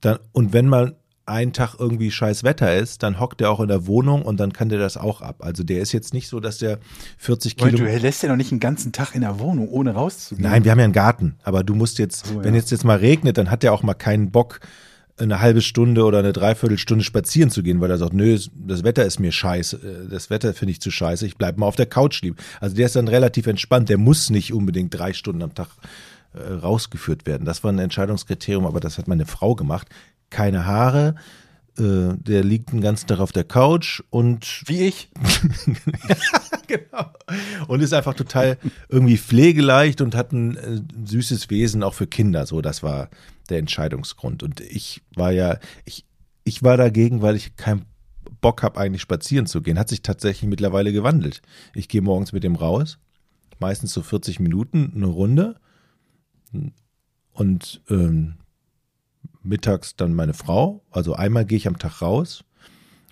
Dann, 0.00 0.18
und 0.32 0.52
wenn 0.52 0.66
mal 0.68 0.96
ein 1.26 1.52
Tag 1.52 1.76
irgendwie 1.78 2.10
scheiß 2.10 2.44
Wetter 2.44 2.76
ist, 2.76 3.02
dann 3.02 3.18
hockt 3.18 3.40
der 3.40 3.50
auch 3.50 3.60
in 3.60 3.68
der 3.68 3.86
Wohnung 3.86 4.22
und 4.22 4.38
dann 4.38 4.52
kann 4.52 4.68
der 4.68 4.78
das 4.78 4.96
auch 4.96 5.22
ab. 5.22 5.36
Also 5.40 5.62
der 5.62 5.80
ist 5.80 5.92
jetzt 5.92 6.12
nicht 6.12 6.28
so, 6.28 6.40
dass 6.40 6.58
der 6.58 6.78
40 7.18 7.56
Moment, 7.56 7.76
Kilo. 7.76 7.88
du 7.88 7.98
lässt 7.98 8.22
ja 8.22 8.28
noch 8.28 8.36
nicht 8.36 8.52
einen 8.52 8.60
ganzen 8.60 8.92
Tag 8.92 9.14
in 9.14 9.22
der 9.22 9.38
Wohnung, 9.38 9.68
ohne 9.68 9.92
rauszugehen. 9.92 10.48
Nein, 10.48 10.64
wir 10.64 10.70
haben 10.70 10.78
ja 10.78 10.84
einen 10.84 10.92
Garten, 10.92 11.36
aber 11.42 11.64
du 11.64 11.74
musst 11.74 11.98
jetzt, 11.98 12.26
So, 12.26 12.34
ja. 12.34 12.44
wenn 12.44 12.54
jetzt 12.54 12.70
jetzt 12.70 12.84
mal 12.84 12.98
regnet, 12.98 13.38
dann 13.38 13.50
hat 13.50 13.62
der 13.62 13.72
auch 13.72 13.82
mal 13.82 13.94
keinen 13.94 14.30
Bock, 14.30 14.60
eine 15.16 15.40
halbe 15.40 15.60
Stunde 15.60 16.04
oder 16.04 16.18
eine 16.18 16.32
Dreiviertelstunde 16.32 17.04
spazieren 17.04 17.50
zu 17.50 17.62
gehen, 17.62 17.80
weil 17.80 17.90
er 17.90 17.98
sagt, 17.98 18.14
nö, 18.14 18.36
das 18.52 18.82
Wetter 18.82 19.04
ist 19.04 19.20
mir 19.20 19.30
scheiße, 19.30 19.76
äh, 19.76 20.10
das 20.10 20.28
Wetter 20.28 20.54
finde 20.54 20.72
ich 20.72 20.80
zu 20.80 20.90
scheiße, 20.90 21.24
ich 21.24 21.36
bleib 21.36 21.56
mal 21.56 21.66
auf 21.66 21.76
der 21.76 21.86
Couch 21.86 22.20
lieben. 22.22 22.36
Also 22.60 22.74
der 22.74 22.86
ist 22.86 22.96
dann 22.96 23.08
relativ 23.08 23.46
entspannt, 23.46 23.88
der 23.88 23.98
muss 23.98 24.30
nicht 24.30 24.52
unbedingt 24.52 24.92
drei 24.92 25.12
Stunden 25.12 25.42
am 25.42 25.54
Tag 25.54 25.68
rausgeführt 26.38 27.26
werden. 27.26 27.44
Das 27.44 27.64
war 27.64 27.72
ein 27.72 27.78
Entscheidungskriterium, 27.78 28.66
aber 28.66 28.80
das 28.80 28.98
hat 28.98 29.08
meine 29.08 29.26
Frau 29.26 29.54
gemacht. 29.54 29.88
Keine 30.30 30.66
Haare, 30.66 31.14
äh, 31.78 32.14
der 32.16 32.44
liegt 32.44 32.72
den 32.72 32.80
ganzen 32.80 33.08
Tag 33.08 33.18
auf 33.18 33.32
der 33.32 33.44
Couch 33.44 34.02
und 34.10 34.62
Wie 34.66 34.86
ich. 34.86 35.08
genau. 36.68 37.10
Und 37.66 37.80
ist 37.80 37.92
einfach 37.92 38.14
total 38.14 38.58
irgendwie 38.88 39.18
pflegeleicht 39.18 40.00
und 40.00 40.14
hat 40.14 40.32
ein 40.32 40.56
äh, 40.56 40.80
süßes 41.04 41.50
Wesen 41.50 41.82
auch 41.82 41.94
für 41.94 42.06
Kinder. 42.06 42.46
So, 42.46 42.60
das 42.60 42.82
war 42.82 43.08
der 43.48 43.58
Entscheidungsgrund. 43.58 44.42
Und 44.42 44.60
ich 44.60 45.02
war 45.16 45.32
ja, 45.32 45.58
ich, 45.84 46.04
ich 46.44 46.62
war 46.62 46.76
dagegen, 46.76 47.22
weil 47.22 47.34
ich 47.34 47.56
keinen 47.56 47.86
Bock 48.40 48.62
habe, 48.62 48.78
eigentlich 48.78 49.02
spazieren 49.02 49.46
zu 49.46 49.60
gehen. 49.60 49.78
Hat 49.78 49.88
sich 49.88 50.02
tatsächlich 50.02 50.48
mittlerweile 50.48 50.92
gewandelt. 50.92 51.42
Ich 51.74 51.88
gehe 51.88 52.02
morgens 52.02 52.32
mit 52.32 52.44
dem 52.44 52.54
raus, 52.54 52.98
meistens 53.58 53.92
so 53.92 54.02
40 54.02 54.38
Minuten, 54.38 54.92
eine 54.94 55.06
Runde. 55.06 55.56
Und 57.32 57.82
ähm, 57.90 58.34
mittags 59.42 59.96
dann 59.96 60.14
meine 60.14 60.34
Frau. 60.34 60.82
Also 60.90 61.14
einmal 61.14 61.44
gehe 61.44 61.58
ich 61.58 61.66
am 61.66 61.78
Tag 61.78 62.00
raus. 62.02 62.44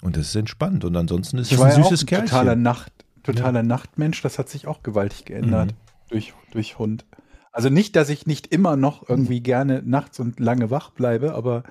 Und 0.00 0.16
das 0.16 0.26
ist 0.28 0.36
entspannt. 0.36 0.84
Und 0.84 0.96
ansonsten 0.96 1.38
ist 1.38 1.52
es 1.52 1.60
ein 1.60 1.70
ja 1.70 1.76
auch 1.78 1.84
süßes 1.90 2.06
Kerlchen. 2.06 2.28
totaler 2.28 2.56
Nacht, 2.56 2.92
totaler 3.22 3.62
Nachtmensch. 3.62 4.22
Das 4.22 4.38
hat 4.38 4.48
sich 4.48 4.66
auch 4.66 4.82
gewaltig 4.82 5.24
geändert 5.24 5.72
Mhm. 5.72 5.76
durch, 6.10 6.34
durch 6.52 6.78
Hund. 6.78 7.04
Also 7.52 7.68
nicht, 7.68 7.96
dass 7.96 8.08
ich 8.08 8.26
nicht 8.26 8.46
immer 8.48 8.76
noch 8.76 9.08
irgendwie 9.08 9.40
gerne 9.40 9.82
nachts 9.84 10.18
und 10.20 10.40
lange 10.40 10.70
wach 10.70 10.90
bleibe, 10.90 11.34
aber 11.34 11.64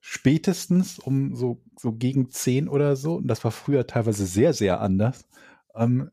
spätestens 0.00 0.98
um 0.98 1.34
so, 1.34 1.60
so 1.76 1.92
gegen 1.92 2.30
zehn 2.30 2.68
oder 2.68 2.94
so, 2.94 3.14
und 3.16 3.26
das 3.26 3.42
war 3.42 3.50
früher 3.50 3.86
teilweise 3.86 4.26
sehr, 4.26 4.52
sehr 4.52 4.80
anders, 4.80 5.26
ähm, 5.74 6.10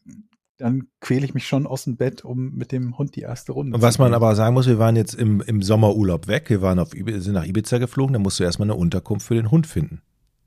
dann 0.61 0.87
quäle 0.99 1.25
ich 1.25 1.33
mich 1.33 1.47
schon 1.47 1.67
aus 1.67 1.83
dem 1.83 1.97
Bett, 1.97 2.23
um 2.23 2.55
mit 2.55 2.71
dem 2.71 2.97
Hund 2.97 3.15
die 3.15 3.21
erste 3.21 3.51
Runde 3.51 3.75
Und 3.75 3.81
was 3.81 3.95
zu 3.95 4.01
man 4.01 4.13
aber 4.13 4.35
sagen 4.35 4.53
muss, 4.53 4.67
wir 4.67 4.79
waren 4.79 4.95
jetzt 4.95 5.13
im, 5.13 5.41
im 5.41 5.61
Sommerurlaub 5.61 6.27
weg, 6.27 6.49
wir 6.49 6.61
waren 6.61 6.79
auf, 6.79 6.91
sind 6.91 7.33
nach 7.33 7.45
Ibiza 7.45 7.77
geflogen, 7.77 8.13
da 8.13 8.19
musst 8.19 8.39
du 8.39 8.43
erstmal 8.43 8.67
eine 8.67 8.75
Unterkunft 8.75 9.27
für 9.27 9.35
den 9.35 9.51
Hund 9.51 9.67
finden. 9.67 10.01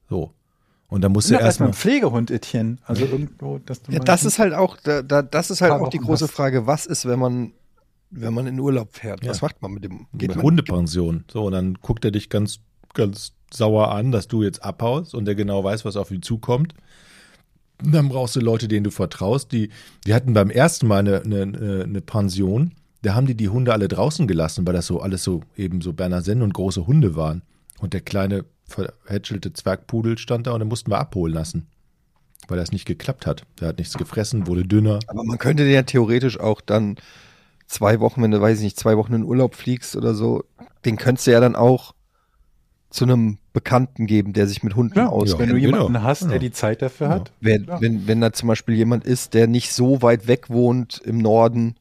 So. 0.09 0.33
Und 0.89 1.03
da 1.03 1.09
musst 1.09 1.29
du 1.29 1.35
erstmal 1.35 1.49
erstmal, 1.49 1.69
ein 1.71 1.75
Pflegehund, 1.75 2.31
Etienne. 2.31 2.77
Also 2.85 3.05
irgendwo, 3.05 3.59
dass 3.59 3.83
du 3.83 3.93
Ja, 3.93 3.99
das 3.99 4.25
ist 4.25 4.39
halt 4.39 4.55
auch, 4.55 4.77
da, 4.83 5.03
da, 5.03 5.23
das 5.23 5.51
ist 5.51 5.61
halt 5.61 5.73
auch 5.73 5.89
die 5.89 5.99
große 5.99 6.25
hast. 6.25 6.33
Frage, 6.33 6.67
was 6.67 6.87
ist, 6.87 7.07
wenn 7.07 7.19
man, 7.19 7.53
wenn 8.11 8.33
man 8.33 8.47
in 8.47 8.61
Urlaub 8.61 8.95
fährt? 8.95 9.25
Ja. 9.25 9.31
Was 9.31 9.43
macht 9.43 9.61
man 9.61 9.73
mit 9.73 9.85
dem? 9.85 10.07
Geht 10.13 10.29
mit 10.29 10.37
man, 10.37 10.45
Hundepension. 10.45 11.25
So, 11.33 11.47
und 11.47 11.53
dann 11.53 11.75
guckt 11.75 12.05
er 12.05 12.11
dich 12.11 12.29
ganz, 12.29 12.61
ganz 12.93 13.33
sauer 13.53 13.91
an, 13.91 14.13
dass 14.13 14.29
du 14.29 14.43
jetzt 14.43 14.63
abhaust 14.63 15.15
und 15.15 15.25
der 15.25 15.35
genau 15.35 15.65
weiß, 15.65 15.85
was 15.85 15.97
auf 15.97 16.11
ihn 16.11 16.23
zukommt. 16.23 16.75
Dann 17.93 18.09
brauchst 18.09 18.37
du 18.37 18.41
Leute, 18.41 18.69
denen 18.69 18.85
du 18.85 18.91
vertraust. 18.91 19.53
Die, 19.53 19.71
wir 20.05 20.15
hatten 20.15 20.33
beim 20.33 20.51
ersten 20.51 20.87
Mal 20.87 21.01
eine, 21.01 21.23
eine, 21.23 21.85
eine 21.85 22.01
Pension, 22.01 22.73
da 23.03 23.15
haben 23.15 23.27
die 23.27 23.37
die 23.37 23.51
Hunde 23.51 23.73
alle 23.73 23.89
draußen 23.89 24.27
gelassen, 24.27 24.67
weil 24.67 24.75
das 24.75 24.87
so 24.87 25.01
alles 25.01 25.23
so 25.23 25.43
eben 25.57 25.81
so 25.83 25.93
Berner 25.93 26.23
Senn 26.23 26.43
und 26.43 26.55
große 26.55 26.87
Hunde 26.87 27.17
waren. 27.17 27.43
Und 27.79 27.93
der 27.93 28.01
kleine 28.01 28.45
verhätschelte 28.67 29.53
Zwergpudel 29.53 30.17
stand 30.17 30.47
da 30.47 30.53
und 30.53 30.61
den 30.61 30.69
mussten 30.69 30.91
wir 30.91 30.99
abholen 30.99 31.35
lassen, 31.35 31.67
weil 32.49 32.57
das 32.57 32.73
nicht 32.73 32.87
geklappt 32.87 33.27
hat. 33.27 33.43
Der 33.61 33.69
hat 33.69 33.79
nichts 33.79 33.99
gefressen, 33.99 34.47
wurde 34.47 34.65
dünner. 34.65 35.01
aber 35.07 35.23
man 35.23 35.39
könnte 35.39 35.65
den 35.65 35.75
ja 35.75 35.83
theoretisch 35.83 36.41
auch 36.41 36.63
dann 36.63 36.97
zwei 37.67 38.01
Wochen, 38.01 38.23
wenn 38.23 38.31
du, 38.31 38.41
weiß 38.41 38.59
ich 38.59 38.65
nicht, 38.65 38.79
zwei 38.79 38.97
Wochen 38.97 39.13
in 39.13 39.25
Urlaub 39.25 39.55
fliegst 39.55 39.97
oder 39.97 40.15
so, 40.15 40.45
den 40.85 40.97
könntest 40.97 41.27
du 41.27 41.33
ja 41.33 41.41
dann 41.41 41.57
auch 41.57 41.95
zu 42.95 43.05
einem 43.05 43.39
Bekannten 43.53 44.07
geben, 44.07 44.33
der 44.33 44.47
sich 44.47 44.63
mit 44.63 44.77
Hunden 44.77 44.99
Ja, 44.99 45.09
auskennt. 45.09 45.41
wenn 45.51 45.57
du 45.57 45.61
genau. 45.61 45.77
jemanden 45.89 46.03
hast, 46.03 46.23
der 46.25 46.33
Ja. 46.35 46.39
die 46.39 46.53
Zeit 46.53 46.81
dafür 46.83 47.09
Ja. 47.09 47.13
hat. 47.15 47.33
Wenn, 47.41 47.65
Ja. 47.65 47.81
wenn, 47.81 48.07
wenn 48.07 48.21
da 48.21 48.33
zum 48.33 48.49
Beispiel 48.49 48.75
jemand 48.77 49.05
ist, 49.05 49.35
der 49.35 49.47
nicht 49.47 49.73
so 49.73 50.01
weit 50.03 50.27
weg 50.29 50.49
wohnt 50.49 51.01
im 51.05 51.19
Norden 51.19 51.75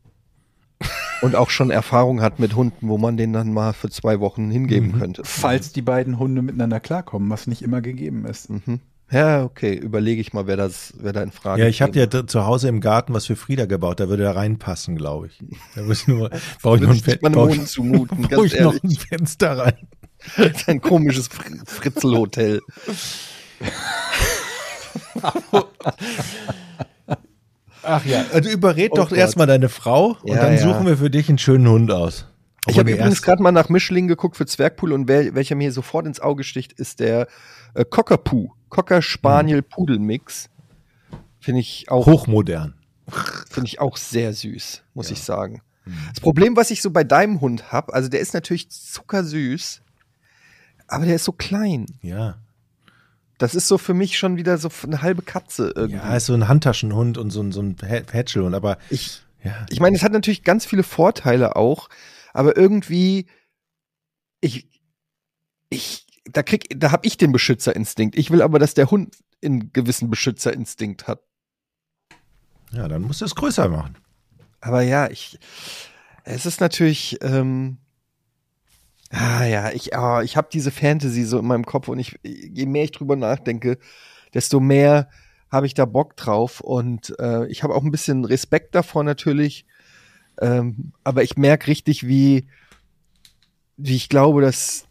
und 1.21 1.35
auch 1.35 1.49
schon 1.49 1.69
Erfahrung 1.69 2.21
hat 2.21 2.39
mit 2.39 2.55
Hunden, 2.55 2.89
wo 2.89 2.97
man 2.97 3.15
den 3.17 3.31
dann 3.33 3.53
mal 3.53 3.73
für 3.73 3.89
zwei 3.89 4.19
Wochen 4.19 4.49
hingeben 4.51 4.89
Mhm. 4.89 4.99
könnte. 4.99 5.21
Falls 5.23 5.71
die 5.71 5.81
beiden 5.81 6.19
Hunde 6.19 6.41
miteinander 6.41 6.79
klarkommen, 6.79 7.29
was 7.29 7.47
nicht 7.47 7.61
immer 7.61 7.81
gegeben 7.81 8.25
ist. 8.25 8.49
Mhm. 8.49 8.79
Ja, 9.11 9.43
okay, 9.43 9.75
überlege 9.75 10.19
ich 10.21 10.33
mal, 10.33 10.47
wer 10.47 10.57
das, 10.57 10.93
wer 10.97 11.13
da 11.13 11.21
in 11.21 11.31
Frage 11.31 11.61
Ja, 11.61 11.67
ich 11.67 11.83
habe 11.83 11.97
ja 11.99 12.07
zu 12.25 12.45
Hause 12.47 12.67
im 12.69 12.81
Garten 12.81 13.13
was 13.13 13.27
für 13.27 13.35
Frieda 13.35 13.65
gebaut, 13.67 13.99
da 13.99 14.09
würde 14.09 14.23
er 14.23 14.35
reinpassen, 14.35 14.95
glaube 14.95 15.27
ich. 15.27 15.39
Da 15.75 15.83
muss 15.83 16.01
ich 16.01 16.07
nur, 16.07 16.31
baue 16.63 16.77
ich 16.77 16.81
noch 16.83 16.89
ein, 16.89 16.95
Fen- 16.99 17.19
baue 17.31 17.51
ich- 17.51 17.65
zumuten, 17.65 18.27
baue 18.27 18.47
ich 18.47 18.59
noch 18.59 18.73
ein 18.81 18.89
Fenster 18.89 19.57
rein. 19.59 19.87
Ein 20.67 20.81
komisches 20.81 21.29
Fr- 21.29 21.65
Fritzelhotel. 21.65 22.61
Ach 27.85 28.05
ja, 28.05 28.25
also 28.31 28.49
überred 28.49 28.91
Oh 28.93 28.95
doch 28.95 29.09
Gott. 29.09 29.17
erstmal 29.17 29.47
deine 29.47 29.67
Frau 29.69 30.17
und 30.21 30.29
Ja, 30.29 30.41
dann 30.41 30.53
ja. 30.53 30.59
suchen 30.61 30.85
wir 30.85 30.97
für 30.97 31.09
dich 31.09 31.27
einen 31.27 31.37
schönen 31.37 31.67
Hund 31.67 31.91
aus. 31.91 32.25
Ich 32.67 32.79
habe 32.79 32.91
übrigens 32.91 33.21
gerade 33.21 33.43
mal 33.43 33.51
nach 33.51 33.67
Mischling 33.67 34.07
geguckt 34.07 34.37
für 34.37 34.45
Zwergpool 34.45 34.93
und 34.93 35.09
wer, 35.09 35.35
welcher 35.35 35.55
mir 35.55 35.71
sofort 35.73 36.05
ins 36.05 36.21
Auge 36.21 36.45
sticht, 36.45 36.71
ist 36.73 37.01
der 37.01 37.27
äh, 37.73 37.83
Cockapoo. 37.83 38.51
Cocker 38.69 39.01
Spaniel 39.01 39.61
Pudel 39.61 39.99
Mix. 39.99 40.49
Finde 41.41 41.59
ich 41.59 41.91
auch 41.91 42.05
hochmodern. 42.05 42.75
finde 43.49 43.67
ich 43.67 43.81
auch 43.81 43.97
sehr 43.97 44.31
süß, 44.31 44.81
muss 44.93 45.11
ich 45.11 45.21
sagen. 45.21 45.61
Das 46.13 46.21
Problem, 46.21 46.55
was 46.55 46.71
ich 46.71 46.81
so 46.81 46.89
bei 46.91 47.03
deinem 47.03 47.41
Hund 47.41 47.73
habe, 47.73 47.93
also 47.93 48.07
der 48.07 48.21
ist 48.21 48.33
natürlich 48.33 48.69
zuckersüß, 48.69 49.81
aber 50.93 51.05
der 51.05 51.15
ist 51.15 51.25
so 51.25 51.31
klein. 51.31 51.85
Ja. 52.01 52.37
Das 53.37 53.55
ist 53.55 53.67
so 53.67 53.77
für 53.77 53.93
mich 53.93 54.17
schon 54.17 54.37
wieder 54.37 54.57
so 54.57 54.69
eine 54.83 55.01
halbe 55.01 55.21
Katze 55.21 55.73
irgendwie. 55.75 55.97
Ja, 55.97 56.15
ist 56.15 56.27
so 56.27 56.33
ein 56.33 56.47
Handtaschenhund 56.47 57.17
und 57.17 57.31
so 57.31 57.41
ein, 57.41 57.51
so 57.51 57.61
ein 57.61 57.75
Hä- 57.77 58.09
Hätschelhund, 58.11 58.55
aber 58.55 58.77
ich, 58.89 59.21
ja. 59.43 59.65
Ich 59.69 59.79
meine, 59.79 59.95
es 59.97 60.03
hat 60.03 60.11
natürlich 60.11 60.43
ganz 60.43 60.65
viele 60.65 60.83
Vorteile 60.83 61.55
auch, 61.55 61.89
aber 62.33 62.55
irgendwie, 62.55 63.27
ich, 64.39 64.67
ich, 65.69 66.05
da 66.25 66.43
krieg, 66.43 66.67
da 66.79 66.91
habe 66.91 67.05
ich 67.05 67.17
den 67.17 67.31
Beschützerinstinkt. 67.31 68.17
Ich 68.17 68.31
will 68.31 68.41
aber, 68.41 68.59
dass 68.59 68.75
der 68.75 68.89
Hund 68.91 69.15
einen 69.43 69.73
gewissen 69.73 70.09
Beschützerinstinkt 70.09 71.07
hat. 71.07 71.21
Ja, 72.71 72.87
dann 72.87 73.01
musst 73.01 73.21
du 73.21 73.25
es 73.25 73.35
größer 73.35 73.67
machen. 73.67 73.97
Aber 74.61 74.81
ja, 74.81 75.09
ich, 75.09 75.37
es 76.23 76.45
ist 76.45 76.61
natürlich, 76.61 77.17
ähm, 77.21 77.77
ah 79.13 79.45
ja, 79.45 79.71
ich, 79.71 79.95
ah, 79.95 80.21
ich 80.21 80.35
habe 80.37 80.49
diese 80.51 80.71
Fantasy 80.71 81.23
so 81.23 81.39
in 81.39 81.45
meinem 81.45 81.65
Kopf 81.65 81.87
und 81.87 81.99
ich, 81.99 82.19
je 82.23 82.65
mehr 82.65 82.83
ich 82.83 82.91
drüber 82.91 83.15
nachdenke, 83.15 83.77
desto 84.33 84.59
mehr 84.59 85.09
habe 85.51 85.67
ich 85.67 85.75
da 85.75 85.85
Bock 85.85 86.15
drauf 86.17 86.61
und 86.61 87.17
äh, 87.19 87.45
ich 87.47 87.63
habe 87.63 87.75
auch 87.75 87.83
ein 87.83 87.91
bisschen 87.91 88.25
Respekt 88.25 88.73
davor 88.73 89.03
natürlich, 89.03 89.65
ähm, 90.41 90.93
aber 91.03 91.21
ich 91.23 91.37
merke 91.37 91.67
richtig, 91.67 92.07
wie, 92.07 92.47
wie 93.77 93.95
ich 93.95 94.09
glaube, 94.09 94.41
dass 94.41 94.87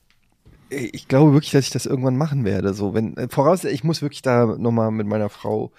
ich 0.70 1.07
glaube 1.07 1.35
wirklich, 1.35 1.51
dass 1.51 1.66
ich 1.66 1.73
das 1.73 1.85
irgendwann 1.85 2.16
machen 2.16 2.44
werde. 2.44 2.73
So, 2.73 2.94
wenn 2.94 3.16
äh, 3.16 3.28
voraus, 3.28 3.65
ich 3.65 3.85
muss 3.85 4.01
wirklich 4.01 4.23
da 4.23 4.47
nochmal 4.47 4.90
mit 4.90 5.07
meiner 5.07 5.28
Frau 5.28 5.73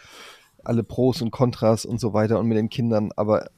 alle 0.64 0.84
Pros 0.84 1.22
und 1.22 1.32
Kontras 1.32 1.86
und 1.86 2.00
so 2.00 2.14
weiter 2.14 2.40
und 2.40 2.48
mit 2.48 2.58
den 2.58 2.70
Kindern, 2.70 3.12
aber 3.16 3.50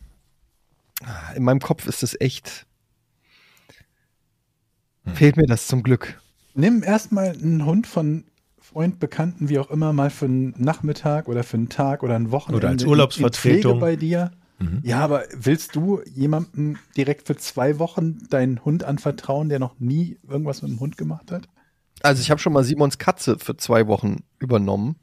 in 1.36 1.44
meinem 1.44 1.60
Kopf 1.60 1.88
ist 1.88 2.03
das 2.03 2.16
echt. 2.20 2.66
Fehlt 5.14 5.38
mir 5.38 5.45
das 5.45 5.68
zum 5.68 5.84
Glück. 5.84 6.19
Nimm 6.53 6.84
erstmal 6.84 7.30
einen 7.30 7.65
Hund 7.65 7.88
von 7.88 8.23
Freund, 8.60 8.99
Bekannten, 8.99 9.49
wie 9.49 9.60
auch 9.60 9.69
immer, 9.69 9.94
mal 9.94 10.10
für 10.10 10.26
einen 10.26 10.53
Nachmittag 10.57 11.27
oder 11.27 11.44
für 11.44 11.57
einen 11.57 11.69
Tag 11.69 12.02
oder 12.03 12.15
ein 12.15 12.32
Wochenende. 12.32 12.57
Oder 12.57 12.69
als 12.69 12.84
Urlaubsvertretung. 12.84 13.56
In 13.56 13.61
Pflege 13.61 13.80
bei 13.80 13.95
dir. 13.95 14.32
Mhm. 14.60 14.80
Ja, 14.84 14.99
aber 14.99 15.23
willst 15.34 15.76
du 15.76 16.02
jemandem 16.14 16.77
direkt 16.95 17.27
für 17.27 17.36
zwei 17.36 17.77
Wochen 17.80 18.19
deinen 18.30 18.64
Hund 18.64 18.84
anvertrauen, 18.84 19.49
der 19.49 19.60
noch 19.60 19.80
nie 19.80 20.18
irgendwas 20.27 20.61
mit 20.61 20.72
dem 20.72 20.80
Hund 20.80 20.98
gemacht 20.98 21.32
hat? 21.32 21.48
Also 22.02 22.22
ich 22.22 22.32
habe 22.32 22.40
schon 22.40 22.53
mal 22.53 22.64
Simons 22.64 22.98
Katze 22.98 23.38
für 23.38 23.57
zwei 23.57 23.88
Wochen 23.88 24.23
übernommen 24.40 24.95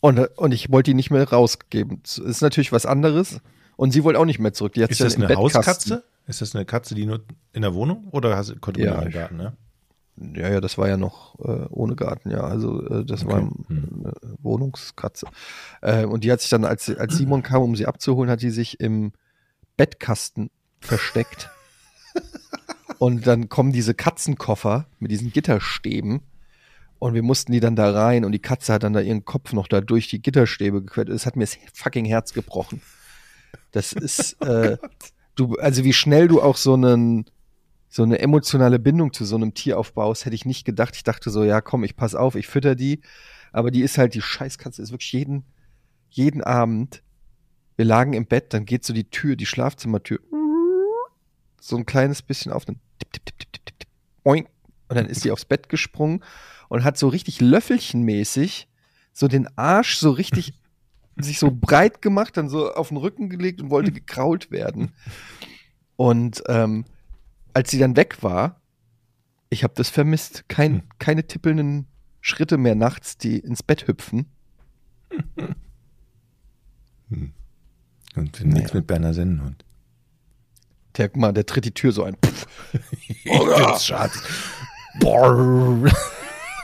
und, 0.00 0.18
und 0.18 0.52
ich 0.52 0.70
wollte 0.70 0.90
die 0.90 0.94
nicht 0.94 1.10
mehr 1.10 1.28
rausgeben. 1.28 2.00
Das 2.02 2.18
ist 2.18 2.40
natürlich 2.40 2.72
was 2.72 2.86
anderes 2.86 3.40
und 3.76 3.92
sie 3.92 4.04
wollte 4.04 4.18
auch 4.18 4.24
nicht 4.24 4.38
mehr 4.38 4.52
zurück. 4.52 4.74
Die 4.74 4.82
hat 4.82 4.90
Ist 4.90 5.00
das 5.00 5.16
eine 5.16 5.26
Bettkastin. 5.26 5.58
Hauskatze? 5.58 6.04
Ist 6.26 6.40
das 6.40 6.54
eine 6.54 6.64
Katze, 6.64 6.94
die 6.94 7.06
nur 7.06 7.22
in 7.52 7.62
der 7.62 7.74
Wohnung 7.74 8.08
oder 8.10 8.36
hast, 8.36 8.60
konnte 8.60 8.80
man 8.80 8.88
Ja, 9.02 9.06
ich- 9.06 9.14
Garten, 9.14 9.36
ne? 9.36 9.56
Ja, 10.34 10.48
ja, 10.48 10.60
das 10.62 10.78
war 10.78 10.88
ja 10.88 10.96
noch 10.96 11.38
äh, 11.40 11.66
ohne 11.68 11.94
Garten, 11.94 12.30
ja. 12.30 12.40
Also 12.40 12.82
äh, 12.88 13.04
das 13.04 13.26
war 13.26 13.42
Okay. 13.42 13.50
Hm. 13.68 14.02
eine 14.06 14.12
Wohnungskatze. 14.42 15.26
Äh, 15.82 16.06
und 16.06 16.24
die 16.24 16.32
hat 16.32 16.40
sich 16.40 16.48
dann, 16.48 16.64
als, 16.64 16.88
als 16.88 17.16
Simon 17.18 17.42
kam, 17.42 17.60
um 17.62 17.76
sie 17.76 17.84
abzuholen, 17.86 18.30
hat 18.30 18.40
die 18.40 18.48
sich 18.50 18.80
im 18.80 19.12
Bettkasten 19.76 20.50
versteckt. 20.80 21.50
und 22.98 23.26
dann 23.26 23.48
kommen 23.50 23.72
diese 23.72 23.92
Katzenkoffer 23.94 24.86
mit 24.98 25.10
diesen 25.10 25.32
Gitterstäben. 25.32 26.22
Und 26.98 27.12
wir 27.12 27.22
mussten 27.22 27.52
die 27.52 27.60
dann 27.60 27.76
da 27.76 27.90
rein 27.90 28.24
und 28.24 28.32
die 28.32 28.38
Katze 28.38 28.72
hat 28.72 28.84
dann 28.84 28.94
da 28.94 29.00
ihren 29.00 29.26
Kopf 29.26 29.52
noch 29.52 29.68
da 29.68 29.82
durch 29.82 30.08
die 30.08 30.22
Gitterstäbe 30.22 30.80
gequetscht. 30.82 31.12
Das 31.12 31.26
hat 31.26 31.36
mir 31.36 31.42
das 31.44 31.58
fucking 31.74 32.06
Herz 32.06 32.32
gebrochen. 32.32 32.80
Das 33.72 33.92
ist, 33.92 34.32
äh, 34.42 34.78
du, 35.36 35.54
also 35.54 35.84
wie 35.84 35.92
schnell 35.92 36.28
du 36.28 36.42
auch 36.42 36.56
so 36.56 36.74
einen, 36.74 37.26
so 37.88 38.02
eine 38.02 38.18
emotionale 38.18 38.78
Bindung 38.78 39.12
zu 39.12 39.24
so 39.24 39.36
einem 39.36 39.54
Tier 39.54 39.78
aufbaust, 39.78 40.24
hätte 40.24 40.34
ich 40.34 40.44
nicht 40.44 40.64
gedacht. 40.64 40.96
Ich 40.96 41.04
dachte 41.04 41.30
so, 41.30 41.44
ja, 41.44 41.60
komm, 41.60 41.84
ich 41.84 41.96
pass 41.96 42.14
auf, 42.14 42.34
ich 42.34 42.48
fütter 42.48 42.74
die. 42.74 43.00
Aber 43.52 43.70
die 43.70 43.82
ist 43.82 43.96
halt, 43.96 44.14
die 44.14 44.22
Scheißkatze 44.22 44.82
ist 44.82 44.90
wirklich 44.90 45.12
jeden, 45.12 45.44
jeden 46.10 46.42
Abend. 46.42 47.02
Wir 47.76 47.84
lagen 47.84 48.12
im 48.14 48.26
Bett, 48.26 48.52
dann 48.52 48.64
geht 48.64 48.84
so 48.84 48.92
die 48.92 49.08
Tür, 49.08 49.36
die 49.36 49.46
Schlafzimmertür, 49.46 50.18
so 51.60 51.76
ein 51.76 51.86
kleines 51.86 52.22
bisschen 52.22 52.52
auf, 52.52 52.64
dann 52.64 52.80
tipp, 52.98 53.12
tipp, 53.12 53.26
tipp, 53.26 53.38
tipp, 53.38 53.52
tipp, 53.52 53.66
tipp, 53.66 53.78
tipp. 53.78 53.88
Und 54.88 54.96
dann 54.96 55.06
ist 55.06 55.22
sie 55.22 55.30
aufs 55.30 55.44
Bett 55.44 55.68
gesprungen 55.68 56.22
und 56.68 56.84
hat 56.84 56.98
so 56.98 57.08
richtig 57.08 57.40
löffelchenmäßig 57.40 58.68
so 59.12 59.28
den 59.28 59.48
Arsch 59.56 59.96
so 59.96 60.10
richtig 60.10 60.52
sich 61.18 61.38
so 61.38 61.50
breit 61.50 62.02
gemacht, 62.02 62.36
dann 62.36 62.48
so 62.48 62.72
auf 62.72 62.88
den 62.88 62.96
Rücken 62.98 63.28
gelegt 63.28 63.60
und 63.62 63.70
wollte 63.70 63.92
gekrault 63.92 64.50
werden. 64.50 64.92
Und 65.96 66.42
ähm, 66.48 66.84
als 67.54 67.70
sie 67.70 67.78
dann 67.78 67.96
weg 67.96 68.22
war, 68.22 68.60
ich 69.48 69.64
habe 69.64 69.74
das 69.76 69.88
vermisst. 69.88 70.44
Kein, 70.48 70.72
Hm. 70.74 70.82
Keine 70.98 71.26
tippelnden 71.26 71.86
Schritte 72.20 72.58
mehr 72.58 72.74
nachts, 72.74 73.16
die 73.16 73.38
ins 73.38 73.62
Bett 73.62 73.86
hüpfen. 73.86 74.26
Und 78.16 78.44
nichts 78.44 78.74
mit 78.74 78.86
Berner 78.86 79.14
Sennenhund. 79.14 79.64
Der, 80.96 81.08
guck 81.08 81.20
mal, 81.20 81.32
der 81.32 81.46
tritt 81.46 81.64
die 81.66 81.74
Tür 81.74 81.92
so 81.92 82.04
ein. 82.04 82.16
Schatz. 83.78 84.22
Boah. 84.98 85.84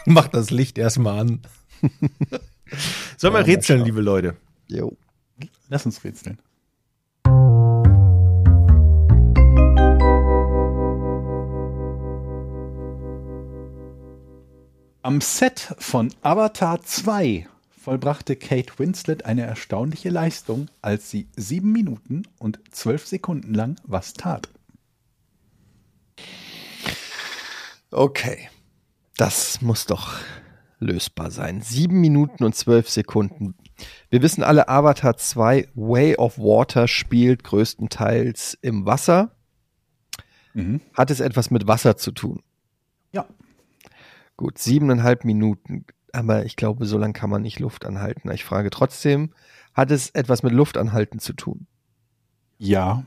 Mach 0.07 0.29
das 0.29 0.51
Licht 0.51 0.79
erstmal 0.79 1.20
an. 1.20 1.43
Sollen 3.19 3.35
wir 3.35 3.41
Ja, 3.41 3.47
rätseln, 3.47 3.85
liebe 3.85 4.01
Leute? 4.01 4.37
Jo. 4.73 4.97
Lass 5.69 5.85
uns 5.85 6.03
rätseln. 6.03 6.39
Am 15.03 15.20
Set 15.20 15.74
von 15.78 16.15
Avatar 16.23 16.81
2 16.82 17.49
vollbrachte 17.82 18.36
Kate 18.36 18.78
Winslet 18.78 19.24
eine 19.27 19.43
erstaunliche 19.43 20.11
Leistung, 20.11 20.69
als 20.81 21.11
sie 21.11 21.27
sieben 21.36 21.73
Minuten 21.73 22.23
und 22.39 22.61
zwölf 22.70 23.07
Sekunden 23.07 23.53
lang 23.53 23.77
was 23.85 24.15
tat. 24.15 24.49
Okay. 27.90 28.49
Das 29.16 29.61
muss 29.61 29.85
doch 29.85 30.15
lösbar 30.83 31.31
sein. 31.31 31.61
Sieben 31.63 32.01
Minuten 32.01 32.45
und 32.45 32.55
zwölf 32.55 32.89
Sekunden. 32.89 33.55
Wir 34.11 34.23
wissen 34.23 34.43
alle, 34.43 34.69
Avatar 34.69 35.17
2 35.17 35.69
Way 35.75 36.17
of 36.17 36.39
Water 36.39 36.89
spielt 36.89 37.45
größtenteils 37.45 38.59
im 38.61 38.85
Wasser. 38.85 39.35
Mhm. 40.55 40.81
Hat 40.95 41.11
es 41.11 41.21
etwas 41.21 41.51
mit 41.51 41.67
Wasser 41.67 41.97
zu 41.97 42.13
tun? 42.13 42.43
Ja. 43.13 43.27
Gut, 44.37 44.59
siebeneinhalb 44.59 45.25
Minuten. 45.25 45.87
Aber 46.13 46.45
ich 46.45 46.57
glaube, 46.57 46.85
so 46.85 46.99
lange 46.99 47.15
kann 47.15 47.31
man 47.31 47.43
nicht 47.43 47.59
Luft 47.59 47.87
anhalten. 47.87 48.31
Ich 48.31 48.45
frage 48.45 48.69
trotzdem, 48.71 49.33
hat 49.73 49.91
es 49.91 50.11
etwas 50.11 50.43
mit 50.43 50.53
Luftanhalten 50.53 51.19
zu 51.19 51.33
tun? 51.33 51.67
Ja. 52.59 53.05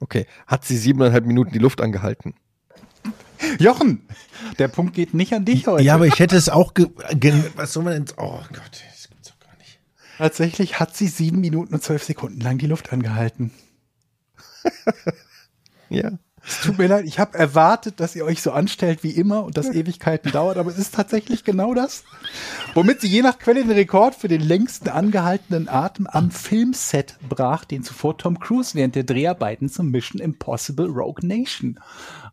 Okay. 0.00 0.26
Hat 0.46 0.64
sie 0.64 0.76
siebeneinhalb 0.76 1.24
Minuten 1.24 1.52
die 1.52 1.60
Luft 1.60 1.80
angehalten? 1.80 2.34
Jochen, 3.58 4.06
der 4.58 4.68
Punkt 4.68 4.94
geht 4.94 5.14
nicht 5.14 5.32
an 5.32 5.44
dich 5.44 5.66
heute. 5.66 5.82
Ja, 5.82 5.94
aber 5.94 6.06
ich 6.06 6.18
hätte 6.18 6.36
es 6.36 6.48
auch. 6.48 6.72
Was 7.56 7.72
soll 7.72 7.84
man 7.84 7.92
denn? 7.94 8.04
Oh 8.16 8.40
Gott, 8.52 8.82
das 8.90 9.08
gibt's 9.08 9.28
doch 9.28 9.38
gar 9.38 9.56
nicht. 9.58 9.80
Tatsächlich 10.18 10.80
hat 10.80 10.96
sie 10.96 11.08
sieben 11.08 11.40
Minuten 11.40 11.74
und 11.74 11.82
zwölf 11.82 12.04
Sekunden 12.04 12.40
lang 12.40 12.58
die 12.58 12.66
Luft 12.66 12.92
angehalten. 12.92 13.52
Ja. 15.90 16.18
Es 16.48 16.62
tut 16.62 16.78
mir 16.78 16.86
leid, 16.86 17.04
ich 17.04 17.18
habe 17.18 17.36
erwartet, 17.36 18.00
dass 18.00 18.16
ihr 18.16 18.24
euch 18.24 18.40
so 18.40 18.52
anstellt 18.52 19.04
wie 19.04 19.10
immer 19.10 19.44
und 19.44 19.58
das 19.58 19.68
Ewigkeiten 19.68 20.32
dauert, 20.32 20.56
aber 20.56 20.70
es 20.70 20.78
ist 20.78 20.94
tatsächlich 20.94 21.44
genau 21.44 21.74
das. 21.74 22.04
Womit 22.72 23.02
sie 23.02 23.08
je 23.08 23.20
nach 23.20 23.38
Quelle 23.38 23.62
den 23.62 23.72
Rekord 23.72 24.14
für 24.14 24.28
den 24.28 24.40
längsten 24.40 24.88
angehaltenen 24.88 25.68
Atem 25.68 26.06
am 26.06 26.30
Filmset 26.30 27.16
brach, 27.28 27.66
den 27.66 27.82
zuvor 27.82 28.16
Tom 28.16 28.40
Cruise 28.40 28.74
während 28.74 28.94
der 28.94 29.04
Dreharbeiten 29.04 29.68
zum 29.68 29.90
Mission 29.90 30.22
Impossible 30.22 30.86
Rogue 30.86 31.26
Nation 31.26 31.78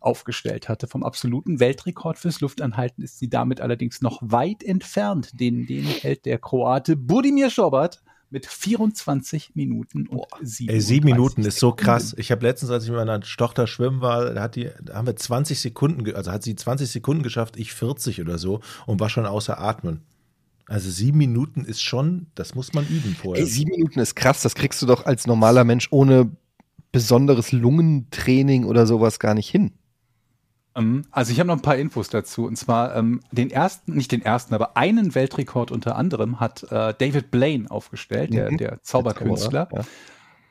aufgestellt 0.00 0.70
hatte. 0.70 0.86
Vom 0.86 1.02
absoluten 1.02 1.60
Weltrekord 1.60 2.18
fürs 2.18 2.40
Luftanhalten 2.40 3.04
ist 3.04 3.18
sie 3.18 3.28
damit 3.28 3.60
allerdings 3.60 4.00
noch 4.00 4.18
weit 4.22 4.62
entfernt. 4.62 5.38
Den, 5.38 5.66
den 5.66 5.84
hält 5.84 6.24
der 6.24 6.38
Kroate 6.38 6.96
Budimir 6.96 7.50
Schobert 7.50 8.02
mit 8.30 8.46
24 8.46 9.54
Minuten 9.54 10.08
und 10.08 10.26
sieben. 10.42 10.72
Ey, 10.72 10.80
sieben 10.80 11.06
Minuten 11.06 11.42
ist 11.42 11.58
so 11.58 11.72
krass. 11.72 12.14
Ich 12.18 12.32
habe 12.32 12.44
letztens, 12.44 12.70
als 12.70 12.84
ich 12.84 12.90
mit 12.90 12.98
meiner 12.98 13.20
Tochter 13.20 13.66
schwimmen 13.66 14.00
war, 14.00 14.34
da, 14.34 14.42
hat 14.42 14.56
die, 14.56 14.70
da 14.82 14.94
haben 14.94 15.06
wir 15.06 15.16
20 15.16 15.60
Sekunden, 15.60 16.14
also 16.14 16.32
hat 16.32 16.42
sie 16.42 16.56
20 16.56 16.88
Sekunden 16.88 17.22
geschafft, 17.22 17.56
ich 17.56 17.72
40 17.72 18.20
oder 18.20 18.38
so 18.38 18.60
und 18.86 19.00
war 19.00 19.08
schon 19.08 19.26
außer 19.26 19.60
Atmen. 19.60 20.02
Also 20.68 20.90
sieben 20.90 21.18
Minuten 21.18 21.64
ist 21.64 21.80
schon, 21.80 22.26
das 22.34 22.56
muss 22.56 22.72
man 22.72 22.86
üben 22.88 23.14
vorher. 23.14 23.44
Ey, 23.44 23.48
sieben 23.48 23.70
Minuten 23.70 24.00
ist 24.00 24.16
krass. 24.16 24.42
Das 24.42 24.56
kriegst 24.56 24.82
du 24.82 24.86
doch 24.86 25.06
als 25.06 25.26
normaler 25.26 25.62
Mensch 25.62 25.88
ohne 25.92 26.32
besonderes 26.90 27.52
Lungentraining 27.52 28.64
oder 28.64 28.86
sowas 28.86 29.20
gar 29.20 29.34
nicht 29.34 29.48
hin. 29.48 29.72
Ähm, 30.76 31.04
Also 31.10 31.32
ich 31.32 31.40
habe 31.40 31.48
noch 31.48 31.56
ein 31.56 31.62
paar 31.62 31.76
Infos 31.76 32.08
dazu. 32.08 32.44
Und 32.46 32.56
zwar 32.56 32.94
ähm, 32.94 33.20
den 33.32 33.50
ersten, 33.50 33.94
nicht 33.94 34.12
den 34.12 34.22
ersten, 34.22 34.54
aber 34.54 34.76
einen 34.76 35.14
Weltrekord 35.14 35.70
unter 35.70 35.96
anderem 35.96 36.38
hat 36.40 36.62
äh, 36.64 36.94
David 36.98 37.30
Blaine 37.30 37.70
aufgestellt, 37.70 38.32
der, 38.32 38.52
Mhm. 38.52 38.58
der 38.58 38.82
Zauberkünstler. 38.82 39.68
Ja. 39.72 39.84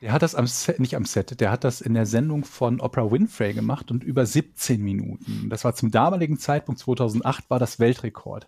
Der 0.02 0.12
hat 0.12 0.22
das 0.22 0.34
am 0.34 0.46
Set, 0.46 0.78
nicht 0.78 0.94
am 0.94 1.06
Set, 1.06 1.40
der 1.40 1.50
hat 1.50 1.64
das 1.64 1.80
in 1.80 1.94
der 1.94 2.04
Sendung 2.04 2.44
von 2.44 2.80
Oprah 2.80 3.10
Winfrey 3.10 3.54
gemacht 3.54 3.90
und 3.90 4.04
über 4.04 4.26
17 4.26 4.82
Minuten. 4.82 5.48
Das 5.48 5.64
war 5.64 5.74
zum 5.74 5.90
damaligen 5.90 6.38
Zeitpunkt 6.38 6.78
2008 6.80 7.48
war 7.48 7.58
das 7.58 7.80
Weltrekord. 7.80 8.46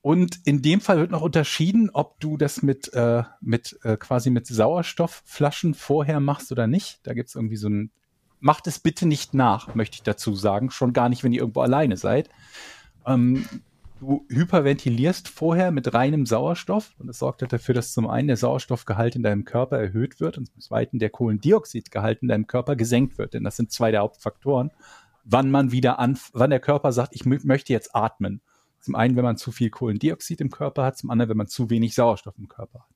Und 0.00 0.40
in 0.44 0.62
dem 0.62 0.80
Fall 0.80 0.98
wird 0.98 1.10
noch 1.10 1.20
unterschieden, 1.22 1.90
ob 1.92 2.20
du 2.20 2.36
das 2.36 2.62
mit, 2.62 2.92
äh, 2.94 3.24
mit 3.40 3.78
äh, 3.82 3.96
quasi 3.96 4.30
mit 4.30 4.46
Sauerstoffflaschen 4.46 5.74
vorher 5.74 6.20
machst 6.20 6.52
oder 6.52 6.66
nicht. 6.66 7.00
Da 7.02 7.14
gibt's 7.14 7.34
irgendwie 7.34 7.56
so 7.56 7.68
ein, 7.68 7.90
macht 8.40 8.66
es 8.66 8.78
bitte 8.78 9.06
nicht 9.06 9.34
nach, 9.34 9.74
möchte 9.74 9.96
ich 9.96 10.02
dazu 10.02 10.34
sagen. 10.34 10.70
Schon 10.70 10.92
gar 10.92 11.08
nicht, 11.08 11.22
wenn 11.22 11.32
ihr 11.32 11.40
irgendwo 11.40 11.60
alleine 11.60 11.96
seid. 11.96 12.28
Ähm, 13.06 13.46
du 14.00 14.24
hyperventilierst 14.30 15.28
vorher 15.28 15.70
mit 15.70 15.92
reinem 15.92 16.24
Sauerstoff 16.24 16.94
und 16.98 17.06
das 17.06 17.18
sorgt 17.18 17.42
halt 17.42 17.52
dafür, 17.52 17.74
dass 17.74 17.92
zum 17.92 18.08
einen 18.08 18.28
der 18.28 18.38
Sauerstoffgehalt 18.38 19.14
in 19.14 19.22
deinem 19.22 19.44
Körper 19.44 19.78
erhöht 19.78 20.20
wird 20.20 20.38
und 20.38 20.46
zum 20.46 20.60
zweiten 20.60 20.98
der 20.98 21.10
Kohlendioxidgehalt 21.10 22.22
in 22.22 22.28
deinem 22.28 22.46
Körper 22.46 22.76
gesenkt 22.76 23.18
wird. 23.18 23.34
Denn 23.34 23.44
das 23.44 23.56
sind 23.56 23.70
zwei 23.70 23.90
der 23.90 24.00
Hauptfaktoren, 24.00 24.70
wann 25.24 25.50
man 25.50 25.70
wieder 25.70 25.98
an, 25.98 26.18
wann 26.32 26.50
der 26.50 26.60
Körper 26.60 26.92
sagt, 26.92 27.14
ich 27.14 27.22
mö- 27.22 27.46
möchte 27.46 27.72
jetzt 27.74 27.94
atmen. 27.94 28.40
Zum 28.80 28.94
einen, 28.94 29.16
wenn 29.16 29.24
man 29.24 29.36
zu 29.36 29.52
viel 29.52 29.68
Kohlendioxid 29.68 30.40
im 30.40 30.50
Körper 30.50 30.84
hat, 30.84 30.96
zum 30.96 31.10
anderen, 31.10 31.28
wenn 31.28 31.36
man 31.36 31.48
zu 31.48 31.68
wenig 31.68 31.94
Sauerstoff 31.94 32.38
im 32.38 32.48
Körper 32.48 32.80
hat. 32.80 32.89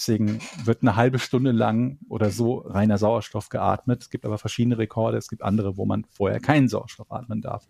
Deswegen 0.00 0.40
wird 0.64 0.80
eine 0.80 0.96
halbe 0.96 1.18
Stunde 1.18 1.52
lang 1.52 1.98
oder 2.08 2.30
so 2.30 2.60
reiner 2.60 2.96
Sauerstoff 2.96 3.50
geatmet. 3.50 4.00
Es 4.00 4.08
gibt 4.08 4.24
aber 4.24 4.38
verschiedene 4.38 4.78
Rekorde. 4.78 5.18
Es 5.18 5.28
gibt 5.28 5.42
andere, 5.42 5.76
wo 5.76 5.84
man 5.84 6.06
vorher 6.08 6.40
keinen 6.40 6.70
Sauerstoff 6.70 7.12
atmen 7.12 7.42
darf. 7.42 7.68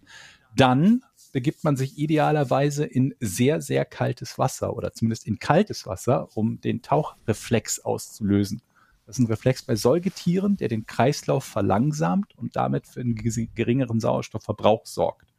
Dann 0.54 1.02
begibt 1.32 1.64
man 1.64 1.76
sich 1.76 1.98
idealerweise 1.98 2.84
in 2.84 3.16
sehr, 3.18 3.60
sehr 3.60 3.84
kaltes 3.84 4.38
Wasser 4.38 4.76
oder 4.76 4.92
zumindest 4.92 5.26
in 5.26 5.40
kaltes 5.40 5.88
Wasser, 5.88 6.28
um 6.36 6.60
den 6.60 6.82
Tauchreflex 6.82 7.80
auszulösen. 7.80 8.62
Das 9.06 9.18
ist 9.18 9.24
ein 9.24 9.26
Reflex 9.26 9.64
bei 9.64 9.74
Säugetieren, 9.74 10.56
der 10.56 10.68
den 10.68 10.86
Kreislauf 10.86 11.42
verlangsamt 11.42 12.38
und 12.38 12.54
damit 12.54 12.86
für 12.86 13.00
einen 13.00 13.16
geringeren 13.16 13.98
Sauerstoffverbrauch 13.98 14.86
sorgt. 14.86 15.34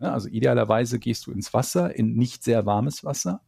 Also 0.00 0.28
idealerweise 0.28 0.98
gehst 0.98 1.24
du 1.26 1.30
ins 1.30 1.54
Wasser, 1.54 1.94
in 1.94 2.16
nicht 2.16 2.42
sehr 2.42 2.66
warmes 2.66 3.04
Wasser 3.04 3.42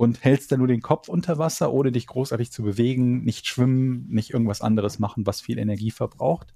und 0.00 0.24
hältst 0.24 0.50
dann 0.50 0.60
nur 0.60 0.66
den 0.66 0.80
Kopf 0.80 1.10
unter 1.10 1.36
Wasser, 1.36 1.74
ohne 1.74 1.92
dich 1.92 2.06
großartig 2.06 2.50
zu 2.50 2.62
bewegen, 2.62 3.22
nicht 3.22 3.46
schwimmen, 3.46 4.06
nicht 4.08 4.30
irgendwas 4.30 4.62
anderes 4.62 4.98
machen, 4.98 5.26
was 5.26 5.42
viel 5.42 5.58
Energie 5.58 5.90
verbraucht. 5.90 6.54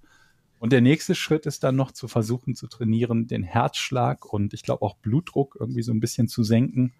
Und 0.61 0.73
der 0.73 0.81
nächste 0.81 1.15
Schritt 1.15 1.45
ist 1.45 1.62
dann 1.62 1.77
noch 1.77 1.93
zu 1.93 2.09
versuchen 2.09 2.55
zu 2.55 2.69
trainieren, 2.69 3.27
den 3.27 3.43
Herzschlag 3.43 4.25
und 4.33 4.55
ich 4.55 4.62
glaube 4.62 4.81
auch 4.81 4.97
Blutdruck 4.97 5.59
irgendwie 5.61 5.83
so 5.83 5.93
ein 5.93 6.01
bisschen 6.01 6.27
zu 6.27 6.43
senken, 6.43 6.95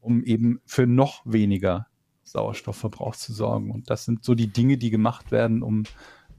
um 0.00 0.24
eben 0.24 0.60
für 0.66 0.88
noch 0.88 1.22
weniger 1.24 1.86
Sauerstoffverbrauch 2.24 3.14
zu 3.14 3.32
sorgen. 3.32 3.70
Und 3.70 3.88
das 3.88 4.06
sind 4.06 4.24
so 4.24 4.34
die 4.34 4.48
Dinge, 4.48 4.78
die 4.78 4.90
gemacht 4.90 5.30
werden, 5.30 5.62
um 5.62 5.84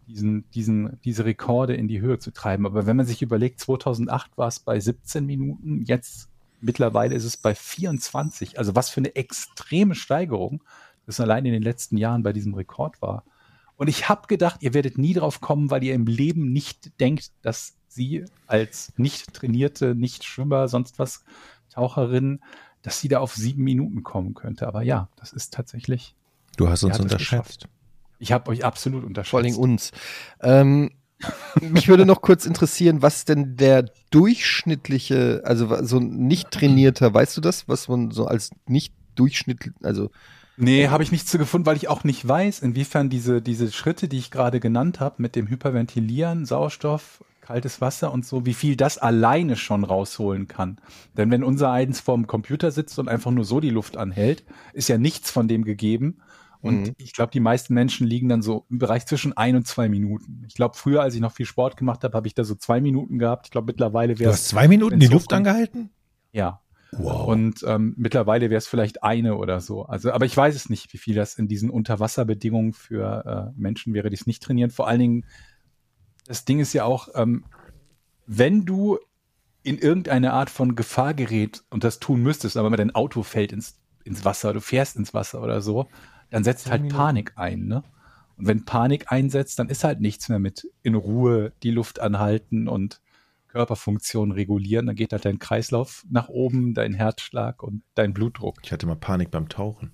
diesen, 0.07 0.43
diesen, 0.51 0.99
diese 1.05 1.23
Rekorde 1.23 1.73
in 1.73 1.87
die 1.87 2.01
Höhe 2.01 2.19
zu 2.19 2.33
treiben. 2.33 2.65
Aber 2.65 2.85
wenn 2.85 2.97
man 2.97 3.05
sich 3.05 3.21
überlegt, 3.21 3.61
2008 3.61 4.37
war 4.37 4.49
es 4.49 4.59
bei 4.59 4.77
17 4.77 5.25
Minuten, 5.25 5.85
jetzt 5.85 6.27
mittlerweile 6.61 7.15
ist 7.15 7.23
es 7.23 7.37
bei 7.37 7.55
24. 7.55 8.57
Also 8.59 8.75
was 8.75 8.89
für 8.89 9.01
eine 9.01 9.15
extreme 9.15 9.95
Steigerung 9.95 10.63
das 11.07 11.19
allein 11.19 11.45
in 11.45 11.53
den 11.53 11.63
letzten 11.63 11.97
Jahren 11.97 12.21
bei 12.21 12.33
diesem 12.33 12.53
Rekord 12.53 13.01
war. 13.01 13.23
Und 13.77 13.87
ich 13.87 14.09
habe 14.09 14.27
gedacht, 14.27 14.61
ihr 14.61 14.73
werdet 14.73 14.97
nie 14.97 15.13
drauf 15.13 15.39
kommen, 15.39 15.71
weil 15.71 15.83
ihr 15.83 15.93
im 15.93 16.05
Leben 16.05 16.51
nicht 16.51 16.99
denkt, 16.99 17.31
dass 17.41 17.75
sie 17.87 18.25
als 18.45 18.91
nicht 18.97 19.33
trainierte, 19.33 19.95
nicht 19.95 20.23
Schwimmer, 20.23 20.67
sonst 20.67 20.99
was 20.99 21.23
Taucherin, 21.69 22.41
dass 22.81 22.99
sie 22.99 23.07
da 23.07 23.19
auf 23.19 23.35
sieben 23.35 23.63
Minuten 23.63 24.03
kommen 24.03 24.33
könnte. 24.33 24.67
Aber 24.67 24.81
ja, 24.81 25.09
das 25.15 25.31
ist 25.31 25.53
tatsächlich. 25.53 26.15
Du 26.57 26.69
hast 26.69 26.83
uns 26.83 26.99
unterschätzt. 26.99 27.67
Ich 28.19 28.31
habe 28.31 28.49
euch 28.49 28.65
absolut 28.65 29.03
unterschätzt. 29.03 29.31
Vor 29.31 29.39
allem 29.39 29.55
uns. 29.55 29.91
Ähm, 30.41 30.91
mich 31.61 31.87
würde 31.87 32.05
noch 32.05 32.21
kurz 32.21 32.45
interessieren, 32.45 33.01
was 33.01 33.25
denn 33.25 33.57
der 33.57 33.85
durchschnittliche, 34.11 35.41
also 35.43 35.83
so 35.83 35.97
ein 35.97 36.27
nicht 36.27 36.51
trainierter, 36.51 37.13
weißt 37.13 37.37
du 37.37 37.41
das, 37.41 37.67
was 37.67 37.87
man 37.87 38.11
so 38.11 38.25
als 38.25 38.51
nicht 38.67 38.93
durchschnittlich, 39.15 39.73
also 39.81 40.09
Nee, 40.59 40.87
habe 40.87 41.03
ich 41.03 41.11
nichts 41.11 41.29
zu 41.29 41.37
gefunden, 41.37 41.67
weil 41.67 41.77
ich 41.77 41.87
auch 41.87 42.03
nicht 42.03 42.27
weiß, 42.27 42.61
inwiefern 42.61 43.09
diese, 43.09 43.43
diese 43.43 43.71
Schritte, 43.71 44.07
die 44.07 44.17
ich 44.17 44.31
gerade 44.31 44.59
genannt 44.59 44.99
habe, 44.99 45.21
mit 45.21 45.35
dem 45.35 45.47
Hyperventilieren, 45.47 46.47
Sauerstoff, 46.47 47.23
kaltes 47.41 47.79
Wasser 47.79 48.11
und 48.11 48.25
so, 48.25 48.45
wie 48.47 48.55
viel 48.55 48.75
das 48.75 48.97
alleine 48.97 49.55
schon 49.55 49.83
rausholen 49.83 50.47
kann. 50.47 50.79
Denn 51.15 51.29
wenn 51.29 51.43
unser 51.43 51.71
eins 51.71 51.99
vorm 51.99 52.25
Computer 52.25 52.71
sitzt 52.71 52.97
und 52.97 53.07
einfach 53.07 53.29
nur 53.29 53.45
so 53.45 53.59
die 53.59 53.69
Luft 53.69 53.97
anhält, 53.97 54.43
ist 54.73 54.89
ja 54.89 54.97
nichts 54.97 55.29
von 55.29 55.47
dem 55.47 55.63
gegeben. 55.63 56.17
Und 56.67 56.87
Mhm. 56.87 56.93
ich 56.97 57.13
glaube, 57.13 57.31
die 57.31 57.39
meisten 57.39 57.73
Menschen 57.73 58.05
liegen 58.05 58.29
dann 58.29 58.41
so 58.41 58.65
im 58.69 58.77
Bereich 58.77 59.05
zwischen 59.05 59.35
ein 59.35 59.55
und 59.55 59.65
zwei 59.65 59.89
Minuten. 59.89 60.43
Ich 60.47 60.55
glaube, 60.55 60.75
früher, 60.77 61.01
als 61.01 61.15
ich 61.15 61.21
noch 61.21 61.31
viel 61.31 61.45
Sport 61.45 61.77
gemacht 61.77 62.03
habe, 62.03 62.15
habe 62.15 62.27
ich 62.27 62.35
da 62.35 62.43
so 62.43 62.55
zwei 62.55 62.81
Minuten 62.81 63.17
gehabt. 63.19 63.47
Ich 63.47 63.51
glaube, 63.51 63.67
mittlerweile 63.67 64.13
Du 64.13 64.19
wäre 64.19 64.31
hast 64.33 64.47
zwei 64.47 64.67
Minuten 64.67 64.99
die 64.99 65.07
Luft 65.07 65.33
angehalten? 65.33 65.89
Ja. 66.31 66.61
Wow. 66.91 67.27
Und 67.27 67.63
ähm, 67.67 67.93
mittlerweile 67.97 68.49
wäre 68.49 68.57
es 68.57 68.67
vielleicht 68.67 69.03
eine 69.03 69.35
oder 69.35 69.59
so. 69.59 69.85
Also, 69.85 70.11
aber 70.11 70.25
ich 70.25 70.35
weiß 70.35 70.55
es 70.55 70.69
nicht, 70.69 70.93
wie 70.93 70.97
viel 70.97 71.15
das 71.15 71.35
in 71.37 71.47
diesen 71.47 71.69
Unterwasserbedingungen 71.69 72.73
für 72.73 73.53
äh, 73.55 73.59
Menschen 73.59 73.93
wäre, 73.93 74.09
die 74.09 74.15
es 74.15 74.25
nicht 74.25 74.41
trainieren. 74.41 74.71
Vor 74.71 74.87
allen 74.87 74.99
Dingen, 74.99 75.25
das 76.27 76.45
Ding 76.45 76.59
ist 76.59 76.73
ja 76.73 76.85
auch, 76.85 77.09
ähm, 77.15 77.43
wenn 78.25 78.65
du 78.65 78.99
in 79.63 79.77
irgendeine 79.77 80.31
Art 80.31 80.49
von 80.49 80.75
Gefahr 80.75 81.13
gerät 81.13 81.63
und 81.69 81.83
das 81.83 81.99
tun 81.99 82.21
müsstest, 82.23 82.55
aber 82.55 82.75
dein 82.77 82.95
Auto 82.95 83.21
fällt 83.23 83.51
ins, 83.51 83.79
ins 84.05 84.23
Wasser, 84.23 84.53
du 84.53 84.61
fährst 84.61 84.95
ins 84.95 85.13
Wasser 85.13 85.41
oder 85.41 85.61
so, 85.61 85.87
dann 86.29 86.43
setzt 86.43 86.69
halt 86.69 86.89
Panik 86.89 87.33
ein, 87.35 87.67
ne? 87.67 87.83
Und 88.37 88.47
wenn 88.47 88.65
Panik 88.65 89.11
einsetzt, 89.11 89.57
dann 89.57 89.69
ist 89.69 89.83
halt 89.83 89.99
nichts 89.99 90.29
mehr 90.29 90.39
mit 90.39 90.67
in 90.83 90.95
Ruhe 90.95 91.53
die 91.63 91.71
Luft 91.71 91.99
anhalten 91.99 92.67
und 92.67 93.01
Körperfunktionen 93.47 94.31
regulieren. 94.31 94.85
Dann 94.85 94.95
geht 94.95 95.11
halt 95.11 95.25
dein 95.25 95.39
Kreislauf 95.39 96.05
nach 96.09 96.29
oben, 96.29 96.75
dein 96.75 96.93
Herzschlag 96.93 97.63
und 97.63 97.81
dein 97.95 98.13
Blutdruck. 98.13 98.59
Ich 98.63 98.71
hatte 98.71 98.85
mal 98.85 98.95
Panik 98.95 99.31
beim 99.31 99.49
Tauchen. 99.49 99.91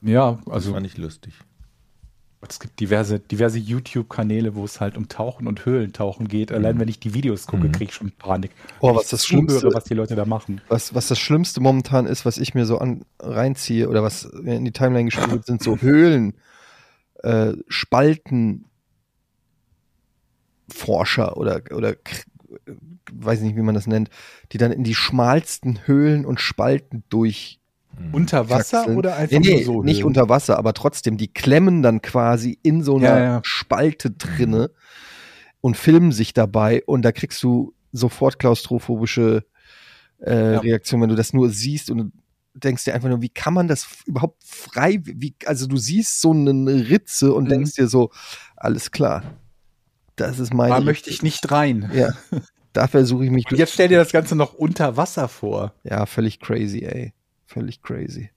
Ja, 0.00 0.40
Das 0.44 0.54
also 0.54 0.72
war 0.72 0.80
nicht 0.80 0.98
lustig. 0.98 1.34
Es 2.50 2.58
gibt 2.60 2.80
diverse, 2.80 3.20
diverse 3.20 3.58
YouTube-Kanäle, 3.58 4.54
wo 4.54 4.64
es 4.64 4.80
halt 4.80 4.96
um 4.96 5.08
Tauchen 5.08 5.46
und 5.46 5.64
Höhlentauchen 5.64 6.26
geht. 6.28 6.50
Allein 6.52 6.78
wenn 6.80 6.88
ich 6.88 6.98
die 6.98 7.14
Videos 7.14 7.46
gucke, 7.46 7.68
Mhm. 7.68 7.72
kriege 7.72 7.90
ich 7.90 7.94
schon 7.94 8.10
Panik. 8.12 8.50
Oh, 8.80 8.94
was 8.94 9.04
ich 9.04 9.10
das 9.10 9.24
Schlimmste- 9.26 9.72
was 9.72 9.84
die 9.84 9.94
Leute 9.94 10.16
da 10.16 10.24
machen. 10.24 10.60
Was, 10.68 10.94
was 10.94 11.08
das 11.08 11.18
Schlimmste 11.18 11.60
momentan 11.60 12.06
ist, 12.06 12.24
was 12.26 12.38
ich 12.38 12.54
mir 12.54 12.66
so 12.66 12.78
an, 12.78 13.04
reinziehe 13.20 13.88
oder 13.88 14.02
was 14.02 14.28
mir 14.32 14.56
in 14.56 14.64
die 14.64 14.72
Timeline 14.72 15.06
gespielt 15.06 15.30
wird, 15.30 15.46
sind 15.46 15.62
so 15.62 15.76
Höhlen, 15.78 16.34
äh, 17.22 17.52
Spalten, 17.68 18.64
Forscher 20.68 21.36
oder, 21.36 21.62
oder 21.72 21.94
weiß 23.12 23.40
nicht, 23.42 23.56
wie 23.56 23.62
man 23.62 23.74
das 23.74 23.86
nennt, 23.86 24.10
die 24.52 24.58
dann 24.58 24.72
in 24.72 24.84
die 24.84 24.94
schmalsten 24.94 25.86
Höhlen 25.86 26.24
und 26.24 26.40
Spalten 26.40 27.04
durch 27.08 27.60
Unter 28.12 28.48
Wasser 28.50 28.78
Kraxeln. 28.78 28.98
oder 28.98 29.16
einfach 29.16 29.38
nee, 29.40 29.48
nee, 29.48 29.54
nur 29.56 29.64
so? 29.64 29.82
nicht 29.82 29.96
Höhlen? 29.98 30.06
unter 30.08 30.28
Wasser, 30.28 30.58
aber 30.58 30.74
trotzdem, 30.74 31.16
die 31.16 31.28
klemmen 31.32 31.82
dann 31.82 32.02
quasi 32.02 32.58
in 32.62 32.82
so 32.82 32.96
einer 32.96 33.06
Ja, 33.18 33.18
ja. 33.18 33.40
Spalte 33.44 34.10
drinne 34.10 34.70
und 35.60 35.76
filmen 35.76 36.12
sich 36.12 36.32
dabei 36.34 36.82
und 36.86 37.02
da 37.02 37.12
kriegst 37.12 37.42
du 37.42 37.74
sofort 37.92 38.38
klaustrophobische 38.38 39.44
äh, 40.20 40.54
Ja. 40.54 40.60
Reaktionen, 40.60 41.02
wenn 41.02 41.10
du 41.10 41.16
das 41.16 41.32
nur 41.32 41.50
siehst 41.50 41.90
und 41.90 41.98
du 41.98 42.10
denkst 42.54 42.84
dir 42.84 42.94
einfach 42.94 43.08
nur, 43.08 43.22
wie 43.22 43.28
kann 43.30 43.54
man 43.54 43.68
das 43.68 43.86
überhaupt 44.06 44.42
frei, 44.44 45.00
wie, 45.04 45.34
also 45.46 45.66
du 45.66 45.76
siehst 45.78 46.20
so 46.20 46.32
eine 46.32 46.88
Ritze 46.90 47.32
und 47.32 47.44
Mhm. 47.44 47.48
denkst 47.50 47.74
dir 47.74 47.88
so, 47.88 48.10
alles 48.56 48.90
klar, 48.90 49.22
das 50.16 50.38
ist 50.38 50.52
meine 50.52 50.74
Da 50.74 50.80
möchte 50.80 51.08
ich 51.10 51.22
nicht 51.22 51.50
rein. 51.50 51.90
Ja, 51.94 52.12
da 52.74 52.86
versuche 52.88 53.24
ich 53.24 53.30
mich 53.30 53.46
Und 53.50 53.56
jetzt 53.58 53.72
stell 53.74 53.88
dir 53.88 53.98
das 53.98 54.12
Ganze 54.12 54.36
noch 54.36 54.52
unter 54.54 54.96
Wasser 54.96 55.28
vor. 55.28 55.72
Ja, 55.84 56.04
völlig 56.06 56.40
crazy, 56.40 56.80
ey. 56.84 57.12
Völlig 57.52 57.82
crazy. 57.82 58.30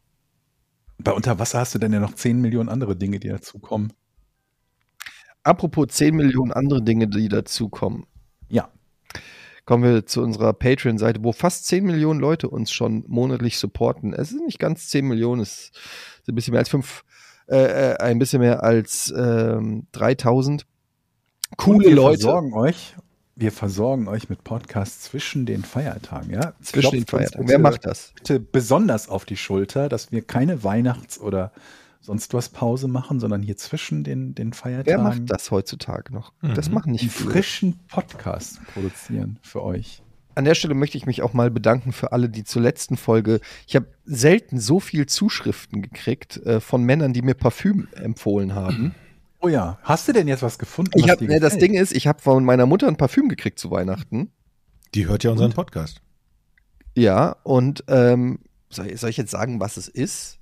Bei 0.97 1.13
unter 1.13 1.39
Wasser 1.39 1.59
hast 1.59 1.73
du 1.73 1.79
dann 1.79 1.93
ja 1.93 1.99
noch 1.99 2.15
10 2.15 2.41
Millionen 2.41 2.67
andere 2.67 2.97
Dinge, 2.97 3.19
die 3.19 3.29
dazukommen. 3.29 3.93
Apropos 5.43 5.87
10 5.89 6.15
Millionen 6.15 6.51
andere 6.51 6.81
Dinge, 6.81 7.07
die 7.07 7.29
dazukommen. 7.29 8.07
Ja. 8.49 8.69
Kommen 9.63 9.83
wir 9.83 10.05
zu 10.05 10.21
unserer 10.21 10.51
Patreon-Seite, 10.53 11.23
wo 11.23 11.31
fast 11.31 11.65
10 11.67 11.85
Millionen 11.85 12.19
Leute 12.19 12.49
uns 12.49 12.71
schon 12.71 13.05
monatlich 13.07 13.57
supporten. 13.57 14.13
Es 14.13 14.29
sind 14.29 14.45
nicht 14.45 14.59
ganz 14.59 14.89
10 14.89 15.07
Millionen, 15.07 15.41
es 15.41 15.71
sind 16.23 16.33
ein 16.33 16.35
bisschen 16.35 16.51
mehr 16.51 16.59
als 16.59 16.69
5, 16.69 17.05
äh, 17.47 17.91
äh, 17.93 17.97
ein 17.99 18.19
bisschen 18.19 18.41
mehr 18.41 18.63
als 18.63 19.13
ähm, 19.15 19.87
3000. 19.93 20.65
Coole 21.57 21.77
Und 21.77 21.85
wir 21.85 21.95
Leute. 21.95 22.21
versorgen 22.21 22.53
euch. 22.53 22.95
Wir 23.38 23.52
versorgen 23.52 24.07
euch 24.07 24.30
mit 24.30 24.45
Podcasts 24.45 25.02
zwischen 25.03 25.45
den 25.45 25.64
Feiertagen, 25.64 26.32
ja? 26.32 26.53
Zwischen 26.62 26.91
den 26.91 27.06
Klopft 27.06 27.26
uns 27.26 27.32
Feiertagen. 27.32 27.48
Wer 27.49 27.60
macht 27.60 27.86
das? 27.86 28.14
Bitte 28.16 28.40
besonders 28.40 29.10
auf 29.10 29.26
die 29.26 29.36
Schulter, 29.36 29.90
dass 29.90 30.12
wir 30.14 30.22
keine 30.22 30.64
Weihnachts- 30.64 31.20
oder 31.20 31.52
sonst 31.99 32.34
was 32.34 32.48
Pause 32.49 32.88
machen, 32.88 33.20
sondern 33.20 33.41
hier 33.41 33.57
zwischen 33.57 34.06
den, 34.06 34.36
den 34.36 34.52
Wer 34.52 34.57
Feiertagen 34.57 35.03
macht 35.03 35.22
das 35.26 35.52
heutzutage 35.52 36.14
noch? 36.14 36.32
Das 36.56 36.70
Mhm. 36.70 36.76
machen 36.76 36.91
nicht 36.94 37.12
viele. 37.12 37.32
frischen 37.32 37.80
Podcast 37.90 38.62
produzieren 38.74 39.38
für 39.41 39.64
euch. 39.64 40.02
An 40.36 40.45
der 40.45 40.56
Stelle 40.56 40.74
möchte 40.74 40.98
ich 40.98 41.06
mich 41.06 41.22
auch 41.22 41.34
mal 41.34 41.49
bedanken 41.52 41.91
für 41.91 42.12
alle, 42.14 42.30
die 42.30 42.44
zur 42.45 42.62
letzten 42.62 42.95
Folge. 42.95 43.41
Ich 43.68 43.76
habe 43.76 43.88
selten 44.06 44.60
so 44.60 44.80
viel 44.80 45.07
Zuschriften 45.07 45.82
gekriegt 45.82 46.38
äh, 46.45 46.62
von 46.62 46.84
Männern, 46.84 47.12
die 47.12 47.22
mir 47.22 47.34
Parfüm 47.36 47.88
empfohlen 47.95 48.53
haben. 48.56 48.95
Oh 49.45 49.47
ja, 49.47 49.77
hast 49.84 50.07
du 50.07 50.11
denn 50.13 50.27
jetzt 50.27 50.41
was 50.41 50.57
gefunden? 50.57 50.91
Ich 50.95 51.03
was 51.03 51.11
hab, 51.11 51.19
dir 51.19 51.27
ne, 51.27 51.39
das? 51.39 51.57
Ding 51.59 51.76
ist, 51.76 51.91
ich 51.93 52.07
habe 52.07 52.19
von 52.19 52.43
meiner 52.43 52.65
Mutter 52.65 52.88
ein 52.88 52.95
Parfüm 52.97 53.30
gekriegt 53.30 53.59
zu 53.59 53.69
Weihnachten. 53.69 54.31
Die 54.95 55.05
hört 55.07 55.23
ja 55.23 55.30
unseren 55.30 55.53
Podcast. 55.53 56.01
Ja, 56.95 57.35
und 57.43 57.84
ähm, 57.88 58.39
soll, 58.72 58.88
ich- 58.88 58.99
soll 58.99 59.11
ich 59.11 59.17
jetzt 59.17 59.30
sagen, 59.30 59.59
was 59.59 59.77
es 59.77 59.88
ist? 59.88 60.39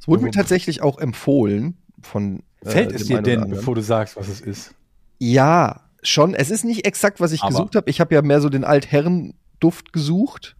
Es 0.00 0.08
wurde 0.08 0.24
mir 0.24 0.32
tatsächlich 0.32 0.82
auch 0.82 0.98
empfohlen 0.98 1.76
von. 2.00 2.42
äh, 2.64 2.70
Fällt 2.70 2.90
es 2.90 3.06
dem 3.06 3.22
dir 3.22 3.22
denn, 3.22 3.48
bevor 3.50 3.76
du 3.76 3.80
sagst, 3.80 4.16
was 4.16 4.26
es 4.26 4.40
ist? 4.40 4.74
Ja, 5.20 5.82
schon. 6.02 6.34
Es 6.34 6.50
ist 6.50 6.64
nicht 6.64 6.84
exakt, 6.84 7.20
was 7.20 7.30
ich 7.30 7.42
Aber- 7.42 7.50
gesucht 7.50 7.76
habe. 7.76 7.88
Ich 7.88 8.00
habe 8.00 8.12
ja 8.12 8.22
mehr 8.22 8.40
so 8.40 8.48
den 8.48 8.64
Altherren-Duft 8.64 9.92
gesucht. 9.92 10.56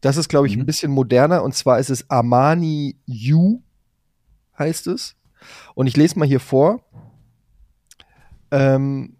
Das 0.00 0.16
ist, 0.16 0.28
glaube 0.28 0.48
ich, 0.48 0.56
Mhm. 0.56 0.62
ein 0.62 0.66
bisschen 0.66 0.90
moderner. 0.90 1.44
Und 1.44 1.54
zwar 1.54 1.78
ist 1.78 1.90
es 1.90 2.10
Armani 2.10 2.96
You, 3.06 3.60
heißt 4.58 4.88
es. 4.88 5.14
Und 5.74 5.86
ich 5.86 5.96
lese 5.96 6.18
mal 6.18 6.26
hier 6.28 6.40
vor. 6.40 6.84
Ähm, 8.50 9.16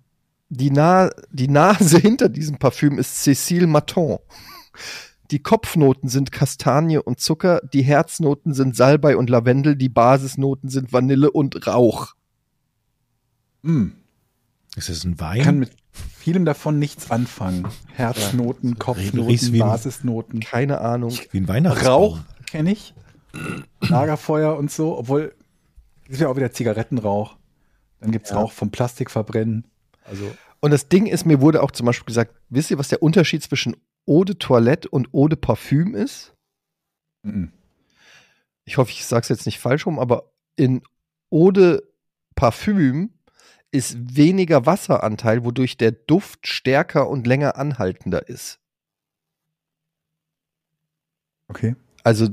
die, 0.48 0.70
Na 0.70 1.10
die 1.30 1.48
Nase 1.48 1.98
hinter 2.00 2.28
diesem 2.28 2.58
Parfüm 2.58 2.98
ist 2.98 3.26
Cécile 3.26 3.66
Maton. 3.66 4.18
Die 5.30 5.38
Kopfnoten 5.40 6.08
sind 6.08 6.32
Kastanie 6.32 6.98
und 6.98 7.20
Zucker, 7.20 7.60
die 7.72 7.82
Herznoten 7.82 8.52
sind 8.52 8.74
Salbei 8.74 9.16
und 9.16 9.30
Lavendel, 9.30 9.76
die 9.76 9.88
Basisnoten 9.88 10.68
sind 10.68 10.92
Vanille 10.92 11.30
und 11.30 11.68
Rauch. 11.68 12.14
Hm, 13.62 13.92
Ist 14.74 14.88
das 14.88 15.04
ein 15.04 15.12
ich 15.12 15.20
Wein? 15.20 15.42
kann 15.42 15.58
mit 15.60 15.70
vielem 16.18 16.44
davon 16.44 16.80
nichts 16.80 17.12
anfangen. 17.12 17.68
Herznoten, 17.92 18.78
Kopfnoten, 18.80 19.52
wie 19.52 19.62
ein- 19.62 19.68
Basisnoten. 19.68 20.40
Keine 20.40 20.80
Ahnung. 20.80 21.16
Wie 21.30 21.38
ein 21.38 21.46
Weihnachtsbaum. 21.46 21.92
Rauch 22.14 22.18
kenne 22.46 22.72
ich. 22.72 22.92
Lagerfeuer 23.82 24.56
und 24.56 24.72
so, 24.72 24.98
obwohl 24.98 25.32
ist 26.10 26.20
ja 26.20 26.28
auch 26.28 26.36
wieder 26.36 26.50
Zigarettenrauch. 26.50 27.36
Dann 28.00 28.10
gibt 28.10 28.26
es 28.26 28.32
Ja. 28.32 28.38
Rauch 28.38 28.52
vom 28.52 28.70
Plastikverbrennen. 28.70 29.66
Also 30.04 30.34
Und 30.60 30.70
das 30.72 30.88
Ding 30.88 31.06
ist, 31.06 31.24
mir 31.26 31.40
wurde 31.40 31.62
auch 31.62 31.70
zum 31.70 31.86
Beispiel 31.86 32.06
gesagt, 32.06 32.34
wisst 32.48 32.70
ihr, 32.70 32.78
was 32.78 32.88
der 32.88 33.02
Unterschied 33.02 33.42
zwischen 33.42 33.76
Eau 34.06 34.24
de 34.24 34.36
Toilette 34.36 34.88
und 34.88 35.14
Eau 35.14 35.28
de 35.28 35.38
Parfüm 35.38 35.94
ist? 35.94 36.34
mhm. 37.22 37.52
Ich 38.64 38.76
hoffe, 38.76 38.90
ich 38.92 39.04
sage 39.04 39.22
es 39.22 39.28
jetzt 39.28 39.46
nicht 39.46 39.58
falsch 39.58 39.86
rum, 39.86 39.98
aber 39.98 40.32
in 40.56 40.82
Eau 41.30 41.50
de 41.50 41.82
Parfüm 42.34 43.14
ist 43.72 44.16
weniger 44.16 44.66
Wasseranteil, 44.66 45.44
wodurch 45.44 45.76
der 45.76 45.92
Duft 45.92 46.46
stärker 46.46 47.08
und 47.08 47.26
länger 47.26 47.56
anhaltender 47.56 48.28
ist. 48.28 48.60
okay. 51.48 51.74
Also 52.02 52.28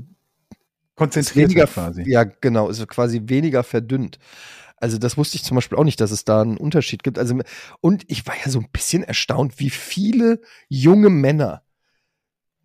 Konzentriert 0.98 1.52
weniger, 1.52 1.68
quasi. 1.68 2.04
ja 2.10 2.24
genau, 2.24 2.70
ist 2.70 2.86
quasi 2.88 3.22
weniger 3.26 3.64
verdünnt. 3.64 4.18
Also 4.78 4.98
das 4.98 5.16
wusste 5.16 5.38
ich 5.38 5.44
zum 5.44 5.56
Beispiel 5.56 5.78
auch 5.78 5.84
nicht, 5.84 6.02
dass 6.02 6.12
es 6.12 6.26
da 6.26 6.42
einen 6.42 6.58
Unterschied 6.58 7.04
gibt. 7.04 7.18
Also 7.18 7.40
und 7.82 8.04
ich 8.08 8.28
war 8.28 8.36
ja 8.44 8.50
so 8.50 8.60
ein 8.60 8.68
bisschen 8.72 9.04
erstaunt, 9.04 9.60
wie 9.60 9.70
viele 9.70 10.42
junge 10.68 11.10
Männer 11.10 11.64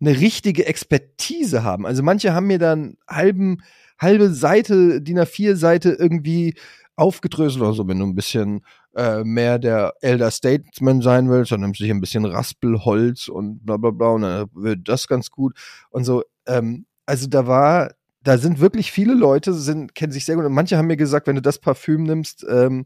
eine 0.01 0.19
richtige 0.19 0.65
Expertise 0.65 1.63
haben. 1.63 1.85
Also 1.85 2.03
manche 2.03 2.33
haben 2.33 2.47
mir 2.47 2.59
dann 2.59 2.97
halben 3.07 3.61
halbe 3.99 4.33
Seite 4.33 5.01
DIN 5.01 5.19
A4 5.19 5.55
Seite 5.55 5.91
irgendwie 5.91 6.55
aufgedröselt 6.95 7.61
oder 7.61 7.73
so, 7.73 7.87
wenn 7.87 7.99
du 7.99 8.05
ein 8.05 8.15
bisschen 8.15 8.65
äh, 8.95 9.23
mehr 9.23 9.59
der 9.59 9.93
Elder 10.01 10.31
Statesman 10.31 11.01
sein 11.01 11.29
willst, 11.29 11.51
dann 11.51 11.61
nimmst 11.61 11.79
du 11.79 11.85
hier 11.85 11.93
ein 11.93 12.01
bisschen 12.01 12.25
Raspelholz 12.25 13.27
und 13.27 13.65
bla 13.65 13.77
bla 13.77 13.91
bla 13.91 14.07
und 14.09 14.21
dann 14.21 14.47
wird 14.53 14.87
das 14.87 15.07
ganz 15.07 15.29
gut 15.29 15.55
und 15.89 16.03
so. 16.03 16.23
Ähm, 16.45 16.85
also 17.05 17.27
da 17.27 17.47
war 17.47 17.91
da 18.23 18.37
sind 18.37 18.59
wirklich 18.59 18.91
viele 18.91 19.13
Leute, 19.13 19.53
sind, 19.53 19.95
kennen 19.95 20.11
sich 20.13 20.25
sehr 20.25 20.35
gut. 20.35 20.45
Und 20.45 20.53
manche 20.53 20.77
haben 20.77 20.87
mir 20.87 20.97
gesagt, 20.97 21.27
wenn 21.27 21.35
du 21.35 21.41
das 21.41 21.59
Parfüm 21.59 22.03
nimmst, 22.03 22.45
ähm, 22.49 22.85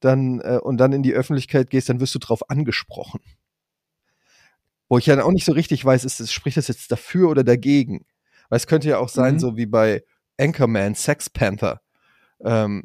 dann 0.00 0.40
äh, 0.40 0.58
und 0.62 0.78
dann 0.78 0.92
in 0.92 1.02
die 1.02 1.12
Öffentlichkeit 1.14 1.70
gehst, 1.70 1.88
dann 1.88 2.00
wirst 2.00 2.14
du 2.14 2.18
drauf 2.18 2.48
angesprochen. 2.50 3.20
Wo 4.88 4.98
ich 4.98 5.06
ja 5.06 5.22
auch 5.22 5.30
nicht 5.32 5.44
so 5.44 5.52
richtig 5.52 5.84
weiß, 5.84 6.04
ist, 6.04 6.20
es- 6.20 6.32
spricht 6.32 6.56
das 6.56 6.68
jetzt 6.68 6.90
dafür 6.90 7.30
oder 7.30 7.44
dagegen? 7.44 8.04
Weil 8.48 8.56
es 8.56 8.66
könnte 8.66 8.88
ja 8.88 8.98
auch 8.98 9.08
sein, 9.08 9.34
Mhm. 9.34 9.38
so 9.40 9.56
wie 9.56 9.66
bei 9.66 10.02
Anchorman, 10.38 10.94
Sex 10.94 11.30
Panther. 11.30 11.80
Ähm, 12.40 12.84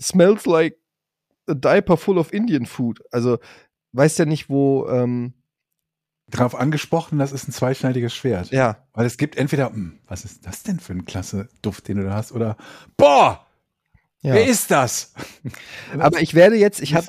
smells 0.00 0.46
like 0.46 0.76
a 1.48 1.54
diaper 1.54 1.96
full 1.96 2.18
of 2.18 2.32
Indian 2.32 2.66
food. 2.66 3.00
Also 3.10 3.38
weiß 3.92 4.18
ja 4.18 4.24
nicht, 4.26 4.48
wo, 4.48 4.86
ähm, 4.88 5.34
Drauf 6.30 6.54
angesprochen, 6.54 7.18
das 7.18 7.32
ist 7.32 7.48
ein 7.48 7.52
zweischneidiges 7.52 8.14
Schwert. 8.14 8.50
ja, 8.50 8.78
Weil 8.92 9.06
es 9.06 9.16
gibt 9.16 9.36
entweder, 9.36 9.70
hm, 9.70 9.98
was 10.06 10.24
ist 10.24 10.46
das 10.46 10.62
denn 10.62 10.80
für 10.80 10.92
ein 10.92 11.04
klasse 11.04 11.48
Duft, 11.62 11.88
den 11.88 11.98
du 11.98 12.04
da 12.04 12.14
hast, 12.14 12.32
oder 12.32 12.56
boah, 12.96 13.46
ja. 14.22 14.34
wer 14.34 14.46
ist 14.46 14.70
das? 14.70 15.14
Aber 15.98 16.20
ich 16.20 16.34
werde 16.34 16.56
jetzt, 16.56 16.80
ich 16.80 16.94
habe 16.94 17.06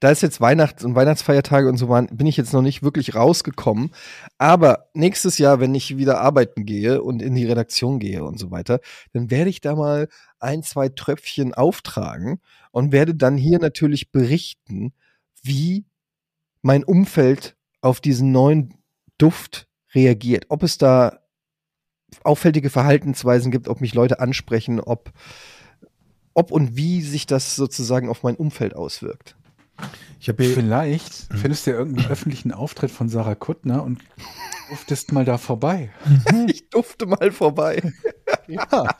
da 0.00 0.10
ist 0.10 0.22
jetzt 0.22 0.40
Weihnachts- 0.40 0.84
und 0.84 0.94
Weihnachtsfeiertage 0.94 1.68
und 1.68 1.76
so 1.76 1.88
waren, 1.90 2.06
bin 2.06 2.26
ich 2.26 2.38
jetzt 2.38 2.54
noch 2.54 2.62
nicht 2.62 2.82
wirklich 2.82 3.14
rausgekommen. 3.14 3.90
Aber 4.38 4.88
nächstes 4.94 5.36
Jahr, 5.36 5.60
wenn 5.60 5.74
ich 5.74 5.98
wieder 5.98 6.20
arbeiten 6.20 6.64
gehe 6.64 7.02
und 7.02 7.20
in 7.20 7.34
die 7.34 7.46
Redaktion 7.46 7.98
gehe 7.98 8.24
und 8.24 8.38
so 8.38 8.50
weiter, 8.50 8.80
dann 9.12 9.30
werde 9.30 9.50
ich 9.50 9.60
da 9.60 9.74
mal 9.76 10.08
ein, 10.38 10.62
zwei 10.62 10.88
Tröpfchen 10.88 11.52
auftragen 11.52 12.40
und 12.70 12.90
werde 12.90 13.14
dann 13.14 13.36
hier 13.36 13.58
natürlich 13.58 14.10
berichten, 14.10 14.94
wie 15.42 15.84
mein 16.62 16.84
Umfeld 16.84 17.56
auf 17.80 18.00
diesen 18.00 18.32
neuen 18.32 18.74
Duft 19.18 19.68
reagiert. 19.94 20.46
Ob 20.48 20.62
es 20.62 20.78
da 20.78 21.20
auffällige 22.24 22.70
Verhaltensweisen 22.70 23.50
gibt, 23.50 23.68
ob 23.68 23.80
mich 23.80 23.94
Leute 23.94 24.20
ansprechen, 24.20 24.80
ob, 24.80 25.12
ob 26.34 26.50
und 26.50 26.76
wie 26.76 27.02
sich 27.02 27.26
das 27.26 27.56
sozusagen 27.56 28.08
auf 28.08 28.22
mein 28.22 28.36
Umfeld 28.36 28.74
auswirkt. 28.74 29.36
Ich 30.18 30.28
habe 30.28 30.44
Vielleicht 30.44 31.28
findest 31.34 31.66
du 31.66 31.70
ja 31.70 31.78
irgendeinen 31.78 32.10
öffentlichen 32.10 32.52
Auftritt 32.52 32.90
von 32.90 33.08
Sarah 33.08 33.34
Kuttner 33.34 33.82
und 33.82 34.00
duftest 34.68 35.12
mal 35.12 35.24
da 35.24 35.38
vorbei. 35.38 35.90
Ich 36.48 36.68
durfte 36.68 37.06
mal 37.06 37.32
vorbei. 37.32 37.82
Ja. 38.46 38.94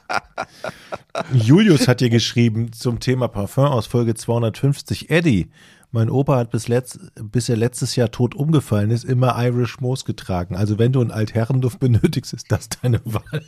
Julius 1.32 1.88
hat 1.88 2.00
hier 2.00 2.08
geschrieben 2.08 2.72
zum 2.72 3.00
Thema 3.00 3.28
Parfum 3.28 3.66
aus 3.66 3.86
Folge 3.86 4.14
250. 4.14 5.10
Eddie, 5.10 5.50
mein 5.92 6.10
Opa 6.10 6.36
hat 6.36 6.50
bis, 6.50 6.68
letzt, 6.68 7.00
bis 7.16 7.48
er 7.48 7.56
letztes 7.56 7.96
Jahr 7.96 8.10
tot 8.10 8.34
umgefallen 8.34 8.90
ist, 8.90 9.04
immer 9.04 9.34
Irish 9.44 9.80
Moos 9.80 10.04
getragen. 10.04 10.56
Also 10.56 10.78
wenn 10.78 10.92
du 10.92 11.00
einen 11.00 11.10
Altherrenduft 11.10 11.80
benötigst, 11.80 12.32
ist 12.32 12.50
das 12.50 12.68
deine 12.68 13.00
Wahl. 13.04 13.44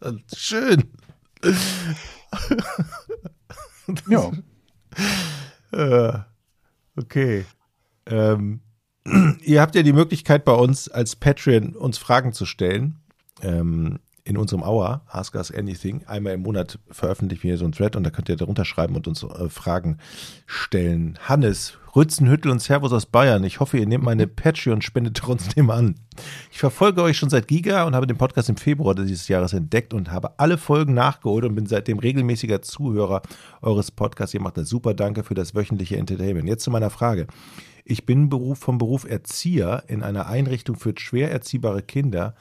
Schön. 0.36 0.84
ja. 4.08 4.30
Äh, 5.72 6.18
okay. 6.96 7.44
Ähm, 8.06 8.60
ihr 9.42 9.60
habt 9.60 9.74
ja 9.74 9.82
die 9.82 9.92
Möglichkeit 9.92 10.44
bei 10.44 10.52
uns 10.52 10.88
als 10.88 11.16
Patreon 11.16 11.74
uns 11.74 11.98
Fragen 11.98 12.32
zu 12.32 12.46
stellen. 12.46 13.00
Ähm, 13.40 14.00
in 14.28 14.36
unserem 14.36 14.62
Hour, 14.62 15.00
Ask 15.08 15.34
Us 15.34 15.50
Anything. 15.50 16.02
Einmal 16.06 16.34
im 16.34 16.42
Monat 16.42 16.78
veröffentlichen 16.90 17.48
wir 17.48 17.56
so 17.56 17.64
einen 17.64 17.72
Thread 17.72 17.96
und 17.96 18.04
da 18.04 18.10
könnt 18.10 18.28
ihr 18.28 18.36
darunter 18.36 18.66
schreiben 18.66 18.94
und 18.94 19.08
uns 19.08 19.22
äh, 19.22 19.48
Fragen 19.48 19.96
stellen. 20.46 21.18
Hannes, 21.26 21.78
Rützenhüttel 21.96 22.50
und 22.50 22.60
Servus 22.60 22.92
aus 22.92 23.06
Bayern. 23.06 23.42
Ich 23.44 23.58
hoffe, 23.58 23.78
ihr 23.78 23.86
nehmt 23.86 24.04
meine 24.04 24.26
Patreon-Spende 24.26 25.14
trotzdem 25.14 25.70
an. 25.70 25.94
Ich 26.52 26.58
verfolge 26.58 27.02
euch 27.02 27.16
schon 27.16 27.30
seit 27.30 27.48
Giga 27.48 27.84
und 27.84 27.94
habe 27.94 28.06
den 28.06 28.18
Podcast 28.18 28.50
im 28.50 28.58
Februar 28.58 28.94
dieses 28.94 29.28
Jahres 29.28 29.54
entdeckt 29.54 29.94
und 29.94 30.10
habe 30.10 30.38
alle 30.38 30.58
Folgen 30.58 30.92
nachgeholt 30.92 31.46
und 31.46 31.54
bin 31.54 31.64
seitdem 31.64 31.98
regelmäßiger 31.98 32.60
Zuhörer 32.60 33.22
eures 33.62 33.90
Podcasts. 33.90 34.34
Ihr 34.34 34.42
macht 34.42 34.58
das 34.58 34.68
super. 34.68 34.92
Danke 34.92 35.24
für 35.24 35.34
das 35.34 35.54
wöchentliche 35.54 35.96
Entertainment. 35.96 36.46
Jetzt 36.46 36.64
zu 36.64 36.70
meiner 36.70 36.90
Frage. 36.90 37.28
Ich 37.86 38.04
bin 38.04 38.28
Beruf, 38.28 38.58
vom 38.58 38.76
Beruf 38.76 39.08
Erzieher 39.08 39.84
in 39.86 40.02
einer 40.02 40.26
Einrichtung 40.26 40.76
für 40.76 40.92
schwer 40.98 41.32
erziehbare 41.32 41.80
Kinder. 41.80 42.34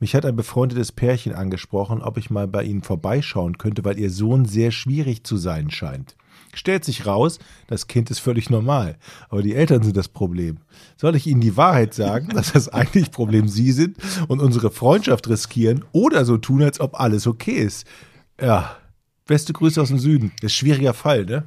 Mich 0.00 0.14
hat 0.14 0.24
ein 0.24 0.34
befreundetes 0.34 0.92
Pärchen 0.92 1.34
angesprochen, 1.34 2.00
ob 2.02 2.16
ich 2.16 2.30
mal 2.30 2.48
bei 2.48 2.64
ihnen 2.64 2.82
vorbeischauen 2.82 3.58
könnte, 3.58 3.84
weil 3.84 3.98
ihr 3.98 4.10
Sohn 4.10 4.46
sehr 4.46 4.70
schwierig 4.70 5.24
zu 5.24 5.36
sein 5.36 5.70
scheint. 5.70 6.16
Stellt 6.54 6.84
sich 6.84 7.06
raus, 7.06 7.38
das 7.68 7.86
Kind 7.86 8.10
ist 8.10 8.18
völlig 8.18 8.50
normal, 8.50 8.96
aber 9.28 9.42
die 9.42 9.54
Eltern 9.54 9.82
sind 9.84 9.96
das 9.96 10.08
Problem. 10.08 10.58
Soll 10.96 11.14
ich 11.14 11.26
Ihnen 11.28 11.40
die 11.42 11.56
Wahrheit 11.56 11.94
sagen, 11.94 12.28
dass 12.34 12.52
das 12.52 12.68
eigentlich 12.68 13.12
Problem 13.12 13.46
Sie 13.46 13.70
sind 13.72 13.98
und 14.26 14.40
unsere 14.40 14.70
Freundschaft 14.70 15.28
riskieren 15.28 15.84
oder 15.92 16.24
so 16.24 16.38
tun, 16.38 16.62
als 16.62 16.80
ob 16.80 16.98
alles 16.98 17.26
okay 17.28 17.58
ist? 17.58 17.86
Ja, 18.40 18.76
beste 19.26 19.52
Grüße 19.52 19.80
aus 19.80 19.88
dem 19.88 19.98
Süden. 19.98 20.32
Das 20.40 20.50
ist 20.50 20.56
ein 20.56 20.60
schwieriger 20.60 20.94
Fall, 20.94 21.24
ne? 21.26 21.46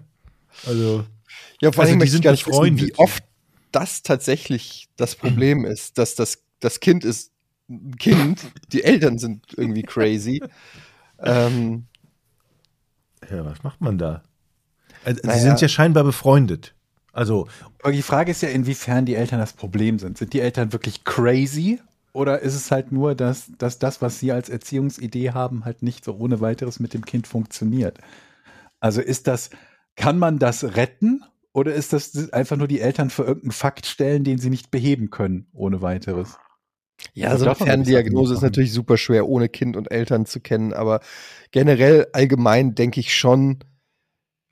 Also, 0.65 1.03
Ja, 1.59 1.71
vor 1.73 1.81
Also 1.84 1.91
allem 1.91 1.99
die 1.99 2.03
möchte 2.05 2.15
ich 2.17 2.21
sind 2.21 2.31
nicht 2.31 2.45
wissen, 2.47 2.51
befreundet. 2.51 2.88
wie 2.88 2.95
oft 2.95 3.23
das 3.73 4.03
tatsächlich 4.03 4.88
das 4.95 5.15
Problem 5.15 5.65
ist, 5.65 5.97
dass 5.97 6.15
das, 6.15 6.43
das 6.61 6.80
Kind 6.80 7.03
ist 7.03 7.32
ein 7.69 7.95
Kind, 7.98 8.41
die 8.72 8.84
Eltern 8.84 9.18
sind 9.18 9.45
irgendwie 9.56 9.84
crazy. 9.84 10.41
ähm, 11.19 11.85
ja, 13.30 13.45
was 13.45 13.64
macht 13.64 13.81
man 13.81 13.98
da? 13.98 14.23
Also, 15.06 15.22
Naja. 15.23 15.38
Sie 15.38 15.44
sind 15.45 15.61
ja 15.61 15.68
scheinbar 15.68 16.03
befreundet. 16.03 16.76
Also, 17.11 17.48
Aber 17.81 17.91
die 17.94 18.02
Frage 18.02 18.31
ist 18.31 18.41
ja, 18.41 18.49
inwiefern 18.49 19.06
die 19.06 19.15
Eltern 19.15 19.40
das 19.40 19.53
Problem 19.53 19.99
sind. 19.99 20.18
Sind 20.18 20.34
die 20.34 20.40
Eltern 20.40 20.73
wirklich 20.73 21.03
crazy? 21.03 21.80
Oder 22.11 22.40
ist 22.41 22.56
es 22.56 22.72
halt 22.72 22.91
nur, 22.91 23.15
dass, 23.15 23.52
dass 23.57 23.80
das, 23.80 24.02
was 24.02 24.19
sie 24.19 24.31
als 24.31 24.49
Erziehungsidee 24.49 25.31
haben, 25.31 25.65
halt 25.65 25.81
nicht 25.84 26.06
so 26.06 26.15
ohne 26.15 26.41
weiteres 26.41 26.80
mit 26.80 26.94
dem 26.94 27.06
Kind 27.06 27.27
funktioniert? 27.27 27.99
Also 28.80 29.02
ist 29.02 29.27
das, 29.27 29.49
kann 29.95 30.19
man 30.19 30.40
das 30.40 30.76
retten? 30.76 31.23
Oder 31.53 31.73
ist 31.73 31.94
das 31.94 32.31
einfach 32.34 32.57
nur 32.57 32.68
die 32.68 32.81
Eltern 32.81 33.10
für 33.10 33.23
irgendeinen 33.23 33.52
Fakt 33.52 33.85
stellen, 33.85 34.23
den 34.23 34.40
sie 34.40 34.49
nicht 34.49 34.72
beheben 34.72 35.10
können, 35.11 35.48
ohne 35.53 35.81
weiteres? 35.81 36.40
Ja, 37.13 37.30
Also 37.30 37.45
so 37.45 37.49
eine 37.49 37.55
sagen, 37.55 37.69
Ferndiagnose 37.69 38.34
ist 38.34 38.41
natürlich 38.41 38.73
super 38.73 38.97
schwer, 38.97 39.27
ohne 39.27 39.49
Kind 39.49 39.77
und 39.77 39.91
Eltern 39.91 40.25
zu 40.25 40.39
kennen, 40.39 40.73
aber 40.73 41.01
generell 41.51 42.07
allgemein 42.13 42.75
denke 42.75 42.99
ich 42.99 43.15
schon, 43.15 43.59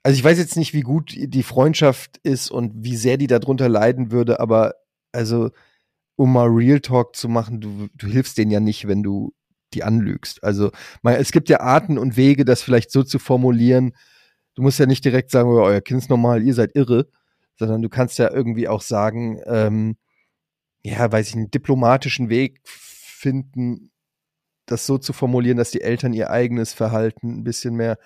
also 0.02 0.16
ich 0.16 0.24
weiß 0.24 0.38
jetzt 0.38 0.56
nicht, 0.56 0.74
wie 0.74 0.82
gut 0.82 1.14
die 1.16 1.42
Freundschaft 1.42 2.18
ist 2.22 2.50
und 2.50 2.72
wie 2.84 2.96
sehr 2.96 3.16
die 3.16 3.26
darunter 3.26 3.68
leiden 3.68 4.10
würde, 4.10 4.40
aber 4.40 4.74
also 5.12 5.50
um 6.16 6.32
mal 6.32 6.48
Real 6.48 6.80
Talk 6.80 7.16
zu 7.16 7.28
machen, 7.28 7.60
du, 7.60 7.88
du 7.94 8.06
hilfst 8.06 8.36
denen 8.38 8.50
ja 8.50 8.60
nicht, 8.60 8.86
wenn 8.86 9.02
du 9.02 9.32
die 9.74 9.82
anlügst. 9.82 10.44
Also 10.44 10.70
mal, 11.02 11.16
es 11.16 11.32
gibt 11.32 11.48
ja 11.48 11.60
Arten 11.60 11.98
und 11.98 12.16
Wege, 12.16 12.44
das 12.44 12.62
vielleicht 12.62 12.90
so 12.90 13.02
zu 13.02 13.18
formulieren. 13.18 13.92
Du 14.54 14.62
musst 14.62 14.78
ja 14.78 14.86
nicht 14.86 15.04
direkt 15.04 15.30
sagen, 15.30 15.48
oh, 15.48 15.62
euer 15.62 15.80
Kind 15.80 16.02
ist 16.02 16.10
normal, 16.10 16.42
ihr 16.42 16.54
seid 16.54 16.74
irre, 16.74 17.08
sondern 17.58 17.80
du 17.80 17.88
kannst 17.88 18.18
ja 18.18 18.30
irgendwie 18.30 18.68
auch 18.68 18.82
sagen, 18.82 19.40
ähm, 19.46 19.96
ja, 20.84 21.10
weiß 21.10 21.28
ich, 21.28 21.34
einen 21.34 21.50
diplomatischen 21.50 22.28
Weg 22.28 22.60
finden, 22.64 23.90
das 24.66 24.86
so 24.86 24.98
zu 24.98 25.12
formulieren, 25.12 25.58
dass 25.58 25.70
die 25.70 25.80
Eltern 25.80 26.12
ihr 26.12 26.30
eigenes 26.30 26.72
Verhalten 26.72 27.38
ein 27.38 27.44
bisschen 27.44 27.74
mehr. 27.74 27.98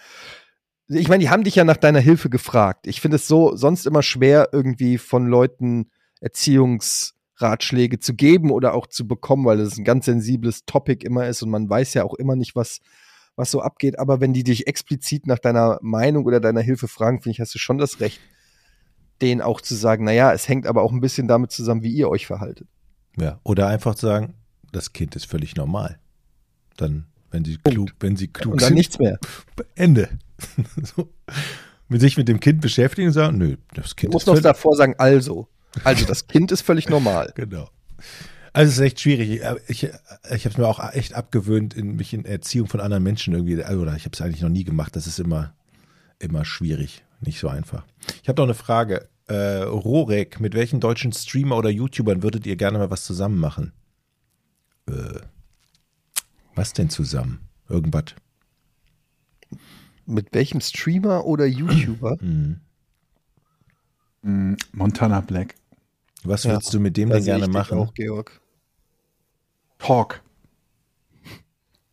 Ich 0.89 1.09
meine, 1.09 1.23
die 1.23 1.31
haben 1.31 1.45
dich 1.45 1.57
ja 1.57 1.65
nach 1.65 1.77
deiner 1.77 2.01
Hilfe 2.01 2.31
gefragt. 2.31 2.87
Ich 2.87 3.01
finde 3.01 3.17
es 3.17 3.27
so 3.27 3.57
sonst 3.57 3.87
immer 3.87 4.03
schwer, 4.03 4.51
irgendwie 4.53 4.99
von 4.99 5.27
Leuten 5.27 5.91
Erziehungsratschläge 6.21 7.99
zu 7.99 8.15
geben 8.15 8.51
oder 8.51 8.75
auch 8.75 8.87
zu 8.87 9.07
bekommen, 9.07 9.45
weil 9.45 9.61
es 9.61 9.79
ein 9.79 9.85
ganz 9.85 10.05
sensibles 10.05 10.65
Topic 10.65 11.05
immer 11.05 11.27
ist 11.27 11.43
und 11.43 11.51
man 11.51 11.69
weiß 11.69 11.95
ja 11.95 12.05
auch 12.05 12.15
immer 12.15 12.37
nicht, 12.37 12.55
was, 12.55 12.81
was 13.37 13.51
so 13.51 13.61
abgeht. 13.61 13.99
Aber 13.99 14.21
wenn 14.21 14.33
die 14.33 14.45
dich 14.45 14.67
explizit 14.67 15.27
nach 15.27 15.39
deiner 15.39 15.79
Meinung 15.83 16.25
oder 16.25 16.41
deiner 16.41 16.63
Hilfe 16.63 16.89
fragen, 16.89 17.21
finde 17.21 17.33
ich, 17.33 17.41
hast 17.41 17.55
du 17.55 17.59
schon 17.59 17.79
das 17.79 18.01
Recht, 18.01 18.21
denen 19.23 19.41
auch 19.41 19.61
zu 19.61 19.75
sagen, 19.75 20.05
naja, 20.05 20.33
es 20.33 20.49
hängt 20.49 20.67
aber 20.67 20.83
auch 20.83 20.93
ein 20.93 21.01
bisschen 21.01 21.29
damit 21.29 21.51
zusammen, 21.51 21.83
wie 21.83 21.93
ihr 21.93 22.09
euch 22.09 22.27
verhaltet. 22.27 22.69
ja. 23.19 23.41
Oder 23.45 23.69
einfach 23.69 23.97
sagen, 23.97 24.35
das 24.73 24.93
Kind 24.93 25.17
ist 25.17 25.27
völlig 25.27 25.57
normal. 25.57 25.99
Dann, 26.77 27.07
wenn 27.31 27.45
sie 27.45 27.57
klug, 27.57 27.91
wenn 28.01 28.17
sie 28.17 28.29
klug 28.29 28.55
Und 28.55 28.63
dann 28.63 28.69
sind, 28.69 28.77
nichts 28.77 28.99
mehr. 28.99 29.19
Ende. 29.75 30.09
so. 30.83 31.13
Mit 31.89 32.01
sich 32.01 32.17
mit 32.17 32.29
dem 32.29 32.41
Kind 32.41 32.61
beschäftigen 32.61 33.09
und 33.09 33.15
sagen, 33.15 33.39
nö, 33.39 33.57
das 33.75 33.91
Du 33.91 33.95
Kind 33.95 34.13
musst 34.13 34.25
ist 34.25 34.27
noch 34.27 34.35
völlig, 34.35 34.43
davor 34.45 34.77
sagen, 34.77 34.95
also. 34.99 35.49
Also 35.85 36.05
das 36.05 36.27
Kind 36.27 36.53
ist 36.53 36.63
völlig 36.63 36.89
normal. 36.89 37.33
Genau. 37.37 37.71
Also 38.53 38.71
es 38.71 38.79
ist 38.79 38.85
echt 38.85 39.01
schwierig. 39.01 39.43
Ich, 39.69 39.83
ich 39.85 39.93
habe 40.45 40.49
es 40.49 40.57
mir 40.57 40.67
auch 40.67 40.95
echt 40.95 41.13
abgewöhnt, 41.13 41.75
in 41.75 41.97
mich 41.97 42.15
in 42.15 42.25
Erziehung 42.25 42.69
von 42.69 42.81
anderen 42.81 43.03
Menschen 43.03 43.35
irgendwie, 43.35 43.63
oder 43.63 43.95
ich 43.97 44.07
habe 44.07 44.15
es 44.15 44.21
eigentlich 44.23 44.41
noch 44.41 44.49
nie 44.49 44.65
gemacht. 44.65 44.97
Das 44.97 45.07
ist 45.07 45.19
immer, 45.19 45.53
immer 46.19 46.47
schwierig, 46.47 47.05
nicht 47.21 47.39
so 47.39 47.49
einfach. 47.49 47.85
Ich 48.23 48.29
habe 48.29 48.41
noch 48.41 48.47
eine 48.47 48.55
Frage. 48.55 49.09
Äh, 49.29 49.63
Rorek, 49.63 50.39
mit 50.39 50.55
welchen 50.55 50.79
deutschen 50.79 51.13
Streamer 51.13 51.57
oder 51.57 51.69
YouTubern 51.69 52.23
würdet 52.23 52.47
ihr 52.47 52.55
gerne 52.57 52.79
mal 52.79 52.91
was 52.91 53.05
zusammen 53.05 53.39
machen? 53.41 53.73
Äh, 54.89 55.21
was 56.55 56.73
denn 56.73 56.91
zusammen? 56.91 57.41
Irgendwas. 57.69 58.15
Mit 60.07 60.33
welchem 60.33 60.61
Streamer 60.61 61.25
oder 61.25 61.47
YouTuber? 61.47 62.17
Mhm. 62.23 62.61
Mm, 64.23 64.57
Montana 64.73 65.21
Black. 65.21 65.55
Was 66.25 66.43
Ja, 66.43 66.53
würdest 66.53 66.75
du 66.75 66.81
mit 66.81 66.97
dem 66.97 67.11
denn 67.11 67.23
gerne 67.25 67.45
dich 67.45 67.53
machen? 67.53 67.79
Auch, 67.79 67.95
Georg. 67.95 68.41
Talk. 69.79 70.23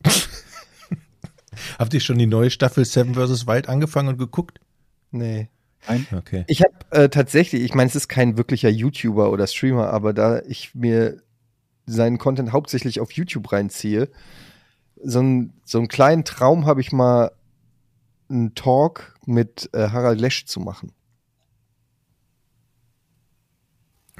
Habt 1.78 1.94
ihr 1.94 2.00
schon 2.00 2.18
die 2.18 2.26
neue 2.26 2.50
Staffel 2.50 2.84
Seven 2.84 3.14
vs. 3.14 3.46
Wild 3.46 3.68
angefangen 3.68 4.08
und 4.08 4.18
geguckt? 4.18 4.58
Nee. 5.14 5.48
Nein. 5.86 6.06
Okay. 6.12 6.44
Ich 6.48 6.62
habe 6.62 6.74
äh, 6.90 7.08
tatsächlich, 7.08 7.62
ich 7.62 7.74
meine, 7.74 7.88
es 7.88 7.94
ist 7.94 8.08
kein 8.08 8.36
wirklicher 8.36 8.68
YouTuber 8.68 9.30
oder 9.30 9.46
Streamer, 9.46 9.90
aber 9.90 10.12
da 10.12 10.40
ich 10.40 10.74
mir 10.74 11.22
seinen 11.86 12.18
Content 12.18 12.52
hauptsächlich 12.52 13.00
auf 13.00 13.12
YouTube 13.12 13.52
reinziehe, 13.52 14.08
so, 15.02 15.20
ein, 15.20 15.52
so 15.64 15.78
einen 15.78 15.88
kleinen 15.88 16.24
Traum 16.24 16.66
habe 16.66 16.80
ich 16.80 16.90
mal 16.90 17.30
einen 18.28 18.54
Talk 18.54 19.14
mit 19.26 19.70
äh, 19.72 19.90
Harald 19.90 20.20
Lesch 20.20 20.46
zu 20.46 20.58
machen. 20.58 20.92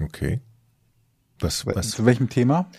Okay. 0.01 0.41
Was, 1.41 1.67
was, 1.67 1.91
Zu 1.91 2.07
welchem 2.07 2.29
Thema? 2.29 2.71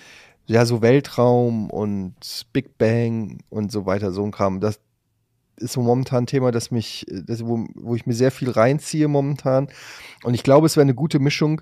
ja, 0.47 0.65
so 0.65 0.81
Weltraum 0.81 1.69
und 1.69 2.15
Big 2.53 2.77
Bang 2.77 3.39
und 3.49 3.71
so 3.71 3.85
weiter, 3.85 4.11
so 4.11 4.23
ein 4.23 4.31
Kram. 4.31 4.59
Das 4.59 4.79
ist 5.57 5.73
so 5.73 5.81
momentan 5.81 6.23
ein 6.23 6.27
Thema, 6.27 6.51
das 6.51 6.71
mich, 6.71 7.05
das, 7.09 7.45
wo, 7.45 7.65
wo 7.75 7.95
ich 7.95 8.05
mir 8.05 8.13
sehr 8.13 8.31
viel 8.31 8.49
reinziehe 8.49 9.07
momentan. 9.07 9.67
Und 10.23 10.33
ich 10.33 10.43
glaube, 10.43 10.65
es 10.65 10.75
wäre 10.75 10.83
eine 10.83 10.95
gute 10.95 11.19
Mischung, 11.19 11.61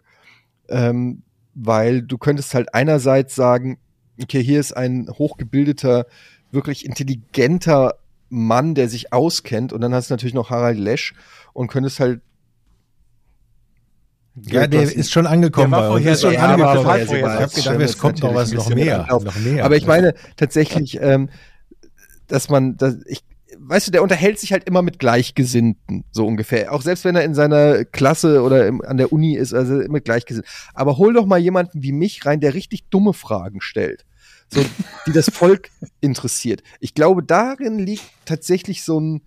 ähm, 0.70 1.24
weil 1.54 2.02
du 2.02 2.18
könntest 2.18 2.54
halt 2.56 2.74
einerseits 2.74 3.36
sagen, 3.36 3.78
okay, 4.22 4.44
hier 4.44 4.60
ist 4.60 4.76
ein 4.76 5.08
hochgebildeter, 5.10 6.08
wirklich 6.52 6.86
intelligenter 6.86 7.96
Mann, 8.30 8.74
der 8.74 8.90
sich 8.90 9.14
auskennt, 9.14 9.74
und 9.74 9.82
dann 9.82 9.94
hast 9.94 10.10
du 10.10 10.14
natürlich 10.14 10.34
noch 10.34 10.50
Harald 10.50 10.80
Lesch 10.80 11.14
und 11.54 11.68
könntest 11.68 12.00
halt 12.00 12.22
Ja, 14.36 14.66
der 14.66 14.82
ist 14.82 15.12
schon 15.12 15.28
angekommen 15.28 15.72
Der 15.72 15.80
war 15.80 16.00
ist 16.00 16.22
schon 16.22 16.36
angekommen. 16.36 17.00
Ich 17.02 17.18
habe 17.22 17.54
gedacht, 17.54 17.82
es 17.82 17.98
kommt 18.00 18.24
noch 18.24 18.34
was 18.34 18.52
noch 18.52 18.70
mehr. 18.70 19.06
Noch 19.08 19.36
mehr. 19.36 19.64
Aber 19.64 19.76
ich 19.76 19.86
meine 19.86 20.16
tatsächlich, 20.36 21.00
ähm, 21.00 21.30
dass 22.28 22.50
man, 22.50 22.76
dass 22.78 22.98
ich, 23.06 23.24
weißt 23.60 23.88
du, 23.88 23.92
der 23.92 24.04
unterhält 24.04 24.40
sich 24.40 24.52
halt 24.52 24.66
immer 24.66 24.82
mit 24.82 25.00
Gleichgesinnten, 25.00 26.06
so 26.12 26.26
ungefähr. 26.26 26.72
Auch 26.74 26.82
selbst 26.82 27.06
wenn 27.06 27.16
er 27.16 27.24
in 27.24 27.34
seiner 27.34 27.86
Klasse 27.86 28.42
oder 28.42 28.68
im, 28.68 28.82
an 28.82 28.98
der 28.98 29.12
Uni 29.12 29.36
ist, 29.36 29.54
also 29.54 29.74
mit 29.74 30.06
Gleichgesinnten. 30.06 30.50
Aber 30.74 30.98
hol 30.98 31.14
doch 31.14 31.26
mal 31.26 31.40
jemanden 31.40 31.84
wie 31.84 31.92
mich 31.92 32.26
rein, 32.26 32.40
der 32.40 32.54
richtig 32.54 32.90
dumme 32.90 33.14
Fragen 33.14 33.62
stellt. 33.62 34.06
So, 34.50 34.64
die 35.08 35.12
das 35.12 35.30
Volk 35.30 35.70
interessiert. 36.02 36.64
Ich 36.80 36.94
glaube, 36.94 37.24
darin 37.24 37.80
liegt 37.80 38.06
tatsächlich 38.26 38.84
so 38.84 39.00
ein, 39.00 39.22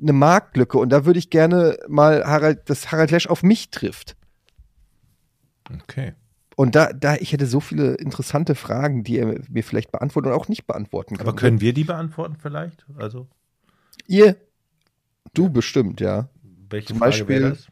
eine 0.00 0.12
Marktlücke. 0.12 0.78
Und 0.78 0.90
da 0.90 1.04
würde 1.04 1.18
ich 1.18 1.30
gerne 1.30 1.78
mal 1.88 2.24
Harald, 2.24 2.68
dass 2.68 2.92
Harald 2.92 3.10
Lesch 3.10 3.26
auf 3.26 3.42
mich 3.42 3.70
trifft. 3.70 4.16
Okay. 5.82 6.14
Und 6.58 6.74
da, 6.74 6.92
da, 6.92 7.14
ich 7.14 7.32
hätte 7.32 7.46
so 7.46 7.60
viele 7.60 7.94
interessante 7.94 8.56
Fragen, 8.56 9.04
die 9.04 9.16
er 9.18 9.40
mir 9.48 9.62
vielleicht 9.62 9.92
beantworten 9.92 10.26
oder 10.26 10.36
auch 10.36 10.48
nicht 10.48 10.66
beantworten 10.66 11.16
kann. 11.16 11.24
Aber 11.28 11.36
können 11.36 11.60
wir 11.60 11.72
die 11.72 11.84
beantworten 11.84 12.34
vielleicht? 12.36 12.84
Also, 12.96 13.28
ihr, 14.08 14.34
du 15.34 15.50
bestimmt, 15.50 16.00
ja. 16.00 16.28
welche 16.68 16.88
Zum 16.88 16.98
Frage 16.98 17.10
Beispiel- 17.12 17.50
das? 17.50 17.68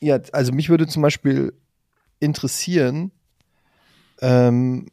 Ja, 0.00 0.18
also 0.32 0.50
mich 0.50 0.68
würde 0.68 0.88
zum 0.88 1.00
Beispiel 1.00 1.52
interessieren, 2.18 3.12
ähm, 4.20 4.86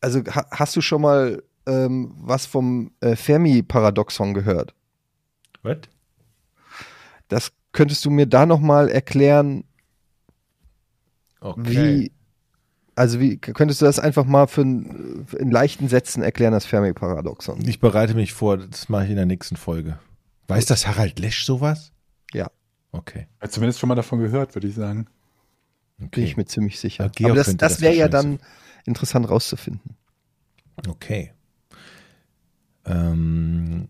also 0.00 0.20
ha 0.26 0.46
hast 0.52 0.76
du 0.76 0.80
schon 0.80 1.02
mal 1.02 1.42
ähm, 1.66 2.12
was 2.18 2.46
vom 2.46 2.92
äh, 3.00 3.16
Fermi-Paradoxon 3.16 4.32
gehört? 4.32 4.76
Was? 5.64 5.78
Das 7.26 7.50
könntest 7.72 8.04
du 8.04 8.10
mir 8.10 8.26
da 8.26 8.46
noch 8.46 8.60
mal 8.60 8.88
erklären, 8.88 9.64
Okay. 11.50 11.62
wie, 11.64 12.12
also 12.94 13.20
wie, 13.20 13.36
könntest 13.36 13.80
du 13.82 13.84
das 13.84 13.98
einfach 13.98 14.24
mal 14.24 14.46
für, 14.46 14.62
in 14.62 15.50
leichten 15.50 15.88
Sätzen 15.88 16.22
erklären, 16.22 16.52
das 16.52 16.66
Fermi-Paradoxon? 16.66 17.60
Ich 17.66 17.80
bereite 17.80 18.14
mich 18.14 18.32
vor, 18.32 18.56
das 18.58 18.88
mache 18.88 19.04
ich 19.04 19.10
in 19.10 19.16
der 19.16 19.26
nächsten 19.26 19.56
Folge. 19.56 19.98
Weiß 20.48 20.66
das 20.66 20.86
Harald 20.86 21.18
Lesch 21.18 21.44
sowas? 21.44 21.92
Ja. 22.32 22.50
Okay. 22.92 23.26
Ja, 23.42 23.48
Zumindest 23.48 23.80
schon 23.80 23.88
mal 23.88 23.94
davon 23.94 24.18
gehört, 24.20 24.54
würde 24.54 24.68
ich 24.68 24.74
sagen. 24.74 25.06
okay. 25.98 26.08
Bin 26.12 26.24
ich 26.24 26.36
mir 26.36 26.46
ziemlich 26.46 26.78
sicher. 26.80 27.10
Georg 27.14 27.32
Aber 27.32 27.38
das, 27.38 27.48
das 27.48 27.56
das 27.56 27.80
wäre 27.80 27.94
ja 27.94 28.08
dann 28.08 28.38
interessant 28.84 29.28
rauszufinden. 29.28 29.96
Okay. 30.88 31.32
Ähm, 32.84 33.88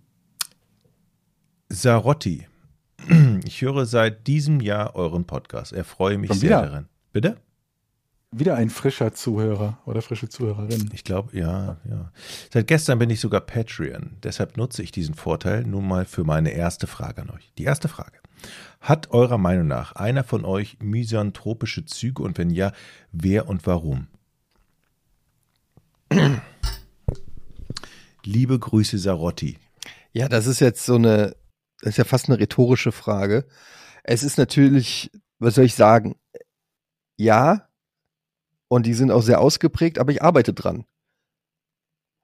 Sarotti. 1.68 2.46
Ich 3.44 3.62
höre 3.62 3.86
seit 3.86 4.26
diesem 4.26 4.60
Jahr 4.60 4.96
euren 4.96 5.26
Podcast. 5.26 5.72
Erfreue 5.72 6.18
mich 6.18 6.28
Schon 6.28 6.38
sehr 6.38 6.50
wieder? 6.50 6.62
daran. 6.62 6.88
Bitte? 7.12 7.36
Wieder 8.32 8.56
ein 8.56 8.70
frischer 8.70 9.14
Zuhörer 9.14 9.78
oder 9.86 10.02
frische 10.02 10.28
Zuhörerin. 10.28 10.90
Ich 10.92 11.04
glaube, 11.04 11.36
ja, 11.36 11.78
ja. 11.88 12.12
Seit 12.52 12.66
gestern 12.66 12.98
bin 12.98 13.08
ich 13.08 13.20
sogar 13.20 13.40
Patreon. 13.40 14.16
Deshalb 14.22 14.56
nutze 14.56 14.82
ich 14.82 14.90
diesen 14.90 15.14
Vorteil 15.14 15.64
nun 15.64 15.86
mal 15.86 16.04
für 16.04 16.24
meine 16.24 16.50
erste 16.50 16.86
Frage 16.86 17.22
an 17.22 17.30
euch. 17.30 17.52
Die 17.56 17.64
erste 17.64 17.88
Frage. 17.88 18.18
Hat 18.80 19.10
eurer 19.12 19.38
Meinung 19.38 19.68
nach 19.68 19.92
einer 19.92 20.24
von 20.24 20.44
euch 20.44 20.76
misanthropische 20.80 21.84
Züge 21.84 22.22
und 22.22 22.36
wenn 22.36 22.50
ja, 22.50 22.72
wer 23.12 23.48
und 23.48 23.66
warum? 23.66 24.08
Liebe 28.24 28.58
Grüße, 28.58 28.98
Sarotti. 28.98 29.58
Ja, 30.12 30.28
das 30.28 30.46
ist 30.46 30.60
jetzt 30.60 30.84
so 30.84 30.96
eine, 30.96 31.36
das 31.80 31.90
ist 31.90 31.98
ja 31.98 32.04
fast 32.04 32.28
eine 32.28 32.38
rhetorische 32.38 32.92
Frage. 32.92 33.46
Es 34.02 34.22
ist 34.22 34.36
natürlich, 34.36 35.10
was 35.38 35.54
soll 35.54 35.64
ich 35.64 35.74
sagen? 35.74 36.16
Ja, 37.16 37.65
und 38.68 38.86
die 38.86 38.94
sind 38.94 39.10
auch 39.10 39.22
sehr 39.22 39.40
ausgeprägt, 39.40 39.98
aber 39.98 40.12
ich 40.12 40.22
arbeite 40.22 40.52
dran. 40.52 40.84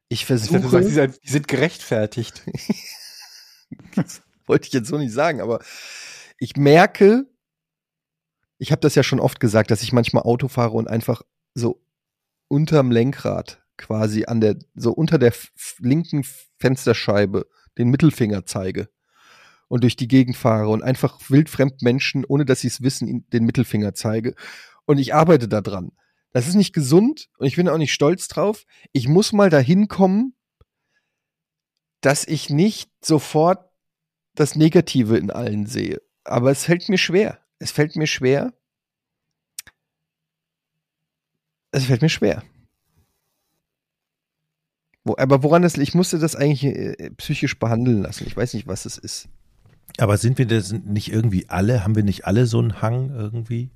Ich 0.08 0.22
Ich 0.22 0.26
dachte, 0.28 0.60
du 0.60 0.68
versuche, 0.68 0.90
sagst, 0.90 1.20
die 1.24 1.30
sind- 1.30 1.48
gerechtfertigt. 1.48 2.42
wollte 4.46 4.66
ich 4.66 4.72
jetzt 4.72 4.88
so 4.88 4.98
nicht 4.98 5.12
sagen, 5.12 5.40
aber 5.40 5.60
ich 6.38 6.56
merke, 6.56 7.26
ich 8.58 8.72
habe 8.72 8.80
das 8.80 8.94
ja 8.94 9.02
schon 9.02 9.20
oft 9.20 9.40
gesagt, 9.40 9.70
dass 9.70 9.82
ich 9.82 9.92
manchmal 9.92 10.24
Auto 10.24 10.48
fahre 10.48 10.72
und 10.72 10.88
einfach 10.88 11.22
so 11.54 11.82
unterm 12.48 12.90
Lenkrad 12.90 13.62
quasi 13.78 14.24
an 14.26 14.40
der, 14.40 14.56
so 14.74 14.92
unter 14.92 15.18
der 15.18 15.32
linken 15.78 16.24
Fensterscheibe 16.58 17.46
den 17.78 17.88
Mittelfinger 17.88 18.44
zeige 18.44 18.88
und 19.68 19.82
durch 19.82 19.96
die 19.96 20.08
Gegend 20.08 20.36
fahre 20.36 20.68
und 20.68 20.82
einfach 20.82 21.18
wildfremd 21.30 21.80
Menschen, 21.82 22.24
ohne 22.26 22.44
dass 22.44 22.60
sie 22.60 22.68
es 22.68 22.82
wissen, 22.82 23.26
den 23.32 23.44
Mittelfinger 23.44 23.94
zeige. 23.94 24.34
Und 24.84 24.98
ich 24.98 25.14
arbeite 25.14 25.48
da 25.48 25.62
dran. 25.62 25.92
Das 26.32 26.48
ist 26.48 26.54
nicht 26.54 26.72
gesund 26.72 27.28
und 27.36 27.46
ich 27.46 27.56
bin 27.56 27.68
auch 27.68 27.78
nicht 27.78 27.92
stolz 27.92 28.28
drauf. 28.28 28.64
Ich 28.92 29.06
muss 29.06 29.32
mal 29.32 29.50
dahin 29.50 29.88
kommen, 29.88 30.34
dass 32.00 32.26
ich 32.26 32.50
nicht 32.50 32.90
sofort 33.04 33.70
das 34.34 34.56
Negative 34.56 35.18
in 35.18 35.30
allen 35.30 35.66
sehe. 35.66 36.00
Aber 36.24 36.50
es 36.50 36.64
fällt 36.64 36.88
mir 36.88 36.98
schwer. 36.98 37.38
Es 37.58 37.70
fällt 37.70 37.96
mir 37.96 38.06
schwer. 38.06 38.52
Es 41.70 41.84
fällt 41.84 42.02
mir 42.02 42.08
schwer. 42.08 42.42
Wo, 45.04 45.16
aber 45.18 45.42
woran 45.42 45.62
das, 45.62 45.76
ich 45.76 45.94
musste 45.94 46.18
das 46.18 46.36
eigentlich 46.36 46.64
äh, 46.64 47.10
psychisch 47.16 47.58
behandeln 47.58 48.02
lassen. 48.02 48.26
Ich 48.26 48.36
weiß 48.36 48.54
nicht, 48.54 48.66
was 48.66 48.86
es 48.86 48.98
ist. 48.98 49.28
Aber 49.98 50.16
sind 50.16 50.38
wir 50.38 50.46
das 50.46 50.72
nicht 50.72 51.12
irgendwie 51.12 51.48
alle, 51.48 51.84
haben 51.84 51.94
wir 51.96 52.04
nicht 52.04 52.24
alle 52.26 52.46
so 52.46 52.58
einen 52.58 52.80
Hang 52.80 53.10
irgendwie, 53.10 53.70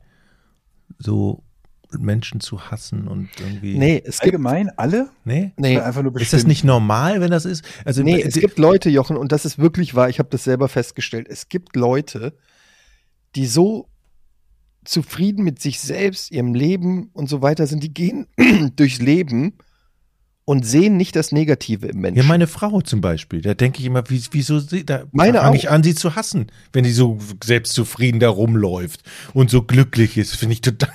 so 0.98 1.42
Menschen 1.90 2.40
zu 2.40 2.70
hassen 2.70 3.08
und 3.08 3.28
irgendwie. 3.38 3.78
Nee, 3.78 4.02
es 4.04 4.20
gibt, 4.20 4.34
Allgemein 4.34 4.70
alle? 4.76 5.10
Nee? 5.24 5.52
nee, 5.56 5.78
einfach 5.78 6.02
nur 6.02 6.18
Ist 6.20 6.32
das 6.32 6.46
nicht 6.46 6.64
normal, 6.64 7.20
wenn 7.20 7.30
das 7.30 7.44
ist? 7.44 7.64
Also, 7.84 8.02
nee, 8.02 8.20
äh, 8.20 8.28
es 8.28 8.34
gibt 8.34 8.58
Leute, 8.58 8.90
Jochen, 8.90 9.16
und 9.16 9.32
das 9.32 9.44
ist 9.44 9.58
wirklich 9.58 9.94
wahr, 9.94 10.08
ich 10.08 10.18
habe 10.18 10.28
das 10.30 10.44
selber 10.44 10.68
festgestellt. 10.68 11.26
Es 11.28 11.48
gibt 11.48 11.76
Leute, 11.76 12.34
die 13.34 13.46
so 13.46 13.88
zufrieden 14.84 15.44
mit 15.44 15.60
sich 15.60 15.80
selbst, 15.80 16.30
ihrem 16.30 16.54
Leben 16.54 17.10
und 17.12 17.28
so 17.28 17.42
weiter 17.42 17.66
sind, 17.66 17.82
die 17.82 17.92
gehen 17.92 18.26
durchs 18.76 19.00
Leben 19.00 19.54
und 20.46 20.64
sehen 20.64 20.96
nicht 20.96 21.16
das 21.16 21.32
Negative 21.32 21.88
im 21.88 22.00
Menschen. 22.00 22.22
Ja, 22.22 22.22
meine 22.22 22.46
Frau 22.46 22.80
zum 22.80 23.00
Beispiel, 23.00 23.42
da 23.42 23.54
denke 23.54 23.80
ich 23.80 23.86
immer, 23.86 24.08
wie, 24.08 24.22
wieso 24.30 24.60
sie, 24.60 24.86
da 24.86 25.04
Meine 25.10 25.38
fange 25.38 25.56
ich 25.56 25.68
an, 25.68 25.82
sie 25.82 25.94
zu 25.94 26.14
hassen, 26.14 26.46
wenn 26.72 26.84
die 26.84 26.92
so 26.92 27.18
selbstzufrieden 27.44 28.20
da 28.20 28.28
rumläuft 28.28 29.02
und 29.34 29.50
so 29.50 29.62
glücklich 29.62 30.16
ist, 30.16 30.36
finde 30.36 30.54
ich 30.54 30.60
total. 30.60 30.92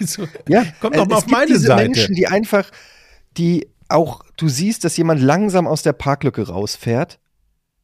So, 0.06 0.26
Ja, 0.48 0.64
Kommt 0.80 0.94
äh, 0.96 0.98
doch 0.98 1.06
mal 1.08 1.12
es 1.14 1.18
auf 1.18 1.26
gibt 1.26 1.32
meine 1.38 1.46
diese 1.46 1.66
Seite. 1.66 1.82
Menschen, 1.88 2.14
die 2.14 2.26
einfach, 2.26 2.70
die 3.36 3.68
auch, 3.88 4.24
du 4.36 4.48
siehst, 4.48 4.84
dass 4.84 4.96
jemand 4.96 5.20
langsam 5.20 5.66
aus 5.66 5.82
der 5.82 5.92
Parklücke 5.92 6.48
rausfährt. 6.48 7.18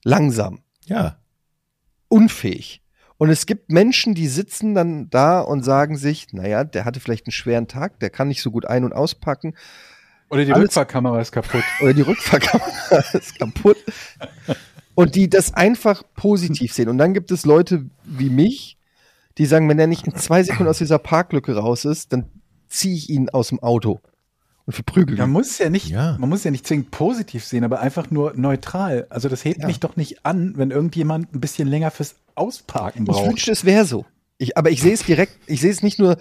Langsam. 0.05 0.61
ja, 0.87 1.17
Unfähig. 2.09 2.83
Und 3.19 3.29
es 3.31 3.45
gibt 3.47 3.71
Menschen, 3.71 4.15
die 4.15 4.27
sitzen 4.29 4.75
dann 4.75 5.11
da 5.11 5.41
und 5.41 5.63
sagen 5.63 5.97
sich, 5.97 6.33
naja, 6.33 6.65
der 6.65 6.85
hatte 6.87 6.99
vielleicht 7.01 7.27
einen 7.27 7.33
schweren 7.33 7.69
Tag, 7.69 8.01
der 8.01 8.09
kann 8.11 8.29
nicht 8.29 8.41
so 8.43 8.51
gut 8.51 8.65
ein- 8.65 8.83
und 8.85 8.93
auspacken. 8.95 9.55
Oder 10.31 10.45
die 10.45 10.53
alles- 10.53 10.65
Rückfahrkamera 10.65 11.21
ist 11.21 11.31
kaputt. 11.33 11.63
Oder 11.83 11.93
die 11.93 12.01
Rückfahrkamera 12.03 12.99
ist 13.13 13.39
kaputt. 13.39 13.77
Und 14.95 15.15
die 15.15 15.29
das 15.29 15.53
einfach 15.55 16.03
positiv 16.15 16.73
sehen. 16.73 16.89
Und 16.89 16.99
dann 16.99 17.13
gibt 17.15 17.31
es 17.31 17.45
Leute 17.45 17.85
wie 18.05 18.31
mich, 18.31 18.79
die 19.39 19.47
sagen, 19.47 19.69
wenn 19.69 19.79
er 19.79 19.87
nicht 19.87 20.07
in 20.07 20.15
zwei 20.15 20.43
Sekunden 20.43 20.69
aus 20.69 20.79
dieser 20.79 20.99
Parklücke 20.99 21.57
raus 21.57 21.85
ist, 21.85 22.13
dann 22.13 22.27
ziehe 22.69 22.95
ich 22.97 23.11
ihn 23.11 23.29
aus 23.31 23.49
dem 23.49 23.61
Auto 23.61 24.01
und 24.67 24.73
verprügel 24.75 25.17
Man 25.17 25.29
ihn. 25.31 25.33
muss 25.33 25.59
ja 25.59 25.71
nicht, 25.71 25.89
Ja. 25.89 26.17
man 26.19 26.29
muss 26.29 26.45
ja 26.45 26.51
nicht 26.51 26.67
zwingend 26.67 26.91
positiv 26.91 27.45
sehen, 27.45 27.65
aber 27.65 27.81
einfach 27.81 28.11
nur 28.11 28.35
neutral. 28.37 29.07
Also 29.11 29.29
das 29.29 29.45
hebt 29.45 29.61
Ja. 29.61 29.67
mich 29.67 29.81
doch 29.81 29.97
nicht 29.97 30.25
an, 30.27 30.55
wenn 30.57 30.71
irgendjemand 30.71 31.35
ein 31.35 31.41
bisschen 31.41 31.67
länger 31.69 31.91
fürs 31.91 32.17
Ausparken 32.35 33.03
Ich 33.05 33.09
braucht. 33.09 33.29
wünschte, 33.29 33.51
es 33.53 33.65
wäre 33.65 33.85
so. 33.85 34.05
Ich, 34.39 34.57
aber 34.57 34.71
ich 34.71 34.81
sehe 34.83 34.93
es 34.95 35.03
direkt, 35.05 35.37
ich 35.47 35.61
sehe 35.61 35.71
es 35.71 35.83
nicht 35.83 35.99
nur, 35.99 36.17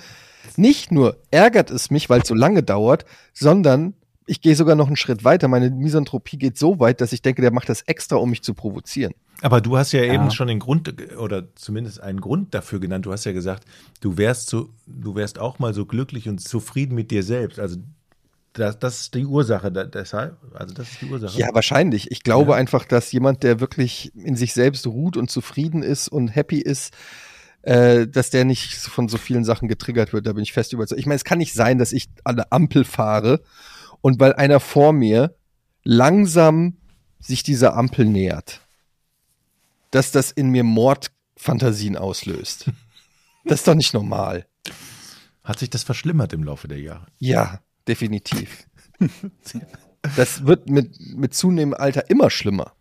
nicht 0.57 0.91
nur 0.91 1.18
ärgert 1.31 1.72
es 1.72 1.91
mich, 1.91 2.10
weil 2.10 2.22
es 2.22 2.27
so 2.27 2.34
lange 2.36 2.64
dauert, 2.64 3.06
sondern 3.34 3.94
ich 4.30 4.41
gehe 4.41 4.56
sogar 4.56 4.76
noch 4.76 4.88
einen 4.88 4.95
Schritt 4.95 5.23
weiter. 5.23 5.47
Meine 5.47 5.69
Misanthropie 5.69 6.38
geht 6.38 6.57
so 6.57 6.80
weit, 6.80 7.01
dass 7.01 7.11
ich 7.14 7.22
denke, 7.22 7.41
der 7.41 7.51
macht 7.51 7.68
das 7.69 7.81
extra, 7.81 8.15
um 8.18 8.30
mich 8.30 8.41
zu 8.43 8.53
provozieren. 8.53 9.14
aber 9.41 9.61
du 9.61 9.77
hast 9.77 9.91
ja, 9.93 10.01
eben 10.03 10.26
Ja. 10.26 10.31
schon 10.31 10.47
den 10.49 10.60
Grund 10.60 10.93
oder 11.18 11.56
zumindest 11.56 12.01
einen 12.01 12.19
Grund 12.22 12.53
dafür 12.53 12.80
genannt. 12.80 13.06
Du 13.06 13.11
hast 13.11 13.26
ja 13.26 13.31
gesagt, 13.31 13.64
du 14.01 14.18
wärst 14.18 14.49
so, 14.49 14.69
du 14.85 15.15
wärst 15.15 15.39
auch 15.39 15.60
mal 15.60 15.73
so 15.73 15.85
glücklich 15.85 16.27
und 16.27 16.39
zufrieden 16.41 16.93
mit 16.95 17.10
dir 17.11 17.23
selbst. 17.23 17.60
Also 17.60 17.77
das, 18.53 18.77
das 18.80 18.99
ist 19.01 19.14
die 19.15 19.26
Ursache. 19.26 19.72
Da, 19.72 19.84
deshalb, 19.85 20.38
also 20.53 20.73
das 20.73 20.91
ist 20.91 21.01
die 21.01 21.06
Ursache. 21.06 21.39
Ja, 21.39 21.47
wahrscheinlich. 21.53 22.11
Ich 22.11 22.23
glaube 22.23 22.51
Ja. 22.51 22.57
einfach, 22.57 22.84
dass 22.85 23.11
jemand, 23.11 23.43
der 23.43 23.60
wirklich 23.61 24.11
in 24.15 24.35
sich 24.35 24.53
selbst 24.53 24.85
ruht 24.88 25.15
und 25.18 25.30
zufrieden 25.31 25.84
ist 25.84 26.07
und 26.10 26.27
happy 26.30 26.60
ist, 26.60 26.93
äh, 27.61 28.07
dass 28.07 28.30
der 28.31 28.45
nicht 28.45 28.73
von 28.73 29.07
so 29.07 29.18
vielen 29.18 29.43
Sachen 29.45 29.68
getriggert 29.68 30.11
wird. 30.14 30.26
Da 30.27 30.34
bin 30.34 30.43
ich 30.43 30.51
fest 30.53 30.73
überzeugt. 30.73 30.99
Ich 30.99 31.06
meine, 31.06 31.15
es 31.18 31.23
kann 31.23 31.38
nicht 31.38 31.53
sein, 31.53 31.77
dass 31.77 31.91
ich 31.93 32.10
an 32.23 32.35
der 32.38 32.51
Ampel 32.51 32.84
fahre 32.85 33.41
und 34.01 34.19
weil 34.19 34.34
einer 34.34 34.59
vor 34.59 34.93
mir 34.93 35.35
langsam 35.84 36.77
sich 37.19 37.43
dieser 37.43 37.76
Ampel 37.76 38.05
nähert, 38.05 38.61
dass 39.91 40.11
das 40.11 40.31
in 40.31 40.49
mir 40.49 40.63
Mordfantasien 40.63 41.97
auslöst. 41.97 42.71
Das 43.45 43.61
ist 43.61 43.67
doch 43.67 43.73
nicht 43.73 43.93
normal. 43.93 44.45
Hat 45.43 45.57
sich 45.57 45.69
das 45.69 45.84
verschlimmert 45.84 46.34
im 46.34 46.43
Laufe 46.43 46.67
der 46.67 46.80
Jahre? 46.80 47.07
Ja, 47.17 47.61
definitiv. 47.88 48.67
Das 50.15 50.45
wird 50.45 50.69
mit, 50.69 50.99
mit 51.15 51.34
zunehmendem 51.34 51.80
Alter 51.80 52.09
immer 52.09 52.30
schlimmer. 52.30 52.73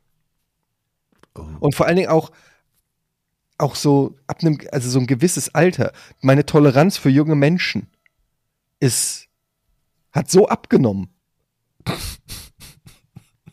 Und 1.61 1.75
vor 1.75 1.87
allen 1.87 1.97
Dingen 1.97 2.09
auch, 2.09 2.33
auch 3.57 3.75
so 3.75 4.17
ab 4.27 4.39
einem, 4.43 4.59
also 4.73 4.91
so 4.91 4.99
ein 4.99 5.07
gewisses 5.07 5.55
Alter. 5.55 5.93
Meine 6.21 6.45
Toleranz 6.45 6.97
für 6.97 7.11
junge 7.11 7.37
Menschen 7.37 7.89
ist, 8.81 9.28
hat 10.19 10.31
so 10.31 10.49
abgenommen. 10.49 11.09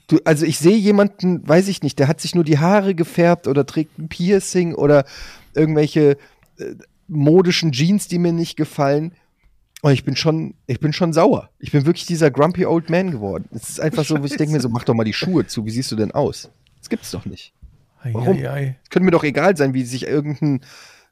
Du, 0.08 0.20
also 0.26 0.46
ich 0.46 0.60
sehe 0.60 0.78
jemanden, 0.78 1.48
weiß 1.48 1.68
ich 1.68 1.82
nicht, 1.82 1.98
der 1.98 2.08
hat 2.08 2.22
sich 2.22 2.36
nur 2.36 2.44
die 2.44 2.60
Haare 2.60 2.94
gefärbt 2.94 3.48
oder 3.48 3.66
trägt 3.66 3.98
ein 3.98 4.08
Piercing 4.08 4.76
oder 4.76 5.06
irgendwelche 5.54 6.18
äh, 6.58 6.76
modischen 7.08 7.72
Jeans, 7.72 8.08
die 8.08 8.20
mir 8.20 8.34
nicht 8.34 8.56
gefallen. 8.56 9.14
Und 9.82 9.94
ich 9.94 10.04
bin 10.04 10.16
schon, 10.16 10.56
ich 10.68 10.80
bin 10.80 10.94
schon 10.94 11.14
sauer. 11.14 11.50
Ich 11.60 11.72
bin 11.72 11.86
wirklich 11.86 12.06
dieser 12.06 12.32
grumpy 12.32 12.66
old 12.66 12.90
man 12.90 13.12
geworden. 13.12 13.48
Es 13.52 13.70
ist 13.70 13.80
einfach 13.80 14.06
so, 14.06 14.16
ich 14.24 14.36
denke 14.36 14.54
mir 14.54 14.62
so, 14.62 14.70
mach 14.70 14.84
doch 14.84 14.94
mal 14.94 15.04
die 15.04 15.14
Schuhe 15.14 15.48
zu. 15.48 15.66
Wie 15.66 15.72
siehst 15.72 15.92
du 15.92 15.96
denn 15.96 16.12
aus? 16.12 16.50
Das 16.80 16.90
gibt's 16.90 17.12
doch 17.12 17.26
nicht. 17.26 17.54
Warum? 18.04 18.38
Ei, 18.38 18.50
ei, 18.50 18.52
ei. 18.52 18.80
Es 18.84 18.90
könnte 18.90 19.06
mir 19.06 19.12
doch 19.12 19.24
egal 19.24 19.58
sein, 19.58 19.74
wie 19.74 19.84
sich 19.84 20.06
irgendein, 20.08 20.62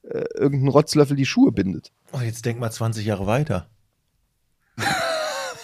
äh, 0.03 0.23
irgendein 0.35 0.69
Rotzlöffel 0.69 1.15
die 1.15 1.25
Schuhe 1.25 1.51
bindet. 1.51 1.91
Oh, 2.11 2.19
jetzt 2.19 2.45
denk 2.45 2.59
mal 2.59 2.71
20 2.71 3.05
Jahre 3.05 3.25
weiter. 3.25 3.67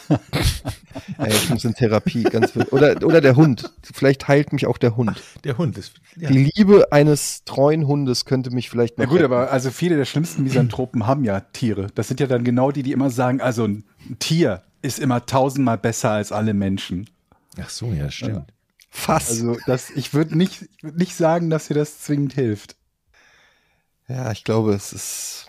Ey, 1.18 1.30
ich 1.30 1.50
muss 1.50 1.64
in 1.66 1.74
Therapie, 1.74 2.24
ganz 2.24 2.56
wild. 2.56 2.72
Oder, 2.74 3.04
oder 3.06 3.22
der 3.22 3.36
Hund. 3.36 3.72
Vielleicht 3.84 4.28
heilt 4.28 4.54
mich 4.54 4.66
auch 4.68 4.78
der 4.78 4.96
Hund. 4.96 5.22
Der 5.44 5.58
Hund 5.58 5.78
ist. 5.78 5.94
Ja. 6.16 6.30
Die 6.30 6.52
Liebe 6.56 6.92
eines 6.92 7.44
treuen 7.46 7.88
Hundes 7.88 8.26
könnte 8.26 8.52
mich 8.52 8.70
vielleicht 8.70 8.98
Na 8.98 9.06
gut, 9.06 9.16
retten. 9.16 9.26
aber 9.26 9.52
also 9.52 9.72
viele 9.72 9.98
der 9.98 10.06
schlimmsten 10.06 10.44
Misanthropen 10.44 11.06
haben 11.08 11.24
ja 11.24 11.40
Tiere. 11.42 11.88
Das 11.96 12.08
sind 12.08 12.20
ja 12.20 12.28
dann 12.28 12.44
genau 12.44 12.72
die, 12.72 12.84
die 12.84 12.92
immer 12.92 13.10
sagen, 13.10 13.42
also 13.42 13.66
ein 13.66 13.84
Tier 14.20 14.64
ist 14.82 15.00
immer 15.00 15.26
tausendmal 15.26 15.78
besser 15.78 16.12
als 16.12 16.32
alle 16.32 16.54
Menschen. 16.54 17.10
Ach 17.62 17.70
so, 17.70 17.92
ja, 17.92 18.10
stimmt. 18.10 18.52
Fass. 18.90 19.30
Also 19.30 19.58
das, 19.68 19.90
ich 19.92 20.14
würde 20.14 20.38
nicht, 20.38 20.64
ich 20.78 20.84
würd 20.84 20.98
nicht 20.98 21.16
sagen, 21.16 21.50
dass 21.50 21.68
dir 21.68 21.76
das 21.76 22.00
zwingend 22.02 22.34
hilft. 22.34 22.76
ja, 24.08 24.32
ich 24.32 24.44
glaube, 24.44 24.74
es 24.74 24.94
ist. 24.94 25.48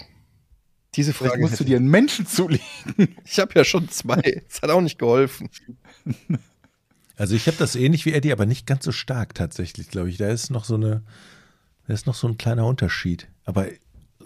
Diese 0.95 1.12
Vielleicht 1.12 1.35
Frage. 1.35 1.43
musst 1.43 1.61
du 1.61 1.65
dir 1.65 1.77
einen 1.77 1.89
Menschen 1.89 2.27
zulegen. 2.27 2.65
ich 3.25 3.39
habe 3.39 3.53
ja 3.55 3.65
schon 3.65 3.89
zwei. 3.89 4.43
Es 4.49 4.61
hat 4.61 4.71
auch 4.71 4.81
nicht 4.81 4.99
geholfen. 4.99 5.49
Also 7.17 7.35
ich 7.35 7.47
habe 7.47 7.57
das 7.59 7.77
ähnlich 7.77 8.07
wie 8.07 8.12
Eddie, 8.12 8.33
aber 8.33 8.47
nicht 8.47 8.67
ganz 8.67 8.85
so 8.85 8.93
stark 8.93 9.35
tatsächlich, 9.35 9.89
glaube 9.89 10.09
ich. 10.11 10.17
Da 10.17 10.29
ist 10.29 10.51
noch 10.51 10.65
so 10.65 10.75
eine, 10.75 11.03
da 11.87 11.95
ist 11.95 12.07
noch 12.07 12.15
so 12.15 12.27
ein 12.27 12.39
kleiner 12.39 12.67
Unterschied. 12.67 13.29
Aber 13.45 13.67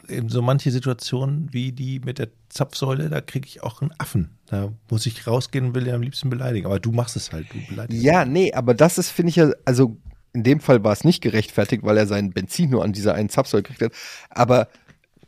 eben 0.08 0.28
so 0.28 0.42
manche 0.42 0.70
Situationen 0.70 1.52
wie 1.52 1.72
die 1.72 2.00
mit 2.00 2.18
der 2.18 2.28
Zapfsäule, 2.48 3.10
da 3.10 3.20
kriege 3.20 3.46
ich 3.46 3.62
auch 3.62 3.82
einen 3.82 3.92
Affen. 3.98 4.30
Da 4.46 4.72
muss 4.90 5.06
ich 5.06 5.26
rausgehen 5.26 5.66
und 5.66 5.74
will 5.74 5.86
ja 5.86 5.94
am 5.94 6.02
liebsten 6.02 6.30
beleidigen. 6.30 6.66
Aber 6.66 6.80
du 6.80 6.92
machst 6.92 7.16
es 7.16 7.32
halt, 7.32 7.46
du 7.52 7.58
beleidigst. 7.68 8.02
Ja, 8.02 8.24
nee, 8.24 8.52
aber 8.52 8.74
das 8.74 8.98
ist, 8.98 9.10
finde 9.10 9.30
ich 9.30 9.36
ja, 9.36 9.50
also 9.64 9.98
in 10.32 10.42
dem 10.42 10.60
Fall 10.60 10.82
war 10.82 10.92
es 10.92 11.04
nicht 11.04 11.20
gerechtfertigt, 11.20 11.84
weil 11.84 11.96
er 11.96 12.06
sein 12.06 12.30
Benzin 12.30 12.70
nur 12.70 12.84
an 12.84 12.92
dieser 12.92 13.14
einen 13.14 13.28
Zapfsäule 13.28 13.62
gekriegt 13.62 13.82
hat. 13.82 13.92
Aber 14.30 14.68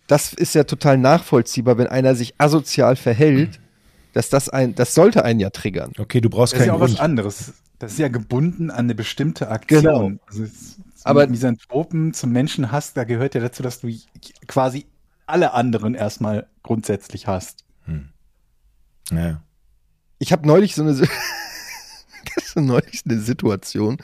das 0.07 0.33
ist 0.33 0.55
ja 0.55 0.65
total 0.65 0.99
nachvollziehbar, 0.99 1.79
wenn 1.79 1.87
einer 1.89 2.15
sich 2.15 2.35
asozial 2.39 2.97
verhält, 2.97 3.61
dass 4.13 4.29
das 4.31 4.49
ein, 4.49 4.75
das 4.75 4.95
sollte 4.95 5.25
einen 5.25 5.41
ja 5.41 5.51
triggern. 5.51 5.93
Okay, 5.99 6.21
du 6.21 6.31
brauchst 6.31 6.53
Das 6.55 6.61
ist 6.61 6.67
keinen 6.67 6.75
ja 6.75 6.75
auch 6.77 6.81
was 6.81 6.93
Grund. 6.93 7.01
anderes. 7.03 7.53
Das 7.79 7.93
ist 7.93 7.99
ja 7.99 8.09
gebunden 8.09 8.71
an 8.71 8.79
eine 8.87 8.95
bestimmte 8.95 9.49
Aktion. 9.51 9.83
Genau. 9.83 10.13
Also 10.27 10.45
es- 10.45 10.77
Aber- 11.05 11.27
Misanthropen 11.27 12.15
zum 12.15 12.31
Menschenhass, 12.33 12.95
da 12.95 13.05
gehört 13.05 13.35
ja 13.35 13.41
dazu, 13.41 13.63
dass 13.63 13.81
du 13.81 13.89
quasi 14.47 14.87
alle 15.27 15.53
anderen 15.53 15.95
erstmal 15.95 16.47
grundsätzlich 16.63 17.27
hast. 17.27 17.65
Ja. 19.13 19.43
Ich 20.19 20.33
habe 20.33 20.47
neulich 20.47 20.75
so 20.75 20.83
eine, 20.83 20.95
neulich 22.55 23.03
eine 23.05 23.21
Situation. 23.21 23.99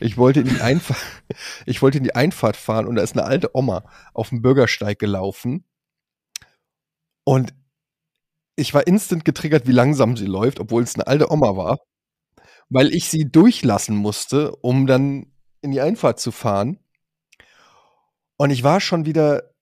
Ich 0.00 0.16
wollte 0.16 0.40
in 0.40 0.48
die 0.48 0.60
Einfahrt, 0.60 0.98
ich 1.66 1.82
wollte 1.82 1.98
in 1.98 2.04
die 2.04 2.14
Einfahrt 2.14 2.56
fahren 2.56 2.86
und 2.86 2.96
da 2.96 3.02
ist 3.02 3.12
eine 3.16 3.24
alte 3.24 3.50
Oma 3.56 3.84
auf 4.12 4.28
dem 4.30 4.42
Bürgersteig 4.42 4.98
gelaufen. 4.98 5.64
Und 7.24 7.54
ich 8.56 8.74
war 8.74 8.86
instant 8.86 9.24
getriggert, 9.24 9.66
wie 9.66 9.72
langsam 9.72 10.16
sie 10.16 10.26
läuft, 10.26 10.60
obwohl 10.60 10.82
es 10.82 10.94
eine 10.94 11.06
alte 11.06 11.30
Oma 11.30 11.56
war, 11.56 11.78
weil 12.68 12.94
ich 12.94 13.08
sie 13.08 13.24
durchlassen 13.30 13.96
musste, 13.96 14.54
um 14.56 14.86
dann 14.86 15.32
in 15.62 15.70
die 15.72 15.80
Einfahrt 15.80 16.20
zu 16.20 16.30
fahren. 16.32 16.78
Und 18.36 18.50
ich 18.50 18.62
war 18.62 18.80
schon 18.80 19.06
wieder 19.06 19.54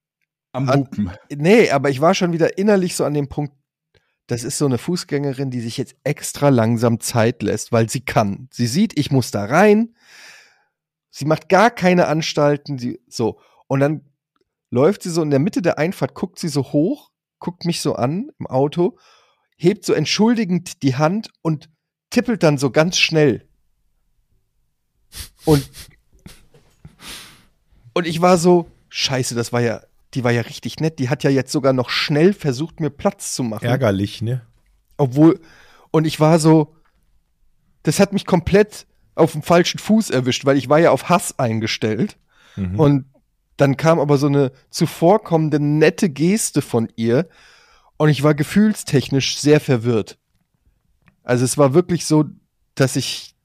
Am 0.53 0.69
An- 0.69 0.81
Hupen. 0.81 1.11
Nee, 1.31 1.71
aber 1.71 1.91
ich 1.91 2.01
war 2.01 2.15
schon 2.15 2.33
wieder 2.33 2.59
innerlich 2.59 2.97
so 2.97 3.05
an 3.05 3.15
dem 3.15 3.29
Punkt, 3.29 3.55
das 4.27 4.45
ist 4.45 4.59
so 4.59 4.67
eine 4.67 4.79
Fußgängerin, 4.79 5.51
die 5.51 5.61
sich 5.61 5.77
jetzt 5.77 5.97
extra 6.05 6.49
langsam 6.49 7.01
Zeit 7.01 7.43
lässt, 7.43 7.73
weil 7.73 7.91
sie 7.91 8.01
kann. 8.01 8.49
Sie 8.51 8.67
sieht, 8.67 8.99
ich 8.99 9.11
muss 9.11 9.31
da 9.31 9.45
rein. 9.45 9.95
Sie 11.11 11.25
macht 11.25 11.49
gar 11.49 11.71
keine 11.71 12.07
Anstalten, 12.07 12.79
sie, 12.79 13.01
so. 13.09 13.41
Und 13.67 13.81
dann 13.81 14.03
läuft 14.71 15.03
sie 15.03 15.11
so 15.11 15.23
in 15.23 15.31
der 15.31 15.39
Mitte 15.39 15.61
der 15.61 15.79
Einfahrt, 15.79 16.15
guckt 16.15 16.39
sie 16.39 16.49
so 16.49 16.73
hoch, 16.73 17.11
guckt 17.39 17.65
mich 17.65 17.81
so 17.81 17.95
an 17.95 18.31
im 18.39 18.47
Auto, 18.47 18.97
hebt 19.57 19.85
so 19.85 19.93
entschuldigend 19.93 20.83
die 20.83 20.97
Hand 20.97 21.31
und 21.43 21.69
tippelt 22.11 22.43
dann 22.43 22.57
so 22.59 22.71
ganz 22.71 22.97
schnell. 22.99 23.47
Und, 25.45 25.69
und 27.93 28.07
ich 28.07 28.23
war 28.23 28.39
so, 28.39 28.71
scheiße, 28.89 29.35
das 29.35 29.53
war 29.53 29.61
ja, 29.61 29.83
die 30.15 30.25
war 30.25 30.31
ja 30.31 30.43
richtig 30.43 30.81
nett. 30.81 30.99
Die 30.99 31.09
hat 31.09 31.25
ja 31.25 31.31
jetzt 31.31 31.53
sogar 31.53 31.73
noch 31.73 31.91
schnell 31.91 32.33
versucht, 32.33 32.81
mir 32.81 32.91
Platz 32.91 33.35
zu 33.35 33.43
machen. 33.43 33.65
Ärgerlich, 33.65 34.23
ne? 34.23 34.43
Obwohl, 34.97 35.41
und 35.91 36.07
ich 36.07 36.21
war 36.21 36.39
so, 36.39 36.75
das 37.83 37.99
hat 37.99 38.13
mich 38.13 38.27
komplett 38.27 38.87
auf 39.15 39.33
dem 39.33 39.43
falschen 39.43 39.79
Fuß 39.79 40.11
erwischt, 40.11 40.45
weil 40.45 40.57
ich 40.57 40.69
war 40.69 40.79
ja 40.79 40.91
auf 40.91 41.09
Hass 41.09 41.39
eingestellt. 41.39 42.17
Mhm. 42.57 42.79
Und 42.79 43.05
dann 43.57 43.77
kam 43.77 44.01
aber 44.01 44.19
so 44.19 44.27
eine 44.27 44.53
zuvorkommende 44.71 45.61
nette 45.61 46.09
Geste 46.09 46.63
von 46.63 46.89
ihr 46.97 47.29
und 47.97 48.09
ich 48.09 48.23
war 48.23 48.35
gefühlstechnisch 48.35 49.39
sehr 49.39 49.61
verwirrt. 49.61 50.19
Also 51.23 51.45
es 51.45 51.59
war 51.59 51.75
wirklich 51.75 52.07
so, 52.07 52.25
dass 52.75 52.97
ich, 52.97 53.37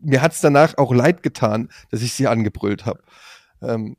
mir 0.00 0.22
hat's 0.22 0.40
danach 0.40 0.78
auch 0.78 0.94
leid 0.94 1.22
getan, 1.22 1.68
dass 1.90 2.02
ich 2.02 2.12
sie 2.14 2.26
angebrüllt 2.26 2.86
habe. 2.86 3.02
Ähm, 3.60 3.96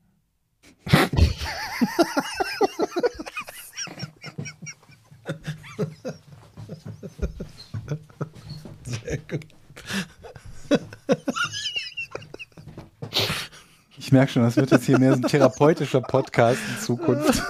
Ich 13.97 14.11
merke 14.11 14.31
schon, 14.33 14.43
das 14.43 14.57
wird 14.57 14.71
jetzt 14.71 14.85
hier 14.85 14.99
mehr 14.99 15.13
so 15.13 15.21
ein 15.21 15.27
therapeutischer 15.27 16.01
Podcast 16.01 16.59
in 16.69 16.81
Zukunft. 16.81 17.43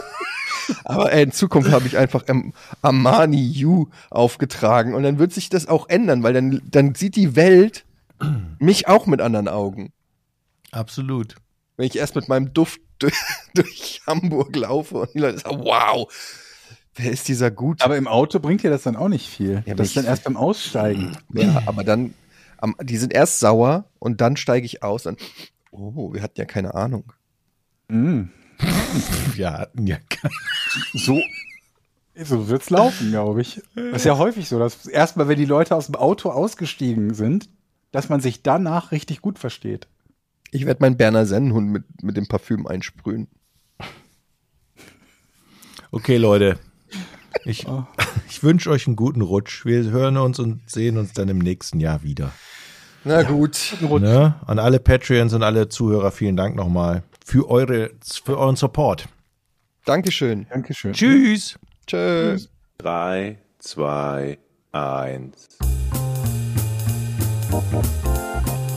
Aber 0.84 1.12
äh, 1.12 1.24
in 1.24 1.32
Zukunft 1.32 1.72
habe 1.72 1.88
ich 1.88 1.98
einfach 1.98 2.24
ähm, 2.28 2.54
Armani 2.82 3.42
You 3.42 3.88
aufgetragen 4.10 4.94
und 4.94 5.04
dann 5.04 5.18
wird 5.18 5.34
sich 5.34 5.50
das 5.50 5.68
auch 5.68 5.90
ändern, 5.90 6.24
weil 6.24 6.34
dann, 6.34 6.62
dann 6.66 6.94
sieht 6.96 7.16
die 7.16 7.36
Welt 7.36 7.86
mich 8.60 8.88
auch 8.88 9.08
mit 9.08 9.22
anderen 9.22 9.48
Augen. 9.48 9.92
Absolut. 10.72 11.36
Wenn 11.82 11.88
ich 11.88 11.98
erst 11.98 12.16
mit 12.16 12.30
meinem 12.30 12.54
Duft 12.54 12.80
durch, 13.00 13.16
durch 13.56 14.04
Hamburg 14.06 14.56
laufe 14.56 15.00
und 15.00 15.14
die 15.16 15.18
Leute 15.18 15.40
sagen, 15.40 15.64
wow, 15.64 16.08
wer 16.94 17.12
ist 17.12 17.28
dieser 17.28 17.50
gut? 17.50 17.82
Aber 17.82 17.98
im 17.98 18.08
Auto 18.08 18.40
bringt 18.40 18.62
dir 18.62 18.70
das 18.70 18.84
dann 18.84 18.96
auch 18.96 19.08
nicht 19.08 19.28
viel. 19.28 19.64
Ja, 19.66 19.74
das 19.74 19.88
ist 19.88 19.98
dann 19.98 20.06
erst 20.06 20.26
beim 20.26 20.38
Aussteigen. 20.38 21.18
ja, 21.34 21.64
aber 21.66 21.84
dann, 21.84 22.14
am, 22.58 22.76
die 22.84 22.98
sind 22.98 23.14
erst 23.14 23.40
sauer 23.40 23.86
und 23.98 24.22
dann 24.22 24.38
steige 24.38 24.64
ich 24.64 24.84
aus 24.84 25.08
und, 25.08 25.20
oh, 25.72 26.14
wir 26.14 26.22
hatten 26.22 26.40
ja 26.40 26.46
keine 26.46 26.76
Ahnung. 26.76 27.14
Mm. 27.88 28.26
Wir 29.34 29.52
hatten 29.52 29.88
ja 29.88 29.98
keine. 30.08 30.36
So, 30.94 31.20
so 32.14 32.48
wird's 32.48 32.70
laufen, 32.70 33.10
glaube 33.10 33.42
ich. 33.42 33.60
Das 33.74 33.96
ist 33.96 34.06
ja 34.06 34.20
häufig 34.20 34.48
so, 34.48 34.60
dass 34.60 34.86
erstmal, 34.86 35.28
wenn 35.30 35.40
die 35.40 35.46
Leute 35.46 35.76
aus 35.76 35.88
dem 35.88 35.96
Auto 35.96 36.30
ausgestiegen 36.30 37.16
sind, 37.16 37.50
dass 37.92 38.08
man 38.08 38.22
sich 38.22 38.44
danach 38.44 38.92
richtig 38.92 39.22
gut 39.22 39.40
versteht. 39.40 39.88
Ich 40.52 40.66
werde 40.66 40.82
meinen 40.82 40.98
Berner 40.98 41.26
Sennenhund 41.26 41.70
mit, 41.70 42.04
mit 42.04 42.18
dem 42.18 42.28
Parfüm 42.28 42.68
einsprühen. 42.68 43.28
Okay, 45.92 46.18
Leute. 46.18 46.60
Ich, 47.46 47.68
Oh. 47.68 47.86
ich 48.30 48.44
wünsche 48.44 48.70
euch 48.70 48.86
einen 48.88 48.96
guten 48.96 49.22
Rutsch. 49.22 49.66
Wir 49.66 49.84
hören 49.84 50.18
uns 50.18 50.40
und 50.40 50.70
sehen 50.70 50.98
uns 50.98 51.14
dann 51.14 51.30
im 51.30 51.40
nächsten 51.40 51.80
Jahr 51.80 52.04
wieder. 52.04 52.32
Na 53.04 53.24
gut. 53.24 53.76
Ne? 53.82 54.36
An 54.46 54.60
alle 54.60 54.80
Patreons 54.80 55.34
und 55.34 55.42
alle 55.42 55.70
Zuhörer 55.70 56.12
vielen 56.12 56.36
Dank 56.36 56.56
nochmal 56.56 57.04
für, 57.26 57.50
eure, 57.50 57.92
für 58.04 58.38
euren 58.38 58.56
Support. 58.56 59.08
Dankeschön. 59.86 60.46
Dankeschön. 60.50 60.94
Tschüss. 60.94 61.58
Tschüss. 61.88 62.50
3, 62.78 63.38
2, 63.60 64.38
1. 64.72 65.58